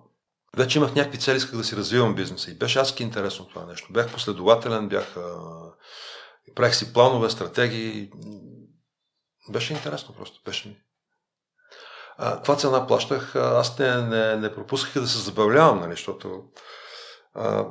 вече 0.57 0.78
имах 0.78 0.94
някакви 0.94 1.19
цели, 1.19 1.36
исках 1.36 1.57
да 1.57 1.65
си 1.65 1.77
развивам 1.77 2.15
бизнеса 2.15 2.51
и 2.51 2.59
беше 2.59 2.78
адски 2.78 3.02
интересно 3.02 3.48
това 3.48 3.66
нещо. 3.66 3.93
Бях 3.93 4.12
последователен, 4.12 4.89
бях 4.89 5.16
правих 6.55 6.74
си 6.74 6.93
планове, 6.93 7.31
стратегии. 7.31 8.11
Беше 9.48 9.73
интересно 9.73 10.15
просто. 10.15 10.40
Беше 10.44 10.69
ми. 10.69 10.77
А, 12.23 12.37
каква 12.37 12.57
цена 12.57 12.87
плащах? 12.87 13.37
Аз 13.37 13.79
не, 13.79 13.97
не, 13.97 14.37
не 14.37 14.55
пропусках 14.55 15.03
да 15.03 15.09
се 15.09 15.19
забавлявам, 15.19 15.81
нали, 15.81 15.91
защото 15.91 16.43
а, 17.35 17.67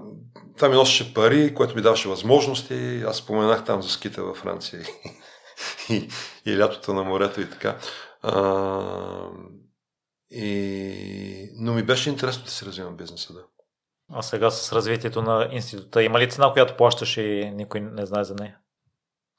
това 0.57 0.69
ми 0.69 0.75
носеше 0.75 1.13
пари, 1.13 1.55
което 1.55 1.75
ми 1.75 1.81
даваше 1.81 2.09
възможности. 2.09 3.03
Аз 3.07 3.17
споменах 3.17 3.65
там 3.65 3.81
за 3.81 3.89
скита 3.89 4.23
във 4.23 4.37
Франция 4.37 4.81
и, 4.81 5.93
и, 5.95 6.09
и 6.45 6.57
лятото 6.57 6.93
на 6.93 7.03
морето 7.03 7.41
и 7.41 7.49
така. 7.49 7.77
А, 8.21 8.33
и... 10.31 11.49
Но 11.55 11.73
ми 11.73 11.83
беше 11.83 12.09
интересно 12.09 12.43
да 12.43 12.51
си 12.51 12.65
развивам 12.65 12.97
бизнеса, 12.97 13.33
да. 13.33 13.43
А 14.11 14.21
сега 14.21 14.51
с 14.51 14.73
развитието 14.73 15.21
на 15.21 15.49
института, 15.51 16.03
има 16.03 16.19
ли 16.19 16.29
цена, 16.29 16.51
която 16.53 16.77
плащаш 16.77 17.17
и 17.17 17.51
никой 17.53 17.79
не 17.79 18.05
знае 18.05 18.23
за 18.23 18.35
нея? 18.35 18.57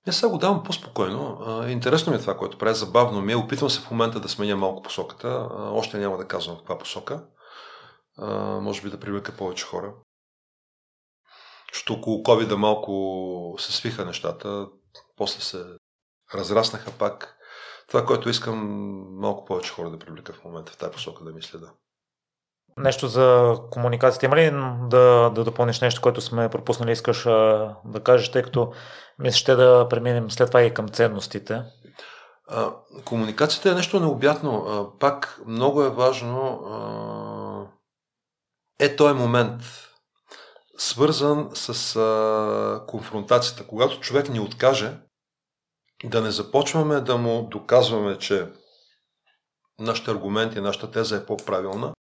Не 0.06 0.12
сега 0.12 0.30
го 0.30 0.38
давам 0.38 0.62
по-спокойно. 0.62 1.38
Интересно 1.68 2.12
ми 2.12 2.18
е 2.18 2.20
това, 2.20 2.36
което 2.36 2.58
правя, 2.58 2.74
забавно 2.74 3.20
ми 3.20 3.32
е. 3.32 3.36
Опитвам 3.36 3.70
се 3.70 3.80
в 3.80 3.90
момента 3.90 4.20
да 4.20 4.28
сменя 4.28 4.56
малко 4.56 4.82
посоката. 4.82 5.48
Още 5.52 5.98
няма 5.98 6.16
да 6.16 6.28
казвам 6.28 6.56
каква 6.56 6.78
посока. 6.78 7.26
Може 8.60 8.82
би 8.82 8.90
да 8.90 9.00
привлека 9.00 9.36
повече 9.36 9.64
хора. 9.64 9.94
Защото 11.72 11.92
около 11.92 12.22
COVID 12.22 12.54
малко 12.54 13.54
се 13.58 13.72
свиха 13.72 14.04
нещата, 14.04 14.68
после 15.16 15.40
се 15.40 15.64
разраснаха 16.34 16.90
пак. 16.98 17.36
Това, 17.88 18.06
което 18.06 18.28
искам 18.28 18.58
малко 19.18 19.44
повече 19.44 19.72
хора 19.72 19.90
да 19.90 19.98
привлека 19.98 20.32
в 20.32 20.44
момента 20.44 20.72
в 20.72 20.76
тази 20.76 20.92
посока 20.92 21.24
да 21.24 21.32
мисля 21.32 21.58
да. 21.58 21.72
Нещо 22.76 23.08
за 23.08 23.56
комуникацията. 23.70 24.26
Има 24.26 24.36
ли 24.36 24.50
да, 24.88 25.30
да 25.34 25.44
допълниш 25.44 25.80
нещо, 25.80 26.00
което 26.00 26.20
сме 26.20 26.48
пропуснали, 26.48 26.92
искаш 26.92 27.26
а, 27.26 27.76
да 27.84 28.00
кажеш, 28.00 28.30
тъй 28.30 28.42
като 28.42 28.72
мисля, 29.18 29.36
ще 29.36 29.54
да 29.54 29.86
преминем 29.90 30.30
след 30.30 30.48
това 30.48 30.62
и 30.62 30.74
към 30.74 30.88
ценностите? 30.88 31.62
А, 32.48 32.70
комуникацията 33.04 33.70
е 33.70 33.74
нещо 33.74 34.00
необятно. 34.00 34.64
А, 34.68 34.98
пак 34.98 35.40
много 35.46 35.82
е 35.82 35.90
важно 35.90 36.60
а, 36.70 37.66
е 38.84 38.96
този 38.96 39.14
момент, 39.14 39.62
свързан 40.78 41.50
с 41.54 41.96
а, 41.96 42.86
конфронтацията. 42.86 43.66
Когато 43.66 44.00
човек 44.00 44.28
ни 44.28 44.40
откаже, 44.40 44.98
да 46.04 46.20
не 46.20 46.30
започваме 46.30 47.00
да 47.00 47.16
му 47.16 47.42
доказваме, 47.42 48.18
че 48.18 48.46
нашите 49.78 50.10
аргументи, 50.10 50.60
нашата 50.60 50.90
теза 50.90 51.16
е 51.16 51.26
по-правилна, 51.26 51.92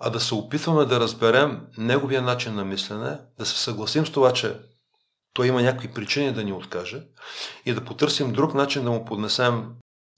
а 0.00 0.10
да 0.10 0.20
се 0.20 0.34
опитваме 0.34 0.84
да 0.84 1.00
разберем 1.00 1.60
неговия 1.78 2.22
начин 2.22 2.54
на 2.54 2.64
мислене, 2.64 3.18
да 3.38 3.46
се 3.46 3.58
съгласим 3.58 4.06
с 4.06 4.12
това, 4.12 4.32
че 4.32 4.60
той 5.34 5.46
има 5.46 5.62
някакви 5.62 5.92
причини 5.92 6.32
да 6.32 6.44
ни 6.44 6.52
откаже 6.52 7.02
и 7.66 7.74
да 7.74 7.84
потърсим 7.84 8.32
друг 8.32 8.54
начин 8.54 8.84
да 8.84 8.90
му 8.90 9.04
поднесем 9.04 9.68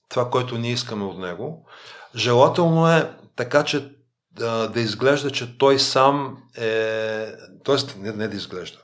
това, 0.09 0.31
което 0.31 0.59
ние 0.59 0.73
искаме 0.73 1.05
от 1.05 1.19
него. 1.19 1.69
Желателно 2.15 2.89
е 2.89 3.17
така, 3.37 3.65
че 3.65 3.95
да, 4.31 4.69
да 4.69 4.81
изглежда, 4.81 5.31
че 5.31 5.59
той 5.59 5.79
сам 5.79 6.43
е... 6.57 7.27
Тоест, 7.65 7.97
не, 7.99 8.13
не 8.13 8.29
да 8.29 8.37
изглежда. 8.37 8.79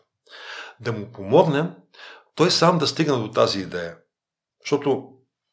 Да 0.81 0.93
му 0.93 1.13
помогнем 1.13 1.71
той 2.35 2.51
сам 2.51 2.79
да 2.79 2.87
стигне 2.87 3.17
до 3.17 3.31
тази 3.31 3.61
идея. 3.61 3.97
Защото 4.65 5.09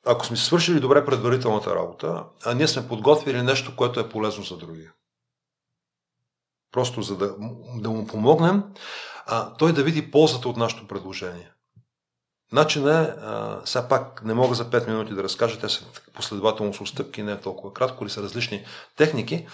ако 0.05 0.25
сме 0.25 0.37
свършили 0.37 0.79
добре 0.79 1.05
предварителната 1.05 1.75
работа, 1.75 2.25
а 2.45 2.53
ние 2.53 2.67
сме 2.67 2.87
подготвили 2.87 3.41
нещо, 3.41 3.75
което 3.75 3.99
е 3.99 4.09
полезно 4.09 4.43
за 4.43 4.57
другия. 4.57 4.93
Просто 6.71 7.01
за 7.01 7.17
да, 7.17 7.35
да 7.75 7.89
му 7.89 8.07
помогнем, 8.07 8.63
а, 9.25 9.53
той 9.53 9.73
да 9.73 9.83
види 9.83 10.11
ползата 10.11 10.49
от 10.49 10.57
нашето 10.57 10.87
предложение. 10.87 11.51
Начинът 12.51 13.09
е, 13.09 13.13
сега 13.65 13.87
пак 13.87 14.23
не 14.25 14.33
мога 14.33 14.55
за 14.55 14.65
5 14.65 14.87
минути 14.87 15.13
да 15.13 15.23
разкажа, 15.23 15.59
те 15.59 15.69
са 15.69 15.85
последователно 16.13 16.73
с 16.73 16.85
стъпки, 16.85 17.23
не 17.23 17.31
е 17.31 17.39
толкова 17.39 17.73
кратко, 17.73 18.03
или 18.03 18.11
са 18.11 18.23
различни 18.23 18.65
техники, 18.97 19.47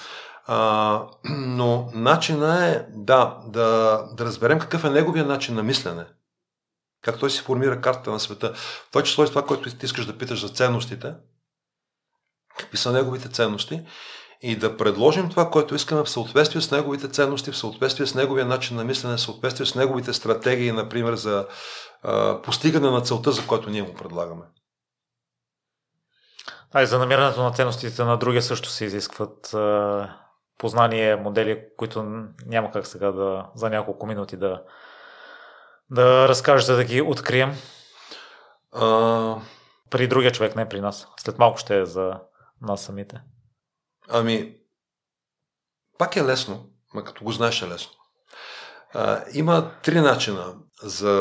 а, 0.46 1.08
но 1.30 1.90
начинът 1.94 2.62
е 2.62 2.86
да, 2.90 3.38
да, 3.48 3.98
да 4.14 4.26
разберем 4.26 4.60
какъв 4.60 4.84
е 4.84 4.90
неговия 4.90 5.26
начин 5.26 5.56
на 5.56 5.64
мислене. 5.64 6.06
Как 7.02 7.20
той 7.20 7.32
си 7.32 7.42
формира 7.42 7.82
картата 7.82 8.12
на 8.12 8.20
света. 8.20 8.54
Това 8.92 9.04
число 9.04 9.24
е 9.24 9.28
това, 9.28 9.46
което 9.46 9.76
ти 9.76 9.86
искаш 9.86 10.06
да 10.06 10.18
питаш 10.18 10.42
за 10.42 10.50
ценностите. 10.50 11.14
Какви 12.58 12.78
са 12.78 12.92
неговите 12.92 13.30
ценности? 13.30 13.86
И 14.42 14.56
да 14.56 14.78
предложим 14.78 15.30
това, 15.30 15.50
което 15.50 15.76
искаме 15.76 16.04
в 16.04 16.10
съответствие 16.10 16.62
с 16.62 16.72
неговите 16.72 17.10
ценности, 17.10 17.52
в 17.52 17.58
съответствие 17.58 18.08
с 18.08 18.16
неговия 18.16 18.46
начин 18.46 18.78
на 18.78 18.84
мислене, 18.84 19.18
в 19.18 19.22
съответствие 19.22 19.66
с 19.66 19.76
неговите 19.76 20.14
стратегии, 20.14 20.72
например, 20.72 21.16
за 21.16 21.48
а, 22.04 22.42
постигане 22.42 22.90
на 22.90 23.02
целта, 23.02 23.32
за 23.32 23.48
която 23.48 23.70
ние 23.70 23.84
му 23.84 23.94
предлагаме. 23.94 24.44
А 26.74 26.82
и 26.82 26.86
за 26.86 27.00
намирането 27.00 27.44
на 27.44 27.52
ценностите 27.52 28.04
на 28.04 28.18
другия 28.18 28.42
също 28.42 28.70
се 28.70 28.86
изискват 28.86 29.54
а, 29.54 30.18
познание, 30.58 31.16
модели, 31.16 31.64
които 31.78 32.04
няма 32.46 32.72
как 32.72 32.88
сега 32.88 33.12
да 33.12 33.46
за 33.56 33.70
няколко 33.70 34.06
минути 34.06 34.38
да, 34.38 34.64
да 35.92 36.28
разкажете 36.28 36.74
да 36.74 36.84
ги 36.84 37.02
открием? 37.02 37.56
А... 38.72 39.36
При 39.90 40.08
другия 40.08 40.32
човек, 40.32 40.56
не 40.56 40.70
при 40.70 40.82
нас. 40.82 41.08
След 41.20 41.40
малко 41.40 41.58
ще 41.58 41.80
е 41.80 41.86
за 41.86 42.20
нас 42.62 42.82
самите. 42.82 43.22
Ами, 44.10 44.56
пак 45.98 46.16
е 46.16 46.24
лесно, 46.24 46.70
ма 46.94 47.04
като 47.04 47.24
го 47.24 47.32
знаеш 47.32 47.62
е 47.62 47.68
лесно. 47.68 47.92
А, 48.94 49.24
има 49.34 49.72
три 49.84 50.02
начина 50.02 50.56
за 50.84 51.12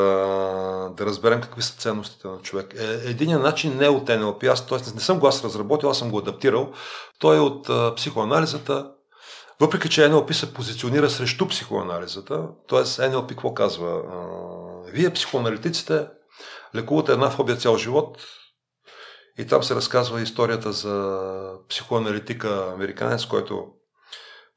да 0.97 1.05
разберем 1.05 1.41
какви 1.41 1.61
са 1.61 1.77
ценностите 1.77 2.27
на 2.27 2.41
човек. 2.41 2.73
Е, 2.77 3.09
единият 3.09 3.41
начин 3.41 3.77
не 3.77 3.85
е 3.85 3.89
от 3.89 4.09
НЛП, 4.09 4.43
аз 4.43 4.67
т.е. 4.67 4.77
не 4.95 5.01
съм 5.01 5.19
го 5.19 5.27
аз 5.27 5.43
разработил, 5.43 5.89
аз 5.89 5.97
съм 5.99 6.11
го 6.11 6.19
адаптирал. 6.19 6.71
Той 7.19 7.37
е 7.37 7.39
от 7.39 7.69
а, 7.69 7.95
психоанализата, 7.95 8.91
въпреки, 9.59 9.89
че 9.89 10.09
НЛП 10.09 10.33
се 10.33 10.53
позиционира 10.53 11.09
срещу 11.09 11.47
психоанализата, 11.47 12.47
т.е. 12.69 13.09
НЛП 13.09 13.29
какво 13.29 13.53
казва? 13.53 14.01
Вие, 14.87 15.13
психоаналитиците, 15.13 16.07
лекувате 16.75 17.11
една 17.11 17.29
фобия 17.29 17.57
цял 17.57 17.77
живот 17.77 18.17
и 19.37 19.47
там 19.47 19.63
се 19.63 19.75
разказва 19.75 20.21
историята 20.21 20.71
за 20.71 21.19
психоаналитика 21.69 22.71
американец, 22.73 23.25
който 23.25 23.67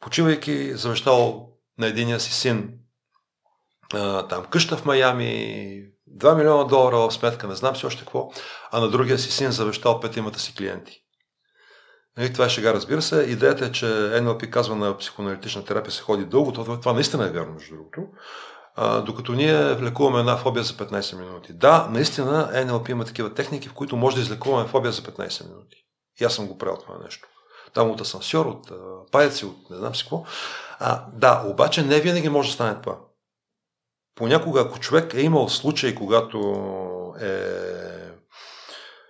почивайки 0.00 0.74
завещал 0.74 1.48
на 1.78 1.86
единия 1.86 2.20
си 2.20 2.32
син 2.32 2.72
там 4.28 4.44
къща 4.50 4.76
в 4.76 4.84
Майами, 4.84 5.84
2 6.16 6.36
милиона 6.36 6.64
долара 6.64 6.96
в 6.96 7.10
сметка, 7.10 7.48
не 7.48 7.54
знам 7.54 7.76
си 7.76 7.86
още 7.86 8.00
какво, 8.00 8.30
а 8.72 8.80
на 8.80 8.88
другия 8.90 9.18
си 9.18 9.32
син 9.32 9.50
завещал 9.50 10.00
петимата 10.00 10.38
си 10.38 10.54
клиенти. 10.54 11.04
И 12.20 12.32
това 12.32 12.44
е 12.44 12.48
шега, 12.48 12.74
разбира 12.74 13.02
се. 13.02 13.16
Идеята 13.22 13.64
е, 13.64 13.72
че 13.72 13.84
NLP 13.86 14.50
казва 14.50 14.76
на 14.76 14.98
психоаналитична 14.98 15.64
терапия 15.64 15.92
се 15.92 16.02
ходи 16.02 16.24
дълго. 16.24 16.52
Това, 16.52 16.80
това 16.80 16.92
наистина 16.92 17.26
е 17.26 17.30
вярно, 17.30 17.52
между 17.52 17.74
другото. 17.74 18.00
А, 18.74 19.00
докато 19.00 19.32
ние 19.32 19.80
лекуваме 19.80 20.20
една 20.20 20.36
фобия 20.36 20.62
за 20.62 20.72
15 20.72 21.18
минути. 21.18 21.52
Да, 21.52 21.88
наистина 21.90 22.50
NLP 22.54 22.90
има 22.90 23.04
такива 23.04 23.34
техники, 23.34 23.68
в 23.68 23.74
които 23.74 23.96
може 23.96 24.16
да 24.16 24.22
излекуваме 24.22 24.68
фобия 24.68 24.92
за 24.92 25.02
15 25.02 25.48
минути. 25.48 25.76
И 26.20 26.24
аз 26.24 26.34
съм 26.34 26.46
го 26.46 26.58
правил 26.58 26.76
това 26.76 26.98
нещо. 27.04 27.28
Там 27.74 27.90
от 27.90 28.00
асансьор, 28.00 28.46
от 28.46 28.70
паяци, 29.10 29.46
от 29.46 29.70
не 29.70 29.76
знам 29.76 29.94
си 29.94 30.02
какво. 30.02 30.24
А, 30.78 31.04
да, 31.12 31.44
обаче 31.46 31.82
не 31.82 32.00
винаги 32.00 32.28
може 32.28 32.48
да 32.48 32.54
стане 32.54 32.80
това. 32.82 32.98
Понякога, 34.14 34.60
ако 34.60 34.78
човек 34.78 35.14
е 35.14 35.20
имал 35.20 35.48
случай, 35.48 35.94
когато 35.94 36.38
е 37.20 37.70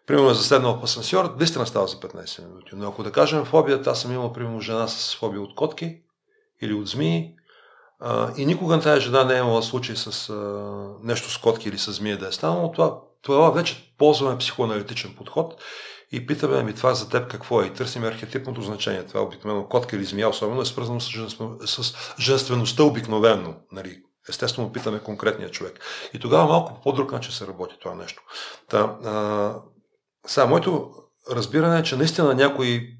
примерно 0.06 0.30
е 0.30 0.34
заседнал 0.34 0.76
в 0.80 0.84
асансьор, 0.84 1.34
наистина 1.38 1.66
става 1.66 1.86
за 1.86 1.96
15 1.96 2.44
минути. 2.44 2.70
Но 2.72 2.88
ако 2.88 3.02
да 3.02 3.12
кажем 3.12 3.44
фобията, 3.44 3.90
аз 3.90 4.00
съм 4.00 4.12
имал 4.12 4.32
примерно 4.32 4.60
жена 4.60 4.88
с 4.88 5.16
фобия 5.16 5.42
от 5.42 5.54
котки 5.54 6.00
или 6.62 6.74
от 6.74 6.86
змии 6.86 7.34
а, 8.00 8.32
и 8.36 8.46
никога 8.46 8.80
тази 8.80 9.00
жена 9.00 9.24
не 9.24 9.34
е 9.34 9.38
имала 9.38 9.62
случай 9.62 9.96
с 9.96 10.30
а, 10.30 10.34
нещо 11.02 11.30
с 11.30 11.38
котки 11.38 11.68
или 11.68 11.78
с 11.78 11.92
змия 11.92 12.18
да 12.18 12.28
е 12.28 12.32
станало, 12.32 12.72
това, 12.72 13.00
това 13.22 13.50
вече 13.50 13.94
ползваме 13.98 14.38
психоаналитичен 14.38 15.14
подход 15.16 15.54
и 16.12 16.26
питаме 16.26 16.62
ми 16.62 16.74
това 16.74 16.94
за 16.94 17.08
теб 17.08 17.30
какво 17.30 17.62
е 17.62 17.66
и 17.66 17.74
търсим 17.74 18.04
архетипното 18.04 18.62
значение. 18.62 19.06
Това 19.06 19.20
обикновено 19.20 19.68
котка 19.68 19.96
или 19.96 20.04
змия, 20.04 20.28
особено 20.28 20.60
е 20.60 20.66
свързано 20.66 21.00
с, 21.00 21.08
женствен, 21.10 21.58
с 21.64 21.94
женствеността 22.18 22.82
обикновено. 22.82 23.54
Нали? 23.72 24.02
Естествено, 24.28 24.72
питаме 24.72 24.98
конкретния 24.98 25.50
човек. 25.50 25.80
И 26.14 26.18
тогава 26.18 26.46
малко 26.46 26.80
по 26.82 26.92
друг 26.92 27.12
начин 27.12 27.32
се 27.32 27.46
работи 27.46 27.76
това 27.80 27.94
нещо. 27.94 28.22
Та, 28.68 28.78
а, 28.78 29.54
сега, 30.26 30.46
моето 30.46 30.90
разбиране 31.30 31.78
е, 31.78 31.82
че 31.82 31.96
наистина 31.96 32.34
някои 32.34 32.98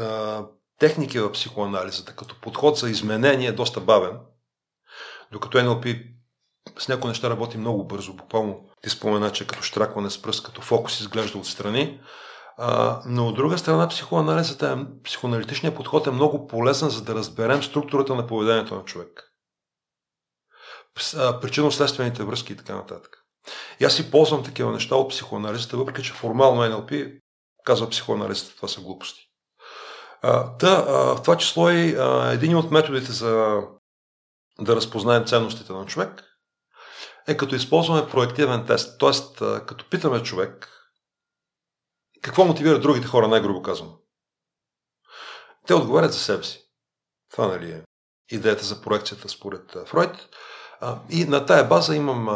а, 0.00 0.44
техники 0.78 1.18
в 1.18 1.32
психоанализата, 1.32 2.16
като 2.16 2.40
подход 2.40 2.76
за 2.76 2.90
изменение 2.90 3.48
е 3.48 3.52
доста 3.52 3.80
бавен, 3.80 4.18
докато 5.32 5.58
NLP 5.58 6.14
с 6.78 6.88
някои 6.88 7.08
неща 7.08 7.30
работи 7.30 7.58
много 7.58 7.84
бързо, 7.84 8.12
буквално 8.12 8.60
ти 8.82 8.90
спомена, 8.90 9.32
че 9.32 9.46
като 9.46 9.62
штракване 9.62 10.10
с 10.10 10.22
пръст, 10.22 10.42
като 10.42 10.60
фокус 10.62 11.00
изглежда 11.00 11.38
отстрани, 11.38 12.00
а, 12.56 13.02
но 13.06 13.28
от 13.28 13.34
друга 13.34 13.58
страна 13.58 13.88
психоанализата, 13.88 14.78
е, 14.80 15.02
психоаналитичният 15.02 15.76
подход 15.76 16.06
е 16.06 16.10
много 16.10 16.46
полезен, 16.46 16.88
за 16.88 17.02
да 17.02 17.14
разберем 17.14 17.62
структурата 17.62 18.14
на 18.14 18.26
поведението 18.26 18.74
на 18.74 18.84
човек. 18.84 19.24
Причинно-следствените 21.40 22.22
връзки 22.22 22.52
и 22.52 22.56
така 22.56 22.74
нататък. 22.74 23.18
И 23.80 23.84
аз 23.84 23.94
си 23.94 24.10
ползвам 24.10 24.44
такива 24.44 24.72
неща 24.72 24.96
от 24.96 25.10
психоанализата, 25.10 25.76
въпреки 25.76 26.02
че 26.02 26.12
формално 26.12 26.62
NLP 26.62 27.20
казва 27.64 27.88
психоанализата, 27.88 28.56
това 28.56 28.68
са 28.68 28.80
глупости. 28.80 29.27
Та, 30.58 30.82
в 31.14 31.22
това 31.22 31.36
число 31.36 31.68
а, 31.68 32.30
един 32.32 32.56
от 32.56 32.70
методите 32.70 33.12
за 33.12 33.62
да 34.60 34.76
разпознаем 34.76 35.24
ценностите 35.24 35.72
на 35.72 35.86
човек 35.86 36.24
е 37.28 37.36
като 37.36 37.54
използваме 37.54 38.10
проективен 38.10 38.66
тест. 38.66 39.02
А, 39.02 39.66
като 39.66 39.88
питаме 39.90 40.22
човек 40.22 40.78
какво 42.22 42.44
мотивира 42.44 42.80
другите 42.80 43.06
хора, 43.06 43.28
най-грубо 43.28 43.62
казвам. 43.62 43.96
Те 45.66 45.74
отговарят 45.74 46.12
за 46.12 46.18
себе 46.18 46.44
си. 46.44 46.60
Това 47.30 47.46
нали 47.46 47.70
е 47.70 47.82
идеята 48.30 48.64
за 48.64 48.82
проекцията 48.82 49.28
според 49.28 49.76
Фройд. 49.86 50.28
И 51.10 51.24
на 51.24 51.46
тая 51.46 51.64
база 51.64 51.96
имам 51.96 52.28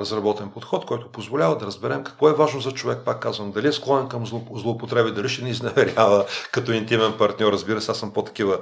разработен 0.00 0.50
подход, 0.50 0.86
който 0.86 1.12
позволява 1.12 1.58
да 1.58 1.66
разберем 1.66 2.04
какво 2.04 2.28
е 2.28 2.34
важно 2.34 2.60
за 2.60 2.72
човек, 2.72 2.98
пак 3.04 3.20
казвам, 3.20 3.52
дали 3.52 3.68
е 3.68 3.72
склонен 3.72 4.08
към 4.08 4.26
злоупотреби, 4.54 5.12
дали 5.12 5.28
ще 5.28 5.44
ни 5.44 5.50
изневерява 5.50 6.24
като 6.52 6.72
интимен 6.72 7.14
партньор. 7.18 7.52
Разбира 7.52 7.80
се, 7.80 7.90
аз 7.90 7.98
съм 7.98 8.12
по-такива, 8.12 8.58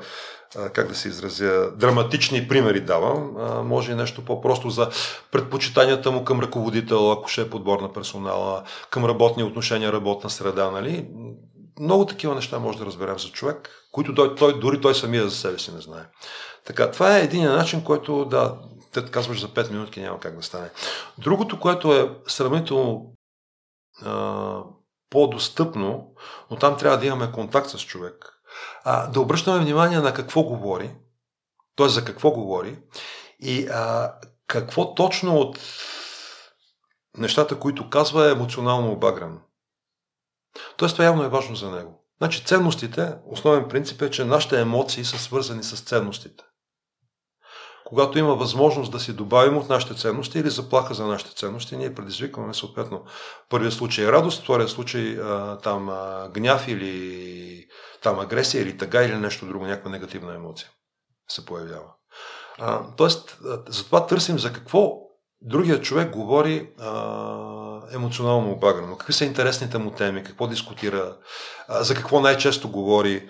как 0.72 0.88
да 0.88 0.94
се 0.94 1.08
изразя, 1.08 1.70
драматични 1.76 2.48
примери 2.48 2.80
давам. 2.80 3.30
Може 3.64 3.92
и 3.92 3.94
нещо 3.94 4.24
по-просто 4.24 4.70
за 4.70 4.88
предпочитанията 5.32 6.10
му 6.10 6.24
към 6.24 6.40
ръководител, 6.40 7.12
ако 7.12 7.28
ще 7.28 7.40
е 7.40 7.50
подбор 7.50 7.80
на 7.80 7.92
персонала, 7.92 8.62
към 8.90 9.04
работни 9.04 9.42
отношения, 9.42 9.92
работна 9.92 10.30
среда, 10.30 10.70
нали? 10.70 11.06
Много 11.80 12.06
такива 12.06 12.34
неща 12.34 12.58
може 12.58 12.78
да 12.78 12.86
разберем 12.86 13.18
за 13.18 13.28
човек, 13.28 13.70
които 13.92 14.14
той, 14.14 14.34
той, 14.34 14.60
дори 14.60 14.80
той 14.80 14.94
самия 14.94 15.28
за 15.28 15.36
себе 15.36 15.58
си 15.58 15.74
не 15.74 15.80
знае. 15.80 16.02
Така, 16.66 16.90
това 16.90 17.18
е 17.18 17.22
един 17.22 17.44
начин, 17.44 17.84
който 17.84 18.24
да, 18.24 18.54
те 19.04 19.10
казваш 19.10 19.40
за 19.40 19.48
5 19.48 19.70
минутки 19.70 20.00
няма 20.00 20.20
как 20.20 20.36
да 20.36 20.42
стане. 20.42 20.70
Другото, 21.18 21.60
което 21.60 21.92
е 21.94 22.18
сравнително 22.26 23.12
а, 24.02 24.62
по-достъпно, 25.10 26.14
но 26.50 26.56
там 26.56 26.76
трябва 26.76 26.98
да 26.98 27.06
имаме 27.06 27.32
контакт 27.32 27.70
с 27.70 27.78
човек, 27.78 28.42
а, 28.84 29.06
да 29.06 29.20
обръщаме 29.20 29.58
внимание 29.58 29.98
на 29.98 30.14
какво 30.14 30.42
говори, 30.42 30.90
т.е. 31.76 31.88
за 31.88 32.04
какво 32.04 32.30
говори 32.30 32.78
и 33.40 33.66
а, 33.66 34.12
какво 34.46 34.94
точно 34.94 35.36
от 35.36 35.58
нещата, 37.18 37.58
които 37.58 37.90
казва 37.90 38.28
е 38.28 38.32
емоционално 38.32 38.92
обаграно. 38.92 39.40
Тоест 40.76 40.94
това 40.94 41.04
явно 41.04 41.24
е 41.24 41.28
важно 41.28 41.56
за 41.56 41.70
него. 41.70 42.06
Значи 42.18 42.44
ценностите, 42.44 43.14
основен 43.26 43.68
принцип 43.68 44.02
е, 44.02 44.10
че 44.10 44.24
нашите 44.24 44.60
емоции 44.60 45.04
са 45.04 45.18
свързани 45.18 45.62
с 45.62 45.80
ценностите. 45.80 46.44
Когато 47.86 48.18
има 48.18 48.34
възможност 48.34 48.92
да 48.92 49.00
си 49.00 49.12
добавим 49.12 49.56
от 49.56 49.68
нашите 49.68 49.94
ценности 49.94 50.38
или 50.38 50.50
заплаха 50.50 50.94
за 50.94 51.06
нашите 51.06 51.34
ценности, 51.34 51.76
ние 51.76 51.94
предизвикваме 51.94 52.54
съответно 52.54 53.04
първият 53.48 53.74
случай 53.74 54.04
е 54.04 54.12
радост, 54.12 54.42
втория 54.42 54.68
случай 54.68 55.18
там 55.62 55.90
гняв 56.34 56.68
или 56.68 57.66
там 58.02 58.18
агресия 58.18 58.62
или 58.62 58.76
тъга 58.76 59.02
или 59.02 59.16
нещо 59.16 59.46
друго, 59.46 59.66
някаква 59.66 59.90
негативна 59.90 60.34
емоция 60.34 60.68
се 61.28 61.44
появява. 61.44 61.92
А, 62.58 62.82
тоест, 62.96 63.38
затова 63.68 64.06
търсим 64.06 64.38
за 64.38 64.52
какво 64.52 64.92
другият 65.40 65.84
човек 65.84 66.10
говори 66.10 66.70
а, 66.78 66.92
емоционално 67.92 68.52
обаграно. 68.52 68.96
Какви 68.96 69.12
са 69.12 69.24
интересните 69.24 69.78
му 69.78 69.90
теми, 69.90 70.24
какво 70.24 70.46
дискутира, 70.46 71.16
за 71.68 71.94
какво 71.94 72.20
най-често 72.20 72.68
говори. 72.68 73.28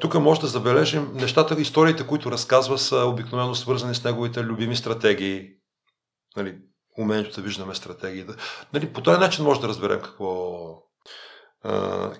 Тук 0.00 0.14
може 0.14 0.40
да 0.40 0.46
забележим 0.46 1.10
нещата, 1.14 1.60
историите, 1.60 2.06
които 2.06 2.30
разказва, 2.30 2.78
са 2.78 2.96
обикновено 2.96 3.54
свързани 3.54 3.94
с 3.94 4.04
неговите 4.04 4.42
любими 4.42 4.76
стратегии. 4.76 5.48
Нали, 6.36 6.56
умението 6.98 7.36
да 7.36 7.42
виждаме 7.42 7.74
стратегии. 7.74 8.24
Нали, 8.72 8.92
по 8.92 9.02
този 9.02 9.20
начин 9.20 9.44
може 9.44 9.60
да 9.60 9.68
разберем 9.68 10.00
какво, 10.00 10.58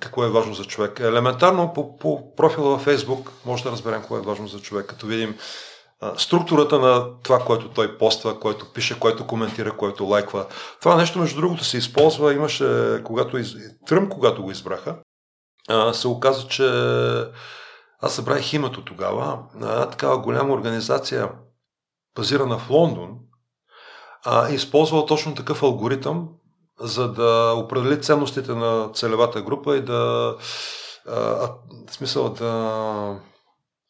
какво 0.01 0.25
е 0.25 0.31
важно 0.31 0.55
за 0.55 0.65
човек. 0.65 1.01
Елементарно 1.01 1.73
по, 1.73 1.97
по 1.97 2.35
профила 2.35 2.71
във 2.71 2.83
Фейсбук 2.83 3.33
може 3.45 3.65
да 3.65 3.71
разберем 3.71 4.01
какво 4.01 4.17
е 4.17 4.23
важно 4.23 4.49
за 4.49 4.61
човек, 4.61 4.87
като 4.87 5.07
видим 5.07 5.39
структурата 6.17 6.79
на 6.79 7.21
това, 7.23 7.39
което 7.39 7.69
той 7.69 7.99
поства, 7.99 8.41
което 8.41 8.73
пише, 8.73 9.01
което 9.01 9.27
коментира, 9.27 9.77
което 9.77 10.05
лайква. 10.05 10.47
Това 10.81 10.97
нещо, 10.97 11.19
между 11.19 11.41
другото, 11.41 11.65
се 11.65 11.79
използва. 11.79 12.35
Имаше, 12.35 13.01
когато 13.05 13.39
из... 13.39 13.55
Тръм, 13.87 14.09
когато 14.09 14.43
го 14.43 14.51
избраха, 14.51 14.97
се 15.93 16.09
оказа, 16.09 16.49
че 16.49 16.65
аз 18.01 18.15
събрах 18.15 18.53
името 18.53 18.85
тогава. 18.85 19.39
Една 19.55 19.91
такава 19.91 20.19
голяма 20.19 20.55
организация, 20.55 21.31
базирана 22.17 22.59
в 22.59 22.71
Лондон, 22.71 23.11
а, 24.25 24.49
използвала 24.49 25.07
точно 25.07 25.35
такъв 25.35 25.63
алгоритъм, 25.63 26.29
за 26.81 27.13
да 27.13 27.55
определи 27.57 28.03
ценностите 28.03 28.55
на 28.55 28.91
целевата 28.93 29.43
група 29.43 29.77
и 29.77 29.85
да 29.85 30.35
а, 31.09 31.51
смисъл 31.91 32.29
да 32.29 33.21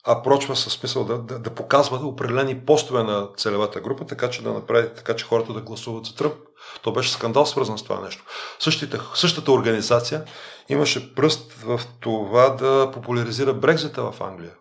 апрочва 0.06 0.56
със 0.56 0.72
смисъл 0.72 1.04
да, 1.04 1.18
да, 1.18 1.38
да 1.38 1.54
показва 1.54 1.96
определени 1.96 2.64
постове 2.64 3.02
на 3.02 3.28
целевата 3.36 3.80
група, 3.80 4.06
така 4.06 4.30
че 4.30 4.42
да 4.42 4.52
направи 4.52 4.94
така, 4.96 5.16
че 5.16 5.24
хората 5.24 5.52
да 5.52 5.60
гласуват 5.60 6.06
за 6.06 6.14
Тръмп. 6.14 6.34
То 6.82 6.92
беше 6.92 7.12
скандал 7.12 7.46
свързан 7.46 7.78
с 7.78 7.82
това 7.82 8.00
нещо. 8.00 8.24
Същите, 8.58 8.98
същата 9.14 9.52
организация 9.52 10.24
имаше 10.68 11.14
пръст 11.14 11.52
в 11.52 11.80
това 12.00 12.50
да 12.50 12.90
популяризира 12.90 13.54
Брекзита 13.54 14.12
в 14.12 14.20
Англия. 14.20 14.54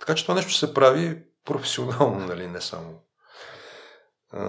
Така 0.00 0.14
че 0.14 0.24
това 0.24 0.34
нещо 0.34 0.52
се 0.52 0.74
прави 0.74 1.22
професионално, 1.44 2.26
нали, 2.26 2.46
не 2.46 2.60
само 2.60 2.94
а, 4.32 4.46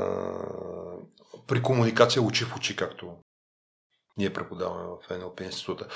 при 1.48 1.62
комуникация 1.64 2.22
очи 2.22 2.46
в 2.46 2.56
очи, 2.56 2.76
както 2.76 3.16
ние 4.18 4.34
преподаваме 4.34 4.84
в 4.84 5.18
НЛП 5.18 5.42
института. 5.42 5.88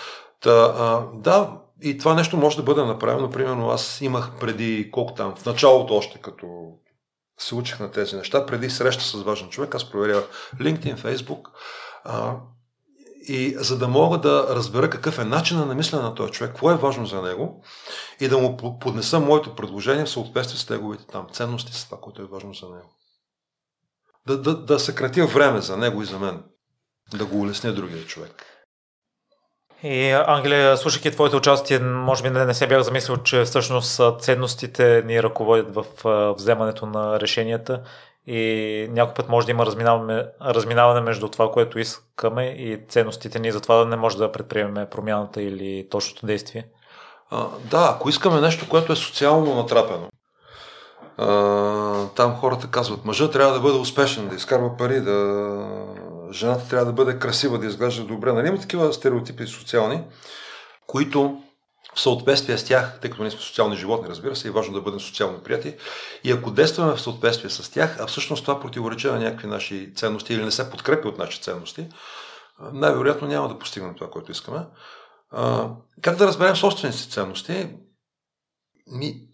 Та, 0.42 0.74
а, 0.78 1.06
да, 1.14 1.58
и 1.82 1.98
това 1.98 2.14
нещо 2.14 2.38
може 2.38 2.58
да 2.58 2.64
бъде 2.64 2.84
направено. 2.84 3.30
Примерно 3.30 3.70
аз 3.70 4.02
имах 4.02 4.32
преди, 4.40 4.92
колко 4.92 5.14
там, 5.14 5.36
в 5.36 5.46
началото 5.46 5.96
още, 5.96 6.20
като 6.20 6.72
се 7.40 7.56
учих 7.56 7.80
на 7.80 7.92
тези 7.92 8.16
неща, 8.16 8.46
преди 8.46 8.70
среща 8.70 9.04
с 9.04 9.24
важен 9.24 9.50
човек, 9.50 9.76
аз 9.76 9.92
проверявах 9.92 10.52
LinkedIn, 10.60 10.98
Facebook, 10.98 11.48
а, 12.04 12.36
и 13.28 13.56
за 13.58 13.78
да 13.78 13.88
мога 13.88 14.18
да 14.18 14.48
разбера 14.50 14.90
какъв 14.90 15.20
е 15.20 15.24
начинът 15.24 15.68
на 15.68 15.76
мислене 15.76 16.04
на 16.04 16.16
този 16.16 16.32
човек, 16.32 16.52
какво 16.52 16.72
е 16.72 16.78
важно 16.78 17.06
за 17.06 17.22
него 17.22 17.64
и 18.20 18.28
да 18.28 18.38
му 18.38 18.58
поднеса 18.80 19.20
моето 19.20 19.56
предложение 19.56 20.06
в 20.06 20.10
съответствие 20.10 20.60
с 20.60 20.70
неговите 20.70 21.06
там 21.06 21.28
ценности, 21.32 21.74
с 21.74 21.86
това, 21.86 21.98
което 22.02 22.22
е 22.22 22.26
важно 22.26 22.54
за 22.54 22.70
него. 22.70 22.90
Да, 24.28 24.38
да, 24.38 24.58
да 24.58 24.80
съкратя 24.80 25.26
време 25.26 25.62
за 25.62 25.78
него 25.78 26.02
и 26.02 26.06
за 26.06 26.20
мен 26.20 26.44
да 27.14 27.26
го 27.26 27.40
улесня 27.40 27.74
другия 27.74 28.06
човек. 28.06 28.46
И 29.84 30.12
Ангелия, 30.28 30.78
слушайки 30.78 31.12
твоето 31.12 31.38
участие, 31.38 31.80
може 31.80 32.24
би 32.24 32.30
не, 32.30 32.54
се 32.54 32.68
бях 32.68 32.82
замислил, 32.82 33.18
че 33.18 33.44
всъщност 33.44 34.02
ценностите 34.20 35.04
ни 35.06 35.24
ръководят 35.24 35.76
в 35.76 35.86
вземането 36.38 36.86
на 36.86 37.20
решенията 37.20 37.82
и 38.28 38.88
някой 38.92 39.14
път 39.14 39.30
може 39.30 39.46
да 39.46 39.52
има 39.52 39.66
разминаване, 39.66 40.26
разминаване 40.42 41.02
между 41.02 41.30
това, 41.30 41.52
което 41.52 41.80
искаме 41.80 42.46
и 42.46 42.80
ценностите 42.90 43.40
ни, 43.40 43.52
затова 43.52 43.76
да 43.76 43.86
не 43.86 43.96
може 43.96 44.18
да 44.18 44.32
предприемем 44.32 44.88
промяната 44.92 45.42
или 45.42 45.88
точното 45.92 46.26
действие. 46.26 46.68
А, 47.32 47.46
да, 47.72 47.92
ако 47.96 48.10
искаме 48.10 48.42
нещо, 48.42 48.70
което 48.70 48.94
е 48.94 48.96
социално 48.96 49.56
натрапено, 49.56 50.08
а, 51.18 52.08
там 52.16 52.36
хората 52.36 52.68
казват, 52.68 53.06
мъжът 53.06 53.34
трябва 53.34 53.54
да 53.54 53.60
бъде 53.60 53.78
успешен, 53.78 54.28
да 54.28 54.36
изкарва 54.36 54.78
пари, 54.78 55.02
да 55.02 55.68
жената 56.32 56.70
трябва 56.70 56.86
да 56.86 56.94
бъде 56.94 57.20
красива, 57.20 57.60
да 57.60 57.66
изглежда 57.66 58.04
добре. 58.04 58.34
Нали 58.34 58.48
има 58.48 58.60
такива 58.60 58.94
стереотипи 58.94 59.48
социални, 59.48 60.04
които 60.88 61.42
в 61.96 62.02
съответствие 62.02 62.58
с 62.58 62.66
тях, 62.66 63.00
тъй 63.00 63.10
като 63.10 63.24
ние 63.24 63.32
сме 63.32 63.42
социални 63.42 63.76
животни, 63.76 64.10
разбира 64.10 64.36
се, 64.36 64.48
е 64.48 64.52
важно 64.52 64.74
да 64.74 64.82
бъдем 64.82 65.00
социално 65.00 65.44
прияти. 65.44 65.76
И 66.24 66.32
ако 66.32 66.52
действаме 66.52 66.96
в 66.96 67.02
съответствие 67.02 67.50
с 67.50 67.72
тях, 67.72 67.98
а 68.00 68.08
всъщност 68.08 68.46
това 68.46 68.60
противоречи 68.60 69.08
на 69.08 69.20
някакви 69.20 69.48
наши 69.48 69.94
ценности 69.96 70.34
или 70.34 70.46
не 70.46 70.52
се 70.52 70.70
подкрепи 70.70 71.08
от 71.08 71.18
наши 71.18 71.42
ценности, 71.42 71.88
най-вероятно 72.74 73.28
няма 73.28 73.48
да 73.48 73.60
постигнем 73.60 73.96
това, 73.96 74.10
което 74.10 74.32
искаме. 74.32 74.66
как 76.02 76.16
да 76.16 76.28
разберем 76.28 76.56
собствените 76.56 77.10
ценности? 77.10 77.70
Ми, 78.88 79.28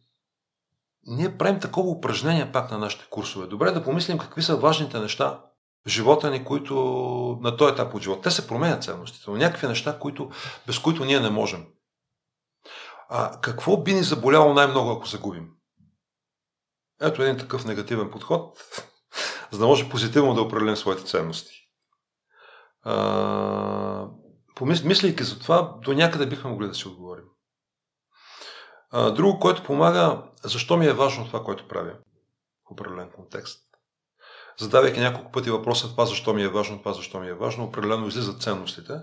ние 1.08 1.38
правим 1.38 1.60
такова 1.60 1.90
упражнение 1.90 2.52
пак 2.52 2.72
на 2.72 2.78
нашите 2.78 3.06
курсове. 3.10 3.48
Добре 3.48 3.72
да 3.72 3.84
помислим 3.84 4.18
какви 4.18 4.42
са 4.42 4.56
важните 4.56 5.00
неща 5.00 5.42
живота 5.88 6.32
ни, 6.32 6.46
които 6.46 6.76
на 7.42 7.58
този 7.58 7.74
етап 7.74 7.96
от 7.96 8.02
живота. 8.02 8.22
Те 8.22 8.32
се 8.32 8.48
променят 8.48 8.84
ценностите, 8.84 9.26
но 9.28 9.38
някакви 9.38 9.68
неща, 9.68 10.00
които, 10.00 10.30
без 10.68 10.80
които 10.80 11.06
ние 11.06 11.20
не 11.20 11.30
можем. 11.30 11.66
А 13.10 13.42
какво 13.42 13.78
би 13.84 13.94
ни 13.94 14.04
заболяло 14.04 14.54
най-много, 14.54 14.92
ако 14.92 15.06
загубим? 15.06 15.50
Ето 17.02 17.24
един 17.24 17.38
такъв 17.38 17.66
негативен 17.66 18.12
подход, 18.12 18.58
за 19.52 19.60
да 19.60 19.68
може 19.68 19.90
позитивно 19.90 20.34
да 20.34 20.42
определим 20.42 20.76
своите 20.76 21.04
ценности. 21.04 21.54
А, 22.84 24.08
помисляйки 24.56 25.24
за 25.24 25.40
това, 25.40 25.78
до 25.84 25.94
някъде 25.94 26.26
бихме 26.26 26.50
могли 26.50 26.68
да 26.68 26.76
си 26.76 26.88
отговорим. 26.88 27.26
А, 28.92 29.12
друго, 29.12 29.40
което 29.40 29.64
помага, 29.64 30.24
защо 30.44 30.78
ми 30.78 30.86
е 30.86 30.94
важно 30.94 31.26
това, 31.26 31.44
което 31.44 31.68
правя 31.68 31.94
в 32.68 32.72
определен 32.72 33.12
контекст 33.12 33.67
задавайки 34.60 35.00
няколко 35.00 35.32
пъти 35.32 35.50
въпроса 35.50 35.88
това 35.88 36.06
защо 36.06 36.34
ми 36.34 36.44
е 36.44 36.48
важно, 36.48 36.80
това 36.80 36.94
защо 36.94 37.20
ми 37.20 37.28
е 37.28 37.34
важно, 37.34 37.64
определено 37.64 38.08
излизат 38.08 38.42
ценностите. 38.42 38.94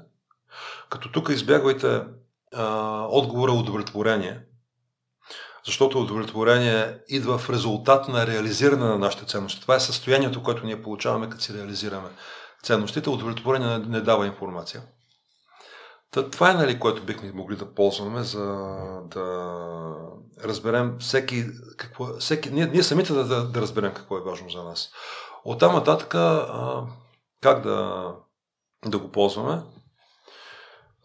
Като 0.90 1.12
тук 1.12 1.28
избягвайте 1.28 2.02
а, 2.54 3.06
отговора 3.10 3.52
удовлетворение, 3.52 4.40
защото 5.66 6.00
удовлетворение 6.00 6.98
идва 7.08 7.38
в 7.38 7.50
резултат 7.50 8.08
на 8.08 8.26
реализиране 8.26 8.84
на 8.84 8.98
нашите 8.98 9.26
ценности. 9.26 9.60
Това 9.60 9.74
е 9.74 9.80
състоянието, 9.80 10.42
което 10.42 10.66
ние 10.66 10.82
получаваме, 10.82 11.30
като 11.30 11.44
си 11.44 11.54
реализираме 11.54 12.08
ценностите. 12.62 13.10
Удовлетворение 13.10 13.78
не, 13.78 13.86
не 13.86 14.00
дава 14.00 14.26
информация. 14.26 14.82
Та, 16.10 16.30
това 16.30 16.50
е, 16.50 16.54
нали, 16.54 16.80
което 16.80 17.02
бихме 17.02 17.32
могли 17.32 17.56
да 17.56 17.74
ползваме, 17.74 18.22
за 18.22 18.44
да 19.10 19.54
разберем 20.44 20.96
всеки, 21.00 21.44
какво, 21.76 22.18
всеки 22.18 22.50
ние, 22.50 22.66
ние 22.66 22.82
самите 22.82 23.12
да, 23.12 23.24
да, 23.24 23.44
да 23.44 23.60
разберем 23.60 23.94
какво 23.94 24.18
е 24.18 24.22
важно 24.22 24.48
за 24.48 24.64
нас. 24.64 24.90
От 25.44 25.60
там 25.60 25.74
нататък 25.74 26.08
как 27.42 27.62
да, 27.62 28.10
да 28.86 28.98
го 28.98 29.08
ползваме? 29.08 29.62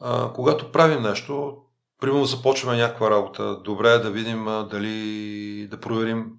А, 0.02 0.34
когато 0.34 0.72
правим 0.72 1.02
нещо, 1.02 1.58
примерно 2.02 2.26
започваме 2.26 2.78
някаква 2.78 3.10
работа, 3.10 3.56
добре 3.56 3.92
е 3.92 4.00
да 4.00 4.12
видим 4.12 4.48
а, 4.48 4.64
дали 4.64 5.68
да 5.72 5.80
проверим 5.80 6.32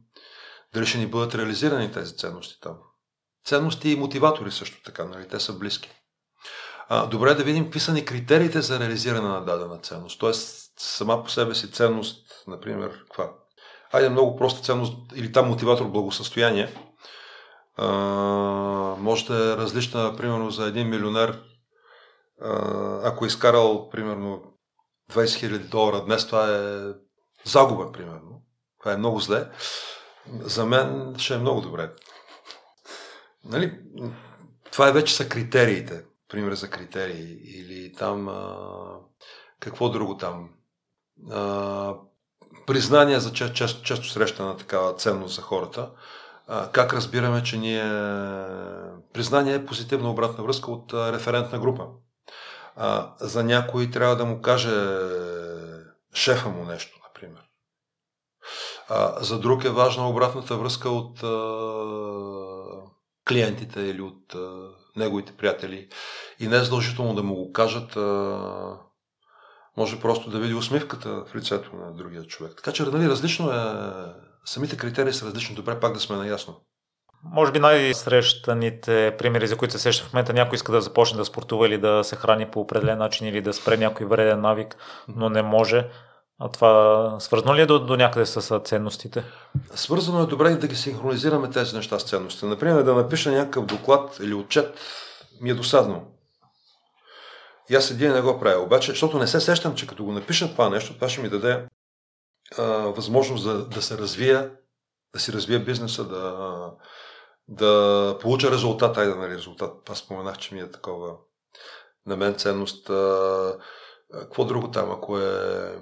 дали 0.75 0.87
ще 0.87 0.99
ни 0.99 1.07
бъдат 1.07 1.35
реализирани 1.35 1.93
тези 1.93 2.17
ценности 2.17 2.61
там. 2.61 2.77
Ценности 3.45 3.91
и 3.91 3.97
мотиватори 3.97 4.51
също 4.51 4.83
така, 4.83 5.05
нали? 5.05 5.29
те 5.29 5.41
са 5.41 5.59
близки. 5.59 5.91
А, 6.89 7.07
добре 7.07 7.31
е 7.31 7.35
да 7.35 7.45
видим 7.45 7.65
какви 7.65 7.81
са 7.81 7.93
ни 7.93 8.05
критериите 8.05 8.61
за 8.61 8.81
реализиране 8.81 9.29
на 9.29 9.45
дадена 9.45 9.79
ценност. 9.79 10.21
Тоест, 10.21 10.73
сама 10.79 11.25
по 11.25 11.31
себе 11.31 11.55
си 11.55 11.73
ценност, 11.73 12.45
например, 12.47 12.99
каква? 13.03 13.33
Айде 13.93 14.09
много 14.09 14.37
проста 14.37 14.63
ценност 14.63 14.97
или 15.15 15.33
там 15.33 15.49
мотиватор 15.49 15.87
благосъстояние 15.87 16.90
може 18.99 19.27
да 19.27 19.53
е 19.53 19.57
различна, 19.57 20.17
примерно, 20.17 20.51
за 20.51 20.67
един 20.67 20.89
милионер, 20.89 21.43
ако 23.05 23.25
е 23.25 23.29
изкарал, 23.29 23.91
примерно, 23.91 24.43
20 25.13 25.25
000 25.25 25.59
долара 25.59 26.05
днес, 26.05 26.27
това 26.27 26.57
е 26.57 26.95
загуба, 27.45 27.93
примерно. 27.93 28.43
Това 28.81 28.93
е 28.93 28.97
много 28.97 29.21
зле. 29.21 29.49
За 30.41 30.67
мен 30.67 31.15
ще 31.19 31.35
е 31.35 31.39
много 31.39 31.61
добре. 31.61 31.91
Нали? 33.45 33.81
Това 34.73 34.89
е 34.89 34.93
вече 34.93 35.15
са 35.15 35.29
критериите. 35.29 36.05
Пример 36.29 36.55
за 36.55 36.71
критерии. 36.71 37.39
Или 37.45 37.93
там... 37.93 38.29
А, 38.29 38.57
какво 39.61 39.89
друго 39.89 40.17
там? 40.17 40.51
А, 41.31 41.95
признание 42.67 43.21
за 43.21 43.33
често, 43.33 43.83
често 43.83 44.09
срещана 44.09 44.57
такава 44.57 44.97
ценност 44.97 45.35
за 45.35 45.43
хората. 45.43 45.91
Как 46.73 46.95
разбираме, 46.95 47.43
че 47.43 47.59
ние... 47.59 47.83
Признание 49.13 49.55
е 49.55 49.67
позитивна 49.67 50.11
обратна 50.11 50.45
връзка 50.45 50.71
от 50.71 50.95
референтна 50.95 51.59
група. 51.59 51.87
А, 52.77 53.13
за 53.21 53.45
някой 53.45 53.91
трябва 53.91 54.17
да 54.17 54.25
му 54.25 54.41
каже 54.41 54.99
шефа 56.15 56.49
му 56.49 56.65
нещо, 56.65 56.99
например. 57.09 57.43
А, 58.89 59.23
за 59.23 59.39
друг 59.39 59.65
е 59.65 59.71
важна 59.71 60.09
обратната 60.09 60.57
връзка 60.57 60.89
от 60.91 61.23
а, 61.23 61.31
клиентите 63.29 63.81
или 63.81 64.01
от 64.01 64.35
а, 64.35 64.69
неговите 64.97 65.37
приятели. 65.37 65.89
И 66.39 66.49
не 66.49 66.57
е 66.57 66.63
задължително 66.63 67.15
да 67.15 67.23
му 67.23 67.35
го 67.35 67.53
кажат. 67.53 67.97
А, 67.97 68.79
може 69.77 70.01
просто 70.01 70.31
да 70.31 70.39
види 70.39 70.55
усмивката 70.55 71.25
в 71.27 71.35
лицето 71.35 71.77
на 71.77 71.93
другия 71.93 72.25
човек. 72.25 72.53
Така 72.57 72.73
че 72.73 72.83
нали, 72.83 73.09
различно 73.09 73.51
е. 73.51 74.30
Самите 74.45 74.77
критерии 74.77 75.13
са 75.13 75.27
различни. 75.27 75.55
Добре, 75.55 75.81
пак 75.81 75.93
да 75.93 76.01
сме 76.01 76.17
наясно. 76.17 76.61
Може 77.25 77.53
би 77.53 77.59
най-срещаните 77.59 79.15
примери, 79.19 79.47
за 79.47 79.57
които 79.57 79.73
се 79.73 79.79
сеща 79.79 80.05
в 80.05 80.13
момента, 80.13 80.33
някой 80.33 80.57
иска 80.57 80.73
да 80.73 80.81
започне 80.81 81.19
да 81.19 81.25
спортува 81.25 81.67
или 81.67 81.79
да 81.79 82.05
се 82.05 82.17
храни 82.17 82.47
по 82.47 82.61
определен 82.61 82.99
начин 82.99 83.27
или 83.27 83.43
да 83.43 83.53
спре 83.53 83.77
някой 83.77 84.07
вреден 84.07 84.41
навик, 84.41 84.77
но 85.09 85.29
не 85.29 85.43
може. 85.43 85.89
А 86.39 86.49
това 86.49 87.17
свързано 87.21 87.55
ли 87.55 87.61
е 87.61 87.67
до, 87.67 87.79
до 87.79 87.97
някъде 87.97 88.27
с 88.27 88.61
ценностите? 88.61 89.25
Свързано 89.75 90.23
е 90.23 90.27
добре 90.27 90.51
да 90.51 90.67
ги 90.67 90.77
синхронизираме 90.77 91.51
тези 91.51 91.77
неща 91.77 91.99
с 91.99 92.05
ценностите. 92.05 92.47
Например, 92.47 92.83
да 92.83 92.95
напиша 92.95 93.31
някакъв 93.31 93.67
доклад 93.67 94.19
или 94.23 94.35
отчет 94.35 94.79
ми 95.41 95.51
е 95.51 95.55
досадно. 95.55 96.07
И 97.71 97.75
аз 97.75 97.91
един 97.91 98.13
не 98.13 98.21
го 98.21 98.41
правя. 98.41 98.63
Обаче, 98.63 98.93
защото 98.93 99.19
не 99.19 99.27
се 99.27 99.41
сещам, 99.41 99.75
че 99.75 99.87
като 99.87 100.05
го 100.05 100.13
напиша 100.13 100.51
това 100.51 100.69
нещо, 100.69 100.95
това 100.95 101.09
ще 101.09 101.21
ми 101.21 101.29
даде 101.29 101.67
а, 102.59 102.63
възможност 102.73 103.45
да, 103.45 103.65
да 103.65 103.83
се 103.83 103.99
развия, 103.99 104.53
да 105.15 105.21
си 105.21 105.33
развия 105.33 105.61
бизнеса, 105.61 106.05
да, 106.05 106.73
да 107.49 108.19
получа 108.21 108.51
резултат, 108.51 108.97
айде 108.97 109.15
на 109.15 109.29
резултат. 109.29 109.91
Аз 109.91 109.99
споменах, 109.99 110.39
че 110.39 110.55
ми 110.55 110.61
е 110.61 110.71
такова 110.71 111.17
на 112.07 112.17
мен 112.17 112.35
ценност. 112.35 112.91
А, 112.91 113.59
какво 114.13 114.45
друго 114.45 114.71
там, 114.71 114.91
ако 114.91 115.19
е 115.19 115.79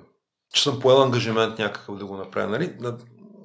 че 0.53 0.63
съм 0.63 0.81
поел 0.81 1.03
ангажимент 1.03 1.59
някакъв 1.59 1.97
да 1.97 2.07
го 2.07 2.17
направя. 2.17 2.47
Нали? 2.47 2.77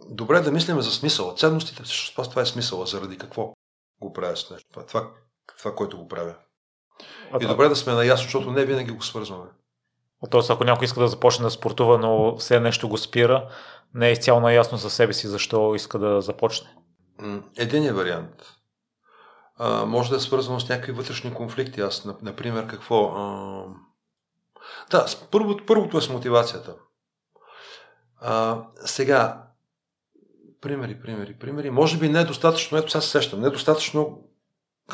Добре 0.10 0.40
да 0.40 0.52
мислим 0.52 0.82
за 0.82 0.92
смисъла. 0.92 1.36
Ценностите, 1.36 1.84
всъщност 1.84 2.30
това 2.30 2.42
е 2.42 2.46
смисъла. 2.46 2.86
Заради 2.86 3.18
какво 3.18 3.54
го 4.02 4.14
правя 4.14 4.38
с 4.38 4.50
нещо. 4.50 4.70
Това, 4.74 4.86
това, 4.86 5.12
това 5.58 5.76
което 5.76 5.98
го 5.98 6.08
правя. 6.08 6.36
А, 7.32 7.44
и 7.44 7.48
добре 7.48 7.70
да 7.70 7.76
сме 7.76 7.94
наясно, 7.94 8.24
защото 8.24 8.52
не 8.52 8.66
винаги 8.66 8.92
го 8.92 9.04
свързваме. 9.04 9.50
Тоест, 10.30 10.50
ако 10.50 10.64
някой 10.64 10.86
иска 10.86 11.00
да 11.00 11.08
започне 11.08 11.44
да 11.44 11.52
спортува, 11.52 11.98
но 11.98 12.38
все 12.38 12.60
нещо 12.60 12.90
го 12.90 12.98
спира, 12.98 13.50
не 13.94 14.08
е 14.08 14.12
изцяло 14.12 14.40
наясно 14.40 14.78
за 14.78 14.90
себе 14.90 15.14
си 15.14 15.28
защо 15.28 15.76
иска 15.76 16.00
да 16.00 16.22
започне. 16.22 16.70
Един 17.58 17.86
е 17.86 17.92
вариант. 17.92 18.54
А, 19.58 19.86
може 19.86 20.10
да 20.10 20.16
е 20.16 20.20
свързано 20.20 20.60
с 20.60 20.70
някакви 20.70 20.92
вътрешни 20.92 21.34
конфликти. 21.34 21.82
Аз, 21.82 22.06
например, 22.22 22.68
какво. 22.68 23.06
А... 23.06 23.66
Да, 24.92 25.06
първото, 25.32 25.66
първото 25.66 25.98
е 25.98 26.02
с 26.02 26.10
мотивацията. 26.10 26.76
А, 28.22 28.64
сега, 28.86 29.44
примери, 30.62 31.02
примери, 31.02 31.34
примери. 31.40 31.70
Може 31.70 31.98
би 31.98 32.10
недостатъчно, 32.10 32.78
ето 32.78 32.92
сега 32.92 33.02
се 33.02 33.10
сещам, 33.10 33.42
недостатъчно 33.42 34.24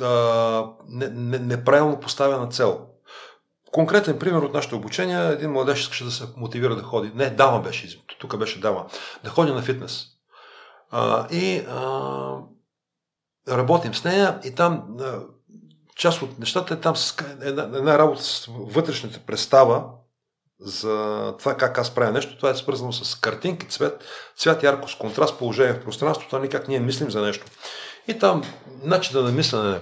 а, 0.02 0.72
не, 0.88 1.10
не, 1.10 1.40
неправилно 1.40 2.00
поставена 2.00 2.48
цел. 2.48 2.89
Конкретен 3.72 4.20
пример 4.20 4.42
от 4.42 4.54
нашето 4.54 4.76
обучение, 4.76 5.28
един 5.28 5.52
младеж 5.52 5.80
искаше 5.80 6.04
да 6.04 6.12
се 6.12 6.24
мотивира 6.38 6.76
да 6.76 6.84
ходи. 6.84 7.12
Не, 7.16 7.30
дама 7.30 7.62
беше, 7.62 8.04
тук 8.20 8.38
беше 8.38 8.60
дама. 8.60 8.86
Да 9.24 9.30
ходи 9.30 9.52
на 9.52 9.62
фитнес. 9.62 10.06
А, 10.92 11.28
и 11.32 11.58
а, 11.70 12.36
работим 13.50 13.96
с 13.96 14.04
нея 14.04 14.40
и 14.44 14.56
там 14.56 14.84
а, 15.00 15.20
част 15.96 16.22
от 16.22 16.40
нещата 16.40 16.74
е 16.74 16.78
там 16.78 16.96
с 16.96 17.16
една, 17.42 17.64
една 17.64 17.98
работа 17.98 18.24
с 18.24 18.50
вътрешната 18.50 19.20
представа 19.20 19.84
за 20.60 21.36
това 21.40 21.58
как 21.58 21.78
аз 21.78 21.96
правя 21.96 22.12
нещо. 22.12 22.38
Това 22.38 22.50
е 22.50 22.56
свързано 22.56 22.94
с 22.94 23.16
картинки, 23.16 23.68
цвет, 23.68 24.04
цвят, 24.38 24.64
яркост, 24.64 25.00
контраст, 25.00 25.38
положение 25.38 25.74
в 25.74 25.84
пространството, 25.84 26.36
а 26.36 26.40
не 26.40 26.50
как 26.50 26.68
ние 26.68 26.80
мислим 26.80 27.12
за 27.12 27.22
нещо. 27.22 27.46
И 28.08 28.20
там 28.20 28.44
начинът 28.84 29.26
на 29.26 29.32
мислене 29.32 29.80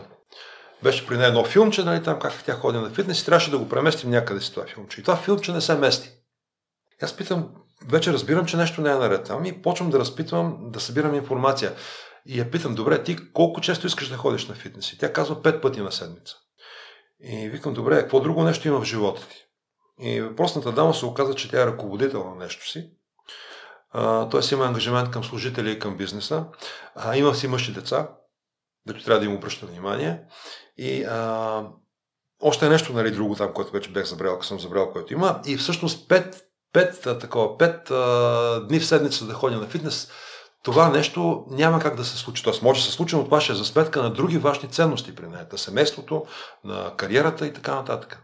беше 0.83 1.07
при 1.07 1.17
нея 1.17 1.27
едно 1.27 1.45
филмче, 1.45 1.83
нали, 1.83 2.03
там 2.03 2.19
как 2.19 2.43
тя 2.43 2.53
ходи 2.53 2.77
на 2.77 2.89
фитнес 2.89 3.21
и 3.21 3.25
трябваше 3.25 3.51
да 3.51 3.57
го 3.57 3.69
преместим 3.69 4.09
някъде 4.09 4.41
си 4.41 4.53
това 4.53 4.65
филмче. 4.65 4.99
И 4.99 5.03
това 5.03 5.17
филмче 5.17 5.51
не 5.51 5.61
се 5.61 5.75
мести. 5.75 6.11
И 7.01 7.05
аз 7.05 7.17
питам, 7.17 7.49
вече 7.87 8.13
разбирам, 8.13 8.45
че 8.45 8.57
нещо 8.57 8.81
не 8.81 8.89
е 8.89 8.95
наред. 8.95 9.29
Ами 9.29 9.61
почвам 9.61 9.89
да 9.89 9.99
разпитвам, 9.99 10.57
да 10.61 10.79
събирам 10.79 11.15
информация. 11.15 11.73
И 12.25 12.39
я 12.39 12.51
питам, 12.51 12.75
добре, 12.75 13.03
ти 13.03 13.31
колко 13.33 13.61
често 13.61 13.87
искаш 13.87 14.09
да 14.09 14.17
ходиш 14.17 14.47
на 14.47 14.55
фитнес? 14.55 14.93
И 14.93 14.97
тя 14.97 15.13
казва 15.13 15.41
пет 15.41 15.61
пъти 15.61 15.81
на 15.81 15.91
седмица. 15.91 16.35
И 17.19 17.49
викам, 17.49 17.73
добре, 17.73 17.99
какво 17.99 18.19
друго 18.19 18.43
нещо 18.43 18.67
има 18.67 18.81
в 18.81 18.85
живота 18.85 19.27
ти? 19.27 19.35
И 19.99 20.21
въпросната 20.21 20.71
дама 20.71 20.93
се 20.93 21.05
оказа, 21.05 21.35
че 21.35 21.49
тя 21.49 21.61
е 21.61 21.65
ръководител 21.65 22.29
на 22.29 22.35
нещо 22.35 22.69
си. 22.69 22.89
Т.е. 24.31 24.53
има 24.53 24.65
ангажимент 24.65 25.11
към 25.11 25.23
служители 25.23 25.71
и 25.71 25.79
към 25.79 25.97
бизнеса. 25.97 26.45
А, 26.95 27.15
има 27.15 27.35
си 27.35 27.47
мъж 27.47 27.69
и 27.69 27.73
деца, 27.73 28.09
дето 28.87 29.03
трябва 29.03 29.19
да 29.19 29.25
им 29.25 29.35
обръща 29.35 29.65
внимание. 29.65 30.23
И 30.77 31.03
а, 31.03 31.63
още 32.41 32.69
нещо, 32.69 32.93
нали, 32.93 33.11
друго 33.11 33.35
там, 33.35 33.53
което 33.53 33.71
вече 33.71 33.91
бях 33.91 34.05
забрал, 34.05 34.33
ако 34.33 34.45
съм 34.45 34.59
забрал, 34.59 34.91
което 34.91 35.13
има. 35.13 35.41
И 35.45 35.57
всъщност 35.57 36.07
пет, 36.07 36.43
пет, 36.73 37.01
такова, 37.19 37.57
пет 37.57 37.91
а, 37.91 38.65
дни 38.69 38.79
в 38.79 38.85
седмица 38.85 39.25
да 39.25 39.33
ходя 39.33 39.57
на 39.57 39.67
фитнес, 39.67 40.11
това 40.63 40.89
нещо 40.89 41.45
няма 41.49 41.79
как 41.79 41.95
да 41.95 42.05
се 42.05 42.17
случи. 42.17 42.43
Тоест 42.43 42.61
може 42.61 42.79
да 42.79 42.85
се 42.85 42.91
случи, 42.91 43.15
но 43.15 43.23
това 43.23 43.41
ще 43.41 43.51
е 43.51 43.55
за 43.55 43.65
сметка 43.65 44.03
на 44.03 44.13
други 44.13 44.37
важни 44.37 44.69
ценности 44.69 45.15
при 45.15 45.27
нея. 45.27 45.47
На 45.51 45.57
семейството, 45.57 46.25
на 46.63 46.93
кариерата 46.97 47.47
и 47.47 47.53
така 47.53 47.75
нататък. 47.75 48.23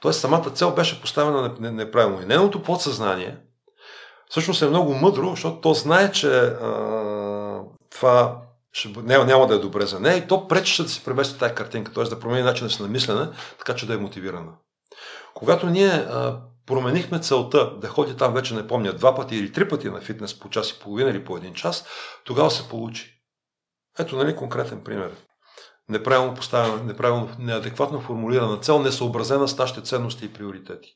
Тоест 0.00 0.20
самата 0.20 0.50
цел 0.50 0.74
беше 0.74 1.00
поставена 1.00 1.54
неправилно. 1.58 2.22
И 2.22 2.26
нейното 2.26 2.62
подсъзнание 2.62 3.38
всъщност 4.32 4.62
е 4.62 4.68
много 4.68 4.94
мъдро, 4.94 5.30
защото 5.30 5.60
то 5.60 5.74
знае, 5.74 6.12
че 6.12 6.38
а, 6.38 7.60
това 7.90 8.36
ще, 8.72 8.88
няма, 8.88 9.24
няма 9.24 9.46
да 9.46 9.54
е 9.54 9.58
добре 9.58 9.86
за 9.86 10.00
нея 10.00 10.16
и 10.16 10.26
то 10.26 10.48
пречеше 10.48 10.82
да 10.82 10.88
се 10.88 11.04
премести 11.04 11.38
тази 11.38 11.54
картинка, 11.54 11.92
т.е. 11.92 12.04
да 12.04 12.20
промени 12.20 12.42
начин 12.42 12.66
да 12.66 12.72
се 12.72 12.82
намислене, 12.82 13.28
така 13.58 13.74
че 13.74 13.86
да 13.86 13.94
е 13.94 13.98
мотивирана. 13.98 14.52
Когато 15.34 15.66
ние 15.66 15.90
а, 15.90 16.40
променихме 16.66 17.20
целта 17.20 17.76
да 17.76 17.88
ходи 17.88 18.16
там, 18.16 18.34
вече 18.34 18.54
не 18.54 18.66
помня, 18.66 18.92
два 18.92 19.14
пъти 19.14 19.36
или 19.36 19.52
три 19.52 19.68
пъти 19.68 19.90
на 19.90 20.00
фитнес 20.00 20.38
по 20.38 20.50
час 20.50 20.70
и 20.70 20.80
половина 20.80 21.10
или 21.10 21.24
по 21.24 21.36
един 21.36 21.54
час, 21.54 21.86
тогава 22.24 22.50
се 22.50 22.68
получи. 22.68 23.18
Ето, 23.98 24.16
нали, 24.16 24.36
конкретен 24.36 24.84
пример 24.84 25.12
неправилно 25.88 26.34
поставена, 26.34 26.82
неправилно, 26.84 27.28
неадекватно 27.38 28.00
формулирана 28.00 28.60
цел, 28.60 28.78
несъобразена 28.78 29.48
с 29.48 29.58
нашите 29.58 29.82
ценности 29.82 30.24
и 30.24 30.32
приоритети. 30.32 30.88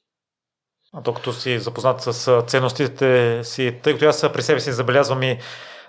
А 0.92 1.02
то 1.02 1.14
като 1.14 1.32
си 1.32 1.58
запознат 1.58 2.02
с 2.02 2.42
ценностите 2.46 3.40
си, 3.44 3.80
тъй 3.82 3.92
като 3.92 4.06
аз 4.06 4.32
при 4.32 4.42
себе 4.42 4.60
си 4.60 4.72
забелязвам 4.72 5.22
и 5.22 5.38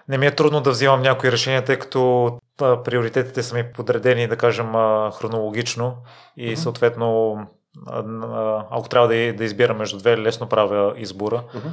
не 0.07 0.17
ми 0.17 0.25
е 0.27 0.35
трудно 0.35 0.61
да 0.61 0.71
взимам 0.71 1.01
някои 1.01 1.31
решения, 1.31 1.65
тъй 1.65 1.79
като 1.79 2.31
приоритетите 2.57 3.43
са 3.43 3.55
ми 3.55 3.71
подредени, 3.73 4.27
да 4.27 4.37
кажем, 4.37 4.71
хронологично 5.13 5.97
и 6.37 6.51
mm-hmm. 6.51 6.59
съответно, 6.59 7.37
ако 8.71 8.89
трябва 8.89 9.07
да, 9.07 9.33
да 9.33 9.43
избира 9.43 9.73
между 9.73 9.97
две, 9.97 10.17
лесно 10.17 10.49
правя 10.49 10.93
избора. 10.97 11.43
Mm-hmm. 11.55 11.71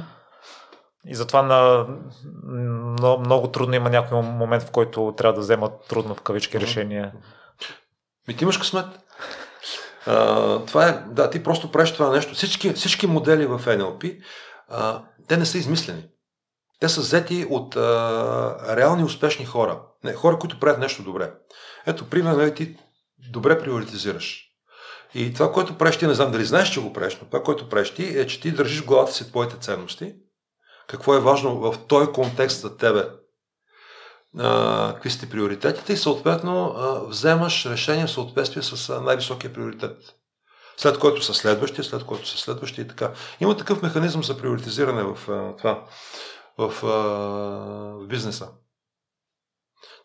И 1.07 1.15
затова 1.15 1.41
на, 1.41 1.87
много, 2.99 3.21
много 3.21 3.47
трудно 3.47 3.75
има 3.75 3.89
някой 3.89 4.21
момент, 4.21 4.63
в 4.63 4.71
който 4.71 5.13
трябва 5.17 5.33
да 5.33 5.41
взема 5.41 5.69
трудно 5.89 6.15
в 6.15 6.21
кавички 6.21 6.59
решения. 6.59 7.11
Ми 8.27 8.35
ти 8.35 8.43
имаш 8.43 8.57
късмет. 8.57 8.85
А, 10.07 10.59
това 10.65 10.87
е, 10.87 11.03
да, 11.07 11.29
ти 11.29 11.43
просто 11.43 11.71
правиш 11.71 11.93
това 11.93 12.09
нещо. 12.09 12.33
Всички, 12.33 12.73
всички 12.73 13.07
модели 13.07 13.45
в 13.45 13.59
NLP, 13.65 14.21
а, 14.69 15.01
те 15.27 15.37
не 15.37 15.45
са 15.45 15.57
измислени. 15.57 16.03
Те 16.79 16.89
са 16.89 17.01
взети 17.01 17.47
от 17.49 17.75
а, 17.75 18.75
реални 18.77 19.03
успешни 19.03 19.45
хора. 19.45 19.81
Не, 20.03 20.13
хора, 20.13 20.39
които 20.39 20.59
правят 20.59 20.79
нещо 20.79 21.03
добре. 21.03 21.33
Ето, 21.85 22.09
примерно, 22.09 22.37
нали, 22.37 22.55
ти 22.55 22.77
добре 23.31 23.59
приоритизираш. 23.59 24.41
И 25.13 25.33
това, 25.33 25.51
което 25.51 25.77
правиш 25.77 25.97
ти, 25.97 26.07
не 26.07 26.13
знам 26.13 26.31
дали 26.31 26.45
знаеш, 26.45 26.69
че 26.69 26.81
го 26.81 26.93
правиш, 26.93 27.17
но 27.21 27.27
това, 27.27 27.43
което 27.43 27.69
правиш 27.69 27.93
ти, 27.93 28.19
е, 28.19 28.27
че 28.27 28.41
ти 28.41 28.51
държиш 28.51 28.81
в 28.81 28.85
главата 28.85 29.13
си 29.13 29.29
твоите 29.29 29.57
ценности 29.59 30.15
какво 30.87 31.15
е 31.15 31.19
важно 31.19 31.59
в 31.59 31.77
този 31.87 32.11
контекст 32.11 32.61
за 32.61 32.77
тебе, 32.77 33.09
а, 34.39 34.93
какви 34.93 35.09
са 35.09 35.19
ти 35.19 35.29
приоритетите 35.29 35.93
и 35.93 35.97
съответно 35.97 36.73
а, 36.77 36.99
вземаш 37.07 37.65
решение 37.65 38.07
в 38.07 38.11
съответствие 38.11 38.63
с 38.63 39.01
най-високия 39.01 39.53
приоритет. 39.53 39.97
След 40.77 40.99
който 40.99 41.23
са 41.23 41.33
следващия, 41.33 41.83
след 41.83 42.03
който 42.03 42.27
са 42.27 42.37
следващия 42.37 42.83
и 42.83 42.87
така. 42.87 43.11
Има 43.39 43.57
такъв 43.57 43.81
механизъм 43.81 44.23
за 44.23 44.37
приоритизиране 44.37 45.03
в 45.03 45.29
а, 45.29 45.55
това, 45.57 45.83
в, 46.57 46.73
в 46.81 48.07
бизнеса. 48.07 48.49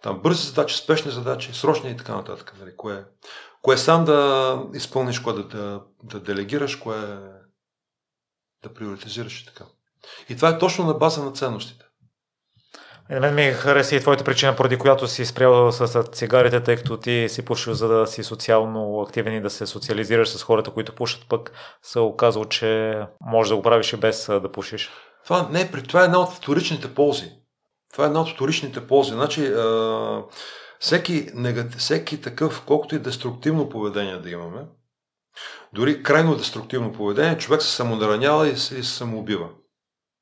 Там 0.02 0.20
бързи 0.22 0.46
задачи, 0.46 0.76
спешни 0.76 1.10
задачи, 1.10 1.52
срочни 1.52 1.90
и 1.90 1.96
така 1.96 2.14
нататък. 2.16 2.54
Нали? 2.60 2.76
Кое, 2.76 3.04
кое 3.62 3.76
сам 3.76 4.04
да 4.04 4.62
изпълниш, 4.74 5.20
кое 5.20 5.32
да, 5.32 5.44
да, 5.48 5.82
да 6.02 6.20
делегираш, 6.20 6.76
кое 6.76 7.00
да 8.62 8.74
приоритизираш 8.74 9.42
и 9.42 9.46
така. 9.46 9.64
И 10.28 10.36
това 10.36 10.48
е 10.48 10.58
точно 10.58 10.86
на 10.86 10.94
база 10.94 11.24
на 11.24 11.32
ценностите. 11.32 11.84
На 13.10 13.20
мен 13.20 13.34
ми 13.34 13.52
хареса 13.52 13.96
и 13.96 14.00
твоята 14.00 14.24
причина, 14.24 14.56
поради 14.56 14.78
която 14.78 15.08
си 15.08 15.26
спрял 15.26 15.72
с 15.72 16.02
цигарите, 16.12 16.62
тъй 16.62 16.76
като 16.76 16.96
ти 16.96 17.26
си 17.28 17.44
пушил, 17.44 17.74
за 17.74 17.88
да 17.88 18.06
си 18.06 18.22
социално 18.22 19.00
активен 19.00 19.34
и 19.34 19.40
да 19.40 19.50
се 19.50 19.66
социализираш 19.66 20.28
с 20.28 20.42
хората, 20.42 20.70
които 20.70 20.94
пушат, 20.94 21.26
пък 21.28 21.52
се 21.82 21.98
оказал, 21.98 22.44
че 22.44 23.00
можеш 23.20 23.48
да 23.48 23.56
го 23.56 23.62
правиш 23.62 23.92
и 23.92 23.96
без 23.96 24.26
да 24.26 24.52
пушиш. 24.52 24.90
Това, 25.24 25.48
не, 25.50 25.70
това 25.70 26.02
е 26.02 26.04
една 26.04 26.18
от 26.18 26.32
вторичните 26.32 26.94
ползи. 26.94 27.32
Това 27.92 28.04
е 28.04 28.06
една 28.06 28.20
от 28.20 28.28
вторичните 28.28 28.86
ползи. 28.86 29.10
Значи, 29.10 29.46
а, 29.46 30.22
всеки, 30.80 31.30
негатив, 31.34 31.80
всеки 31.80 32.20
такъв, 32.20 32.62
колкото 32.66 32.94
и 32.94 32.98
деструктивно 32.98 33.68
поведение 33.68 34.16
да 34.18 34.30
имаме, 34.30 34.66
дори 35.72 36.02
крайно 36.02 36.36
деструктивно 36.36 36.92
поведение, 36.92 37.38
човек 37.38 37.62
се 37.62 37.70
самонаранява 37.70 38.48
и 38.48 38.56
се 38.56 38.82
самоубива. 38.82 39.48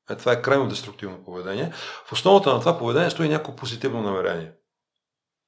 Е, 0.09 0.15
това 0.15 0.31
е 0.31 0.41
крайно 0.41 0.67
деструктивно 0.67 1.23
поведение. 1.23 1.71
В 2.05 2.13
основата 2.13 2.53
на 2.53 2.59
това 2.59 2.77
поведение 2.77 3.09
стои 3.09 3.29
някакво 3.29 3.55
позитивно 3.55 4.01
намерение. 4.01 4.51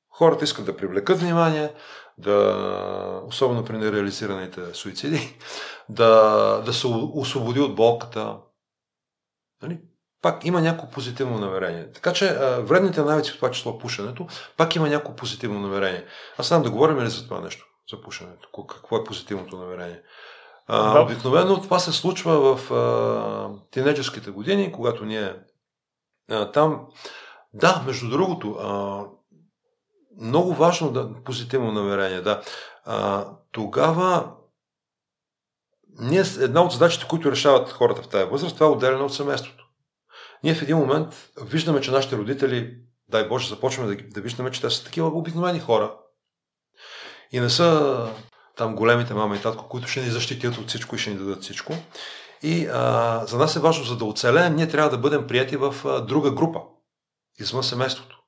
Хората 0.09 0.43
искат 0.43 0.65
да 0.65 0.77
привлекат 0.77 1.19
внимание, 1.19 1.73
да, 2.17 3.21
особено 3.27 3.65
при 3.65 3.77
нереализираните 3.77 4.73
суициди, 4.73 5.37
да, 5.89 6.61
да 6.65 6.73
се 6.73 6.87
освободи 7.13 7.59
от 7.59 7.75
болката. 7.75 8.37
Нали? 9.61 9.79
Пак 10.21 10.45
има 10.45 10.61
някакво 10.61 10.89
позитивно 10.89 11.37
намерение. 11.37 11.91
Така 11.91 12.13
че 12.13 12.37
вредните 12.59 13.01
навици, 13.01 13.31
в 13.31 13.35
това 13.35 13.51
число 13.51 13.77
пушенето, 13.77 14.27
пак 14.57 14.75
има 14.75 14.89
някакво 14.89 15.15
позитивно 15.15 15.59
намерение. 15.59 16.05
Аз 16.37 16.47
знам 16.47 16.63
да 16.63 16.71
говорим 16.71 16.99
ли 16.99 17.09
за 17.09 17.23
това 17.23 17.41
нещо, 17.41 17.65
за 17.91 18.01
пушенето? 18.01 18.49
Какво 18.67 18.97
е 18.97 19.03
позитивното 19.03 19.57
намерение? 19.57 20.01
А, 20.67 20.93
да. 20.93 21.01
Обикновено 21.01 21.61
това 21.61 21.79
се 21.79 21.91
случва 21.91 22.55
в 22.55 22.71
а, 22.71 24.31
години, 24.31 24.71
когато 24.71 25.05
ние 25.05 25.35
а, 26.31 26.51
там. 26.51 26.87
Да, 27.53 27.83
между 27.85 28.09
другото, 28.09 28.51
а, 28.51 29.03
много 30.21 30.53
важно 30.53 30.91
да, 30.91 31.23
позитивно 31.23 31.71
намерение, 31.71 32.21
да. 32.21 32.41
А, 32.85 33.25
тогава 33.51 34.31
ние, 36.01 36.23
една 36.39 36.61
от 36.61 36.71
задачите, 36.71 37.07
които 37.07 37.31
решават 37.31 37.69
хората 37.69 38.01
в 38.01 38.07
тази 38.07 38.25
възраст, 38.25 38.55
това 38.55 38.65
е 38.65 38.69
отделяне 38.69 39.03
от 39.03 39.13
семейството. 39.13 39.65
Ние 40.43 40.55
в 40.55 40.61
един 40.61 40.77
момент 40.77 41.29
виждаме, 41.41 41.81
че 41.81 41.91
нашите 41.91 42.17
родители, 42.17 42.77
дай 43.09 43.27
Боже, 43.27 43.49
започваме 43.49 43.95
да, 43.95 44.03
да 44.09 44.21
виждаме, 44.21 44.51
че 44.51 44.61
те 44.61 44.69
са 44.69 44.83
такива 44.83 45.07
обикновени 45.07 45.59
хора. 45.59 45.95
И 47.31 47.39
не 47.39 47.49
са 47.49 48.09
там 48.57 48.75
големите 48.75 49.13
мама 49.13 49.35
и 49.35 49.41
татко, 49.41 49.69
които 49.69 49.87
ще 49.87 50.01
ни 50.01 50.09
защитят 50.09 50.57
от 50.57 50.69
всичко 50.69 50.95
и 50.95 50.99
ще 50.99 51.09
ни 51.09 51.17
дадат 51.17 51.43
всичко. 51.43 51.73
И 52.43 52.67
а, 52.71 53.25
за 53.25 53.37
нас 53.37 53.55
е 53.55 53.59
важно, 53.59 53.83
за 53.83 53.97
да 53.97 54.05
оцелеем, 54.05 54.55
ние 54.55 54.67
трябва 54.67 54.89
да 54.89 54.97
бъдем 54.97 55.27
прияти 55.27 55.57
в 55.57 55.75
а, 55.85 56.01
друга 56.01 56.31
група, 56.31 56.59
извън 57.39 57.63
семейството. 57.63 58.19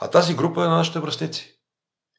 А 0.00 0.10
тази 0.10 0.34
група 0.34 0.64
е 0.64 0.68
на 0.68 0.76
нашите 0.76 0.98
връзници. 0.98 1.52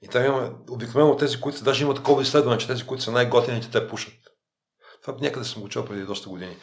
И 0.01 0.07
там 0.07 0.25
имаме 0.25 0.51
обикновено 0.69 1.15
тези, 1.15 1.41
които 1.41 1.63
даже 1.63 1.83
има 1.83 1.93
такова 1.93 2.21
изследване, 2.21 2.57
че 2.57 2.67
тези, 2.67 2.85
които 2.85 3.03
са 3.03 3.11
най-готините, 3.11 3.71
те 3.71 3.87
пушат. 3.87 4.13
Това 5.07 5.17
някъде 5.21 5.45
съм 5.45 5.61
го 5.61 5.69
чул 5.69 5.85
преди 5.85 6.03
доста 6.03 6.29
години. 6.29 6.57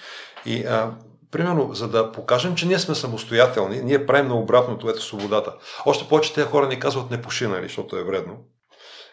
И 0.46 0.64
а, 0.64 0.94
примерно, 1.30 1.74
за 1.74 1.88
да 1.88 2.12
покажем, 2.12 2.54
че 2.54 2.66
ние 2.66 2.78
сме 2.78 2.94
самостоятелни, 2.94 3.82
ние 3.82 4.06
правим 4.06 4.28
на 4.28 4.38
обратното, 4.38 4.88
ето 4.88 5.02
свободата. 5.02 5.54
Още 5.86 6.08
повече 6.08 6.34
тези 6.34 6.46
хора 6.46 6.68
ни 6.68 6.80
казват 6.80 7.10
не 7.10 7.22
пуши, 7.22 7.46
нали, 7.46 7.62
защото 7.62 7.96
е 7.96 8.04
вредно 8.04 8.36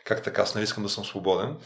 как 0.03 0.23
така, 0.23 0.41
аз 0.41 0.55
нали 0.55 0.63
искам 0.63 0.83
да 0.83 0.89
съм 0.89 1.05
свободен. 1.05 1.57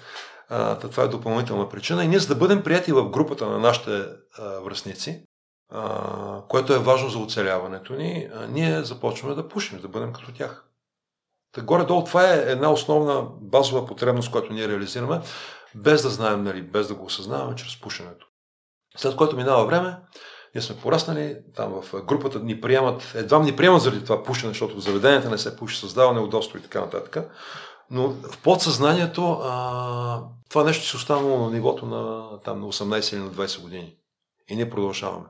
А, 0.50 0.80
това 0.80 1.04
е 1.04 1.08
допълнителна 1.08 1.70
причина. 1.70 2.04
И 2.04 2.08
ние 2.08 2.20
за 2.20 2.28
да 2.28 2.36
бъдем 2.36 2.64
прияти 2.64 2.92
в 2.92 3.10
групата 3.10 3.48
на 3.48 3.60
нашите 3.60 4.06
а, 4.38 4.60
връзници, 4.60 5.24
а, 5.72 6.42
което 6.50 6.74
е 6.74 6.80
важно 6.80 7.10
за 7.10 7.20
оцеляването 7.20 7.94
ни, 7.94 8.30
а, 8.34 8.48
ние 8.48 8.84
започваме 8.84 9.36
да 9.36 9.48
пушим, 9.48 9.82
да 9.82 9.88
бъдем 9.88 10.14
като 10.14 10.34
тях. 10.34 10.66
Та 11.52 11.62
горе-долу 11.62 12.04
това 12.04 12.34
е 12.34 12.44
една 12.48 12.72
основна 12.72 13.28
базова 13.42 13.86
потребност, 13.86 14.32
която 14.32 14.54
ние 14.54 14.68
реализираме, 14.68 15.22
без 15.76 16.02
да 16.02 16.10
знаем, 16.10 16.44
нали, 16.44 16.62
без 16.62 16.88
да 16.88 16.96
го 16.96 17.06
осъзнаваме 17.06 17.56
чрез 17.56 17.82
пушенето. 17.82 18.28
След 18.98 19.16
което 19.16 19.36
минава 19.36 19.66
време, 19.66 19.98
ние 20.56 20.62
сме 20.62 20.78
пораснали, 20.78 21.38
там 21.56 21.82
в 21.82 22.04
групата 22.04 22.40
ни 22.40 22.62
приемат, 22.62 23.14
едва 23.16 23.40
ни 23.40 23.56
приемат 23.56 23.82
заради 23.82 24.04
това 24.04 24.24
пушене, 24.24 24.50
защото 24.50 24.76
в 24.76 24.80
заведенията 24.80 25.30
не 25.30 25.38
се 25.38 25.56
пуши, 25.56 25.80
създава 25.80 26.14
неудобство 26.14 26.58
и 26.58 26.62
така 26.62 26.82
нататък. 26.82 27.30
Но 27.92 28.10
в 28.10 28.42
подсъзнанието 28.44 29.32
а, 29.32 30.24
това 30.50 30.64
нещо 30.64 30.86
си 30.86 30.96
останало 30.96 31.46
на 31.46 31.52
нивото 31.52 31.86
на, 31.86 32.30
там, 32.42 32.60
на 32.60 32.66
18 32.66 33.14
или 33.14 33.22
на 33.22 33.30
20 33.30 33.62
години. 33.62 33.96
И 34.48 34.56
ние 34.56 34.70
продължаваме. 34.70 35.26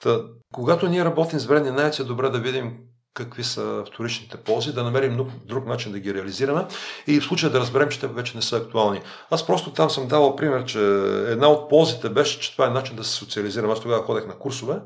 Та, 0.00 0.24
когато 0.52 0.88
ние 0.88 1.04
работим 1.04 1.38
с 1.38 1.46
вредни 1.46 1.70
навици, 1.70 2.02
е 2.02 2.04
добре 2.04 2.30
да 2.30 2.38
видим 2.38 2.78
какви 3.14 3.44
са 3.44 3.84
вторичните 3.86 4.36
ползи, 4.36 4.72
да 4.72 4.84
намерим 4.84 5.26
друг, 5.44 5.66
начин 5.66 5.92
да 5.92 5.98
ги 5.98 6.14
реализираме 6.14 6.66
и 7.06 7.20
в 7.20 7.24
случая 7.24 7.52
да 7.52 7.60
разберем, 7.60 7.88
че 7.88 8.00
те 8.00 8.06
вече 8.06 8.36
не 8.36 8.42
са 8.42 8.56
актуални. 8.56 9.00
Аз 9.30 9.46
просто 9.46 9.72
там 9.72 9.90
съм 9.90 10.08
давал 10.08 10.36
пример, 10.36 10.64
че 10.64 10.78
една 11.26 11.48
от 11.48 11.68
ползите 11.70 12.08
беше, 12.08 12.40
че 12.40 12.52
това 12.52 12.66
е 12.66 12.70
начин 12.70 12.96
да 12.96 13.04
се 13.04 13.12
социализирам. 13.12 13.70
Аз 13.70 13.80
тогава 13.80 14.02
ходех 14.02 14.26
на 14.26 14.38
курсове 14.38 14.80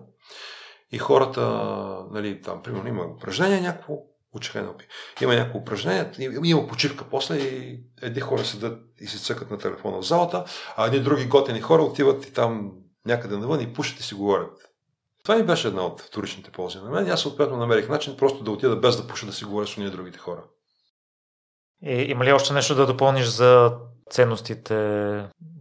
и 0.93 0.99
хората, 0.99 1.41
нали, 2.11 2.43
там, 2.43 2.63
примерно, 2.63 2.89
има 2.89 3.05
упражнение 3.05 3.61
някакво, 3.61 3.95
учиха 4.35 4.59
NLP. 4.59 4.83
Има 5.23 5.35
някакво 5.35 5.59
упражнение, 5.59 6.11
има 6.45 6.67
почивка 6.67 7.05
после 7.11 7.37
и 7.37 7.81
едни 8.03 8.21
хора 8.21 8.45
седат 8.45 8.79
и 9.01 9.07
си 9.07 9.19
цъкат 9.19 9.51
на 9.51 9.59
телефона 9.59 9.99
в 9.99 10.07
залата, 10.07 10.45
а 10.77 10.87
едни 10.87 11.01
други 11.01 11.27
готени 11.27 11.61
хора 11.61 11.83
отиват 11.83 12.27
и 12.27 12.33
там 12.33 12.73
някъде 13.07 13.37
навън 13.37 13.61
и 13.61 13.73
пушат 13.73 14.01
и 14.01 14.03
си 14.03 14.15
говорят. 14.15 14.53
Това 15.25 15.37
ми 15.37 15.43
беше 15.43 15.69
една 15.69 15.87
от 15.87 16.01
вторичните 16.01 16.51
ползи 16.51 16.79
на 16.79 16.91
мен. 16.91 17.11
Аз 17.11 17.23
съответно 17.23 17.57
намерих 17.57 17.89
начин 17.89 18.17
просто 18.17 18.45
да 18.45 18.51
отида 18.51 18.77
без 18.77 18.97
да 18.97 19.07
пуша 19.07 19.27
да 19.27 19.33
си 19.33 19.45
говоря 19.45 19.67
с 19.67 19.77
уния 19.77 19.91
другите 19.91 20.19
хора. 20.19 20.45
И, 21.83 21.93
има 21.93 22.25
ли 22.25 22.33
още 22.33 22.53
нещо 22.55 22.75
да 22.75 22.87
допълниш 22.87 23.27
за 23.27 23.73
ценностите, 24.11 24.75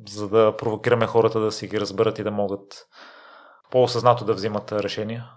за 0.10 0.30
да 0.30 0.58
провокираме 0.58 1.08
хората 1.08 1.40
да 1.40 1.52
си 1.52 1.68
ги 1.68 1.80
разберат 1.80 2.20
и 2.20 2.24
да 2.24 2.32
могат 2.32 2.88
по-осъзнато 3.72 4.26
да 4.26 4.34
взимат 4.34 4.72
решения? 4.72 5.30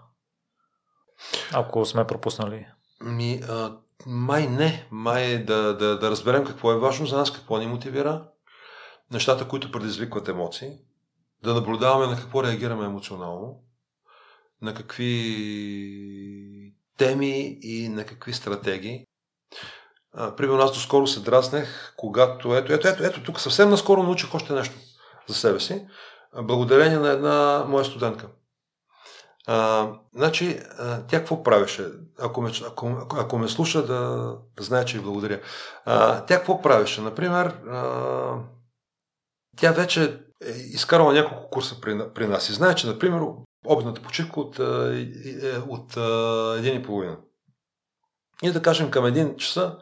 Ако 1.53 1.85
сме 1.85 2.07
пропуснали. 2.07 2.67
Ми, 3.03 3.41
а, 3.49 3.77
май 4.05 4.47
не. 4.47 4.87
Май 4.91 5.23
е 5.23 5.43
да, 5.43 5.77
да, 5.77 5.99
да 5.99 6.11
разберем 6.11 6.45
какво 6.45 6.71
е 6.71 6.79
важно 6.79 7.05
за 7.05 7.17
нас, 7.17 7.31
какво 7.31 7.57
ни 7.57 7.67
мотивира, 7.67 8.27
нещата, 9.11 9.47
които 9.47 9.71
предизвикват 9.71 10.27
емоции, 10.27 10.71
да 11.43 11.53
наблюдаваме 11.53 12.07
на 12.07 12.15
какво 12.15 12.43
реагираме 12.43 12.85
емоционално, 12.85 13.63
на 14.61 14.73
какви 14.73 15.13
теми 16.97 17.57
и 17.61 17.89
на 17.89 18.03
какви 18.03 18.33
стратегии. 18.33 19.05
А, 20.13 20.35
примерно 20.35 20.61
аз 20.61 20.73
доскоро 20.73 21.07
се 21.07 21.19
дразнех, 21.19 21.93
когато... 21.97 22.55
Ето, 22.55 22.73
ето, 22.73 22.87
ето, 22.87 23.03
ето, 23.03 23.23
тук 23.23 23.39
съвсем 23.39 23.69
наскоро 23.69 24.03
научих 24.03 24.35
още 24.35 24.53
нещо 24.53 24.75
за 25.27 25.35
себе 25.35 25.59
си, 25.59 25.87
благодарение 26.43 26.97
на 26.97 27.09
една 27.09 27.65
моя 27.67 27.85
студентка. 27.85 28.27
А, 29.47 29.89
значи, 30.15 30.59
а, 30.79 31.01
тя 31.07 31.19
какво 31.19 31.43
правеше? 31.43 31.87
Ако 32.19 32.41
ме, 32.41 32.51
ако, 32.67 33.07
ако 33.13 33.37
ме 33.37 33.47
слуша, 33.47 33.85
да, 33.85 34.33
да 34.57 34.63
знае, 34.63 34.85
че 34.85 34.97
ви 34.97 35.03
благодаря. 35.03 35.41
А, 35.85 36.25
тя 36.25 36.37
какво 36.37 36.61
правеше? 36.61 37.01
Например, 37.01 37.45
а, 37.47 38.33
тя 39.57 39.71
вече 39.71 40.19
е 40.45 40.51
изкарала 40.51 41.13
няколко 41.13 41.49
курса 41.49 41.81
при, 41.81 42.13
при 42.13 42.27
нас 42.27 42.49
и 42.49 42.53
знае, 42.53 42.75
че, 42.75 42.87
например, 42.87 43.21
обедната 43.67 44.01
почивка 44.01 44.39
от, 44.39 44.59
е, 44.59 45.57
от 45.67 45.97
един 46.57 46.75
и 46.75 46.83
половина. 46.83 47.17
И 48.43 48.51
да 48.51 48.61
кажем 48.61 48.91
към 48.91 49.05
един 49.05 49.35
часа, 49.37 49.77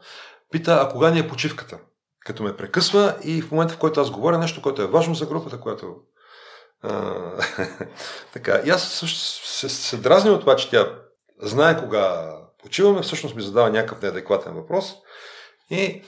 пита, 0.52 0.80
а 0.82 0.90
кога 0.90 1.12
ни 1.12 1.20
е 1.20 1.28
почивката? 1.28 1.80
Като 2.20 2.44
ме 2.44 2.58
прекъсва 2.58 3.16
и 3.24 3.42
в 3.42 3.52
момента, 3.52 3.74
в 3.74 3.78
който 3.78 4.02
аз 4.02 4.12
говоря 4.12 4.38
нещо, 4.38 4.62
което 4.62 4.82
е 4.82 4.88
важно 4.88 5.16
за 5.16 5.26
групата, 5.26 5.60
което 5.60 5.96
така, 8.34 8.62
и 8.66 8.70
аз 8.70 8.92
също 8.92 9.20
се, 9.20 9.70
се 9.70 9.98
дразня 9.98 10.32
от 10.32 10.42
това, 10.42 10.56
че 10.56 10.70
тя 10.70 11.00
знае 11.42 11.80
кога 11.80 12.36
почиваме, 12.64 13.02
всъщност 13.02 13.36
ми 13.36 13.42
задава 13.42 13.70
някакъв 13.70 14.02
неадекватен 14.02 14.54
въпрос 14.54 14.94
и 15.70 16.04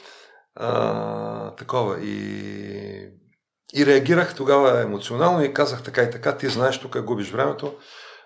а, 0.56 1.56
такова. 1.56 2.00
И, 2.02 3.10
и 3.74 3.86
реагирах 3.86 4.36
тогава 4.36 4.82
емоционално 4.82 5.44
и 5.44 5.54
казах 5.54 5.84
така 5.84 6.02
и 6.02 6.12
така, 6.12 6.38
ти 6.38 6.50
знаеш, 6.50 6.80
тук 6.80 7.02
губиш 7.02 7.32
времето. 7.32 7.76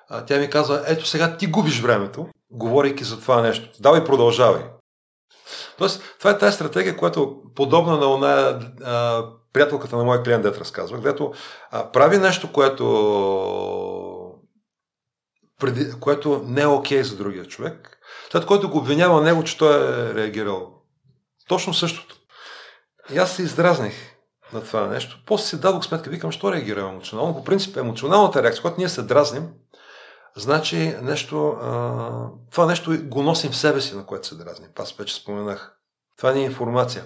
А, 0.10 0.26
тя 0.26 0.40
ми 0.40 0.50
казва, 0.50 0.84
ето 0.88 1.06
сега 1.06 1.38
ти 1.38 1.48
губиш 1.48 1.82
времето, 1.82 2.28
говорейки 2.52 3.04
за 3.04 3.20
това 3.20 3.42
нещо. 3.42 3.70
Давай, 3.80 4.04
продължавай. 4.04 4.64
Тоест, 5.78 6.04
това 6.20 6.32
е 6.32 6.38
тази 6.38 6.56
стратегия, 6.56 6.98
която 6.98 7.42
подобна 7.56 7.98
на 7.98 8.14
оная 8.14 8.60
а, 8.84 9.26
приятелката 9.54 9.98
на 9.98 10.04
моя 10.04 10.24
клиент, 10.24 10.44
дет 10.44 10.58
разказва, 10.58 10.98
където 10.98 11.34
а, 11.72 11.92
прави 11.92 12.18
нещо, 12.18 12.52
което, 12.52 12.86
преди, 15.60 15.92
което 16.00 16.44
не 16.48 16.62
е 16.62 16.68
окей 16.68 17.00
okay 17.00 17.02
за 17.02 17.18
другия 17.18 17.46
човек, 17.46 17.98
след 18.32 18.46
което 18.46 18.70
го 18.70 18.78
обвинява 18.78 19.22
него, 19.22 19.44
че 19.44 19.58
той 19.58 19.76
е 19.76 20.14
реагирал 20.14 20.74
точно 21.48 21.74
същото. 21.74 22.16
И 23.14 23.18
аз 23.18 23.36
се 23.36 23.44
издразних. 23.44 24.11
На 24.54 24.64
това 24.64 24.88
нещо. 24.88 25.24
После 25.26 25.46
си 25.46 25.60
дадох 25.60 25.86
сметка, 25.86 26.10
викам, 26.10 26.32
що 26.32 26.52
реагирам 26.52 26.90
емоционално. 26.90 27.36
По 27.36 27.44
принцип, 27.44 27.78
емоционалната 27.78 28.44
реакция, 28.44 28.62
когато 28.62 28.80
ние 28.80 28.90
се 28.90 29.02
дразним, 29.02 29.50
значи 30.36 30.96
нещо, 31.02 31.48
а, 31.48 32.30
това 32.52 32.66
нещо 32.66 32.98
го 33.04 33.24
носим 33.24 33.52
в 33.52 33.58
себе 33.58 33.82
си, 33.82 33.96
на 33.96 34.06
което 34.06 34.28
се 34.28 34.36
дразним. 34.36 34.70
Аз 34.80 34.92
вече 34.92 35.16
споменах. 35.16 35.78
Това 36.18 36.32
ни 36.32 36.42
е 36.42 36.46
информация. 36.46 37.04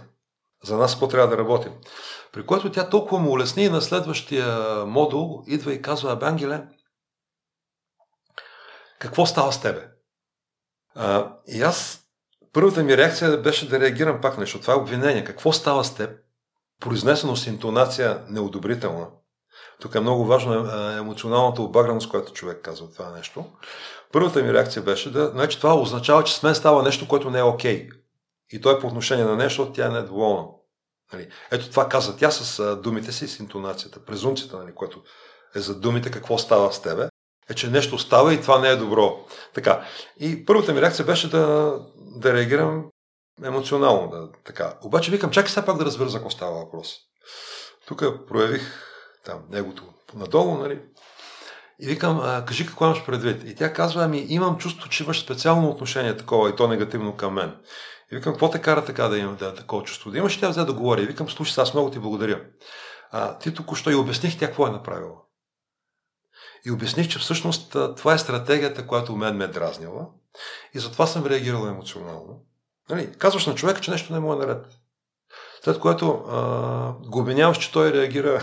За 0.64 0.78
нас 0.78 0.92
какво 0.92 1.08
трябва 1.08 1.28
да 1.28 1.38
работим. 1.38 1.72
При 2.32 2.46
което 2.46 2.72
тя 2.72 2.90
толкова 2.90 3.22
му 3.22 3.32
улесни 3.32 3.64
и 3.64 3.70
на 3.70 3.82
следващия 3.82 4.48
модул 4.86 5.44
идва 5.48 5.74
и 5.74 5.82
казва, 5.82 6.12
Абе, 6.12 6.26
Ангеле, 6.26 6.68
какво 9.00 9.26
става 9.26 9.52
с 9.52 9.62
тебе? 9.62 9.88
А, 10.96 11.34
и 11.48 11.62
аз, 11.62 12.00
първата 12.54 12.84
ми 12.84 12.98
реакция 12.98 13.38
беше 13.38 13.70
да 13.70 13.80
реагирам 13.80 14.22
пак 14.22 14.38
нещо. 14.38 14.62
Това 14.62 14.74
е 14.74 14.78
обвинение. 14.78 15.24
Какво 15.24 15.52
става 15.52 15.84
с 15.84 15.96
теб? 15.96 16.25
Произнесено 16.80 17.36
с 17.36 17.48
интонация 17.48 18.24
неодобрителна. 18.30 19.08
Тук 19.82 19.96
е 19.96 20.00
много 20.00 20.26
важно 20.26 20.54
е, 20.54 20.98
емоционалната 20.98 21.62
обаграност, 21.62 22.10
която 22.10 22.34
човек 22.34 22.62
казва 22.64 22.92
това 22.92 23.12
нещо. 23.12 23.46
Първата 24.12 24.44
ми 24.44 24.54
реакция 24.54 24.84
беше 24.84 25.12
да, 25.12 25.28
значи 25.28 25.58
това 25.58 25.76
означава, 25.76 26.24
че 26.24 26.36
с 26.36 26.44
мен 26.44 26.56
става 26.56 26.84
нещо, 26.84 27.08
което 27.08 27.30
не 27.30 27.40
е 27.40 27.44
окей. 27.44 27.88
Okay. 27.88 27.92
И 28.50 28.62
то 28.62 28.72
е 28.72 28.80
по 28.80 28.88
отношение 28.88 29.26
на 29.26 29.36
нещо, 29.36 29.72
тя 29.74 29.86
е 29.86 29.90
недоволна. 29.90 30.48
Нали? 31.14 31.28
Ето 31.52 31.70
това 31.70 31.90
каза 31.90 32.18
тя 32.18 32.32
с 32.32 32.76
думите 32.76 33.12
си, 33.12 33.28
с 33.28 33.40
интонацията, 33.40 34.06
презумцията, 34.06 34.58
нали, 34.58 34.76
което 34.76 35.04
е 35.56 35.60
за 35.60 35.80
думите 35.80 36.12
какво 36.12 36.38
става 36.38 36.74
с 36.74 36.82
тебе, 36.82 37.10
е, 37.50 37.54
че 37.54 37.70
нещо 37.70 38.00
става 38.00 38.34
и 38.34 38.42
това 38.42 38.60
не 38.60 38.70
е 38.70 38.76
добро. 38.76 39.26
Така. 39.54 39.86
И 40.20 40.46
първата 40.46 40.74
ми 40.74 40.82
реакция 40.82 41.06
беше 41.06 41.30
да, 41.30 41.74
да 41.96 42.34
реагирам 42.34 42.86
емоционално. 43.44 44.10
Да, 44.10 44.30
така. 44.44 44.78
Обаче 44.84 45.12
викам, 45.12 45.32
чакай 45.32 45.50
сега 45.50 45.66
пак 45.66 45.78
да 45.78 45.86
разбера 45.86 46.10
за 46.10 46.18
какво 46.18 46.30
става 46.30 46.52
въпрос. 46.52 46.98
Тук 47.88 48.04
проявих 48.28 48.62
там 49.26 49.40
негото 49.50 49.84
надолу, 50.14 50.58
нали? 50.58 50.82
И 51.80 51.88
викам, 51.88 52.44
кажи 52.48 52.68
какво 52.68 52.86
имаш 52.86 53.06
предвид. 53.06 53.44
И 53.44 53.56
тя 53.56 53.74
казва, 53.74 54.04
ами 54.04 54.26
имам 54.30 54.58
чувство, 54.58 54.90
че 54.90 55.04
имаш 55.04 55.24
специално 55.24 55.70
отношение 55.70 56.18
такова 56.18 56.50
и 56.50 56.56
то 56.56 56.68
негативно 56.68 57.16
към 57.16 57.34
мен. 57.34 57.56
И 58.12 58.16
викам, 58.16 58.34
какво 58.34 58.50
те 58.50 58.62
кара 58.62 58.86
така 58.86 59.08
да 59.08 59.18
имам 59.18 59.36
да, 59.36 59.56
такова 59.56 59.84
чувство? 59.84 60.12
Да 60.12 60.18
имаш 60.18 60.36
и 60.36 60.40
тя 60.40 60.50
взе 60.50 60.64
да 60.64 60.74
говори. 60.74 61.02
И 61.02 61.06
викам, 61.06 61.30
слушай, 61.30 61.62
аз 61.62 61.74
много 61.74 61.92
ти 61.92 62.00
благодаря. 62.00 62.46
А, 63.12 63.38
ти 63.38 63.54
току-що 63.54 63.92
и 63.92 63.96
обясних 63.96 64.40
тя 64.40 64.48
какво 64.48 64.68
е 64.68 64.72
направила. 64.72 65.16
И 66.66 66.72
обясних, 66.72 67.08
че 67.08 67.20
всъщност 67.20 67.78
това 67.98 68.14
е 68.14 68.18
стратегията, 68.18 68.88
която 68.88 69.16
мен 69.16 69.38
ме 69.38 69.44
е 69.44 69.48
дразнила. 69.48 70.08
И 70.74 70.80
затова 70.80 71.08
съм 71.08 71.26
реагирал 71.26 71.68
емоционално. 71.68 72.42
Нали, 72.90 73.12
казваш 73.18 73.46
на 73.46 73.56
човека, 73.56 73.82
че 73.82 73.92
нещо 73.92 74.14
не 74.14 74.20
му 74.20 74.34
е 74.34 74.36
наред. 74.36 74.66
След 75.64 75.80
което 75.80 76.24
а, 76.30 77.10
го 77.10 77.20
обвиняваш, 77.20 77.58
че 77.58 77.72
той 77.72 77.94
реагира 77.94 78.42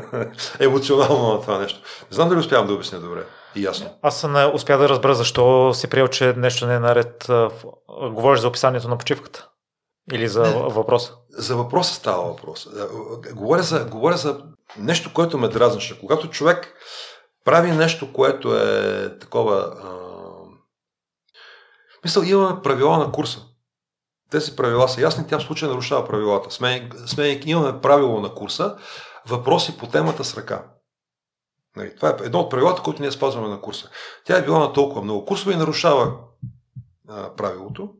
емоционално 0.60 1.34
на 1.34 1.40
това 1.40 1.58
нещо. 1.58 1.80
Не 2.10 2.14
знам 2.14 2.28
дали 2.28 2.38
успявам 2.38 2.66
да 2.66 2.74
обясня 2.74 3.00
добре 3.00 3.24
и 3.54 3.62
ясно. 3.62 3.98
Аз 4.02 4.24
не 4.24 4.46
успя 4.46 4.78
да 4.78 4.88
разбера 4.88 5.14
защо 5.14 5.74
си 5.74 5.88
приел, 5.88 6.08
че 6.08 6.34
нещо 6.36 6.66
не 6.66 6.74
е 6.74 6.80
наред. 6.80 7.26
Говориш 8.10 8.40
за 8.40 8.48
описанието 8.48 8.88
на 8.88 8.98
почивката? 8.98 9.48
Или 10.12 10.28
за 10.28 10.42
не, 10.42 10.52
въпроса? 10.52 11.12
За 11.30 11.56
въпроса 11.56 11.94
става 11.94 12.22
въпрос. 12.24 12.68
Говоря 13.32 13.62
за, 13.62 13.84
говоря 13.84 14.16
за 14.16 14.40
нещо, 14.78 15.10
което 15.14 15.38
ме 15.38 15.48
дразнаше. 15.48 16.00
Когато 16.00 16.30
човек 16.30 16.74
прави 17.44 17.70
нещо, 17.70 18.12
което 18.12 18.56
е 18.56 19.18
такова... 19.18 19.74
А... 19.84 19.90
Мисъл, 22.04 22.22
имаме 22.22 22.62
правила 22.62 22.98
на 22.98 23.12
курса. 23.12 23.40
Тези 24.34 24.56
правила 24.56 24.88
са 24.88 25.00
ясни, 25.00 25.26
тя 25.26 25.38
в 25.38 25.42
случая 25.42 25.70
нарушава 25.70 26.06
правилата. 26.06 26.50
Сме, 26.50 26.90
сме, 27.06 27.40
имаме 27.44 27.80
правило 27.80 28.20
на 28.20 28.34
курса, 28.34 28.76
въпроси 29.28 29.78
по 29.78 29.86
темата 29.86 30.24
с 30.24 30.36
ръка. 30.36 30.64
Нали, 31.76 31.96
това 31.96 32.08
е 32.08 32.16
едно 32.24 32.40
от 32.40 32.50
правилата, 32.50 32.82
които 32.82 33.02
ние 33.02 33.10
спазваме 33.10 33.48
на 33.48 33.60
курса. 33.60 33.90
Тя 34.24 34.38
е 34.38 34.42
била 34.42 34.58
на 34.58 34.72
толкова 34.72 35.02
много 35.02 35.24
курсове 35.24 35.54
и 35.54 35.56
нарушава 35.56 36.12
а, 37.08 37.34
правилото. 37.34 37.90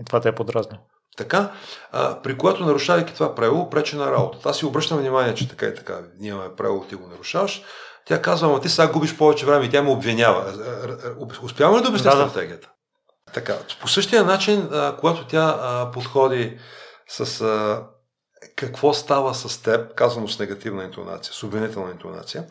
И 0.00 0.04
това 0.04 0.20
те 0.20 0.28
е 0.28 0.34
подразно. 0.34 0.78
Така, 1.16 1.52
а, 1.92 2.22
при 2.22 2.38
което 2.38 2.66
нарушавайки 2.66 3.14
това 3.14 3.34
правило, 3.34 3.70
пречи 3.70 3.96
на 3.96 4.12
работата. 4.12 4.48
Аз 4.48 4.58
си 4.58 4.66
обръщам 4.66 4.98
внимание, 4.98 5.34
че 5.34 5.48
така 5.48 5.66
и 5.66 5.74
така, 5.74 6.00
ние 6.18 6.30
имаме 6.30 6.56
правило, 6.56 6.84
ти 6.84 6.94
го 6.94 7.06
нарушаваш. 7.06 7.62
Тя 8.06 8.22
казва, 8.22 8.48
ама 8.48 8.60
ти 8.60 8.68
сега 8.68 8.92
губиш 8.92 9.16
повече 9.16 9.46
време 9.46 9.64
и 9.64 9.70
тя 9.70 9.82
ме 9.82 9.90
обвинява. 9.90 10.54
Успяваме 11.42 11.78
ли 11.78 11.82
да 11.82 11.88
обясня 11.88 12.10
да, 12.10 12.28
стратегията? 12.28 12.70
Така, 13.34 13.58
по 13.80 13.88
същия 13.88 14.24
начин, 14.24 14.68
а, 14.72 14.96
когато 14.96 15.26
тя 15.26 15.58
а, 15.60 15.90
подходи 15.90 16.58
с 17.08 17.40
а, 17.40 17.82
какво 18.56 18.94
става 18.94 19.34
с 19.34 19.62
теб, 19.62 19.94
казано 19.94 20.28
с 20.28 20.38
негативна 20.38 20.84
интонация, 20.84 21.34
с 21.34 21.42
обвинителна 21.42 21.90
интонация, 21.90 22.46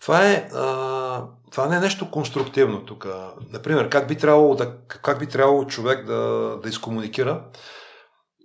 това, 0.00 0.26
е, 0.26 0.48
а, 0.54 1.24
това 1.50 1.66
не 1.66 1.76
е 1.76 1.80
нещо 1.80 2.10
конструктивно 2.10 2.86
тук. 2.86 3.06
Например, 3.50 3.88
как 3.88 4.08
би 4.08 4.16
трябвало, 4.16 4.54
да, 4.54 4.72
как 4.88 5.18
би 5.18 5.26
трябвало 5.26 5.66
човек 5.66 6.06
да, 6.06 6.56
да 6.62 6.68
изкомуникира, 6.68 7.44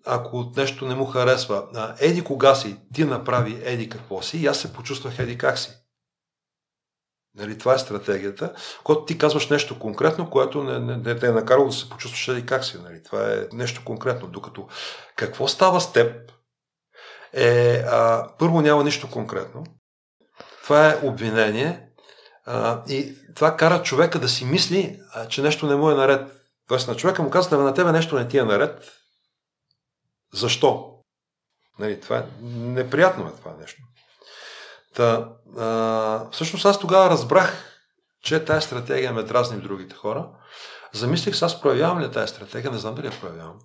ако 0.06 0.52
нещо 0.58 0.86
не 0.86 0.96
му 0.96 1.06
харесва. 1.06 1.64
Еди 2.00 2.24
кога 2.24 2.56
си, 2.56 2.78
ти 2.94 3.06
направи 3.06 3.62
еди 3.64 3.90
какво 3.90 4.22
си 4.22 4.38
и 4.38 4.48
аз 4.48 4.58
се 4.58 4.74
почувствах 4.74 5.20
еди 5.20 5.38
как 5.38 5.60
си. 5.60 5.72
Нали, 7.36 7.58
това 7.58 7.74
е 7.74 7.80
стратегията, 7.80 8.54
когато 8.84 9.06
ти 9.06 9.18
казваш 9.18 9.50
нещо 9.50 9.80
конкретно, 9.80 10.30
което 10.30 10.64
не, 10.64 10.80
не, 10.80 10.98
не 10.98 11.20
те 11.20 11.28
е 11.28 11.32
накарало 11.32 11.68
да 11.68 11.74
се 11.74 11.90
почувстваш 11.90 12.28
еди 12.28 12.46
как 12.46 12.66
си. 12.66 12.78
Нали, 12.78 13.04
това 13.04 13.32
е 13.32 13.48
нещо 13.54 13.82
конкретно. 13.86 14.28
Докато 14.28 14.68
какво 15.16 15.48
става 15.48 15.82
с 15.82 15.94
теб, 15.94 16.32
е, 17.34 17.84
а, 17.88 18.30
първо 18.40 18.62
няма 18.62 18.84
нищо 18.84 19.12
конкретно. 19.12 19.64
Това 20.64 20.90
е 20.90 21.00
обвинение 21.04 21.90
а, 22.46 22.84
и 22.88 23.16
това 23.36 23.58
кара 23.58 23.84
човека 23.84 24.20
да 24.20 24.30
си 24.30 24.46
мисли, 24.46 25.00
а, 25.14 25.28
че 25.28 25.42
нещо 25.42 25.68
не 25.68 25.76
му 25.76 25.92
е 25.92 25.96
наред. 25.96 26.32
Тоест 26.68 26.88
на 26.88 26.96
човека 26.96 27.24
му 27.24 27.30
казвате, 27.30 27.64
на 27.64 27.74
тебе 27.74 27.92
нещо 27.92 28.16
не 28.16 28.28
ти 28.28 28.38
е 28.38 28.44
наред. 28.44 28.92
Защо? 30.34 31.00
Нали, 31.80 32.02
това 32.02 32.18
е, 32.18 32.24
неприятно 32.44 33.28
е 33.28 33.32
това 33.32 33.56
нещо. 33.60 33.82
Та, 34.96 35.30
а, 35.58 36.30
всъщност 36.32 36.66
аз 36.66 36.80
тогава 36.80 37.10
разбрах, 37.10 37.80
че 38.24 38.46
тази 38.46 38.66
стратегия 38.66 39.14
ме 39.14 39.24
дразни 39.24 39.58
в 39.58 39.64
другите 39.64 39.96
хора. 39.96 40.28
Замислих 40.94 41.36
се, 41.36 41.46
аз 41.46 41.62
проявявам 41.62 42.00
ли 42.00 42.12
тази 42.12 42.34
стратегия, 42.34 42.72
не 42.72 42.78
знам 42.78 42.96
дали 42.96 43.06
я 43.06 43.20
проявявам. 43.22 43.60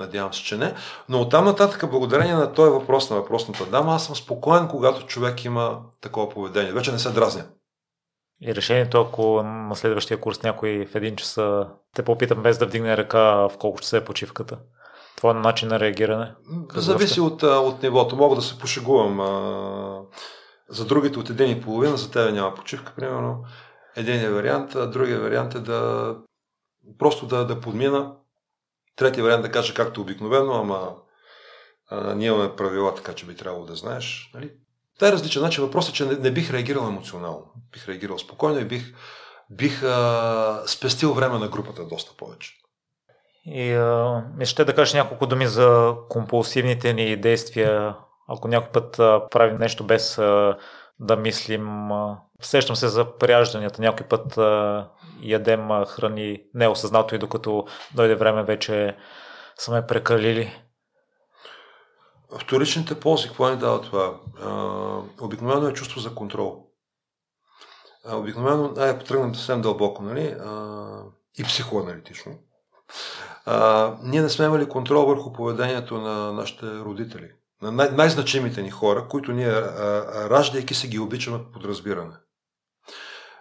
Надявам 0.00 0.34
се, 0.34 0.42
че 0.44 0.56
не. 0.56 0.74
Но 1.08 1.20
оттам 1.20 1.44
нататък, 1.44 1.90
благодарение 1.90 2.34
на 2.34 2.52
този 2.52 2.70
въпрос 2.70 3.10
на 3.10 3.16
въпросната 3.16 3.66
дама, 3.66 3.94
аз 3.94 4.06
съм 4.06 4.16
спокоен, 4.16 4.68
когато 4.68 5.06
човек 5.06 5.44
има 5.44 5.80
такова 6.00 6.28
поведение. 6.28 6.72
Вече 6.72 6.92
не 6.92 6.98
се 6.98 7.10
дразня. 7.10 7.44
И 8.40 8.54
решението, 8.54 9.00
ако 9.00 9.42
на 9.42 9.76
следващия 9.76 10.20
курс 10.20 10.42
някой 10.42 10.86
в 10.86 10.94
един 10.94 11.16
час 11.16 11.38
те 11.96 12.02
попитам 12.02 12.42
без 12.42 12.58
да 12.58 12.66
вдигне 12.66 12.96
ръка 12.96 13.34
в 13.34 13.52
колко 13.58 13.78
ще 13.78 13.88
се 13.88 13.96
е 13.96 14.04
почивката. 14.04 14.58
Това 15.16 15.30
е 15.30 15.34
начин 15.34 15.68
на 15.68 15.80
реагиране? 15.80 16.34
Зависи 16.74 17.20
от, 17.20 17.42
от 17.42 17.82
нивото. 17.82 18.16
Мога 18.16 18.36
да 18.36 18.42
се 18.42 18.58
пошегувам. 18.58 19.20
За 20.72 20.84
другите 20.84 21.18
от 21.18 21.30
един 21.30 21.50
и 21.50 21.62
половина, 21.62 21.96
за 21.96 22.10
тебе 22.10 22.32
няма 22.32 22.54
почивка, 22.54 22.92
примерно. 22.96 23.44
Един 23.96 24.20
е 24.20 24.30
вариант, 24.30 24.74
а 24.74 24.86
другия 24.86 25.20
вариант 25.20 25.54
е 25.54 25.58
да 25.58 26.16
просто 26.98 27.26
да, 27.26 27.46
да 27.46 27.60
подмина 27.60 28.14
Третия 28.96 29.24
вариант 29.24 29.42
да 29.42 29.52
кажа 29.52 29.74
както 29.74 30.00
обикновено, 30.00 30.52
ама 30.52 30.94
а, 31.90 32.14
ние 32.14 32.28
имаме 32.28 32.56
правила, 32.56 32.94
така 32.94 33.12
че 33.12 33.26
би 33.26 33.36
трябвало 33.36 33.66
да 33.66 33.74
знаеш. 33.74 34.30
Нали? 34.34 34.52
Та 34.98 35.08
е 35.08 35.12
различен 35.12 35.42
начин. 35.42 35.64
Въпросът 35.64 35.92
е, 35.92 35.96
че 35.96 36.04
не, 36.04 36.14
не 36.14 36.30
бих 36.30 36.50
реагирал 36.50 36.86
емоционално. 36.86 37.52
Бих 37.72 37.88
реагирал 37.88 38.18
спокойно 38.18 38.60
и 38.60 38.64
бих, 38.64 38.94
бих 39.50 39.82
а, 39.82 40.62
спестил 40.66 41.14
време 41.14 41.38
на 41.38 41.48
групата 41.48 41.84
доста 41.84 42.16
повече. 42.16 42.52
И 43.44 43.72
а, 43.72 44.24
ще 44.44 44.64
да 44.64 44.74
кажеш 44.74 44.94
няколко 44.94 45.26
думи 45.26 45.46
за 45.46 45.94
компулсивните 46.08 46.92
ни 46.92 47.16
действия. 47.16 47.96
Ако 48.28 48.48
някой 48.48 48.70
път 48.72 48.96
правим 49.30 49.58
нещо 49.58 49.84
без 49.84 50.16
да 51.00 51.16
мислим. 51.16 51.88
Сещам 52.40 52.76
се 52.76 52.88
за 52.88 53.16
пряжданията. 53.18 53.82
Някой 53.82 54.06
път 54.06 54.38
ядем 55.22 55.68
храни 55.86 56.42
неосъзнато 56.54 57.14
и 57.14 57.18
докато 57.18 57.66
дойде 57.94 58.14
време 58.14 58.42
вече 58.42 58.96
сме 59.58 59.86
прекалили. 59.86 60.62
Вторичните 62.38 63.00
ползи, 63.00 63.28
какво 63.28 63.50
ни 63.50 63.56
дава 63.56 63.80
това? 63.80 64.14
обикновено 65.20 65.68
е 65.68 65.72
чувство 65.72 66.00
за 66.00 66.14
контрол. 66.14 66.66
обикновено, 68.12 68.74
ай, 68.78 68.98
потръгнем 68.98 69.34
съвсем 69.34 69.62
дълбоко, 69.62 70.02
нали? 70.02 70.36
и 71.38 71.44
психоаналитично. 71.44 72.32
Ние 74.02 74.22
не 74.22 74.28
сме 74.28 74.44
имали 74.44 74.68
контрол 74.68 75.06
върху 75.06 75.32
поведението 75.32 75.98
на 76.00 76.32
нашите 76.32 76.66
родители. 76.66 77.32
На 77.62 77.72
най- 77.72 77.90
най-значимите 77.90 78.62
ни 78.62 78.70
хора, 78.70 79.08
които 79.08 79.32
ние, 79.32 79.52
раждайки 80.30 80.74
се, 80.74 80.88
ги 80.88 80.98
обичаме 80.98 81.38
под 81.52 81.64
разбиране. 81.64 82.14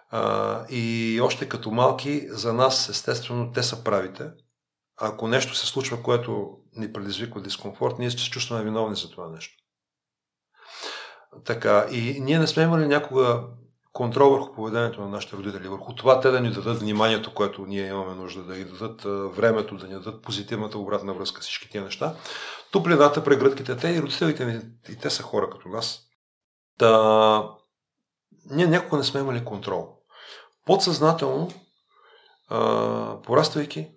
А, 0.09 0.65
и 0.69 1.19
още 1.23 1.49
като 1.49 1.71
малки, 1.71 2.27
за 2.29 2.53
нас, 2.53 2.89
естествено, 2.89 3.51
те 3.51 3.63
са 3.63 3.83
правите. 3.83 4.31
Ако 4.97 5.27
нещо 5.27 5.55
се 5.55 5.67
случва, 5.67 6.03
което 6.03 6.57
ни 6.75 6.93
предизвиква 6.93 7.41
дискомфорт, 7.41 7.99
ние 7.99 8.11
се 8.11 8.29
чувстваме 8.29 8.63
виновни 8.63 8.95
за 8.95 9.09
това 9.09 9.29
нещо. 9.29 9.55
Така, 11.45 11.87
и 11.91 12.17
ние 12.21 12.39
не 12.39 12.47
сме 12.47 12.63
имали 12.63 12.87
някога 12.87 13.43
контрол 13.93 14.29
върху 14.29 14.53
поведението 14.55 15.01
на 15.01 15.09
нашите 15.09 15.35
родители, 15.35 15.67
върху 15.67 15.95
това 15.95 16.19
те 16.19 16.31
да 16.31 16.41
ни 16.41 16.51
дадат 16.51 16.79
вниманието, 16.79 17.33
което 17.33 17.65
ние 17.65 17.87
имаме 17.87 18.15
нужда, 18.15 18.43
да 18.43 18.53
ни 18.55 18.65
дадат 18.65 19.01
времето, 19.35 19.77
да 19.77 19.87
ни 19.87 19.93
дадат 19.93 20.21
позитивната 20.21 20.77
обратна 20.77 21.13
връзка, 21.13 21.41
всички 21.41 21.69
тия 21.69 21.83
неща. 21.83 22.15
Топлината, 22.71 23.23
прегръдките, 23.23 23.77
те 23.77 23.89
и 23.89 24.01
родителите 24.01 24.45
ни, 24.45 24.61
и 24.89 24.95
те 24.95 25.09
са 25.09 25.23
хора 25.23 25.49
като 25.49 25.69
нас. 25.69 25.99
Та, 26.77 27.49
ние 28.45 28.67
някога 28.67 28.97
не 28.97 29.03
сме 29.03 29.19
имали 29.19 29.45
контрол. 29.45 29.97
Подсъзнателно, 30.65 31.49
а, 32.49 33.21
пораствайки, 33.21 33.91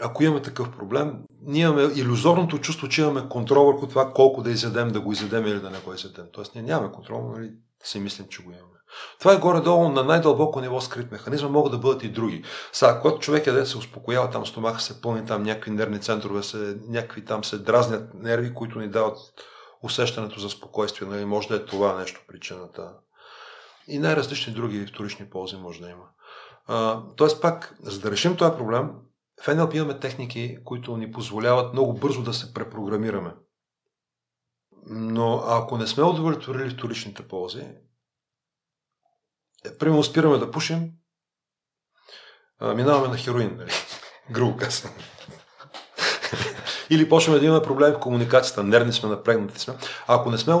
ако 0.00 0.22
имаме 0.22 0.42
такъв 0.42 0.76
проблем, 0.76 1.24
ние 1.42 1.62
имаме 1.62 1.82
иллюзорното 1.82 2.58
чувство, 2.58 2.88
че 2.88 3.02
имаме 3.02 3.28
контрол 3.28 3.64
върху 3.64 3.86
това 3.86 4.12
колко 4.12 4.42
да 4.42 4.50
изядем, 4.50 4.88
да 4.88 5.00
го 5.00 5.12
изядем 5.12 5.46
или 5.46 5.60
да 5.60 5.70
не 5.70 5.78
го 5.78 5.94
изядем. 5.94 6.26
Тоест 6.32 6.54
ние 6.54 6.64
нямаме 6.64 6.92
контрол, 6.92 7.32
нали? 7.32 7.52
си 7.84 8.00
мислим, 8.00 8.26
че 8.28 8.42
го 8.42 8.50
имаме. 8.50 8.77
Това 9.18 9.34
е 9.34 9.38
горе-долу 9.38 9.88
на 9.88 10.04
най-дълбоко 10.04 10.60
ниво 10.60 10.80
скрит 10.80 11.10
механизъм, 11.10 11.52
могат 11.52 11.72
да 11.72 11.78
бъдат 11.78 12.02
и 12.02 12.08
други. 12.08 12.44
Сега, 12.72 13.00
когато 13.00 13.18
човек 13.18 13.46
е 13.46 13.52
да 13.52 13.66
се 13.66 13.78
успокоява, 13.78 14.30
там 14.30 14.46
стомаха 14.46 14.80
се 14.80 15.00
пълни, 15.00 15.26
там 15.26 15.42
някакви 15.42 15.70
нервни 15.70 16.00
центрове, 16.00 16.42
се, 16.42 16.76
някакви 16.88 17.24
там 17.24 17.44
се 17.44 17.58
дразнят 17.58 18.14
нерви, 18.14 18.54
които 18.54 18.78
ни 18.78 18.88
дават 18.88 19.18
усещането 19.82 20.40
за 20.40 20.50
спокойствие. 20.50 21.08
Нали? 21.08 21.24
Може 21.24 21.48
да 21.48 21.56
е 21.56 21.64
това 21.64 21.94
нещо 21.94 22.20
причината. 22.28 22.92
И 23.88 23.98
най-различни 23.98 24.52
други 24.52 24.86
вторични 24.86 25.30
ползи 25.30 25.56
може 25.56 25.80
да 25.80 25.90
има. 25.90 26.04
А, 26.66 27.02
тоест 27.16 27.42
пак, 27.42 27.76
за 27.82 28.00
да 28.00 28.10
решим 28.10 28.36
този 28.36 28.56
проблем, 28.56 28.90
в 29.42 29.46
NLP 29.46 29.76
имаме 29.76 29.98
техники, 29.98 30.58
които 30.64 30.96
ни 30.96 31.12
позволяват 31.12 31.72
много 31.72 31.94
бързо 31.94 32.22
да 32.22 32.34
се 32.34 32.54
препрограмираме. 32.54 33.34
Но 34.86 35.42
ако 35.46 35.78
не 35.78 35.86
сме 35.86 36.04
удовлетворили 36.04 36.70
вторичните 36.70 37.28
ползи, 37.28 37.60
е, 37.60 37.74
примерно 39.78 40.02
спираме 40.02 40.38
да 40.38 40.50
пушим, 40.50 40.90
минаваме 42.62 43.08
на 43.08 43.16
хероин, 43.16 43.56
нали? 43.58 43.70
грубо 44.30 44.56
казвам. 44.56 44.92
Или 46.90 47.08
почваме 47.08 47.38
да 47.38 47.46
имаме 47.46 47.62
проблеми 47.62 47.94
в 47.94 47.98
комуникацията, 47.98 48.62
нервни 48.62 48.92
сме, 48.92 49.08
напрегнати 49.08 49.60
сме. 49.60 49.74
Ако 50.06 50.30
не 50.30 50.38
сме 50.38 50.54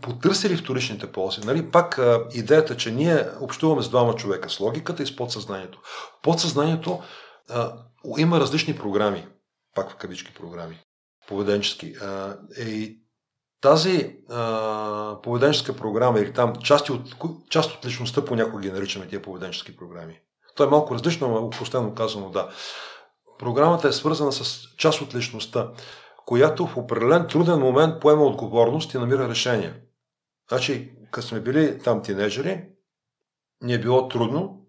потърсили 0.00 0.56
вторичните 0.56 1.12
ползи, 1.12 1.40
нали, 1.40 1.70
пак 1.70 1.98
а, 1.98 2.26
идеята, 2.32 2.76
че 2.76 2.90
ние 2.90 3.26
общуваме 3.40 3.82
с 3.82 3.88
двама 3.88 4.14
човека, 4.14 4.50
с 4.50 4.60
логиката 4.60 5.02
и 5.02 5.06
с 5.06 5.16
подсъзнанието. 5.16 5.80
Подсъзнанието 6.22 7.02
а, 7.50 7.72
има 8.18 8.40
различни 8.40 8.76
програми, 8.76 9.26
пак 9.74 9.90
в 9.90 9.96
кавички 9.96 10.34
програми, 10.34 10.80
поведенчески. 11.28 11.94
А, 12.02 12.36
и 12.58 13.01
тази 13.62 14.16
а, 14.30 15.16
поведенческа 15.22 15.76
програма 15.76 16.20
или 16.20 16.32
там 16.32 16.56
части 16.56 16.92
от, 16.92 17.14
част 17.50 17.70
от 17.70 17.86
личността 17.86 18.24
понякога 18.24 18.62
ги 18.62 18.70
наричаме 18.70 19.08
тия 19.08 19.22
поведенчески 19.22 19.76
програми. 19.76 20.20
То 20.56 20.64
е 20.64 20.66
малко 20.66 20.94
различно, 20.94 21.28
но 21.28 21.46
упростено 21.46 21.94
казано 21.94 22.30
да. 22.30 22.50
Програмата 23.38 23.88
е 23.88 23.92
свързана 23.92 24.32
с 24.32 24.68
част 24.76 25.00
от 25.00 25.14
личността, 25.14 25.70
която 26.26 26.66
в 26.66 26.76
определен 26.76 27.26
труден 27.28 27.58
момент 27.58 28.00
поема 28.00 28.24
отговорност 28.24 28.94
и 28.94 28.98
намира 28.98 29.28
решение. 29.28 29.74
Значи, 30.48 30.92
като 31.10 31.26
сме 31.26 31.40
били 31.40 31.78
там 31.78 32.02
тинейджери, 32.02 32.64
ни 33.62 33.74
е 33.74 33.80
било 33.80 34.08
трудно, 34.08 34.66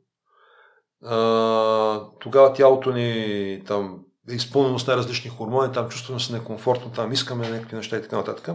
а, 1.05 2.09
тогава 2.19 2.53
тялото 2.53 2.91
ни 2.91 3.63
там 3.67 3.99
е 4.29 4.33
изпълнено 4.33 4.79
с 4.79 4.87
най-различни 4.87 5.29
хормони, 5.29 5.73
там 5.73 5.89
чувстваме 5.89 6.19
се 6.19 6.33
некомфортно, 6.33 6.91
там 6.91 7.11
искаме 7.11 7.49
някакви 7.49 7.75
неща 7.75 7.97
и 7.97 8.01
така 8.01 8.17
нататък, 8.17 8.49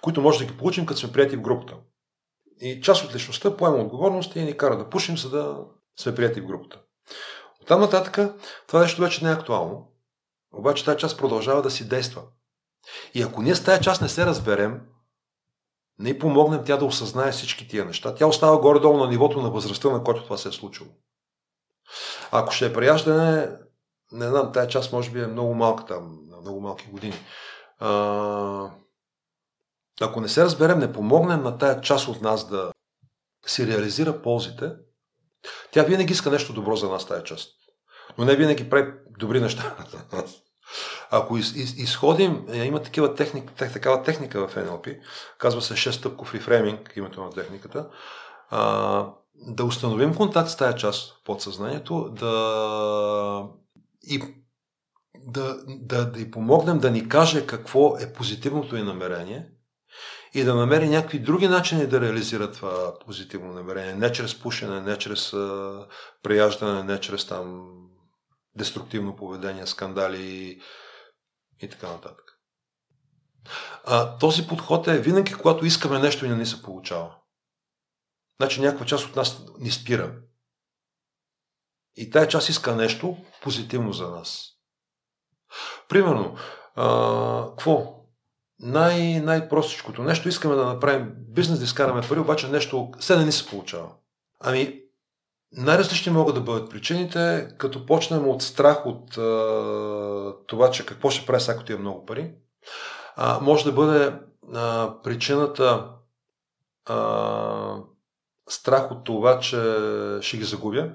които 0.00 0.22
може 0.22 0.38
да 0.38 0.44
ги 0.44 0.58
получим, 0.58 0.86
като 0.86 1.00
сме 1.00 1.12
прияти 1.12 1.36
в 1.36 1.40
групата. 1.40 1.74
И 2.60 2.80
част 2.80 3.04
от 3.04 3.14
личността 3.14 3.56
поема 3.56 3.76
отговорност 3.76 4.36
и 4.36 4.42
ни 4.42 4.56
кара 4.56 4.78
да 4.78 4.90
пушим, 4.90 5.18
за 5.18 5.30
да 5.30 5.58
сме 6.00 6.14
прияти 6.14 6.40
в 6.40 6.46
групата. 6.46 6.80
От 7.60 7.66
там 7.66 7.80
нататък 7.80 8.18
това 8.66 8.80
нещо 8.80 9.02
вече 9.02 9.24
не 9.24 9.30
е 9.30 9.34
актуално, 9.34 9.92
обаче 10.52 10.84
тази 10.84 10.98
част 10.98 11.18
продължава 11.18 11.62
да 11.62 11.70
си 11.70 11.88
действа. 11.88 12.22
И 13.14 13.22
ако 13.22 13.42
ние 13.42 13.54
с 13.54 13.64
тази 13.64 13.82
част 13.82 14.02
не 14.02 14.08
се 14.08 14.26
разберем, 14.26 14.80
не 15.98 16.18
помогнем 16.18 16.64
тя 16.64 16.76
да 16.76 16.84
осъзнае 16.84 17.32
всички 17.32 17.68
тия 17.68 17.84
неща, 17.84 18.14
тя 18.14 18.26
остава 18.26 18.58
горе-долу 18.58 18.98
на 18.98 19.08
нивото 19.08 19.42
на 19.42 19.50
възрастта, 19.50 19.90
на 19.90 20.04
който 20.04 20.24
това 20.24 20.36
се 20.36 20.48
е 20.48 20.52
случило. 20.52 20.88
Ако 22.32 22.52
ще 22.52 22.66
е 22.66 22.72
прияждане, 22.72 23.48
не 24.14 24.28
знам, 24.28 24.52
тая 24.52 24.68
част 24.68 24.92
може 24.92 25.10
би 25.10 25.20
е 25.20 25.26
много 25.26 25.54
малка 25.54 25.84
там, 25.86 26.18
на 26.30 26.40
много 26.40 26.60
малки 26.60 26.86
години. 26.90 27.14
А, 27.78 28.70
ако 30.00 30.20
не 30.20 30.28
се 30.28 30.44
разберем, 30.44 30.78
не 30.78 30.92
помогнем 30.92 31.42
на 31.42 31.58
тая 31.58 31.80
част 31.80 32.08
от 32.08 32.22
нас 32.22 32.48
да 32.50 32.72
си 33.46 33.66
реализира 33.66 34.22
ползите, 34.22 34.72
тя 35.72 35.82
винаги 35.82 36.12
иска 36.12 36.30
нещо 36.30 36.52
добро 36.52 36.76
за 36.76 36.90
нас, 36.90 37.06
тая 37.06 37.22
част. 37.22 37.50
Но 38.18 38.24
не 38.24 38.36
винаги 38.36 38.70
прави 38.70 38.92
добри 39.18 39.40
неща. 39.40 39.76
Ако 41.10 41.36
из, 41.38 41.56
из, 41.56 41.76
изходим, 41.76 42.46
е, 42.52 42.64
има 42.64 42.82
такива 42.82 43.14
техник, 43.14 43.52
такава 43.52 44.02
техника 44.02 44.48
в 44.48 44.54
NLP, 44.54 45.00
казва 45.38 45.62
се 45.62 45.74
6 45.74 45.90
стъпков 45.90 46.34
рефрейминг, 46.34 46.92
името 46.96 47.24
на 47.24 47.30
техниката, 47.30 47.88
а, 48.50 49.06
да 49.34 49.64
установим 49.64 50.14
контакт 50.14 50.50
с 50.50 50.56
тая 50.56 50.74
част 50.74 51.12
в 51.12 51.24
подсъзнанието, 51.24 52.08
да 52.10 53.44
и 54.06 54.22
да, 55.14 55.56
да, 55.66 56.10
да 56.10 56.20
й 56.20 56.30
помогнем 56.30 56.78
да 56.78 56.90
ни 56.90 57.08
каже 57.08 57.46
какво 57.46 57.96
е 57.98 58.12
позитивното 58.12 58.76
и 58.76 58.82
намерение 58.82 59.50
и 60.34 60.44
да 60.44 60.54
намери 60.54 60.88
някакви 60.88 61.18
други 61.18 61.48
начини 61.48 61.86
да 61.86 62.00
реализира 62.00 62.52
това 62.52 62.98
позитивно 62.98 63.52
намерение. 63.52 63.94
Не 63.94 64.12
чрез 64.12 64.40
пушене, 64.40 64.80
не 64.80 64.98
чрез 64.98 65.32
а, 65.32 65.86
прияждане, 66.22 66.82
не 66.82 67.00
чрез 67.00 67.26
там 67.26 67.70
деструктивно 68.56 69.16
поведение, 69.16 69.66
скандали 69.66 70.22
и, 70.22 70.60
и 71.62 71.68
така 71.68 71.88
нататък. 71.88 72.38
А, 73.84 74.18
този 74.18 74.46
подход 74.46 74.88
е 74.88 75.00
винаги, 75.00 75.34
когато 75.34 75.66
искаме 75.66 75.98
нещо 75.98 76.26
и 76.26 76.28
не 76.28 76.36
ни 76.36 76.46
се 76.46 76.62
получава. 76.62 77.16
Значи 78.40 78.60
някаква 78.60 78.86
част 78.86 79.06
от 79.06 79.16
нас 79.16 79.42
ни 79.58 79.70
спира. 79.70 80.14
И 81.96 82.10
тая 82.10 82.28
част 82.28 82.48
иска 82.48 82.76
нещо 82.76 83.16
позитивно 83.42 83.92
за 83.92 84.10
нас. 84.10 84.50
Примерно, 85.88 86.36
какво? 87.56 88.00
Най- 88.58 89.20
най-простичкото 89.20 90.02
нещо, 90.02 90.28
искаме 90.28 90.54
да 90.54 90.64
направим 90.64 91.14
бизнес, 91.16 91.58
да 91.58 91.64
изкараме 91.64 92.08
пари, 92.08 92.20
обаче 92.20 92.48
нещо 92.48 92.90
все 92.98 93.16
не 93.16 93.24
ни 93.24 93.32
се 93.32 93.46
получава. 93.46 93.88
Ами, 94.40 94.80
най-различни 95.52 96.12
могат 96.12 96.34
да 96.34 96.40
бъдат 96.40 96.70
причините, 96.70 97.48
като 97.58 97.86
почнем 97.86 98.28
от 98.28 98.42
страх 98.42 98.86
от 98.86 99.18
а, 99.18 100.34
това, 100.46 100.70
че 100.70 100.86
какво 100.86 101.10
ще 101.10 101.26
прави, 101.26 101.44
ако 101.48 101.64
ти 101.64 101.72
е 101.72 101.76
много 101.76 102.06
пари. 102.06 102.34
А, 103.16 103.40
може 103.40 103.64
да 103.64 103.72
бъде 103.72 104.18
а, 104.54 104.94
причината 105.02 105.88
а, 106.86 107.76
страх 108.48 108.90
от 108.90 109.04
това, 109.04 109.40
че 109.40 109.56
ще 110.20 110.36
ги 110.36 110.44
загубя 110.44 110.90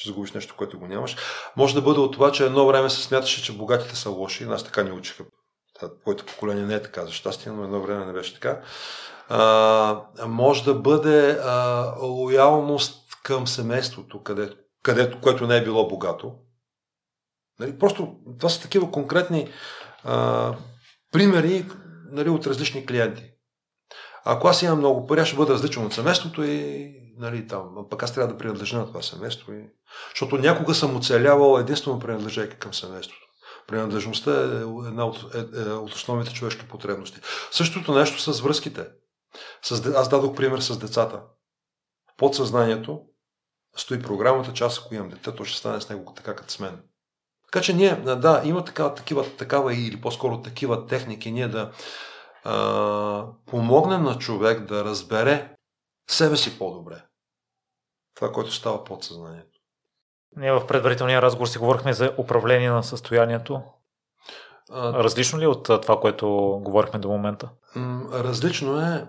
ще 0.00 0.08
загубиш 0.08 0.32
нещо, 0.32 0.54
което 0.56 0.78
го 0.78 0.86
нямаш. 0.86 1.16
Може 1.56 1.74
да 1.74 1.82
бъде 1.82 2.00
от 2.00 2.12
това, 2.12 2.32
че 2.32 2.46
едно 2.46 2.66
време 2.66 2.90
се 2.90 3.02
смяташе, 3.02 3.42
че 3.42 3.56
богатите 3.56 3.96
са 3.96 4.10
лоши. 4.10 4.44
Нас 4.44 4.64
така 4.64 4.82
ни 4.82 4.92
учиха. 4.92 5.24
Твоето 6.02 6.26
поколение 6.26 6.64
не 6.64 6.74
е 6.74 6.82
така, 6.82 7.06
за 7.06 7.12
щастие, 7.12 7.52
но 7.52 7.64
едно 7.64 7.80
време 7.80 8.06
не 8.06 8.12
беше 8.12 8.34
така. 8.34 8.60
А, 9.28 10.26
може 10.26 10.64
да 10.64 10.74
бъде 10.74 11.38
а, 11.42 11.84
лоялност 12.02 13.04
към 13.22 13.46
семейството, 13.46 14.22
където, 14.22 14.56
където, 14.82 15.20
което 15.20 15.46
не 15.46 15.56
е 15.56 15.64
било 15.64 15.88
богато. 15.88 16.34
Нали, 17.58 17.78
просто 17.78 18.16
това 18.38 18.48
са 18.48 18.62
такива 18.62 18.90
конкретни 18.90 19.48
а, 20.04 20.54
примери 21.12 21.66
нали, 22.10 22.28
от 22.28 22.46
различни 22.46 22.86
клиенти. 22.86 23.29
Ако 24.32 24.48
аз 24.48 24.62
имам 24.62 24.78
много 24.78 25.06
пари, 25.06 25.20
аз 25.20 25.28
ще 25.28 25.36
бъда 25.36 25.52
различен 25.52 25.86
от 25.86 25.94
семейството 25.94 26.42
и 26.44 26.92
нали, 27.18 27.46
там, 27.46 27.86
пък 27.90 28.02
аз 28.02 28.14
трябва 28.14 28.32
да 28.32 28.38
принадлежа 28.38 28.78
на 28.78 28.86
това 28.86 29.02
семейство. 29.02 29.52
И... 29.52 29.64
Защото 30.10 30.38
някога 30.38 30.74
съм 30.74 30.96
оцелявал 30.96 31.58
единствено 31.58 31.98
принадлежайки 31.98 32.56
към 32.56 32.74
семейството. 32.74 33.26
Принадлежността 33.66 34.30
е 34.30 34.44
една 34.88 35.04
от, 35.04 35.34
е, 35.34 35.60
е, 35.60 35.62
от 35.62 35.92
основните 35.92 36.34
човешки 36.34 36.68
потребности. 36.68 37.20
Същото 37.50 37.94
нещо 37.94 38.32
с 38.32 38.40
връзките. 38.40 38.86
С, 39.62 39.94
аз 39.96 40.08
дадох 40.08 40.36
пример 40.36 40.60
с 40.60 40.78
децата. 40.78 41.22
Подсъзнанието 42.16 43.00
стои 43.76 44.02
програмата, 44.02 44.52
че 44.52 44.64
аз 44.64 44.78
ако 44.78 44.94
имам 44.94 45.08
дете, 45.08 45.32
то 45.32 45.44
ще 45.44 45.58
стане 45.58 45.80
с 45.80 45.88
него 45.88 46.12
така 46.16 46.36
като 46.36 46.52
с 46.52 46.58
мен. 46.58 46.82
Така 47.52 47.64
че 47.64 47.72
ние, 47.72 47.96
да, 47.96 48.42
има 48.44 48.64
такава, 48.64 48.94
такава 49.36 49.74
или 49.74 50.00
по-скоро 50.00 50.42
такива 50.42 50.86
техники, 50.86 51.32
ние 51.32 51.48
да 51.48 51.70
а, 52.44 53.26
помогнем 53.46 54.02
на 54.02 54.18
човек 54.18 54.60
да 54.60 54.84
разбере 54.84 55.56
себе 56.08 56.36
си 56.36 56.58
по-добре 56.58 57.02
това, 58.20 58.32
което 58.32 58.52
става 58.52 58.84
под 58.84 59.04
съзнанието. 59.04 59.60
Ние 60.36 60.52
в 60.52 60.66
предварителния 60.66 61.22
разговор 61.22 61.46
си 61.46 61.58
говорихме 61.58 61.92
за 61.92 62.14
управление 62.18 62.70
на 62.70 62.82
състоянието. 62.82 63.62
Различно 64.72 65.38
ли 65.38 65.44
е 65.44 65.48
от 65.48 65.64
това, 65.64 66.00
което 66.00 66.28
говорихме 66.62 66.98
до 66.98 67.08
момента? 67.08 67.48
Различно 68.12 68.80
е. 68.80 69.06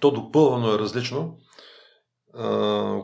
То 0.00 0.10
допълвано 0.10 0.74
е 0.74 0.78
различно. 0.78 1.36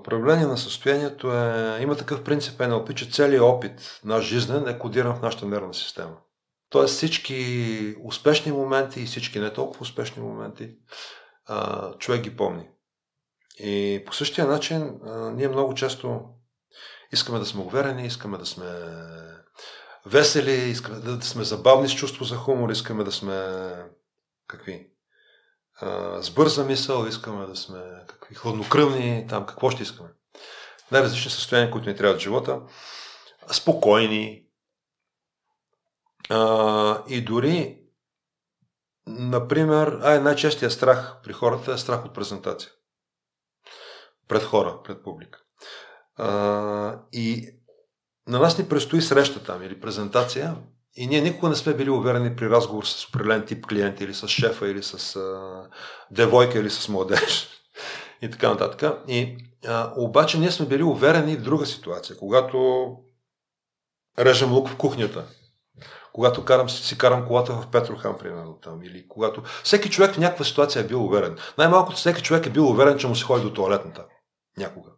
Управление 0.00 0.46
на 0.46 0.58
състоянието 0.58 1.32
е... 1.32 1.78
Има 1.80 1.96
такъв 1.96 2.24
принцип 2.24 2.60
НЛП, 2.60 2.94
че 2.94 3.10
целият 3.10 3.42
опит, 3.42 4.00
наш 4.04 4.24
жизнен, 4.24 4.68
е 4.68 4.78
кодиран 4.78 5.16
в 5.16 5.22
нашата 5.22 5.46
нервна 5.46 5.74
система. 5.74 6.16
Тоест 6.72 6.94
всички 6.94 7.96
успешни 8.04 8.52
моменти 8.52 9.00
и 9.00 9.06
всички 9.06 9.40
не 9.40 9.52
толкова 9.52 9.82
успешни 9.82 10.22
моменти 10.22 10.70
човек 11.98 12.22
ги 12.22 12.36
помни. 12.36 12.68
И 13.58 14.02
по 14.06 14.12
същия 14.12 14.46
начин 14.46 15.00
ние 15.34 15.48
много 15.48 15.74
често 15.74 16.20
искаме 17.12 17.38
да 17.38 17.46
сме 17.46 17.62
уверени, 17.62 18.06
искаме 18.06 18.38
да 18.38 18.46
сме 18.46 18.64
весели, 20.06 20.52
искаме 20.52 20.98
да, 20.98 21.22
сме 21.22 21.44
забавни 21.44 21.88
с 21.88 21.94
чувство 21.94 22.24
за 22.24 22.36
хумор, 22.36 22.70
искаме 22.70 23.04
да 23.04 23.12
сме 23.12 23.68
какви? 24.46 24.88
С 26.20 26.30
бърза 26.30 26.64
мисъл, 26.64 27.06
искаме 27.06 27.46
да 27.46 27.56
сме 27.56 27.80
какви? 28.08 28.34
Хладнокръвни, 28.34 29.26
там 29.28 29.46
какво 29.46 29.70
ще 29.70 29.82
искаме. 29.82 30.08
Най-различни 30.92 31.30
състояния, 31.30 31.70
които 31.70 31.88
ни 31.88 31.96
трябват 31.96 32.20
в 32.20 32.22
живота. 32.22 32.60
Спокойни. 33.52 34.41
А, 36.30 37.02
и 37.08 37.20
дори, 37.20 37.78
например, 39.06 39.98
ай, 40.02 40.20
най-честия 40.20 40.70
страх 40.70 41.16
при 41.24 41.32
хората 41.32 41.72
е 41.72 41.78
страх 41.78 42.04
от 42.04 42.14
презентация. 42.14 42.70
Пред 44.28 44.42
хора, 44.42 44.78
пред 44.84 45.02
публика. 45.02 45.38
А, 46.16 47.00
и 47.12 47.48
на 48.28 48.38
нас 48.38 48.58
ни 48.58 48.68
предстои 48.68 49.02
среща 49.02 49.44
там 49.44 49.62
или 49.62 49.80
презентация 49.80 50.56
и 50.96 51.06
ние 51.06 51.20
никога 51.20 51.48
не 51.48 51.54
сме 51.56 51.74
били 51.74 51.90
уверени 51.90 52.36
при 52.36 52.50
разговор 52.50 52.84
с 52.84 53.08
определен 53.08 53.46
тип 53.46 53.66
клиент 53.66 54.00
или 54.00 54.14
с 54.14 54.28
шефа 54.28 54.68
или 54.68 54.82
с 54.82 55.16
а, 55.16 55.66
девойка 56.10 56.58
или 56.58 56.70
с 56.70 56.88
младеж 56.88 57.48
и 58.22 58.30
така 58.30 58.48
нататък. 58.48 58.98
И, 59.08 59.36
а, 59.66 59.92
обаче 59.96 60.38
ние 60.38 60.50
сме 60.50 60.66
били 60.66 60.82
уверени 60.82 61.36
в 61.36 61.42
друга 61.42 61.66
ситуация, 61.66 62.16
когато 62.16 62.88
режем 64.18 64.52
лук 64.52 64.68
в 64.68 64.76
кухнята, 64.76 65.24
когато 66.12 66.44
карам, 66.44 66.70
си 66.70 66.98
карам 66.98 67.26
колата 67.26 67.52
в 67.52 67.66
Петрохан, 67.66 68.18
примерно 68.18 68.58
там, 68.62 68.82
или 68.82 69.08
когато... 69.08 69.42
Всеки 69.62 69.90
човек 69.90 70.14
в 70.14 70.18
някаква 70.18 70.44
ситуация 70.44 70.80
е 70.80 70.86
бил 70.86 71.04
уверен. 71.04 71.36
Най-малкото 71.58 71.96
всеки 71.96 72.22
човек 72.22 72.46
е 72.46 72.50
бил 72.50 72.68
уверен, 72.68 72.98
че 72.98 73.06
му 73.06 73.16
се 73.16 73.24
ходи 73.24 73.44
до 73.44 73.52
туалетната. 73.52 74.04
Някога. 74.58 74.90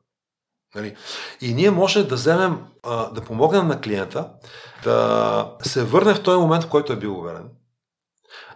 Нали? 0.74 0.97
И 1.41 1.55
ние 1.55 1.70
може 1.70 2.09
да 2.09 2.15
вземем, 2.15 2.65
да 2.85 3.23
помогнем 3.27 3.69
на 3.69 3.81
клиента 3.81 4.31
да 4.85 5.57
се 5.62 5.85
върне 5.85 6.15
в 6.15 6.23
този 6.23 6.39
момент, 6.39 6.65
в 6.65 6.69
който 6.69 6.93
е 6.93 6.99
бил 6.99 7.19
уверен, 7.19 7.51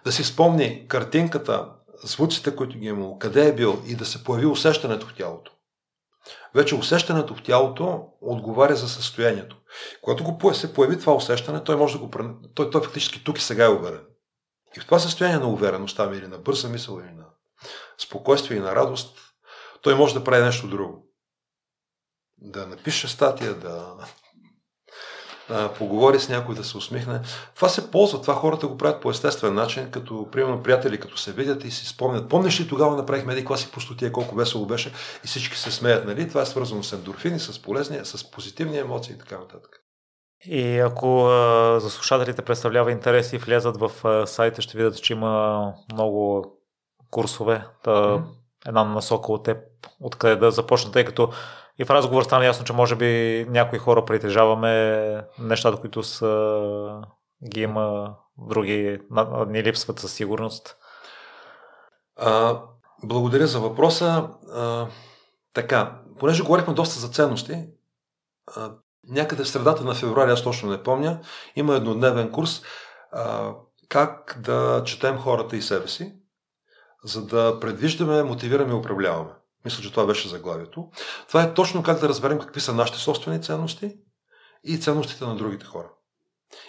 да 0.04 0.12
си 0.12 0.24
спомни 0.24 0.88
картинката, 0.88 1.68
звуците, 2.02 2.56
които 2.56 2.78
ги 2.78 2.86
е 2.86 2.90
имало, 2.90 3.18
къде 3.18 3.48
е 3.48 3.54
бил 3.54 3.82
и 3.86 3.94
да 3.94 4.04
се 4.04 4.24
появи 4.24 4.46
усещането 4.46 5.06
в 5.06 5.14
тялото. 5.14 5.52
Вече 6.54 6.74
усещането 6.74 7.34
в 7.34 7.42
тялото 7.42 8.04
отговаря 8.20 8.76
за 8.76 8.88
състоянието. 8.88 9.56
Когато 10.02 10.24
го 10.24 10.54
се 10.54 10.74
появи 10.74 10.98
това 10.98 11.14
усещане, 11.14 11.64
той 11.64 11.76
може 11.76 11.98
да 11.98 12.06
го 12.06 12.10
той, 12.54 12.70
той 12.70 12.82
фактически 12.82 13.24
тук 13.24 13.38
и 13.38 13.42
сега 13.42 13.64
е 13.64 13.68
уверен. 13.68 14.04
И 14.76 14.80
в 14.80 14.84
това 14.84 14.98
състояние 14.98 15.38
на 15.38 15.48
увереност, 15.48 15.98
или 15.98 16.26
на 16.26 16.38
бърза 16.38 16.68
мисъл, 16.68 17.00
или 17.00 17.12
на 17.12 17.24
спокойствие 17.98 18.56
и 18.56 18.60
на 18.60 18.74
радост, 18.74 19.18
той 19.82 19.94
може 19.94 20.14
да 20.14 20.24
прави 20.24 20.44
нещо 20.44 20.68
друго 20.68 21.08
да 22.40 22.66
напише 22.66 23.08
статия, 23.08 23.54
да 23.54 23.94
а, 25.50 25.68
поговори 25.68 26.20
с 26.20 26.28
някой, 26.28 26.54
да 26.54 26.64
се 26.64 26.76
усмихне. 26.76 27.20
Това 27.54 27.68
се 27.68 27.90
ползва, 27.90 28.20
това 28.20 28.34
хората 28.34 28.66
го 28.66 28.78
правят 28.78 29.02
по 29.02 29.10
естествен 29.10 29.54
начин, 29.54 29.90
като 29.90 30.28
примерно 30.32 30.62
приятели, 30.62 31.00
като 31.00 31.16
се 31.16 31.32
видят 31.32 31.64
и 31.64 31.70
си 31.70 31.86
спомнят. 31.86 32.28
Помниш 32.28 32.60
ли 32.60 32.68
тогава 32.68 32.96
направихме 32.96 33.32
един 33.32 33.44
класи 33.44 33.70
пустотия, 33.70 34.12
колко 34.12 34.34
весело 34.34 34.66
беше 34.66 34.92
и 35.24 35.26
всички 35.26 35.56
се 35.56 35.70
смеят, 35.70 36.06
нали? 36.06 36.28
Това 36.28 36.42
е 36.42 36.46
свързано 36.46 36.82
с 36.82 36.92
ендорфини, 36.92 37.38
с 37.38 37.62
полезни, 37.62 37.98
с 38.02 38.30
позитивни 38.30 38.78
емоции 38.78 39.14
и 39.14 39.18
така 39.18 39.38
нататък. 39.38 39.80
И 40.44 40.78
ако 40.78 41.26
а, 41.26 41.80
за 41.80 41.90
слушателите 41.90 42.42
представлява 42.42 42.92
интерес 42.92 43.32
и 43.32 43.38
влезат 43.38 43.76
в 43.76 44.04
а, 44.04 44.26
сайта, 44.26 44.62
ще 44.62 44.76
видят, 44.76 45.02
че 45.02 45.12
има 45.12 45.72
много 45.92 46.44
курсове. 47.10 47.66
Та, 47.84 47.90
mm-hmm. 47.90 48.22
Една 48.66 48.84
насока 48.84 49.32
от 49.32 49.44
теб, 49.44 49.58
откъде 50.00 50.36
да 50.36 50.50
започна, 50.50 50.92
тъй 50.92 51.04
като 51.04 51.30
и 51.78 51.84
в 51.84 51.90
разговор 51.90 52.22
стана 52.22 52.44
ясно, 52.44 52.64
че 52.64 52.72
може 52.72 52.96
би 52.96 53.46
някои 53.48 53.78
хора 53.78 54.04
притежаваме 54.04 55.24
нещата, 55.38 55.80
които 55.80 56.02
са, 56.02 57.02
ги 57.52 57.60
има, 57.60 58.14
други 58.38 59.00
ни 59.46 59.62
липсват 59.62 59.98
със 59.98 60.12
сигурност. 60.12 60.76
А, 62.16 62.60
благодаря 63.04 63.46
за 63.46 63.60
въпроса. 63.60 64.28
А, 64.54 64.86
така, 65.54 66.00
понеже 66.18 66.42
говорихме 66.42 66.74
доста 66.74 67.00
за 67.00 67.08
ценности, 67.08 67.64
а, 68.56 68.72
някъде 69.08 69.44
в 69.44 69.48
средата 69.48 69.84
на 69.84 69.94
февруари, 69.94 70.30
аз 70.30 70.42
точно 70.42 70.70
не 70.70 70.82
помня, 70.82 71.20
има 71.56 71.74
еднодневен 71.74 72.30
курс 72.30 72.62
а, 73.12 73.52
как 73.88 74.38
да 74.42 74.82
четем 74.84 75.18
хората 75.18 75.56
и 75.56 75.62
себе 75.62 75.88
си, 75.88 76.14
за 77.04 77.26
да 77.26 77.60
предвиждаме, 77.60 78.22
мотивираме 78.22 78.72
и 78.72 78.76
управляваме. 78.76 79.30
Мисля, 79.64 79.82
че 79.82 79.90
това 79.90 80.06
беше 80.06 80.28
заглавието. 80.28 80.88
Това 81.28 81.42
е 81.42 81.54
точно 81.54 81.82
как 81.82 82.00
да 82.00 82.08
разберем 82.08 82.38
какви 82.38 82.60
са 82.60 82.74
нашите 82.74 82.98
собствени 82.98 83.42
ценности 83.42 83.96
и 84.64 84.80
ценностите 84.80 85.24
на 85.24 85.36
другите 85.36 85.66
хора. 85.66 85.90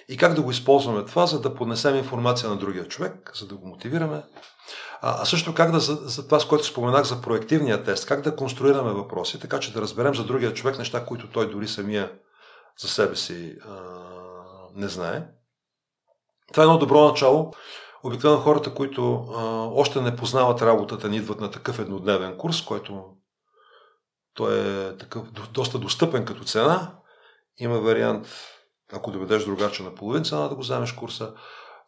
И 0.09 0.17
как 0.17 0.33
да 0.33 0.41
го 0.41 0.51
използваме 0.51 1.05
това, 1.05 1.25
за 1.25 1.41
да 1.41 1.55
поднесем 1.55 1.95
информация 1.95 2.49
на 2.49 2.57
другия 2.57 2.87
човек, 2.87 3.31
за 3.35 3.47
да 3.47 3.55
го 3.55 3.67
мотивираме. 3.67 4.23
А, 5.01 5.21
а 5.21 5.25
също 5.25 5.55
как 5.55 5.71
да, 5.71 5.79
за, 5.79 5.95
за 5.95 6.25
това, 6.25 6.39
с 6.39 6.47
което 6.47 6.65
споменах 6.65 7.03
за 7.03 7.21
проективния 7.21 7.83
тест, 7.83 8.05
как 8.05 8.21
да 8.21 8.35
конструираме 8.35 8.91
въпроси, 8.91 9.39
така 9.39 9.59
че 9.59 9.73
да 9.73 9.81
разберем 9.81 10.15
за 10.15 10.23
другия 10.23 10.53
човек 10.53 10.77
неща, 10.77 11.05
които 11.05 11.29
той 11.29 11.51
дори 11.51 11.67
самия 11.67 12.11
за 12.79 12.87
себе 12.87 13.15
си 13.15 13.55
а, 13.67 13.75
не 14.75 14.87
знае. 14.87 15.27
Това 16.51 16.63
е 16.63 16.65
едно 16.65 16.77
добро 16.77 17.07
начало 17.07 17.53
Обикновено 18.03 18.41
хората, 18.41 18.73
които 18.73 19.13
а, 19.13 19.43
още 19.81 20.01
не 20.01 20.15
познават 20.15 20.61
работата, 20.61 21.09
ни 21.09 21.17
идват 21.17 21.39
на 21.39 21.51
такъв 21.51 21.79
еднодневен 21.79 22.37
курс, 22.37 22.61
който 22.61 23.03
той 24.33 24.59
е 24.59 24.97
такъв 24.97 25.31
доста 25.31 25.79
достъпен 25.79 26.25
като 26.25 26.43
цена. 26.43 26.91
Има 27.57 27.79
вариант, 27.79 28.27
ако 28.93 29.11
доведеш 29.11 29.45
другача 29.45 29.83
на 29.83 29.95
половин 29.95 30.23
цена, 30.23 30.47
да 30.47 30.55
го 30.55 30.61
вземеш 30.61 30.91
курса. 30.91 31.33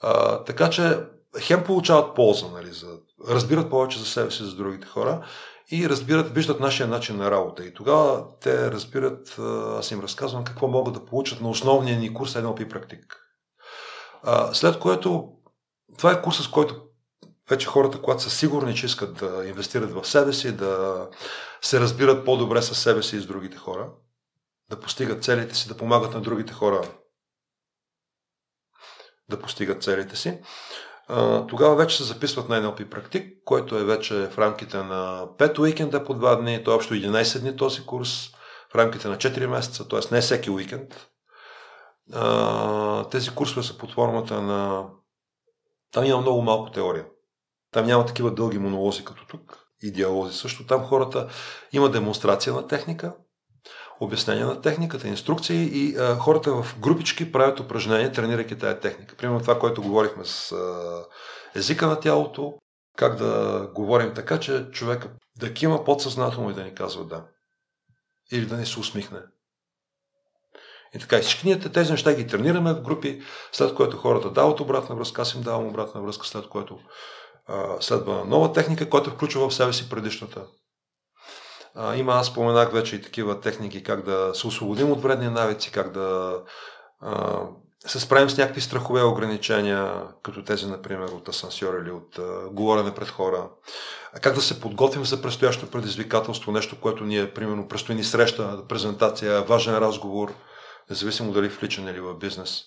А, 0.01 0.43
така 0.43 0.69
че 0.69 0.99
хем 1.39 1.63
получават 1.63 2.15
полза, 2.15 2.47
нали, 2.47 2.71
за, 2.71 2.87
разбират 3.29 3.69
повече 3.69 3.99
за 3.99 4.05
себе 4.05 4.31
си, 4.31 4.43
за 4.43 4.55
другите 4.55 4.87
хора 4.87 5.25
и 5.71 5.89
разбират, 5.89 6.33
виждат 6.33 6.59
нашия 6.59 6.87
начин 6.87 7.17
на 7.17 7.31
работа. 7.31 7.65
И 7.65 7.73
тогава 7.73 8.25
те 8.41 8.71
разбират, 8.71 9.39
аз 9.77 9.91
им 9.91 9.99
разказвам 9.99 10.43
какво 10.43 10.67
могат 10.67 10.93
да 10.93 11.05
получат 11.05 11.41
на 11.41 11.49
основния 11.49 11.99
ни 11.99 12.13
курс 12.13 12.33
NLP 12.33 12.69
практик. 12.69 13.17
След 14.53 14.79
което 14.79 15.29
това 15.97 16.11
е 16.11 16.21
курс, 16.21 16.43
с 16.43 16.47
който 16.47 16.81
вече 17.49 17.67
хората, 17.67 18.01
когато 18.01 18.23
са 18.23 18.29
сигурни, 18.29 18.75
че 18.75 18.85
искат 18.85 19.17
да 19.17 19.45
инвестират 19.45 19.91
в 19.91 20.05
себе 20.07 20.33
си, 20.33 20.55
да 20.55 21.07
се 21.61 21.79
разбират 21.79 22.25
по-добре 22.25 22.61
с 22.61 22.75
себе 22.75 23.03
си 23.03 23.17
и 23.17 23.19
с 23.19 23.25
другите 23.25 23.57
хора, 23.57 23.89
да 24.69 24.79
постигат 24.79 25.23
целите 25.23 25.55
си, 25.55 25.67
да 25.67 25.77
помагат 25.77 26.13
на 26.13 26.21
другите 26.21 26.53
хора 26.53 26.81
да 29.29 29.39
постигат 29.39 29.83
целите 29.83 30.15
си, 30.15 30.39
тогава 31.47 31.75
вече 31.75 31.97
се 31.97 32.03
записват 32.03 32.49
на 32.49 32.61
NLP 32.61 32.89
практик, 32.89 33.37
който 33.45 33.77
е 33.77 33.83
вече 33.83 34.27
в 34.27 34.37
рамките 34.37 34.77
на 34.77 35.27
5 35.37 35.59
уикенда 35.59 36.03
по 36.03 36.13
2 36.13 36.41
дни, 36.41 36.63
то 36.63 36.71
е 36.71 36.75
общо 36.75 36.93
11 36.93 37.39
дни 37.39 37.57
този 37.57 37.85
курс, 37.85 38.31
в 38.71 38.75
рамките 38.75 39.07
на 39.07 39.17
4 39.17 39.45
месеца, 39.45 39.87
т.е. 39.87 39.99
не 40.11 40.21
всеки 40.21 40.49
уикенд. 40.49 41.07
Тези 43.11 43.29
курсове 43.29 43.63
са 43.63 43.77
под 43.77 43.93
формата 43.93 44.41
на 44.41 44.89
там 45.91 46.05
има 46.05 46.21
много 46.21 46.41
малко 46.41 46.71
теория. 46.71 47.05
Там 47.71 47.85
няма 47.85 48.05
такива 48.05 48.33
дълги 48.33 48.57
монолози 48.57 49.05
като 49.05 49.25
тук 49.27 49.57
и 49.83 49.91
диалози 49.91 50.37
също. 50.37 50.65
Там 50.65 50.83
хората 50.83 51.27
има 51.71 51.89
демонстрация 51.89 52.53
на 52.53 52.67
техника, 52.67 53.13
обяснение 53.99 54.45
на 54.45 54.61
техниката, 54.61 55.07
инструкции 55.07 55.69
и 55.73 55.97
а, 55.97 56.15
хората 56.15 56.63
в 56.63 56.79
групички 56.79 57.31
правят 57.31 57.59
упражнения, 57.59 58.11
тренирайки 58.11 58.57
тая 58.57 58.79
техника. 58.79 59.15
Примерно 59.15 59.41
това, 59.41 59.59
което 59.59 59.81
говорихме 59.81 60.25
с 60.25 60.51
а, 60.51 61.05
езика 61.55 61.87
на 61.87 61.99
тялото, 61.99 62.53
как 62.97 63.15
да 63.15 63.61
говорим 63.75 64.13
така, 64.13 64.39
че 64.39 64.71
човека 64.71 65.09
да 65.39 65.53
кима 65.53 65.83
подсъзнателно 65.83 66.49
и 66.51 66.53
да 66.53 66.63
ни 66.63 66.75
казва 66.75 67.05
да. 67.05 67.25
Или 68.31 68.45
да 68.45 68.57
ни 68.57 68.65
се 68.65 68.79
усмихне. 68.79 69.19
И 70.95 70.99
така, 70.99 71.19
всички 71.19 71.47
ние 71.47 71.59
тези 71.59 71.91
неща 71.91 72.13
ги 72.13 72.27
тренираме 72.27 72.73
в 72.73 72.81
групи, 72.81 73.21
след 73.51 73.75
което 73.75 73.97
хората 73.97 74.29
дават 74.29 74.59
обратна 74.59 74.95
връзка, 74.95 75.21
аз 75.21 75.33
им 75.33 75.41
давам 75.41 75.67
обратна 75.67 76.01
връзка, 76.01 76.27
след 76.27 76.47
което 76.47 76.79
а, 77.47 77.75
следва 77.79 78.25
нова 78.25 78.53
техника, 78.53 78.89
която 78.89 79.09
включва 79.09 79.49
в 79.49 79.53
себе 79.53 79.73
си 79.73 79.89
предишната. 79.89 80.45
А, 81.75 81.95
има, 81.95 82.13
аз 82.13 82.27
споменах 82.27 82.71
вече 82.71 82.95
и 82.95 83.01
такива 83.01 83.39
техники, 83.39 83.83
как 83.83 84.05
да 84.05 84.31
се 84.33 84.47
освободим 84.47 84.91
от 84.91 85.01
вредни 85.01 85.29
навици, 85.29 85.71
как 85.71 85.91
да 85.91 86.37
а, 87.01 87.41
се 87.87 87.99
справим 87.99 88.29
с 88.29 88.37
някакви 88.37 88.61
страхове 88.61 89.03
ограничения, 89.03 90.03
като 90.23 90.43
тези, 90.43 90.67
например, 90.67 91.07
от 91.07 91.29
асансьор 91.29 91.81
или 91.81 91.91
от 91.91 92.19
а, 92.19 92.49
говорене 92.49 92.95
пред 92.95 93.09
хора. 93.09 93.49
А 94.13 94.19
как 94.19 94.35
да 94.35 94.41
се 94.41 94.61
подготвим 94.61 95.05
за 95.05 95.21
предстоящо 95.21 95.71
предизвикателство, 95.71 96.51
нещо, 96.51 96.79
което 96.81 97.03
ние, 97.03 97.33
примерно, 97.33 97.67
предстои 97.67 97.95
ни 97.95 98.03
среща, 98.03 98.67
презентация, 98.67 99.41
важен 99.41 99.77
разговор, 99.77 100.33
независимо 100.91 101.31
дали 101.31 101.49
в 101.49 101.63
личен 101.63 101.87
или 101.87 101.99
в 101.99 102.13
бизнес. 102.13 102.63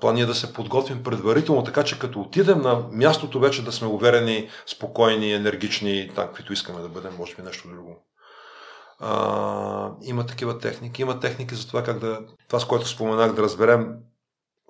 План 0.00 0.18
е 0.18 0.26
да 0.26 0.34
се 0.34 0.52
подготвим 0.52 1.02
предварително, 1.02 1.64
така 1.64 1.84
че 1.84 1.98
като 1.98 2.20
отидем 2.20 2.60
на 2.60 2.86
мястото 2.92 3.40
вече 3.40 3.64
да 3.64 3.72
сме 3.72 3.88
уверени, 3.88 4.48
спокойни, 4.66 5.32
енергични, 5.32 6.10
там, 6.14 6.26
каквито 6.26 6.52
искаме 6.52 6.80
да 6.80 6.88
бъдем, 6.88 7.12
може 7.18 7.34
би 7.34 7.42
нещо 7.42 7.68
друго. 7.68 8.06
А, 9.00 9.90
има 10.02 10.26
такива 10.26 10.58
техники. 10.58 11.02
Има 11.02 11.20
техники 11.20 11.54
за 11.54 11.66
това 11.66 11.82
как 11.82 11.98
да, 11.98 12.20
това 12.48 12.60
с 12.60 12.64
което 12.64 12.88
споменах, 12.88 13.32
да 13.32 13.42
разберем 13.42 13.94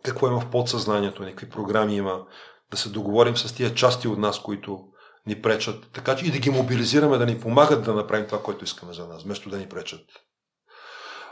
какво 0.03 0.27
има 0.27 0.41
в 0.41 0.51
подсъзнанието 0.51 1.25
ни, 1.25 1.31
какви 1.31 1.51
програми 1.51 1.97
има, 1.97 2.25
да 2.71 2.77
се 2.77 2.89
договорим 2.89 3.37
с 3.37 3.55
тия 3.55 3.75
части 3.75 4.09
от 4.09 4.19
нас, 4.19 4.43
които 4.43 4.85
ни 5.27 5.43
пречат, 5.43 5.91
така 5.93 6.17
че 6.17 6.27
и 6.27 6.31
да 6.31 6.39
ги 6.39 6.51
мобилизираме, 6.51 7.19
да 7.19 7.27
ни 7.27 7.41
помагат 7.41 7.85
да 7.85 7.95
направим 7.95 8.27
това, 8.27 8.43
което 8.43 8.65
искаме 8.65 8.93
за 8.93 9.07
нас, 9.07 9.23
вместо 9.23 9.51
да 9.51 9.59
ни 9.59 9.69
пречат. 9.69 10.01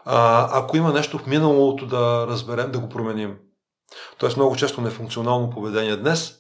А, 0.05 0.49
ако 0.59 0.77
има 0.77 0.93
нещо 0.93 1.19
в 1.19 1.27
миналото 1.27 1.87
да 1.87 2.27
разберем, 2.29 2.73
да 2.73 2.79
го 2.79 2.89
променим. 2.89 3.39
Тоест 4.19 4.37
много 4.37 4.57
често 4.57 4.81
нефункционално 4.81 5.51
поведение 5.51 5.97
днес 5.97 6.37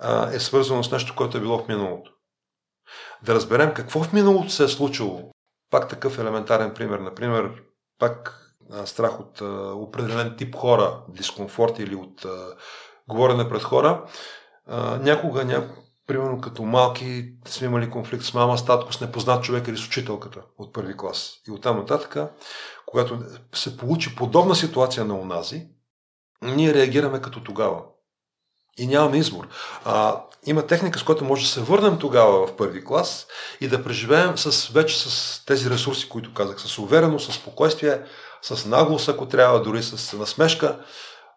а, 0.00 0.34
е 0.34 0.40
свързано 0.40 0.84
с 0.84 0.90
нещо, 0.90 1.14
което 1.16 1.36
е 1.36 1.40
било 1.40 1.58
в 1.58 1.68
миналото. 1.68 2.10
Да 3.22 3.34
разберем 3.34 3.74
какво 3.74 4.02
в 4.02 4.12
миналото 4.12 4.50
се 4.50 4.64
е 4.64 4.68
случило. 4.68 5.30
Пак 5.70 5.88
такъв 5.88 6.18
елементарен 6.18 6.74
пример. 6.74 6.98
Например, 6.98 7.50
пак 7.98 8.40
страх 8.84 9.20
от 9.20 9.40
а, 9.40 9.74
определен 9.74 10.36
тип 10.36 10.54
хора, 10.54 11.00
дискомфорт 11.08 11.78
или 11.78 11.94
от 11.94 12.24
а, 12.24 12.54
говорене 13.08 13.48
пред 13.48 13.62
хора. 13.62 14.04
А, 14.66 14.98
някога, 14.98 15.44
ня... 15.44 15.68
примерно 16.06 16.40
като 16.40 16.62
малки, 16.62 17.32
сме 17.46 17.66
имали 17.66 17.90
конфликт 17.90 18.24
с 18.24 18.34
мама, 18.34 18.58
с 18.58 18.64
татко, 18.64 18.92
с 18.92 19.00
непознат 19.00 19.44
човек 19.44 19.68
или 19.68 19.76
с 19.76 19.86
учителката 19.86 20.40
от 20.58 20.72
първи 20.72 20.96
клас. 20.96 21.32
И 21.48 21.50
оттам 21.50 21.76
нататък, 21.76 22.16
когато 22.86 23.18
се 23.54 23.76
получи 23.76 24.16
подобна 24.16 24.54
ситуация 24.54 25.04
на 25.04 25.14
унази, 25.14 25.66
ние 26.42 26.74
реагираме 26.74 27.20
като 27.20 27.42
тогава. 27.42 27.82
И 28.78 28.86
нямаме 28.86 29.18
избор. 29.18 29.48
А, 29.84 30.24
има 30.46 30.66
техника, 30.66 30.98
с 30.98 31.02
която 31.02 31.24
може 31.24 31.42
да 31.42 31.48
се 31.48 31.60
върнем 31.60 31.98
тогава 31.98 32.46
в 32.46 32.56
първи 32.56 32.84
клас 32.84 33.26
и 33.60 33.68
да 33.68 33.84
преживеем 33.84 34.38
с, 34.38 34.68
вече 34.68 34.98
с 34.98 35.44
тези 35.44 35.70
ресурси, 35.70 36.08
които 36.08 36.34
казах, 36.34 36.60
с 36.60 36.78
увереност, 36.78 37.32
с 37.32 37.34
спокойствие, 37.34 38.02
с 38.42 38.66
наглост, 38.66 39.08
ако 39.08 39.28
трябва, 39.28 39.62
дори 39.62 39.82
с 39.82 40.16
насмешка. 40.18 40.84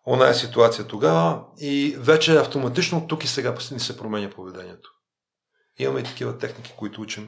Она 0.09 0.29
е 0.29 0.33
ситуация 0.33 0.85
тогава 0.85 1.39
и 1.59 1.95
вече 1.99 2.37
автоматично 2.37 3.07
тук 3.07 3.23
и 3.23 3.27
сега 3.27 3.55
ни 3.71 3.79
се 3.79 3.97
променя 3.97 4.29
поведението. 4.29 4.89
Имаме 5.79 5.99
и 5.99 6.03
такива 6.03 6.37
техники, 6.37 6.73
които 6.77 7.01
учим. 7.01 7.27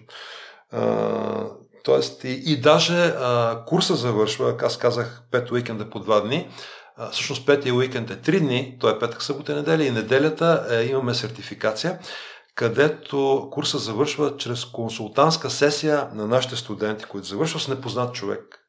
А, 0.72 1.46
тоест, 1.84 2.24
и, 2.24 2.44
и 2.46 2.62
даже 2.62 3.06
а, 3.06 3.64
курса 3.68 3.96
завършва, 3.96 4.56
аз 4.62 4.78
казах 4.78 5.24
5 5.32 5.52
уикенда 5.52 5.90
по 5.90 6.00
2 6.00 6.24
дни, 6.24 6.50
а, 6.96 7.10
всъщност 7.10 7.46
петия 7.46 7.76
уикенд 7.76 8.10
е 8.10 8.18
3 8.18 8.40
дни, 8.40 8.78
то 8.80 8.90
е 8.90 9.00
петък, 9.00 9.24
събота 9.24 9.52
и 9.52 9.56
неделя 9.56 9.84
и 9.84 9.92
неделята 9.92 10.68
е, 10.70 10.84
имаме 10.84 11.14
сертификация, 11.14 12.00
където 12.56 13.48
курса 13.52 13.78
завършва 13.78 14.38
чрез 14.38 14.66
консултантска 14.66 15.50
сесия 15.50 16.10
на 16.14 16.28
нашите 16.28 16.56
студенти, 16.56 17.06
които 17.06 17.28
завършва 17.28 17.60
с 17.60 17.68
непознат 17.68 18.14
човек. 18.14 18.60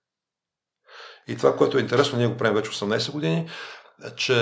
И 1.28 1.37
това, 1.37 1.57
което 1.57 1.78
е 1.78 1.81
интересно, 1.81 2.19
ние 2.19 2.27
го 2.27 2.37
правим 2.37 2.55
вече 2.55 2.70
18 2.70 3.12
години, 3.12 3.49
че 4.16 4.35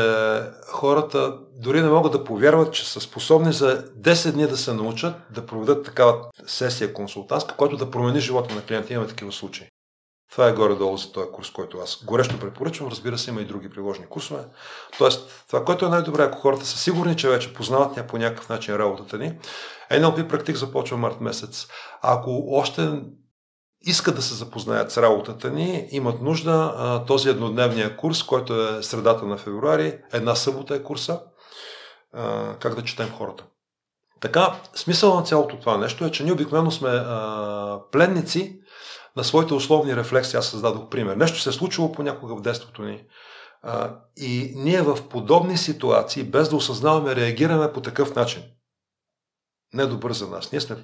хората 0.72 1.38
дори 1.56 1.82
не 1.82 1.88
могат 1.88 2.12
да 2.12 2.24
повярват, 2.24 2.74
че 2.74 2.88
са 2.88 3.00
способни 3.00 3.52
за 3.52 3.84
10 3.84 4.32
дни 4.32 4.46
да 4.46 4.56
се 4.56 4.72
научат 4.72 5.14
да 5.30 5.46
проведат 5.46 5.84
такава 5.84 6.24
сесия 6.46 6.92
консултантска, 6.92 7.56
която 7.56 7.76
да 7.76 7.90
промени 7.90 8.20
живота 8.20 8.54
на 8.54 8.62
клиента. 8.62 8.92
Имаме 8.92 9.08
такива 9.08 9.32
случаи. 9.32 9.68
Това 10.30 10.48
е 10.48 10.52
горе-долу 10.52 10.96
за 10.96 11.12
този 11.12 11.30
курс, 11.32 11.50
който 11.50 11.78
аз 11.78 12.04
горещо 12.04 12.38
препоръчвам. 12.38 12.90
Разбира 12.90 13.18
се, 13.18 13.30
има 13.30 13.40
и 13.40 13.44
други 13.44 13.70
приложени 13.70 14.06
курсове. 14.06 14.44
Тоест, 14.98 15.44
това, 15.48 15.64
което 15.64 15.86
е 15.86 15.88
най-добре, 15.88 16.22
ако 16.22 16.38
хората 16.38 16.66
са 16.66 16.78
сигурни, 16.78 17.16
че 17.16 17.28
вече 17.28 17.54
познават 17.54 18.06
по 18.06 18.18
някакъв 18.18 18.48
начин 18.48 18.76
работата 18.76 19.18
ни, 19.18 19.38
NLP 19.90 20.28
практик 20.28 20.56
започва 20.56 20.96
март 20.96 21.20
месец. 21.20 21.66
Ако 22.02 22.44
още 22.50 23.02
искат 23.80 24.16
да 24.16 24.22
се 24.22 24.34
запознаят 24.34 24.92
с 24.92 25.02
работата 25.02 25.50
ни, 25.50 25.88
имат 25.90 26.22
нужда 26.22 27.04
този 27.06 27.28
еднодневния 27.28 27.96
курс, 27.96 28.22
който 28.22 28.68
е 28.68 28.82
средата 28.82 29.26
на 29.26 29.36
февруари, 29.36 29.98
една 30.12 30.34
събота 30.34 30.74
е 30.74 30.82
курса, 30.82 31.20
как 32.58 32.74
да 32.74 32.84
четем 32.84 33.10
хората. 33.10 33.44
Така, 34.20 34.60
смисъл 34.74 35.14
на 35.14 35.22
цялото 35.22 35.58
това 35.58 35.76
нещо 35.76 36.04
е, 36.04 36.10
че 36.10 36.24
ние 36.24 36.32
обикновено 36.32 36.70
сме 36.70 37.04
пленници 37.92 38.60
на 39.16 39.24
своите 39.24 39.54
условни 39.54 39.96
рефлекси. 39.96 40.36
Аз 40.36 40.46
създадох 40.46 40.88
пример. 40.88 41.16
Нещо 41.16 41.40
се 41.40 41.48
е 41.48 41.52
случило 41.52 41.92
понякога 41.92 42.36
в 42.36 42.42
детството 42.42 42.82
ни. 42.82 43.04
И 44.16 44.52
ние 44.56 44.82
в 44.82 45.08
подобни 45.08 45.56
ситуации, 45.56 46.24
без 46.24 46.48
да 46.48 46.56
осъзнаваме, 46.56 47.16
реагираме 47.16 47.72
по 47.72 47.80
такъв 47.80 48.14
начин. 48.14 48.42
Недобър 49.74 50.12
за 50.12 50.28
нас. 50.28 50.52
Ние 50.52 50.60
сме 50.60 50.76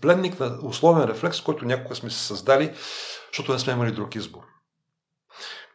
пленник 0.00 0.40
на 0.40 0.58
условен 0.62 1.04
рефлекс, 1.04 1.40
който 1.40 1.64
някога 1.64 1.94
сме 1.94 2.10
се 2.10 2.26
създали, 2.26 2.74
защото 3.32 3.52
не 3.52 3.58
сме 3.58 3.72
имали 3.72 3.92
друг 3.92 4.14
избор. 4.14 4.42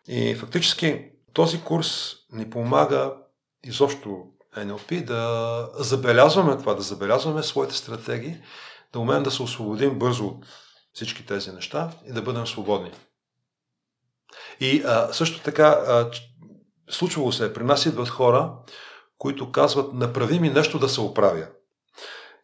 И 0.08 0.36
фактически 0.36 1.10
този 1.34 1.64
курс 1.64 2.16
ни 2.32 2.50
помага 2.50 3.14
изобщо 3.64 4.24
NLP 4.58 5.06
да 5.06 5.70
забелязваме 5.74 6.58
това, 6.58 6.74
да 6.74 6.82
забелязваме 6.82 7.44
своите 7.44 7.76
стратегии, 7.76 8.38
да 8.94 9.00
умеем 9.00 9.24
да 9.24 9.32
се 9.32 9.44
освободим 9.44 10.00
бързо 10.00 10.26
от 10.26 10.46
всички 10.94 11.26
тези 11.26 11.52
неща 11.52 11.92
и 12.10 12.14
да 12.14 12.22
бъдем 12.22 12.48
свободни. 12.48 12.92
И 14.60 14.84
а, 14.86 15.14
също 15.14 15.40
така, 15.44 15.68
а, 15.68 16.12
случвало 16.90 17.32
се, 17.32 17.54
при 17.54 17.64
нас 17.64 17.86
идват 17.86 18.10
хора, 18.10 18.54
които 19.18 19.52
казват, 19.52 19.94
направи 19.94 20.40
ми 20.40 20.50
нещо 20.50 20.80
да 20.80 20.90
се 20.90 21.02
оправя. 21.02 21.48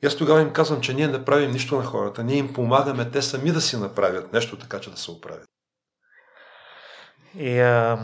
И 0.04 0.08
аз 0.08 0.16
тогава 0.16 0.42
им 0.42 0.54
казвам, 0.54 0.82
че 0.82 0.94
ние 0.94 1.08
не 1.08 1.26
правим 1.26 1.52
нищо 1.52 1.78
на 1.78 1.84
хората, 1.84 2.24
ние 2.24 2.38
им 2.38 2.54
помагаме 2.54 3.10
те 3.12 3.22
сами 3.22 3.52
да 3.52 3.62
си 3.62 3.78
направят 3.78 4.34
нещо 4.34 4.58
така, 4.58 4.80
че 4.80 4.92
да 4.92 4.98
се 4.98 5.12
оправят. 5.12 5.46
И 7.36 7.60
а, 7.60 7.98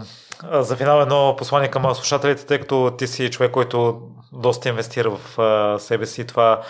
за 0.51 0.75
финал 0.75 1.01
едно 1.01 1.35
послание 1.37 1.71
към 1.71 1.95
слушателите, 1.95 2.45
тъй 2.45 2.59
като 2.59 2.95
ти 2.97 3.07
си 3.07 3.31
човек, 3.31 3.51
който 3.51 4.01
доста 4.33 4.69
инвестира 4.69 5.11
в 5.17 5.39
а, 5.39 5.79
себе 5.79 6.05
си. 6.05 6.27
Това 6.27 6.61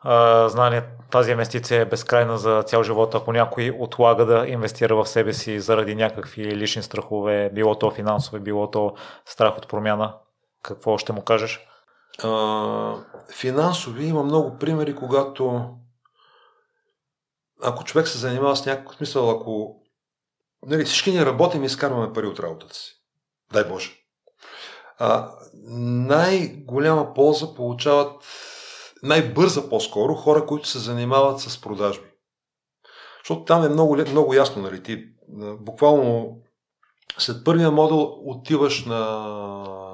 а, 0.00 0.48
знание, 0.48 0.82
тази 1.10 1.30
инвестиция 1.30 1.80
е 1.80 1.84
безкрайна 1.84 2.38
за 2.38 2.62
цял 2.62 2.82
живот. 2.82 3.14
Ако 3.14 3.32
някой 3.32 3.76
отлага 3.78 4.26
да 4.26 4.46
инвестира 4.48 4.96
в 4.96 5.06
себе 5.06 5.32
си 5.32 5.60
заради 5.60 5.94
някакви 5.94 6.56
лични 6.56 6.82
страхове, 6.82 7.50
било 7.54 7.74
то 7.74 7.90
финансово, 7.90 8.40
било 8.40 8.70
то 8.70 8.94
страх 9.26 9.58
от 9.58 9.68
промяна, 9.68 10.14
какво 10.62 10.98
ще 10.98 11.12
му 11.12 11.22
кажеш? 11.22 11.66
Финансови 13.32 14.04
има 14.04 14.22
много 14.22 14.58
примери, 14.58 14.96
когато 14.96 15.70
ако 17.62 17.84
човек 17.84 18.08
се 18.08 18.18
занимава 18.18 18.56
с 18.56 18.66
някакъв 18.66 18.96
смисъл, 18.96 19.30
ако 19.30 19.82
нали, 20.66 20.84
всички 20.84 21.10
ни 21.10 21.26
работим 21.26 21.62
и 21.62 21.66
изкарваме 21.66 22.12
пари 22.12 22.26
от 22.26 22.40
работата 22.40 22.74
си. 22.74 22.94
Дай 23.52 23.64
Боже. 23.64 23.90
А, 24.98 25.30
най-голяма 25.68 27.14
полза 27.14 27.54
получават 27.54 28.24
най-бърза 29.02 29.68
по-скоро 29.68 30.14
хора, 30.14 30.46
които 30.46 30.68
се 30.68 30.78
занимават 30.78 31.40
с 31.40 31.60
продажби. 31.60 32.06
Защото 33.24 33.44
там 33.44 33.64
е 33.64 33.68
много, 33.68 33.96
много 33.96 34.34
ясно, 34.34 34.62
нали, 34.62 34.82
ти 34.82 35.04
буквално 35.60 36.38
след 37.18 37.44
първия 37.44 37.70
модул 37.70 38.22
отиваш 38.26 38.84
на 38.84 39.91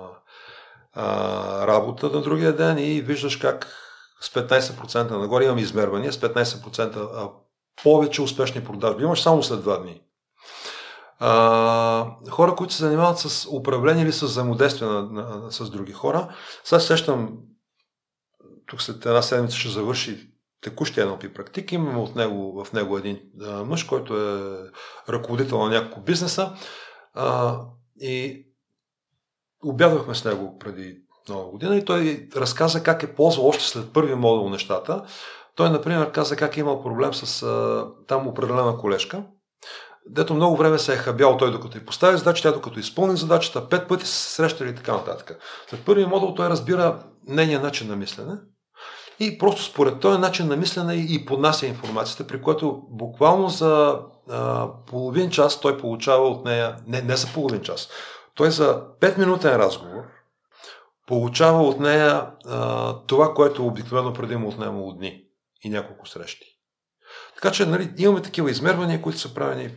а, 0.99 1.67
работа 1.67 2.09
на 2.09 2.21
другия 2.21 2.57
ден 2.57 2.79
и 2.79 3.01
виждаш 3.01 3.37
как 3.37 3.67
с 4.21 4.29
15% 4.29 5.11
нагоре 5.11 5.45
имам 5.45 5.59
измервания, 5.59 6.13
с 6.13 6.21
15% 6.21 7.31
повече 7.83 8.23
успешни 8.23 8.65
продажби. 8.65 9.03
Имаш 9.05 9.23
само 9.23 9.43
след 9.43 9.63
два 9.63 9.77
дни. 9.77 10.01
А, 11.19 12.07
хора, 12.31 12.55
които 12.55 12.75
се 12.75 12.83
занимават 12.83 13.19
с 13.19 13.49
управление 13.51 14.05
или 14.05 14.13
с 14.13 14.23
взаимодействие 14.23 14.89
на, 14.89 15.03
на, 15.03 15.53
с 15.53 15.71
други 15.71 15.93
хора. 15.93 16.35
Сега 16.65 16.81
сещам, 16.81 17.39
тук 18.67 18.83
след 18.83 19.07
една 19.07 19.23
седмица 19.23 19.57
ще 19.57 19.69
завърши 19.69 20.31
текущия 20.61 21.07
NLP 21.07 21.33
практик. 21.33 21.73
Имаме 21.73 21.99
от 21.99 22.17
него, 22.17 22.65
в 22.65 22.73
него 22.73 22.99
един 22.99 23.21
а, 23.43 23.65
мъж, 23.65 23.85
който 23.85 24.17
е 24.17 24.59
ръководител 25.09 25.59
на 25.59 25.69
няколко 25.69 26.01
бизнеса. 26.01 26.53
А, 27.15 27.61
и 28.01 28.48
обядвахме 29.65 30.15
с 30.15 30.25
него 30.25 30.59
преди 30.59 30.97
нова 31.29 31.51
година 31.51 31.77
и 31.77 31.85
той 31.85 32.29
разказа 32.37 32.83
как 32.83 33.03
е 33.03 33.15
ползвал 33.15 33.49
още 33.49 33.65
след 33.65 33.93
първи 33.93 34.15
модул 34.15 34.51
нещата. 34.51 35.05
Той, 35.55 35.71
например, 35.71 36.13
каза 36.13 36.37
как 36.37 36.57
е 36.57 36.61
имал 36.61 36.83
проблем 36.83 37.15
с 37.15 37.43
а, 37.43 37.87
там 38.07 38.29
определена 38.29 38.79
колежка. 38.79 39.25
дето 40.07 40.35
много 40.35 40.57
време 40.57 40.79
се 40.79 40.93
е 40.93 40.97
хабял 40.97 41.37
той 41.37 41.53
докато 41.53 41.79
и 41.79 41.85
постави 41.85 42.19
задача, 42.19 42.43
тя 42.43 42.53
докато 42.53 42.81
изпълни 42.81 43.17
задачата, 43.17 43.69
пет 43.69 43.89
пъти 43.89 44.07
се 44.07 44.33
срещали 44.35 44.71
и 44.71 44.75
така 44.75 44.93
нататък. 44.93 45.39
След 45.71 45.85
първия 45.85 46.09
модул 46.09 46.35
той 46.35 46.49
разбира 46.49 47.03
нейния 47.27 47.61
начин 47.61 47.89
на 47.89 47.97
мислене 47.97 48.33
и 49.21 49.39
просто 49.39 49.63
според 49.63 50.01
този 50.01 50.19
начин 50.19 50.49
на 50.49 50.57
мислене 50.57 50.95
и 50.95 51.27
поднася 51.27 51.67
информацията, 51.67 52.27
при 52.27 52.43
което 52.43 52.83
буквално 52.91 53.49
за 53.49 54.01
а, 54.31 54.69
половин 54.87 55.31
час 55.31 55.61
той 55.61 55.79
получава 55.79 56.29
от 56.29 56.45
нея, 56.45 56.77
не, 56.87 57.03
не 57.03 57.17
за 57.17 57.27
половин 57.35 57.61
час, 57.61 57.89
той 58.39 58.51
за 58.51 58.85
5 59.01 59.19
минутен 59.19 59.57
разговор 59.57 60.05
получава 61.07 61.63
от 61.63 61.81
нея 61.81 62.31
а, 62.47 62.95
това, 63.07 63.35
което 63.35 63.67
обикновено 63.67 64.13
преди 64.13 64.37
му 64.37 64.49
отнемало 64.49 64.93
дни 64.93 65.25
и 65.63 65.71
няколко 65.71 66.07
срещи. 66.07 66.47
Така 67.35 67.53
че 67.53 67.67
нали, 67.67 67.95
имаме 67.97 68.23
такива 68.23 68.51
измервания, 68.51 69.03
които 69.03 69.19
са 69.19 69.35
правени. 69.35 69.75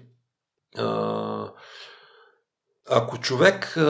А, 0.77 1.51
ако 2.89 3.17
човек 3.17 3.77
а, 3.77 3.81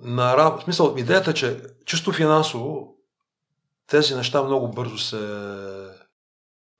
на 0.00 0.36
работа, 0.36 0.64
смисъл, 0.64 0.94
идеята 0.98 1.30
е, 1.30 1.34
че 1.34 1.62
чисто 1.86 2.12
финансово 2.12 2.96
тези 3.86 4.14
неща 4.14 4.42
много 4.42 4.68
бързо 4.68 4.98
се 4.98 5.18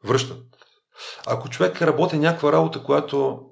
връщат. 0.05 0.43
Ако 1.27 1.49
човек 1.49 1.83
работи 1.83 2.19
някаква 2.19 2.53
работа, 2.53 2.83
която 2.83 3.48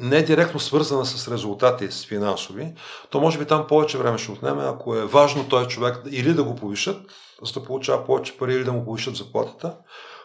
не 0.00 0.16
е 0.16 0.22
директно 0.22 0.60
свързана 0.60 1.06
с 1.06 1.32
резултати 1.32 1.90
с 1.90 2.06
финансови, 2.06 2.74
то 3.10 3.20
може 3.20 3.38
би 3.38 3.44
там 3.44 3.66
повече 3.66 3.98
време 3.98 4.18
ще 4.18 4.32
отнеме, 4.32 4.62
ако 4.64 4.96
е 4.96 5.06
важно 5.06 5.48
този 5.48 5.68
човек 5.68 5.96
или 6.10 6.34
да 6.34 6.44
го 6.44 6.56
повишат, 6.56 7.10
за 7.42 7.60
да 7.60 7.66
получава 7.66 8.06
повече 8.06 8.38
пари 8.38 8.54
или 8.54 8.64
да 8.64 8.72
му 8.72 8.84
повишат 8.84 9.16
заплатата. 9.16 9.76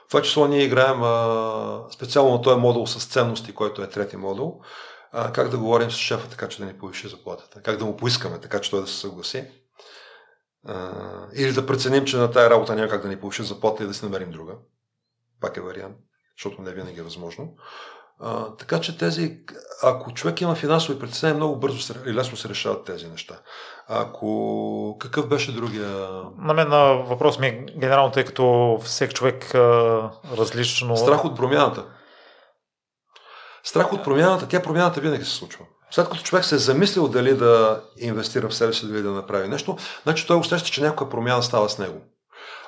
В 0.05 0.07
това 0.07 0.21
число 0.21 0.47
ние 0.47 0.63
играем 0.63 1.03
а, 1.03 1.79
специално 1.91 2.31
на 2.31 2.41
този 2.41 2.59
модул 2.59 2.87
с 2.87 3.07
ценности, 3.07 3.53
който 3.53 3.81
е 3.81 3.89
трети 3.89 4.17
модул, 4.17 4.61
а, 5.11 5.31
как 5.31 5.49
да 5.49 5.57
говорим 5.57 5.91
с 5.91 5.95
шефа 5.95 6.29
така, 6.29 6.47
че 6.47 6.59
да 6.59 6.65
ни 6.65 6.73
повиши 6.73 7.07
заплатата, 7.07 7.61
как 7.61 7.77
да 7.77 7.85
му 7.85 7.97
поискаме 7.97 8.39
така, 8.39 8.61
че 8.61 8.71
той 8.71 8.81
да 8.81 8.87
се 8.87 8.99
съгласи. 8.99 9.47
А, 10.67 10.91
или 11.35 11.53
да 11.53 11.65
преценим, 11.65 12.05
че 12.05 12.17
на 12.17 12.31
тая 12.31 12.49
работа 12.49 12.75
няма 12.75 12.87
как 12.87 13.01
да 13.01 13.07
ни 13.07 13.19
повиши 13.19 13.43
заплата 13.43 13.83
и 13.83 13.87
да 13.87 13.93
си 13.93 14.05
намерим 14.05 14.31
друга. 14.31 14.53
Пак 15.41 15.57
е 15.57 15.61
вариант, 15.61 15.97
защото 16.37 16.61
не 16.61 16.71
винаги 16.71 16.99
е 16.99 17.03
възможно. 17.03 17.53
А, 18.19 18.55
така 18.55 18.81
че 18.81 18.97
тези, 18.97 19.37
ако 19.83 20.13
човек 20.13 20.41
има 20.41 20.55
финансови 20.55 20.99
притеснения, 20.99 21.35
много 21.35 21.55
бързо 21.55 21.93
и 22.05 22.13
лесно 22.13 22.37
се 22.37 22.49
решават 22.49 22.85
тези 22.85 23.07
неща. 23.07 23.39
Ако 23.87 24.97
какъв 24.99 25.27
беше 25.27 25.55
другия? 25.55 26.09
На 26.37 26.53
мен 26.53 26.69
на 26.69 26.93
въпрос 26.93 27.39
ми 27.39 27.47
е 27.47 27.65
генерално, 27.79 28.11
тъй 28.11 28.25
като 28.25 28.77
всеки 28.83 29.13
човек 29.13 29.55
а, 29.55 30.11
различно. 30.37 30.97
Страх 30.97 31.25
от 31.25 31.35
промяната. 31.35 31.85
Страх 33.63 33.93
от 33.93 34.03
промяната, 34.03 34.47
тя 34.47 34.61
промяната 34.61 35.01
винаги 35.01 35.25
се 35.25 35.31
случва. 35.31 35.65
След 35.91 36.09
като 36.09 36.23
човек 36.23 36.45
се 36.45 36.55
е 36.55 36.57
замислил 36.57 37.07
дали 37.07 37.37
да 37.37 37.83
инвестира 37.97 38.49
в 38.49 38.55
себе 38.55 38.73
си, 38.73 38.87
дали 38.87 39.01
да 39.01 39.11
направи 39.11 39.47
нещо, 39.47 39.77
значи 40.03 40.27
той 40.27 40.37
усеща, 40.37 40.69
че 40.69 40.81
някаква 40.81 41.09
промяна 41.09 41.43
става 41.43 41.69
с 41.69 41.77
него. 41.77 42.01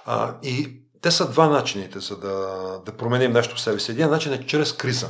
А, 0.05 0.35
и 0.43 0.81
те 1.01 1.11
са 1.11 1.29
два 1.29 1.49
начините, 1.49 1.99
за 1.99 2.17
да, 2.17 2.57
да 2.85 2.91
променим 2.97 3.31
нещо 3.31 3.55
в 3.55 3.61
себе 3.61 3.79
си. 3.79 3.91
Един 3.91 4.09
начин 4.09 4.33
е 4.33 4.45
чрез 4.45 4.73
криза. 4.73 5.09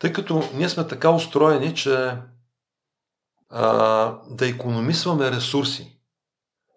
Тъй 0.00 0.12
като 0.12 0.48
ние 0.54 0.68
сме 0.68 0.86
така 0.86 1.10
устроени, 1.10 1.74
че 1.74 2.16
а, 3.50 4.18
да 4.30 4.48
економисваме 4.48 5.30
ресурси. 5.30 5.98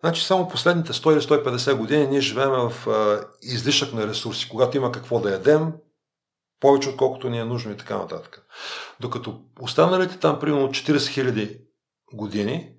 Значи 0.04 0.26
само 0.26 0.48
последните 0.48 0.94
100 0.94 1.14
или 1.14 1.22
150 1.22 1.76
години 1.76 2.08
ние 2.08 2.22
живеем 2.22 2.52
в 2.52 2.88
а, 2.88 3.26
излишък 3.42 3.94
на 3.94 4.08
ресурси. 4.08 4.50
Когато 4.50 4.78
има 4.78 4.92
какво 4.92 5.20
да 5.20 5.32
ядем, 5.32 5.74
повече 6.60 6.90
отколкото 6.90 7.30
ни 7.30 7.40
е 7.40 7.46
нужно 7.46 7.72
и 7.72 7.78
така 7.78 7.98
нататък. 7.98 8.46
Докато 9.00 9.42
останалите 9.62 10.20
там 10.20 10.40
примерно 10.40 10.68
40 10.68 10.98
000 10.98 11.62
години, 12.14 12.74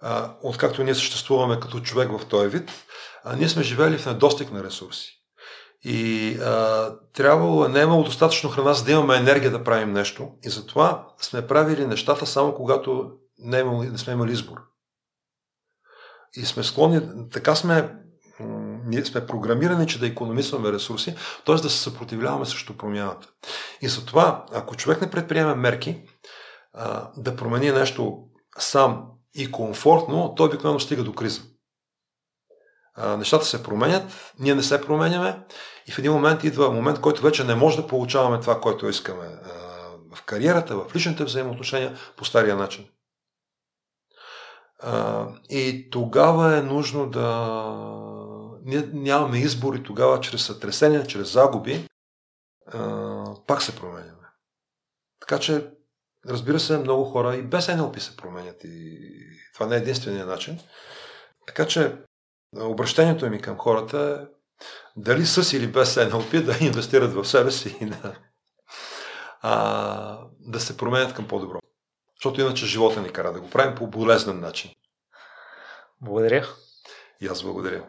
а, 0.00 0.34
откакто 0.42 0.84
ние 0.84 0.94
съществуваме 0.94 1.60
като 1.60 1.80
човек 1.80 2.18
в 2.18 2.26
този 2.28 2.48
вид, 2.48 2.70
а, 3.24 3.36
ние 3.36 3.48
сме 3.48 3.62
живели 3.62 3.98
в 3.98 4.06
недостиг 4.06 4.52
на 4.52 4.64
ресурси. 4.64 5.19
И 5.84 6.34
а, 6.36 6.94
трябвало, 7.12 7.68
не 7.68 7.80
е 7.80 7.82
имало 7.82 8.04
достатъчно 8.04 8.50
храна, 8.50 8.74
за 8.74 8.84
да 8.84 8.92
имаме 8.92 9.16
енергия 9.16 9.50
да 9.50 9.64
правим 9.64 9.92
нещо. 9.92 10.28
И 10.44 10.50
затова 10.50 11.06
сме 11.20 11.46
правили 11.46 11.86
нещата 11.86 12.26
само 12.26 12.54
когато 12.54 13.10
не, 13.38 13.58
е 13.58 13.60
имали, 13.60 13.88
не 13.88 13.98
сме 13.98 14.12
имали 14.12 14.32
избор. 14.32 14.56
И 16.36 16.44
сме 16.44 16.62
склонни, 16.62 17.00
така 17.32 17.54
сме, 17.54 17.94
ние 18.84 19.04
сме 19.04 19.26
програмирани, 19.26 19.86
че 19.86 20.00
да 20.00 20.06
економисваме 20.06 20.72
ресурси, 20.72 21.14
т.е. 21.46 21.54
да 21.54 21.70
се 21.70 21.78
съпротивляваме 21.78 22.46
срещу 22.46 22.76
промяната. 22.76 23.28
И 23.80 23.88
затова, 23.88 24.46
ако 24.52 24.76
човек 24.76 25.00
не 25.00 25.10
предприеме 25.10 25.54
мерки 25.54 26.02
а, 26.72 27.10
да 27.16 27.36
промени 27.36 27.70
нещо 27.70 28.18
сам 28.58 29.06
и 29.34 29.50
комфортно, 29.50 30.34
той 30.36 30.46
обикновено 30.46 30.80
стига 30.80 31.04
до 31.04 31.12
криза 31.12 31.42
нещата 33.06 33.44
се 33.44 33.62
променят, 33.62 34.32
ние 34.38 34.54
не 34.54 34.62
се 34.62 34.80
променяме 34.80 35.42
и 35.86 35.92
в 35.92 35.98
един 35.98 36.12
момент 36.12 36.44
идва 36.44 36.70
момент, 36.70 37.00
който 37.00 37.22
вече 37.22 37.44
не 37.44 37.54
може 37.54 37.76
да 37.76 37.86
получаваме 37.86 38.40
това, 38.40 38.60
което 38.60 38.88
искаме 38.88 39.24
а, 39.24 39.48
в 40.16 40.22
кариерата, 40.22 40.76
в 40.76 40.96
личните 40.96 41.24
взаимоотношения 41.24 41.96
по 42.16 42.24
стария 42.24 42.56
начин. 42.56 42.88
А, 44.78 45.26
и 45.50 45.90
тогава 45.90 46.56
е 46.56 46.62
нужно 46.62 47.10
да. 47.10 47.56
Ние 48.64 48.88
нямаме 48.92 49.38
избор 49.38 49.74
и 49.74 49.82
тогава 49.82 50.20
чрез 50.20 50.46
сътресения, 50.46 51.06
чрез 51.06 51.32
загуби, 51.32 51.86
а, 52.66 53.34
пак 53.46 53.62
се 53.62 53.76
променяме. 53.76 54.28
Така 55.20 55.38
че, 55.38 55.70
разбира 56.28 56.60
се, 56.60 56.78
много 56.78 57.04
хора 57.04 57.36
и 57.36 57.42
без 57.42 57.66
NLP 57.66 57.98
се 57.98 58.16
променят 58.16 58.64
и 58.64 58.98
това 59.54 59.66
не 59.66 59.74
е 59.74 59.78
единствения 59.78 60.26
начин. 60.26 60.58
Така 61.46 61.66
че 61.66 61.96
Обращението 62.56 63.30
ми 63.30 63.42
към 63.42 63.58
хората 63.58 64.20
е 64.22 64.26
дали 64.96 65.26
с 65.26 65.56
или 65.56 65.66
без 65.66 65.94
NLP 65.94 66.42
да 66.44 66.56
инвестират 66.66 67.12
в 67.12 67.24
себе 67.24 67.50
си 67.50 67.78
и 67.80 67.86
да, 67.86 68.14
а, 69.40 70.18
да 70.40 70.60
се 70.60 70.76
променят 70.76 71.14
към 71.14 71.28
по-добро. 71.28 71.58
Защото 72.16 72.40
иначе 72.40 72.66
живота 72.66 73.00
ни 73.00 73.12
кара 73.12 73.32
да 73.32 73.40
го 73.40 73.50
правим 73.50 73.74
по 73.74 73.86
болезнен 73.86 74.40
начин. 74.40 74.70
Благодаря. 76.00 76.46
И 77.20 77.26
аз 77.26 77.42
благодаря. 77.42 77.84